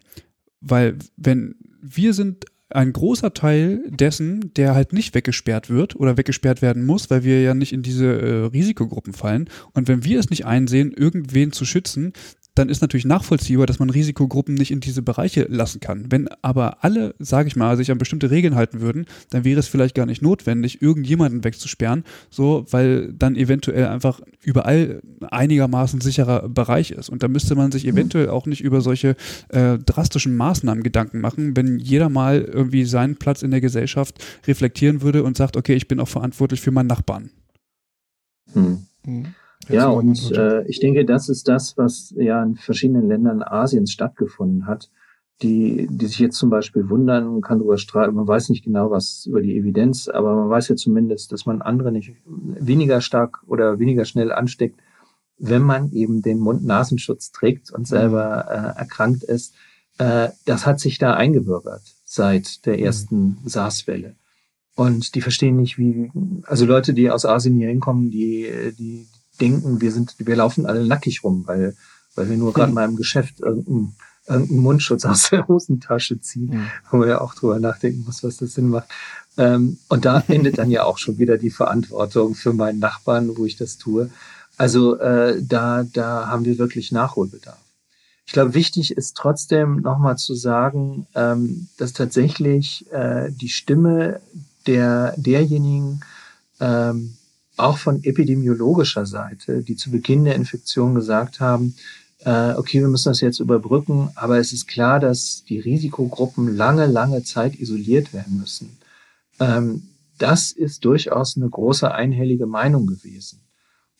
Weil 0.64 0.96
wenn 1.16 1.56
wir 1.82 2.14
sind 2.14 2.46
ein 2.70 2.92
großer 2.92 3.34
Teil 3.34 3.84
dessen, 3.88 4.52
der 4.54 4.74
halt 4.74 4.92
nicht 4.92 5.14
weggesperrt 5.14 5.70
wird 5.70 5.94
oder 5.96 6.16
weggesperrt 6.16 6.62
werden 6.62 6.84
muss, 6.84 7.10
weil 7.10 7.22
wir 7.22 7.40
ja 7.42 7.54
nicht 7.54 7.72
in 7.72 7.82
diese 7.82 8.06
äh, 8.06 8.44
Risikogruppen 8.46 9.12
fallen. 9.12 9.48
Und 9.72 9.86
wenn 9.86 10.04
wir 10.04 10.18
es 10.18 10.30
nicht 10.30 10.46
einsehen, 10.46 10.92
irgendwen 10.92 11.52
zu 11.52 11.64
schützen, 11.64 12.14
dann 12.54 12.68
ist 12.68 12.82
natürlich 12.82 13.04
nachvollziehbar, 13.04 13.66
dass 13.66 13.80
man 13.80 13.90
Risikogruppen 13.90 14.54
nicht 14.54 14.70
in 14.70 14.80
diese 14.80 15.02
Bereiche 15.02 15.46
lassen 15.48 15.80
kann. 15.80 16.06
Wenn 16.10 16.28
aber 16.40 16.84
alle, 16.84 17.14
sage 17.18 17.48
ich 17.48 17.56
mal, 17.56 17.76
sich 17.76 17.90
an 17.90 17.98
bestimmte 17.98 18.30
Regeln 18.30 18.54
halten 18.54 18.80
würden, 18.80 19.06
dann 19.30 19.44
wäre 19.44 19.58
es 19.58 19.66
vielleicht 19.66 19.94
gar 19.94 20.06
nicht 20.06 20.22
notwendig, 20.22 20.80
irgendjemanden 20.80 21.42
wegzusperren, 21.42 22.04
so, 22.30 22.64
weil 22.70 23.12
dann 23.12 23.34
eventuell 23.34 23.86
einfach 23.86 24.20
überall 24.42 25.00
einigermaßen 25.20 26.00
sicherer 26.00 26.48
Bereich 26.48 26.92
ist. 26.92 27.08
Und 27.08 27.22
da 27.22 27.28
müsste 27.28 27.56
man 27.56 27.72
sich 27.72 27.86
eventuell 27.86 28.28
auch 28.28 28.46
nicht 28.46 28.62
über 28.62 28.80
solche 28.80 29.16
äh, 29.48 29.78
drastischen 29.78 30.36
Maßnahmen 30.36 30.84
Gedanken 30.84 31.20
machen, 31.20 31.56
wenn 31.56 31.78
jeder 31.80 32.08
mal 32.08 32.40
irgendwie 32.40 32.84
seinen 32.84 33.16
Platz 33.16 33.42
in 33.42 33.50
der 33.50 33.60
Gesellschaft 33.60 34.24
reflektieren 34.46 35.02
würde 35.02 35.24
und 35.24 35.36
sagt, 35.36 35.56
okay, 35.56 35.74
ich 35.74 35.88
bin 35.88 35.98
auch 35.98 36.08
verantwortlich 36.08 36.60
für 36.60 36.70
meinen 36.70 36.86
Nachbarn. 36.86 37.30
Hm. 38.52 38.86
Mhm. 39.68 39.74
Ja, 39.74 39.88
und 39.88 40.32
äh, 40.32 40.64
ich 40.66 40.80
denke, 40.80 41.04
das 41.04 41.28
ist 41.28 41.48
das, 41.48 41.76
was 41.76 42.14
ja 42.16 42.42
in 42.42 42.56
verschiedenen 42.56 43.08
Ländern 43.08 43.42
Asiens 43.42 43.92
stattgefunden 43.92 44.66
hat, 44.66 44.90
die, 45.42 45.88
die 45.90 46.06
sich 46.06 46.20
jetzt 46.20 46.36
zum 46.36 46.50
Beispiel 46.50 46.88
wundern, 46.88 47.26
man 47.26 47.40
kann 47.40 47.58
darüber 47.58 47.76
streiten, 47.76 48.14
man 48.14 48.28
weiß 48.28 48.50
nicht 48.50 48.64
genau 48.64 48.90
was 48.90 49.26
über 49.26 49.42
die 49.42 49.56
Evidenz, 49.56 50.08
aber 50.08 50.34
man 50.36 50.48
weiß 50.48 50.68
ja 50.68 50.76
zumindest, 50.76 51.32
dass 51.32 51.44
man 51.44 51.60
andere 51.60 51.90
nicht 51.90 52.14
weniger 52.24 53.00
stark 53.00 53.42
oder 53.46 53.78
weniger 53.78 54.04
schnell 54.04 54.32
ansteckt, 54.32 54.80
wenn 55.38 55.62
man 55.62 55.90
eben 55.92 56.22
den 56.22 56.38
Mund-Nasenschutz 56.38 57.32
trägt 57.32 57.72
und 57.72 57.88
selber 57.88 58.46
äh, 58.48 58.78
erkrankt 58.78 59.24
ist. 59.24 59.54
Äh, 59.98 60.28
das 60.46 60.66
hat 60.66 60.78
sich 60.78 60.98
da 60.98 61.14
eingebürgert 61.14 61.82
seit 62.04 62.64
der 62.66 62.78
ersten 62.78 63.38
SARS-Welle. 63.44 64.14
Und 64.76 65.14
die 65.14 65.20
verstehen 65.20 65.56
nicht, 65.56 65.78
wie, 65.78 66.10
also 66.44 66.64
Leute, 66.64 66.94
die 66.94 67.10
aus 67.10 67.24
Asien 67.24 67.56
hier 67.56 67.68
hinkommen, 67.68 68.10
die, 68.10 68.48
die 68.78 69.06
denken, 69.40 69.80
wir 69.80 69.92
sind, 69.92 70.14
wir 70.18 70.36
laufen 70.36 70.66
alle 70.66 70.86
nackig 70.86 71.24
rum, 71.24 71.44
weil, 71.46 71.76
weil 72.14 72.28
wir 72.28 72.36
nur 72.36 72.52
gerade 72.52 72.72
mal 72.72 72.84
im 72.88 72.96
Geschäft 72.96 73.40
irgendeinen 73.40 73.94
irgendeinen 74.26 74.60
Mundschutz 74.60 75.04
aus 75.10 75.30
der 75.30 75.46
Hosentasche 75.48 76.20
ziehen, 76.20 76.50
Mhm. 76.50 76.66
wo 76.90 76.96
man 76.98 77.08
ja 77.08 77.20
auch 77.20 77.34
drüber 77.34 77.60
nachdenken 77.60 78.04
muss, 78.06 78.24
was 78.24 78.38
das 78.38 78.54
Sinn 78.54 78.68
macht. 78.68 78.88
Ähm, 79.36 79.78
und 79.88 80.04
da 80.04 80.20
endet 80.28 80.58
dann 80.58 80.70
ja 80.70 80.84
auch 80.84 80.98
schon 80.98 81.18
wieder 81.18 81.36
die 81.36 81.50
Verantwortung 81.50 82.34
für 82.34 82.52
meinen 82.52 82.78
Nachbarn, 82.78 83.36
wo 83.36 83.44
ich 83.44 83.56
das 83.56 83.76
tue. 83.76 84.10
Also 84.56 84.98
äh, 84.98 85.42
da, 85.42 85.84
da 85.92 86.28
haben 86.28 86.44
wir 86.44 86.58
wirklich 86.58 86.92
Nachholbedarf. 86.92 87.58
Ich 88.26 88.32
glaube, 88.32 88.54
wichtig 88.54 88.96
ist 88.96 89.16
trotzdem 89.16 89.82
nochmal 89.82 90.16
zu 90.16 90.34
sagen, 90.34 91.06
ähm, 91.14 91.68
dass 91.76 91.92
tatsächlich 91.92 92.90
äh, 92.92 93.30
die 93.30 93.50
Stimme 93.50 94.20
der 94.66 95.12
derjenigen 95.18 96.00
ähm, 96.60 97.16
auch 97.56 97.78
von 97.78 98.02
epidemiologischer 98.02 99.06
Seite, 99.06 99.62
die 99.62 99.76
zu 99.76 99.90
Beginn 99.90 100.24
der 100.24 100.34
Infektion 100.34 100.94
gesagt 100.94 101.40
haben, 101.40 101.74
äh, 102.24 102.54
okay, 102.54 102.80
wir 102.80 102.88
müssen 102.88 103.10
das 103.10 103.20
jetzt 103.20 103.40
überbrücken, 103.40 104.10
aber 104.14 104.38
es 104.38 104.52
ist 104.52 104.66
klar, 104.66 104.98
dass 104.98 105.44
die 105.44 105.60
Risikogruppen 105.60 106.56
lange, 106.56 106.86
lange 106.86 107.22
Zeit 107.22 107.58
isoliert 107.58 108.12
werden 108.12 108.38
müssen. 108.38 108.78
Ähm, 109.38 109.82
das 110.18 110.52
ist 110.52 110.84
durchaus 110.84 111.36
eine 111.36 111.48
große 111.48 111.92
einhellige 111.92 112.46
Meinung 112.46 112.86
gewesen. 112.86 113.40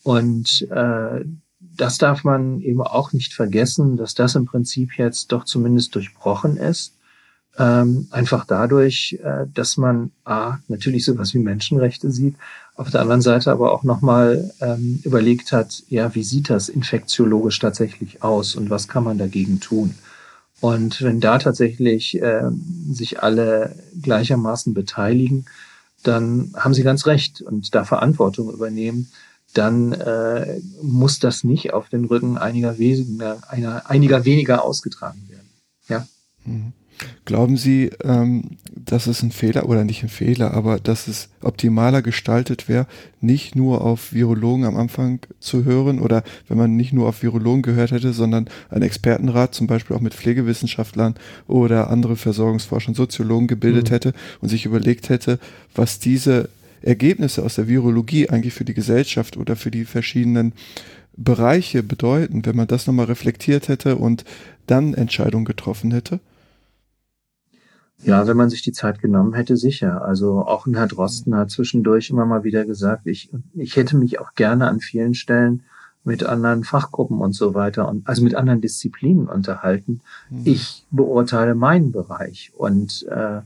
Und 0.03 0.67
äh, 0.71 1.25
das 1.59 1.97
darf 1.97 2.23
man 2.23 2.61
eben 2.61 2.81
auch 2.81 3.11
nicht 3.11 3.33
vergessen, 3.33 3.97
dass 3.97 4.15
das 4.15 4.35
im 4.35 4.45
Prinzip 4.45 4.97
jetzt 4.97 5.31
doch 5.31 5.45
zumindest 5.45 5.95
durchbrochen 5.95 6.57
ist. 6.57 6.93
Ähm, 7.57 8.07
einfach 8.11 8.45
dadurch, 8.45 9.19
äh, 9.23 9.45
dass 9.53 9.77
man 9.77 10.11
A, 10.25 10.57
natürlich 10.67 11.05
sowas 11.05 11.33
wie 11.33 11.39
Menschenrechte 11.39 12.11
sieht, 12.11 12.35
auf 12.75 12.91
der 12.91 13.01
anderen 13.01 13.21
Seite 13.21 13.51
aber 13.51 13.71
auch 13.71 13.83
nochmal 13.83 14.53
ähm, 14.59 14.99
überlegt 15.03 15.51
hat, 15.51 15.83
ja, 15.87 16.13
wie 16.13 16.23
sieht 16.23 16.49
das 16.49 16.69
infektiologisch 16.69 17.59
tatsächlich 17.59 18.21
aus 18.21 18.55
und 18.55 18.69
was 18.69 18.87
kann 18.87 19.03
man 19.03 19.17
dagegen 19.17 19.59
tun? 19.59 19.95
Und 20.61 21.01
wenn 21.01 21.19
da 21.19 21.37
tatsächlich 21.37 22.21
äh, 22.21 22.49
sich 22.91 23.21
alle 23.21 23.75
gleichermaßen 24.01 24.73
beteiligen, 24.73 25.45
dann 26.03 26.53
haben 26.55 26.73
sie 26.73 26.83
ganz 26.83 27.05
recht 27.05 27.41
und 27.41 27.73
da 27.75 27.83
Verantwortung 27.83 28.51
übernehmen, 28.51 29.09
dann 29.53 29.93
äh, 29.93 30.59
muss 30.81 31.19
das 31.19 31.43
nicht 31.43 31.73
auf 31.73 31.89
den 31.89 32.05
Rücken 32.05 32.37
einiger 32.37 32.77
weniger, 32.77 33.39
einer, 33.49 33.89
einiger 33.89 34.25
weniger 34.25 34.63
ausgetragen 34.63 35.23
werden. 35.29 35.49
Ja. 35.87 36.07
Mhm. 36.45 36.73
Glauben 37.25 37.57
Sie, 37.57 37.89
ähm, 38.03 38.51
dass 38.73 39.07
es 39.07 39.21
ein 39.23 39.31
Fehler 39.31 39.67
oder 39.67 39.83
nicht 39.83 40.03
ein 40.03 40.09
Fehler, 40.09 40.53
aber 40.53 40.79
dass 40.79 41.07
es 41.07 41.29
optimaler 41.41 42.01
gestaltet 42.01 42.69
wäre, 42.69 42.87
nicht 43.19 43.55
nur 43.55 43.81
auf 43.81 44.13
Virologen 44.13 44.65
am 44.65 44.77
Anfang 44.77 45.19
zu 45.39 45.65
hören 45.65 45.99
oder 45.99 46.23
wenn 46.47 46.57
man 46.57 46.75
nicht 46.75 46.93
nur 46.93 47.07
auf 47.07 47.23
Virologen 47.23 47.63
gehört 47.63 47.91
hätte, 47.91 48.13
sondern 48.13 48.47
einen 48.69 48.83
Expertenrat, 48.83 49.55
zum 49.55 49.67
Beispiel 49.67 49.95
auch 49.95 50.01
mit 50.01 50.13
Pflegewissenschaftlern 50.13 51.15
oder 51.47 51.89
andere 51.89 52.15
Versorgungsforschern, 52.15 52.95
Soziologen 52.95 53.47
gebildet 53.47 53.89
Mhm. 53.89 53.93
hätte 53.93 54.13
und 54.41 54.49
sich 54.49 54.65
überlegt 54.65 55.09
hätte, 55.09 55.39
was 55.73 55.99
diese 55.99 56.49
Ergebnisse 56.81 57.43
aus 57.43 57.55
der 57.55 57.67
Virologie 57.67 58.29
eigentlich 58.29 58.53
für 58.53 58.65
die 58.65 58.75
Gesellschaft 58.75 59.37
oder 59.37 59.55
für 59.55 59.71
die 59.71 59.85
verschiedenen 59.85 60.53
Bereiche 61.17 61.81
bedeuten, 61.81 62.45
wenn 62.45 62.55
man 62.55 62.67
das 62.67 62.87
nochmal 62.87 63.05
reflektiert 63.07 63.67
hätte 63.69 63.95
und 63.95 64.23
dann 64.67 64.93
Entscheidungen 64.93 65.45
getroffen 65.45 65.91
hätte? 65.91 66.19
Ja, 68.05 68.27
wenn 68.27 68.37
man 68.37 68.49
sich 68.49 68.61
die 68.61 68.71
Zeit 68.71 69.01
genommen 69.01 69.33
hätte, 69.33 69.57
sicher. 69.57 70.05
Also 70.05 70.45
auch 70.45 70.65
ein 70.65 70.75
Herr 70.75 70.87
Drosten 70.87 71.35
hat 71.35 71.49
zwischendurch 71.49 72.09
immer 72.09 72.25
mal 72.25 72.43
wieder 72.43 72.65
gesagt, 72.65 73.07
ich, 73.07 73.29
ich 73.53 73.75
hätte 73.75 73.97
mich 73.97 74.19
auch 74.19 74.35
gerne 74.35 74.67
an 74.67 74.79
vielen 74.79 75.13
Stellen 75.15 75.63
mit 76.03 76.23
anderen 76.23 76.63
Fachgruppen 76.63 77.19
und 77.19 77.33
so 77.33 77.55
weiter 77.55 77.89
und 77.89 78.07
also 78.07 78.23
mit 78.23 78.35
anderen 78.35 78.61
Disziplinen 78.61 79.27
unterhalten. 79.27 80.01
Mhm. 80.29 80.41
Ich 80.45 80.85
beurteile 80.91 81.55
meinen 81.55 81.91
Bereich 81.91 82.51
und 82.55 83.07
äh, 83.09 83.41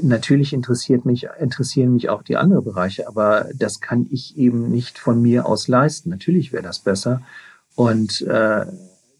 natürlich 0.00 0.52
interessiert 0.52 1.04
mich 1.04 1.26
interessieren 1.40 1.92
mich 1.92 2.08
auch 2.08 2.22
die 2.22 2.36
anderen 2.36 2.64
Bereiche, 2.64 3.08
aber 3.08 3.48
das 3.54 3.80
kann 3.80 4.06
ich 4.10 4.38
eben 4.38 4.70
nicht 4.70 4.98
von 4.98 5.20
mir 5.20 5.44
aus 5.46 5.66
leisten. 5.66 6.10
Natürlich 6.10 6.52
wäre 6.52 6.62
das 6.62 6.78
besser 6.78 7.20
und 7.74 8.22
äh, 8.22 8.64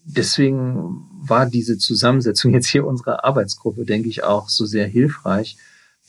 deswegen 0.05 1.09
war 1.27 1.45
diese 1.45 1.77
Zusammensetzung 1.77 2.53
jetzt 2.53 2.67
hier 2.67 2.85
unserer 2.85 3.23
Arbeitsgruppe, 3.23 3.85
denke 3.85 4.09
ich, 4.09 4.23
auch 4.23 4.49
so 4.49 4.65
sehr 4.65 4.87
hilfreich, 4.87 5.57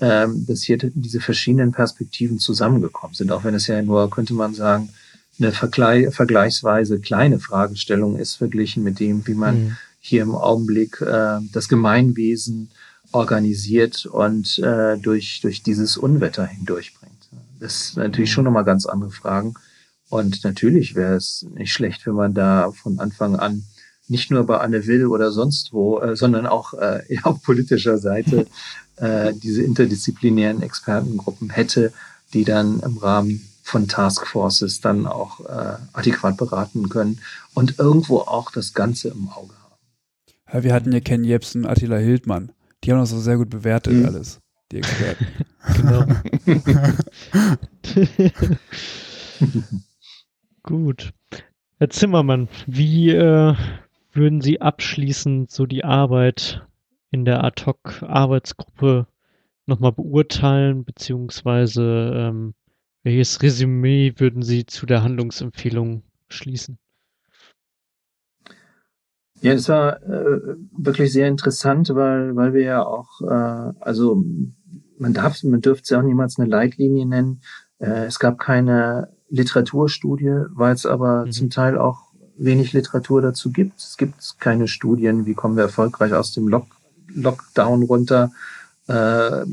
ähm, 0.01 0.45
dass 0.47 0.63
hier 0.63 0.79
diese 0.79 1.21
verschiedenen 1.21 1.73
Perspektiven 1.73 2.39
zusammengekommen 2.39 3.15
sind. 3.15 3.31
Auch 3.31 3.45
wenn 3.45 3.55
es 3.55 3.67
ja 3.67 3.81
nur, 3.83 4.11
könnte 4.11 4.35
man 4.35 4.55
sagen, 4.55 4.91
eine 5.39 5.53
vergleich 5.53 6.15
vergleichsweise 6.15 7.01
kleine 7.01 7.39
Fragestellung 7.39 8.17
ist, 8.19 8.37
verglichen 8.37 8.83
mit 8.83 9.01
dem, 9.01 9.27
wie 9.27 9.35
man 9.35 9.55
Mhm. 9.57 9.77
hier 10.01 10.23
im 10.23 10.35
Augenblick 10.35 11.01
äh, 11.01 11.39
das 11.53 11.69
Gemeinwesen 11.69 12.71
organisiert 13.13 14.07
und 14.07 14.59
äh, 14.59 14.99
durch, 14.99 15.41
durch 15.41 15.63
dieses 15.63 15.97
Unwetter 15.97 16.47
hindurchbringt. 16.47 17.15
Das 17.61 17.93
sind 17.93 18.03
natürlich 18.03 18.33
schon 18.33 18.45
nochmal 18.45 18.65
ganz 18.65 18.87
andere 18.87 19.11
Fragen. 19.11 19.55
Und 20.09 20.45
natürlich 20.45 20.95
wäre 20.95 21.15
es 21.15 21.47
nicht 21.55 21.73
schlecht, 21.73 22.07
wenn 22.07 22.15
man 22.15 22.35
da 22.35 22.71
von 22.73 22.99
Anfang 23.01 23.37
an 23.37 23.65
nicht 24.09 24.31
nur 24.31 24.45
bei 24.45 24.59
Anne 24.59 24.87
Will 24.87 25.07
oder 25.07 25.33
sonst 25.33 25.73
wo, 25.73 26.01
äh, 26.01 26.17
sondern 26.17 26.47
auch 26.47 26.75
äh, 26.75 27.03
auf 27.23 27.43
politischer 27.43 27.99
Seite 27.99 28.47
äh, 28.97 29.33
diese 29.35 29.63
interdisziplinären 29.63 30.63
Expertengruppen 30.63 31.51
hätte, 31.51 31.93
die 32.33 32.45
dann 32.45 32.81
im 32.81 32.99
Rahmen 32.99 33.49
von 33.63 33.89
Taskforces 33.89 34.81
dann 34.81 35.07
auch 35.07 35.41
äh, 35.41 35.77
adäquat 35.95 36.37
beraten 36.37 36.89
können 36.91 37.21
und 37.55 37.79
irgendwo 37.79 38.19
auch 38.19 38.51
das 38.51 38.75
Ganze 38.75 39.09
im 39.09 39.31
Auge 39.31 39.55
haben. 39.55 39.73
Ja, 40.53 40.63
wir 40.65 40.75
hatten 40.75 40.93
ja 40.93 41.01
Ken 41.01 41.25
Jebsen, 41.25 41.65
Attila 41.67 41.97
Hildmann. 41.97 42.53
Die 42.85 42.93
haben 42.93 43.01
das 43.01 43.11
so 43.11 43.21
sehr 43.21 43.39
gut 43.39 43.49
bewertet 43.49 43.95
Mhm. 43.95 44.05
alles, 44.07 44.41
die 44.71 44.79
Experten. 44.79 45.27
Genau. 45.77 46.05
Gut. 50.63 51.13
Herr 51.79 51.91
Zimmermann, 51.91 52.49
wie 52.67 53.11
äh, 53.11 53.55
würden 54.15 54.41
Sie 54.41 54.61
abschließend 54.61 55.51
so 55.51 55.67
die 55.67 55.85
Arbeit 55.85 56.67
in 57.11 57.25
der 57.25 57.45
Ad-Hoc-Arbeitsgruppe 57.45 59.07
nochmal 59.67 59.93
beurteilen, 59.93 60.85
beziehungsweise 60.85 62.13
ähm, 62.15 62.55
welches 63.03 63.43
Resümee 63.43 64.15
würden 64.17 64.43
Sie 64.43 64.67
zu 64.67 64.87
der 64.87 65.03
Handlungsempfehlung 65.03 66.03
schließen? 66.29 66.79
Ja, 69.41 69.53
das 69.53 69.69
war 69.69 70.03
äh, 70.03 70.57
wirklich 70.77 71.13
sehr 71.13 71.29
interessant, 71.29 71.91
weil, 71.95 72.35
weil 72.35 72.55
wir 72.55 72.63
ja 72.63 72.83
auch, 72.85 73.21
äh, 73.21 73.75
also 73.81 74.25
man 74.99 75.13
darf, 75.13 75.43
man 75.43 75.61
dürfte 75.61 75.83
es 75.83 75.91
ja 75.91 75.99
auch 75.99 76.05
niemals 76.05 76.39
eine 76.39 76.49
Leitlinie 76.49 77.05
nennen. 77.05 77.43
Äh, 77.79 78.07
es 78.07 78.19
gab 78.19 78.39
keine 78.39 79.13
Literaturstudie, 79.29 80.47
weil 80.51 80.73
es 80.75 80.87
aber 80.87 81.27
mhm. 81.27 81.33
zum 81.33 81.51
Teil 81.51 81.77
auch 81.77 82.14
wenig 82.37 82.73
Literatur 82.73 83.23
dazu 83.23 83.53
gibt. 83.53 83.79
Es 83.81 83.97
gibt 83.97 84.39
keine 84.39 84.69
Studien, 84.69 85.27
wie 85.27 85.35
kommen 85.35 85.57
wir 85.57 85.65
erfolgreich 85.65 86.13
aus 86.13 86.33
dem 86.33 86.49
Lock 86.49 86.67
Lockdown 87.09 87.85
runter. 87.85 88.33
Äh, 88.87 89.45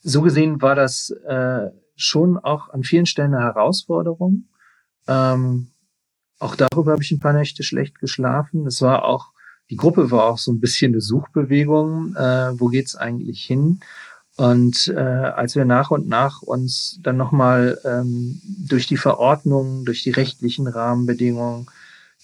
so 0.00 0.22
gesehen 0.22 0.62
war 0.62 0.74
das 0.74 1.10
äh, 1.10 1.70
schon 1.96 2.38
auch 2.38 2.70
an 2.70 2.82
vielen 2.82 3.06
Stellen 3.06 3.34
eine 3.34 3.44
Herausforderung. 3.44 4.48
Ähm, 5.06 5.68
auch 6.38 6.56
darüber 6.56 6.92
habe 6.92 7.02
ich 7.02 7.10
ein 7.10 7.20
paar 7.20 7.34
Nächte 7.34 7.62
schlecht 7.62 7.98
geschlafen. 7.98 8.66
Es 8.66 8.80
war 8.80 9.04
auch, 9.04 9.32
die 9.68 9.76
Gruppe 9.76 10.10
war 10.10 10.24
auch 10.24 10.38
so 10.38 10.50
ein 10.52 10.60
bisschen 10.60 10.92
eine 10.92 11.02
Suchbewegung. 11.02 12.16
Äh, 12.16 12.58
wo 12.58 12.68
geht's 12.68 12.96
eigentlich 12.96 13.44
hin? 13.44 13.80
Und 14.40 14.88
äh, 14.88 14.98
als 14.98 15.54
wir 15.54 15.66
nach 15.66 15.90
und 15.90 16.08
nach 16.08 16.40
uns 16.40 16.98
dann 17.02 17.18
nochmal 17.18 17.78
ähm, 17.84 18.40
durch 18.46 18.86
die 18.86 18.96
Verordnungen, 18.96 19.84
durch 19.84 20.02
die 20.02 20.12
rechtlichen 20.12 20.66
Rahmenbedingungen, 20.66 21.66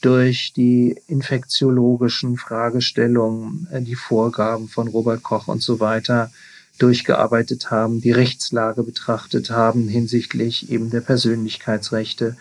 durch 0.01 0.55
die 0.57 0.99
infektiologischen 1.09 2.39
Fragestellungen, 2.39 3.69
äh, 3.71 3.83
die 3.83 3.97
Vorgaben 3.97 4.69
von 4.69 4.89
Robert 4.89 5.23
Koch 5.23 5.47
und 5.47 5.63
so 5.63 5.79
weiter 5.79 6.31
durchgearbeitet 6.79 7.71
haben, 7.71 8.01
die 8.01 8.13
Rechtslage 8.13 8.83
betrachtet 8.83 9.51
haben 9.51 9.87
hinsichtlich 9.87 10.71
eben 10.71 10.89
der 10.89 11.03
Persönlichkeitsrechte 11.03 12.35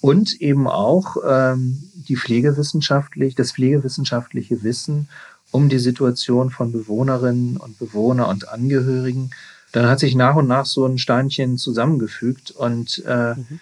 und 0.00 0.40
eben 0.40 0.66
auch 0.66 1.18
ähm, 1.24 1.84
die 1.94 2.16
pflegewissenschaftlich, 2.16 3.36
das 3.36 3.52
pflegewissenschaftliche 3.52 4.64
Wissen 4.64 5.08
um 5.50 5.68
die 5.68 5.78
Situation 5.78 6.50
von 6.50 6.72
Bewohnerinnen 6.72 7.56
und 7.56 7.78
Bewohner 7.78 8.28
und 8.28 8.48
Angehörigen. 8.48 9.30
Dann 9.72 9.86
hat 9.86 10.00
sich 10.00 10.14
nach 10.14 10.36
und 10.36 10.48
nach 10.48 10.66
so 10.66 10.86
ein 10.86 10.98
Steinchen 10.98 11.58
zusammengefügt 11.58 12.50
und 12.50 13.02
äh, 13.06 13.34
mhm. 13.34 13.60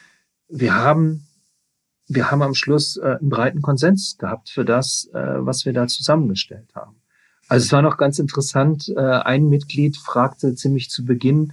wir 0.49 0.75
haben 0.75 1.25
wir 2.09 2.31
haben 2.31 2.43
am 2.43 2.55
Schluss 2.55 2.97
äh, 2.97 3.17
einen 3.21 3.29
breiten 3.29 3.63
Konsens 3.63 4.17
gehabt 4.19 4.49
für 4.49 4.65
das, 4.65 5.09
äh, 5.13 5.19
was 5.19 5.67
wir 5.67 5.75
da 5.75 5.87
zusammengestellt 5.87 6.71
haben. 6.75 6.97
Also 7.49 7.65
es 7.67 7.73
war 7.73 7.83
noch 7.83 7.97
ganz 7.97 8.19
interessant. 8.19 8.89
Äh, 8.89 9.01
ein 9.01 9.49
Mitglied 9.49 9.97
fragte 9.97 10.55
ziemlich 10.55 10.91
zu 10.91 11.05
Beginn, 11.05 11.53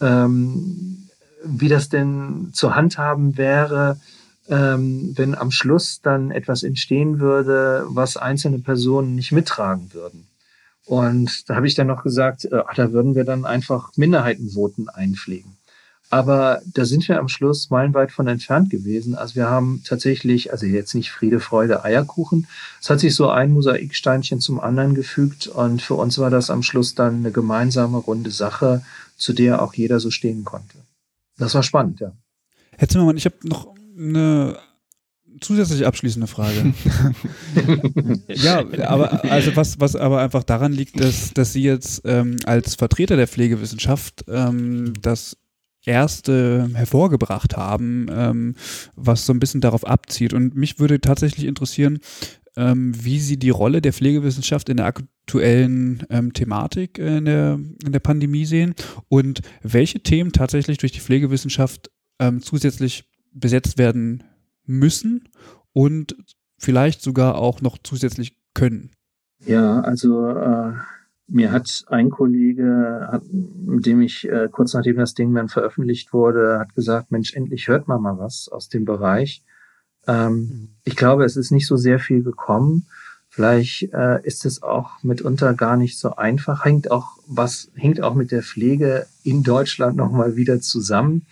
ähm, 0.00 1.08
wie 1.44 1.68
das 1.68 1.88
denn 1.88 2.50
zu 2.52 2.74
handhaben 2.74 3.36
wäre, 3.36 4.00
ähm, 4.48 5.12
wenn 5.16 5.34
am 5.34 5.50
Schluss 5.50 6.00
dann 6.02 6.30
etwas 6.30 6.62
entstehen 6.62 7.20
würde, 7.20 7.84
was 7.88 8.16
einzelne 8.16 8.58
Personen 8.58 9.14
nicht 9.14 9.32
mittragen 9.32 9.92
würden. 9.92 10.28
Und 10.84 11.48
da 11.50 11.56
habe 11.56 11.66
ich 11.66 11.74
dann 11.74 11.88
noch 11.88 12.04
gesagt, 12.04 12.44
äh, 12.44 12.62
da 12.76 12.92
würden 12.92 13.14
wir 13.14 13.24
dann 13.24 13.44
einfach 13.44 13.90
Minderheitenvoten 13.96 14.88
einpflegen. 14.88 15.56
Aber 16.08 16.62
da 16.72 16.84
sind 16.84 17.08
wir 17.08 17.18
am 17.18 17.28
Schluss 17.28 17.70
meilenweit 17.70 18.12
von 18.12 18.28
entfernt 18.28 18.70
gewesen. 18.70 19.16
Also 19.16 19.34
wir 19.34 19.50
haben 19.50 19.82
tatsächlich, 19.84 20.52
also 20.52 20.64
jetzt 20.64 20.94
nicht 20.94 21.10
Friede, 21.10 21.40
Freude, 21.40 21.82
Eierkuchen. 21.82 22.46
Es 22.80 22.88
hat 22.88 23.00
sich 23.00 23.16
so 23.16 23.28
ein 23.28 23.50
Mosaiksteinchen 23.50 24.40
zum 24.40 24.60
anderen 24.60 24.94
gefügt 24.94 25.48
und 25.48 25.82
für 25.82 25.94
uns 25.94 26.18
war 26.18 26.30
das 26.30 26.48
am 26.48 26.62
Schluss 26.62 26.94
dann 26.94 27.16
eine 27.16 27.32
gemeinsame 27.32 27.98
runde 27.98 28.30
Sache, 28.30 28.84
zu 29.16 29.32
der 29.32 29.60
auch 29.60 29.74
jeder 29.74 29.98
so 29.98 30.12
stehen 30.12 30.44
konnte. 30.44 30.78
Das 31.38 31.54
war 31.56 31.64
spannend, 31.64 31.98
ja. 31.98 32.12
Herr 32.78 32.88
Zimmermann, 32.88 33.16
ich 33.16 33.24
habe 33.24 33.36
noch 33.42 33.74
eine 33.96 34.58
zusätzliche 35.40 35.86
abschließende 35.86 36.26
Frage. 36.26 36.72
ja, 38.28 38.64
aber 38.88 39.24
also 39.24 39.54
was, 39.56 39.80
was 39.80 39.96
aber 39.96 40.20
einfach 40.20 40.44
daran 40.44 40.72
liegt, 40.72 41.00
dass, 41.00 41.32
dass 41.34 41.52
Sie 41.52 41.62
jetzt 41.62 42.02
ähm, 42.04 42.36
als 42.46 42.74
Vertreter 42.74 43.16
der 43.16 43.28
Pflegewissenschaft 43.28 44.24
ähm, 44.28 44.94
das 45.00 45.36
erste 45.84 46.68
hervorgebracht 46.74 47.56
haben, 47.56 48.06
ähm, 48.10 48.54
was 48.96 49.26
so 49.26 49.32
ein 49.32 49.38
bisschen 49.38 49.60
darauf 49.60 49.86
abzieht. 49.86 50.34
Und 50.34 50.56
mich 50.56 50.78
würde 50.78 51.00
tatsächlich 51.00 51.46
interessieren, 51.46 52.00
ähm, 52.56 52.92
wie 53.04 53.20
Sie 53.20 53.38
die 53.38 53.50
Rolle 53.50 53.80
der 53.80 53.92
Pflegewissenschaft 53.92 54.68
in 54.68 54.78
der 54.78 54.86
aktuellen 54.86 56.04
ähm, 56.10 56.32
Thematik 56.32 56.98
in 56.98 57.26
der, 57.26 57.58
in 57.84 57.92
der 57.92 58.00
Pandemie 58.00 58.46
sehen 58.46 58.74
und 59.08 59.42
welche 59.62 60.00
Themen 60.00 60.32
tatsächlich 60.32 60.78
durch 60.78 60.92
die 60.92 61.00
Pflegewissenschaft 61.00 61.90
ähm, 62.18 62.42
zusätzlich 62.42 63.04
besetzt 63.36 63.78
werden 63.78 64.24
müssen 64.64 65.28
und 65.72 66.16
vielleicht 66.58 67.02
sogar 67.02 67.36
auch 67.36 67.60
noch 67.60 67.78
zusätzlich 67.82 68.36
können. 68.54 68.90
Ja, 69.44 69.80
also 69.80 70.28
äh, 70.30 70.72
mir 71.28 71.52
hat 71.52 71.84
ein 71.88 72.10
Kollege, 72.10 73.08
hat, 73.10 73.22
mit 73.30 73.86
dem 73.86 74.00
ich 74.00 74.28
äh, 74.28 74.48
kurz 74.50 74.74
nachdem 74.74 74.96
das 74.96 75.14
Ding 75.14 75.34
dann 75.34 75.48
veröffentlicht 75.48 76.12
wurde, 76.12 76.58
hat 76.58 76.74
gesagt, 76.74 77.10
Mensch, 77.10 77.34
endlich 77.34 77.68
hört 77.68 77.88
man 77.88 78.02
mal 78.02 78.18
was 78.18 78.48
aus 78.48 78.68
dem 78.68 78.84
Bereich. 78.84 79.42
Ähm, 80.06 80.34
mhm. 80.34 80.68
Ich 80.84 80.96
glaube, 80.96 81.24
es 81.24 81.36
ist 81.36 81.50
nicht 81.50 81.66
so 81.66 81.76
sehr 81.76 81.98
viel 81.98 82.22
gekommen. 82.22 82.86
Vielleicht 83.28 83.92
äh, 83.92 84.20
ist 84.22 84.46
es 84.46 84.62
auch 84.62 85.02
mitunter 85.02 85.52
gar 85.52 85.76
nicht 85.76 85.98
so 85.98 86.16
einfach. 86.16 86.64
Hängt 86.64 86.90
auch 86.90 87.18
was 87.26 87.70
hängt 87.74 88.00
auch 88.00 88.14
mit 88.14 88.30
der 88.30 88.42
Pflege 88.42 89.06
in 89.24 89.42
Deutschland 89.42 89.96
noch 89.96 90.10
mal 90.10 90.36
wieder 90.36 90.60
zusammen 90.60 91.26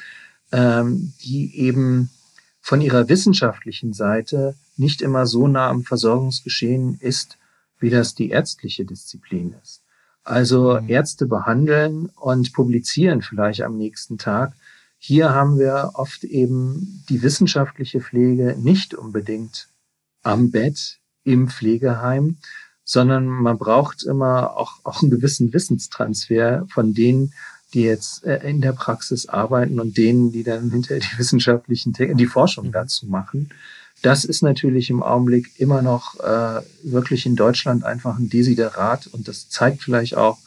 ähm, 0.52 1.12
die 1.22 1.58
eben 1.58 2.10
von 2.60 2.80
ihrer 2.80 3.08
wissenschaftlichen 3.08 3.92
Seite 3.92 4.54
nicht 4.76 5.02
immer 5.02 5.26
so 5.26 5.46
nah 5.48 5.68
am 5.68 5.82
Versorgungsgeschehen 5.82 6.98
ist, 7.00 7.38
wie 7.78 7.90
das 7.90 8.14
die 8.14 8.30
ärztliche 8.30 8.84
Disziplin 8.84 9.54
ist. 9.62 9.82
Also 10.24 10.80
mhm. 10.80 10.88
Ärzte 10.88 11.26
behandeln 11.26 12.10
und 12.16 12.52
publizieren 12.52 13.20
vielleicht 13.20 13.62
am 13.62 13.76
nächsten 13.76 14.16
Tag. 14.16 14.54
Hier 14.98 15.34
haben 15.34 15.58
wir 15.58 15.90
oft 15.94 16.24
eben 16.24 17.04
die 17.10 17.22
wissenschaftliche 17.22 18.00
Pflege 18.00 18.56
nicht 18.58 18.94
unbedingt 18.94 19.68
am 20.22 20.50
Bett 20.50 20.98
im 21.24 21.48
Pflegeheim, 21.48 22.38
sondern 22.84 23.26
man 23.26 23.58
braucht 23.58 24.02
immer 24.02 24.56
auch, 24.56 24.80
auch 24.84 25.02
einen 25.02 25.10
gewissen 25.10 25.52
Wissenstransfer 25.52 26.66
von 26.72 26.94
denen, 26.94 27.34
die 27.74 27.82
jetzt 27.82 28.24
äh, 28.24 28.48
in 28.48 28.60
der 28.60 28.72
Praxis 28.72 29.28
arbeiten 29.28 29.80
und 29.80 29.96
denen, 29.96 30.32
die 30.32 30.44
dann 30.44 30.70
hinterher 30.70 31.00
die 31.00 31.18
wissenschaftlichen, 31.18 31.92
die 31.92 32.26
Forschung 32.26 32.68
mhm. 32.68 32.72
dazu 32.72 33.06
machen. 33.06 33.50
Das 34.02 34.24
ist 34.24 34.42
natürlich 34.42 34.90
im 34.90 35.02
Augenblick 35.02 35.58
immer 35.58 35.82
noch 35.82 36.20
äh, 36.20 36.62
wirklich 36.82 37.26
in 37.26 37.36
Deutschland 37.36 37.84
einfach 37.84 38.18
ein 38.18 38.28
Desiderat 38.28 39.06
und 39.08 39.28
das 39.28 39.48
zeigt 39.48 39.82
vielleicht 39.82 40.16
auch 40.16 40.38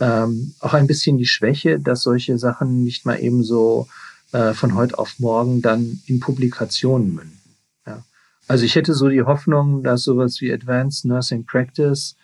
ähm, 0.00 0.54
auch 0.60 0.74
ein 0.74 0.86
bisschen 0.86 1.18
die 1.18 1.26
Schwäche, 1.26 1.78
dass 1.78 2.02
solche 2.02 2.38
Sachen 2.38 2.82
nicht 2.82 3.06
mal 3.06 3.16
eben 3.16 3.44
so 3.44 3.86
äh, 4.32 4.54
von 4.54 4.74
heute 4.74 4.98
auf 4.98 5.18
morgen 5.18 5.62
dann 5.62 6.00
in 6.06 6.18
Publikationen 6.18 7.14
münden. 7.14 7.40
Ja. 7.86 8.02
Also 8.48 8.64
ich 8.64 8.74
hätte 8.74 8.94
so 8.94 9.08
die 9.08 9.22
Hoffnung, 9.22 9.82
dass 9.82 10.02
sowas 10.02 10.40
wie 10.40 10.52
Advanced 10.52 11.04
Nursing 11.04 11.44
Practice 11.46 12.16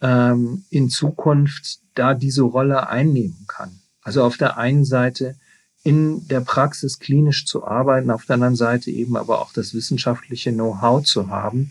ähm, 0.00 0.64
in 0.70 0.90
Zukunft 0.90 1.78
da 1.94 2.14
diese 2.14 2.42
Rolle 2.42 2.88
einnehmen 2.88 3.44
kann. 3.46 3.80
Also 4.04 4.22
auf 4.22 4.36
der 4.36 4.58
einen 4.58 4.84
Seite 4.84 5.34
in 5.82 6.26
der 6.28 6.40
Praxis 6.40 6.98
klinisch 6.98 7.46
zu 7.46 7.66
arbeiten, 7.66 8.10
auf 8.10 8.24
der 8.26 8.34
anderen 8.34 8.56
Seite 8.56 8.90
eben 8.90 9.16
aber 9.16 9.40
auch 9.40 9.52
das 9.52 9.74
wissenschaftliche 9.74 10.52
Know-how 10.52 11.04
zu 11.04 11.28
haben, 11.28 11.70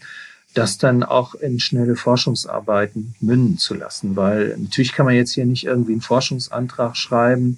das 0.54 0.78
dann 0.78 1.04
auch 1.04 1.34
in 1.34 1.60
schnelle 1.60 1.96
Forschungsarbeiten 1.96 3.16
münden 3.22 3.58
zu 3.58 3.74
lassen. 3.74 4.16
Weil 4.16 4.56
natürlich 4.58 4.94
kann 4.94 5.08
man 5.08 5.16
jetzt 5.16 5.32
hier 5.32 5.46
nicht 5.46 5.66
irgendwie 5.66 5.94
einen 5.94 6.02
Forschungsantrag 6.02 6.96
schreiben, 6.96 7.58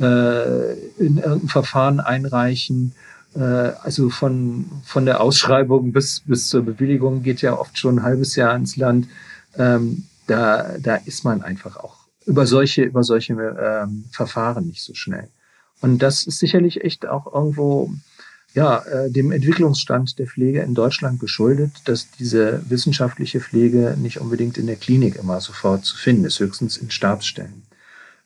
äh, 0.00 0.72
in 0.98 1.18
irgendein 1.18 1.48
Verfahren 1.48 2.00
einreichen. 2.00 2.94
Äh, 3.36 3.40
also 3.40 4.10
von, 4.10 4.66
von 4.84 5.06
der 5.06 5.20
Ausschreibung 5.20 5.92
bis, 5.92 6.22
bis 6.26 6.48
zur 6.48 6.62
Bewilligung 6.62 7.22
geht 7.22 7.42
ja 7.42 7.56
oft 7.56 7.78
schon 7.78 7.98
ein 7.98 8.02
halbes 8.02 8.34
Jahr 8.34 8.56
ins 8.56 8.76
Land. 8.76 9.06
Ähm, 9.56 10.08
da, 10.26 10.78
da 10.80 10.96
ist 10.96 11.24
man 11.24 11.42
einfach 11.42 11.76
auch 11.76 12.01
über 12.26 12.46
solche, 12.46 12.82
über 12.82 13.02
solche 13.02 13.32
ähm, 13.34 14.04
Verfahren 14.10 14.66
nicht 14.66 14.82
so 14.82 14.94
schnell. 14.94 15.28
Und 15.80 15.98
das 15.98 16.26
ist 16.26 16.38
sicherlich 16.38 16.84
echt 16.84 17.06
auch 17.06 17.32
irgendwo 17.32 17.90
ja, 18.54 18.78
äh, 18.80 19.10
dem 19.10 19.32
Entwicklungsstand 19.32 20.18
der 20.18 20.26
Pflege 20.26 20.60
in 20.60 20.74
Deutschland 20.74 21.20
geschuldet, 21.20 21.72
dass 21.86 22.10
diese 22.10 22.62
wissenschaftliche 22.68 23.40
Pflege 23.40 23.96
nicht 23.98 24.20
unbedingt 24.20 24.58
in 24.58 24.66
der 24.66 24.76
Klinik 24.76 25.16
immer 25.16 25.40
sofort 25.40 25.84
zu 25.84 25.96
finden 25.96 26.24
ist, 26.24 26.38
höchstens 26.38 26.76
in 26.76 26.90
Stabsstellen. 26.90 27.62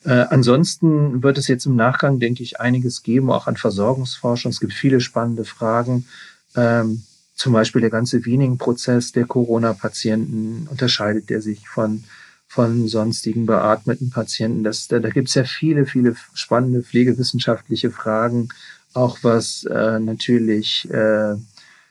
Äh, 0.05 0.27
ansonsten 0.31 1.23
wird 1.23 1.39
es 1.39 1.47
jetzt 1.49 1.67
im 1.67 1.77
Nachgang, 1.77 2.19
denke 2.19 2.43
ich, 2.43 2.61
einiges 2.61 3.03
geben, 3.03 3.31
auch 3.31 3.47
an 3.47 3.57
Versorgungsforschung. 3.57 4.51
Es 4.51 4.61
gibt 4.61 4.73
viele 4.73 5.01
spannende 5.01 5.45
Fragen. 5.45 6.07
Ähm, 6.57 7.05
zum 7.35 7.53
Beispiel 7.53 7.83
der 7.83 7.91
ganze 7.91 8.25
Weaning-Prozess 8.25 9.13
der 9.13 9.27
Corona-Patienten 9.27 10.69
unterscheidet 10.71 11.29
der 11.31 11.43
sich 11.43 11.69
von 11.69 12.05
von 12.49 12.89
sonstigen 12.89 13.47
beatmeten 13.47 14.11
Patienten. 14.11 14.65
Das, 14.65 14.89
da 14.89 14.99
da 14.99 15.11
gibt 15.11 15.29
es 15.29 15.35
ja 15.35 15.45
viele, 15.45 15.87
viele 15.87 16.15
spannende 16.35 16.83
pflegewissenschaftliche 16.83 17.91
Fragen, 17.91 18.49
auch 18.95 19.19
was 19.23 19.65
äh, 19.65 19.99
natürlich 19.99 20.89
äh, 20.91 21.35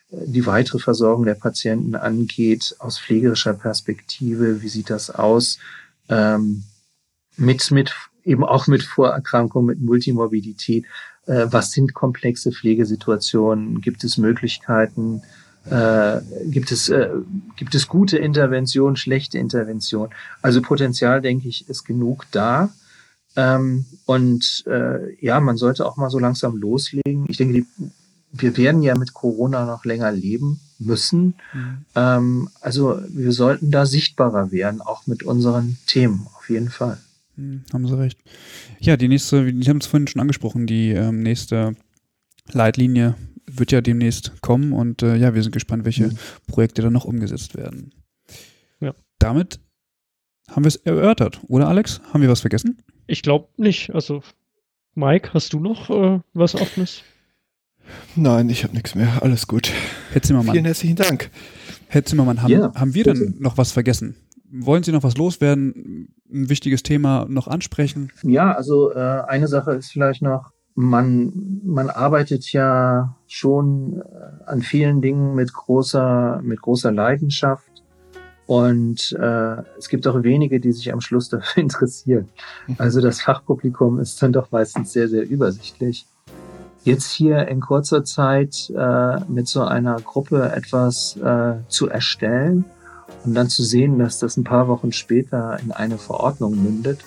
die 0.10 0.46
weitere 0.46 0.80
Versorgung 0.80 1.26
der 1.26 1.36
Patienten 1.36 1.96
angeht, 1.96 2.76
aus 2.80 3.00
pflegerischer 3.00 3.54
Perspektive, 3.54 4.62
wie 4.62 4.70
sieht 4.70 4.90
das 4.90 5.10
aus? 5.10 5.60
Ähm, 6.10 6.64
mit, 7.38 7.70
mit, 7.72 7.94
eben 8.24 8.44
auch 8.44 8.68
mit 8.68 8.84
Vorerkrankungen, 8.84 9.68
mit 9.68 9.82
Multimorbidität. 9.82 10.86
Äh, 11.26 11.48
was 11.50 11.72
sind 11.72 11.94
komplexe 11.94 12.52
Pflegesituationen? 12.52 13.82
Gibt 13.82 14.04
es 14.04 14.18
Möglichkeiten? 14.18 15.22
Äh, 15.70 16.22
gibt 16.46 16.72
es, 16.72 16.90
äh, 16.90 17.10
gibt 17.56 17.76
es 17.76 17.88
gute 17.88 18.18
Intervention, 18.18 18.96
schlechte 18.96 19.38
Intervention? 19.38 20.10
Also 20.42 20.62
Potenzial, 20.62 21.22
denke 21.22 21.48
ich, 21.48 21.68
ist 21.70 21.86
genug 21.86 22.26
da. 22.32 22.70
Ähm, 23.36 23.86
und 24.06 24.64
äh, 24.68 25.16
ja, 25.24 25.40
man 25.40 25.58
sollte 25.58 25.86
auch 25.86 25.98
mal 25.98 26.10
so 26.10 26.20
langsam 26.20 26.56
loslegen. 26.56 27.26
Ich 27.28 27.38
denke, 27.38 27.54
die 27.54 27.92
wir 28.42 28.58
werden 28.58 28.82
ja 28.84 28.98
mit 28.98 29.14
Corona 29.14 29.66
noch 29.66 29.86
länger 29.86 30.12
leben 30.12 30.60
müssen. 30.80 31.36
Mhm. 31.54 31.86
Ähm, 31.96 32.50
also 32.62 33.00
wir 33.10 33.32
sollten 33.32 33.72
da 33.72 33.86
sichtbarer 33.86 34.52
werden, 34.52 34.82
auch 34.82 35.08
mit 35.08 35.24
unseren 35.24 35.78
Themen, 35.88 36.28
auf 36.38 36.50
jeden 36.50 36.70
Fall. 36.70 36.98
Mhm, 37.36 37.64
haben 37.72 37.88
Sie 37.88 37.98
recht. 37.98 38.20
Ja, 38.80 38.98
die 38.98 39.08
nächste, 39.08 39.52
die 39.52 39.70
haben 39.70 39.78
es 39.78 39.88
vorhin 39.88 40.08
schon 40.08 40.22
angesprochen, 40.22 40.68
die 40.68 40.92
ähm, 40.92 41.22
nächste 41.22 41.76
Leitlinie 42.52 43.16
wird 43.48 43.72
ja 43.72 43.82
demnächst 43.82 44.42
kommen 44.42 44.74
und 44.74 45.04
äh, 45.04 45.16
ja, 45.16 45.36
wir 45.36 45.44
sind 45.44 45.52
gespannt, 45.52 45.86
welche 45.86 46.08
mhm. 46.08 46.18
Projekte 46.48 46.82
dann 46.82 46.94
noch 46.94 47.06
umgesetzt 47.06 47.56
werden. 47.56 47.94
Ja. 48.80 48.94
Damit 49.20 49.60
haben 50.50 50.64
wir 50.64 50.70
es 50.70 50.76
erörtert, 50.76 51.42
oder 51.48 51.68
Alex? 51.68 52.02
Haben 52.14 52.22
wir 52.22 52.30
was 52.30 52.42
vergessen? 52.42 52.78
Ich 53.08 53.22
glaube 53.22 53.50
nicht. 53.58 53.94
Also, 53.94 54.22
Mike, 54.94 55.34
hast 55.34 55.54
du 55.54 55.60
noch 55.60 55.90
äh, 55.90 56.20
was 56.34 56.56
Offenes? 56.56 57.04
Nein, 58.16 58.50
ich 58.50 58.64
habe 58.64 58.74
nichts 58.74 58.96
mehr. 58.96 59.22
Alles 59.22 59.48
gut. 59.48 59.72
Herr 60.12 60.22
Zimmermann. 60.22 60.54
Vielen 60.54 60.66
herzlichen 60.66 60.96
Dank. 60.96 61.30
Herr 61.88 62.04
Zimmermann, 62.04 62.42
haben, 62.42 62.52
ja, 62.52 62.74
haben 62.74 62.94
wir 62.94 63.04
denn 63.04 63.36
noch 63.40 63.58
was 63.58 63.72
vergessen? 63.72 64.16
Wollen 64.50 64.84
Sie 64.84 64.92
noch 64.92 65.04
was 65.04 65.18
loswerden? 65.18 66.14
Ein 66.32 66.50
wichtiges 66.50 66.84
Thema 66.84 67.26
noch 67.30 67.48
ansprechen? 67.48 68.12
Ja, 68.24 68.54
also 68.54 68.92
äh, 68.92 69.24
eine 69.28 69.48
Sache 69.48 69.74
ist 69.74 69.92
vielleicht 69.92 70.22
noch, 70.22 70.52
man, 70.76 71.62
man 71.64 71.90
arbeitet 71.90 72.52
ja 72.52 73.16
schon 73.28 74.02
äh, 74.02 74.44
an 74.46 74.62
vielen 74.62 75.02
Dingen 75.02 75.34
mit 75.34 75.54
großer, 75.54 76.42
mit 76.44 76.62
großer 76.62 76.92
Leidenschaft. 76.92 77.70
Und 78.46 79.14
äh, 79.20 79.64
es 79.80 79.90
gibt 79.90 80.06
auch 80.06 80.22
wenige, 80.22 80.60
die 80.60 80.72
sich 80.72 80.94
am 80.94 81.02
Schluss 81.02 81.30
dafür 81.32 81.64
interessieren. 81.64 82.30
Also 82.78 83.02
das 83.02 83.22
Fachpublikum 83.22 84.00
ist 84.00 84.22
dann 84.22 84.34
doch 84.34 84.52
meistens 84.52 84.94
sehr, 84.94 85.08
sehr 85.08 85.28
übersichtlich 85.28 86.06
jetzt 86.86 87.12
hier 87.12 87.48
in 87.48 87.60
kurzer 87.62 88.04
Zeit 88.04 88.72
äh, 88.76 89.20
mit 89.28 89.48
so 89.48 89.64
einer 89.64 90.00
Gruppe 90.00 90.52
etwas 90.52 91.18
äh, 91.18 91.56
zu 91.68 91.90
erstellen 91.90 92.64
und 93.26 93.34
dann 93.34 93.50
zu 93.50 93.64
sehen, 93.64 93.98
dass 93.98 94.20
das 94.20 94.38
ein 94.38 94.44
paar 94.44 94.68
Wochen 94.68 94.92
später 94.92 95.60
in 95.64 95.72
eine 95.72 95.98
Verordnung 95.98 96.64
mündet, 96.64 97.00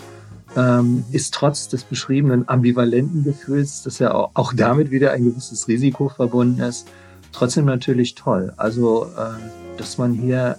ähm, 0.57 1.05
ist 1.13 1.35
trotz 1.35 1.69
des 1.69 1.85
beschriebenen 1.85 2.49
ambivalenten 2.49 3.25
Gefühls, 3.25 3.83
dass 3.83 3.99
ja 3.99 4.15
auch, 4.15 4.31
auch 4.35 4.53
damit 4.55 4.91
wieder 4.91 5.13
ein 5.13 5.25
gewisses 5.25 5.69
Risiko 5.69 6.09
verbunden 6.09 6.61
ist, 6.61 6.89
trotzdem 7.33 7.67
natürlich 7.67 8.15
toll. 8.15 8.53
Also, 8.57 9.07
äh, 9.17 9.79
dass 9.79 9.99
man 9.99 10.13
hier 10.13 10.57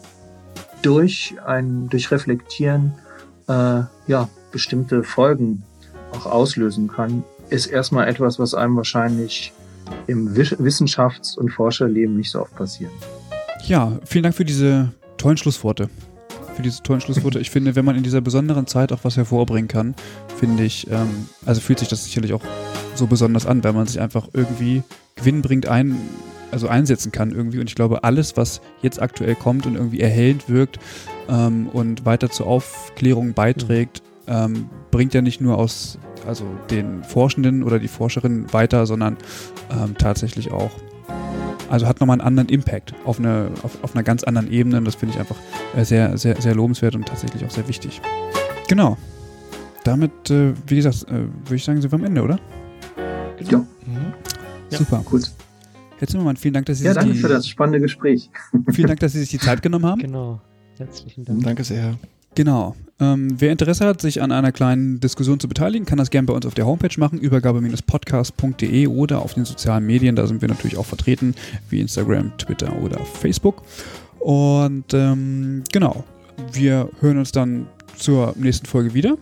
durch 0.82 1.36
ein, 1.45 1.90
durch 1.90 2.11
Reflektieren, 2.11 2.94
äh, 3.48 3.82
ja, 4.07 4.30
bestimmte 4.52 5.03
Folgen 5.03 5.64
auch 6.11 6.26
auslösen 6.26 6.88
kann, 6.88 7.24
ist 7.49 7.68
erstmal 7.68 8.07
etwas, 8.07 8.40
was 8.40 8.53
einem 8.53 8.76
wahrscheinlich 8.76 9.53
im 10.07 10.34
Wissenschafts- 10.36 11.38
und 11.38 11.49
Forscherleben 11.49 12.16
nicht 12.16 12.32
so 12.32 12.41
oft 12.41 12.56
passiert. 12.56 12.91
Ja, 13.66 13.99
vielen 14.06 14.24
Dank 14.24 14.36
für 14.36 14.45
diese 14.45 14.91
tollen 15.18 15.38
Schlussworte. 15.38 15.90
Für 16.60 16.64
diese 16.64 16.84
tollen 16.84 16.99
Schlussworte. 16.99 17.40
Ich 17.40 17.52
finde, 17.52 17.77
wenn 17.77 17.86
man 17.86 17.95
in 17.95 18.03
dieser 18.03 18.19
besonderen 18.19 18.68
Zeit 18.68 18.91
auch 18.91 18.99
was 19.03 19.15
hervorbringen 19.15 19.69
kann, 19.69 19.95
finde 20.36 20.65
ich, 20.65 20.91
ähm, 20.91 21.30
also 21.45 21.61
fühlt 21.61 21.80
sich 21.80 21.88
das 21.88 22.03
sicherlich 22.03 22.34
auch 22.34 22.41
so 22.95 23.07
besonders 23.07 23.45
an, 23.45 23.64
weil 23.64 23.72
man 23.72 23.88
sich 23.88 24.02
einfach 24.02 24.27
irgendwie 24.34 24.84
gewinnbringend 25.15 25.69
ein, 25.69 25.95
also 26.52 26.68
einsetzen 26.68 27.14
kann 27.14 27.31
irgendwie. 27.31 27.60
Und 27.60 27.69
ich 27.69 27.76
glaube, 27.76 28.03
alles, 28.03 28.36
was 28.36 28.60
jetzt 28.81 29.02
aktuell 29.02 29.36
kommt 29.36 29.68
und 29.68 29.76
irgendwie 29.76 30.02
erhellend 30.02 30.49
wirkt 30.49 30.80
ähm, 31.30 31.69
und 31.72 32.06
weiter 32.06 32.30
zur 32.30 32.48
Aufklärung 32.48 33.31
beiträgt, 33.31 34.03
ähm, 34.27 34.69
bringt 34.91 35.14
ja 35.14 35.22
nicht 35.22 35.40
nur 35.40 35.57
aus 35.57 35.98
also 36.27 36.44
den 36.69 37.06
Forschenden 37.06 37.64
oder 37.64 37.80
die 37.80 37.88
Forscherin 37.88 38.52
weiter, 38.52 38.86
sondern 38.86 39.15
ähm, 39.72 39.95
tatsächlich 39.98 40.52
auch. 40.52 40.72
Also 41.69 41.87
hat 41.87 41.99
nochmal 41.99 42.15
einen 42.15 42.27
anderen 42.27 42.49
Impact 42.49 42.93
auf, 43.05 43.19
eine, 43.19 43.51
auf, 43.63 43.83
auf 43.83 43.95
einer 43.95 44.03
ganz 44.03 44.23
anderen 44.23 44.51
Ebene. 44.51 44.77
Und 44.77 44.85
das 44.85 44.95
finde 44.95 45.15
ich 45.15 45.19
einfach 45.19 45.37
äh, 45.75 45.85
sehr, 45.85 46.17
sehr, 46.17 46.41
sehr 46.41 46.55
lobenswert 46.55 46.95
und 46.95 47.07
tatsächlich 47.07 47.45
auch 47.45 47.51
sehr 47.51 47.67
wichtig. 47.67 48.01
Genau. 48.67 48.97
Damit, 49.83 50.29
äh, 50.29 50.53
wie 50.67 50.75
gesagt, 50.75 51.05
äh, 51.09 51.13
würde 51.13 51.55
ich 51.55 51.63
sagen, 51.63 51.81
sind 51.81 51.91
wir 51.91 51.99
am 51.99 52.05
Ende, 52.05 52.21
oder? 52.21 52.39
Ja. 53.49 53.59
Mhm. 53.59 54.13
Super. 54.69 55.01
Gut. 55.05 55.31
Herr 55.97 56.07
Zimmermann, 56.07 56.37
vielen 56.37 56.53
Dank, 56.53 56.65
dass 56.65 56.77
Sie 56.77 56.85
ja, 56.85 56.93
sich 56.93 56.99
danke 56.99 57.13
die, 57.13 57.19
für 57.19 57.27
das 57.27 57.47
spannende 57.47 57.79
Gespräch. 57.79 58.29
vielen 58.71 58.87
Dank, 58.87 58.99
dass 59.01 59.13
Sie 59.13 59.19
sich 59.19 59.29
die 59.29 59.39
Zeit 59.39 59.61
genommen 59.61 59.85
haben. 59.85 60.01
Genau. 60.01 60.39
Herzlichen 60.77 61.25
Dank. 61.25 61.43
Danke 61.43 61.63
sehr. 61.63 61.97
Genau. 62.35 62.76
Ähm, 63.01 63.39
wer 63.39 63.51
Interesse 63.51 63.85
hat, 63.85 64.01
sich 64.01 64.22
an 64.22 64.31
einer 64.31 64.51
kleinen 64.51 64.99
Diskussion 64.99 65.39
zu 65.39 65.47
beteiligen, 65.47 65.85
kann 65.85 65.97
das 65.97 66.10
gerne 66.10 66.26
bei 66.26 66.34
uns 66.34 66.45
auf 66.45 66.53
der 66.53 66.65
Homepage 66.65 66.99
machen, 66.99 67.18
übergabe-podcast.de 67.18 68.88
oder 68.88 69.22
auf 69.22 69.35
den 69.35 69.45
sozialen 69.45 69.85
Medien. 69.85 70.18
Da 70.18 70.27
sind 70.27 70.41
wir 70.41 70.49
natürlich 70.49 70.77
auch 70.77 70.85
vertreten, 70.85 71.34
wie 71.69 71.80
Instagram, 71.80 72.38
Twitter 72.38 72.73
oder 72.81 72.99
Facebook. 73.06 73.64
Und 74.19 74.93
ähm, 74.93 75.64
genau, 75.72 76.03
wir 76.51 76.89
hören 76.99 77.19
uns 77.19 77.31
dann 77.31 77.68
zur 77.97 78.34
nächsten 78.38 78.65
Folge 78.65 78.93
wieder. 78.93 79.18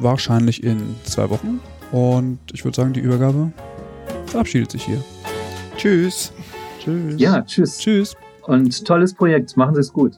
Wahrscheinlich 0.00 0.62
in 0.62 0.80
zwei 1.04 1.28
Wochen. 1.28 1.60
Und 1.92 2.38
ich 2.52 2.64
würde 2.64 2.76
sagen, 2.76 2.94
die 2.94 3.00
Übergabe 3.00 3.52
verabschiedet 4.26 4.70
sich 4.70 4.84
hier. 4.84 5.02
Tschüss. 5.76 6.32
Tschüss. 6.82 7.14
Ja, 7.18 7.42
tschüss. 7.42 7.78
Tschüss. 7.78 8.16
Und 8.42 8.86
tolles 8.86 9.12
Projekt. 9.12 9.56
Machen 9.56 9.74
Sie 9.74 9.80
es 9.80 9.92
gut. 9.92 10.12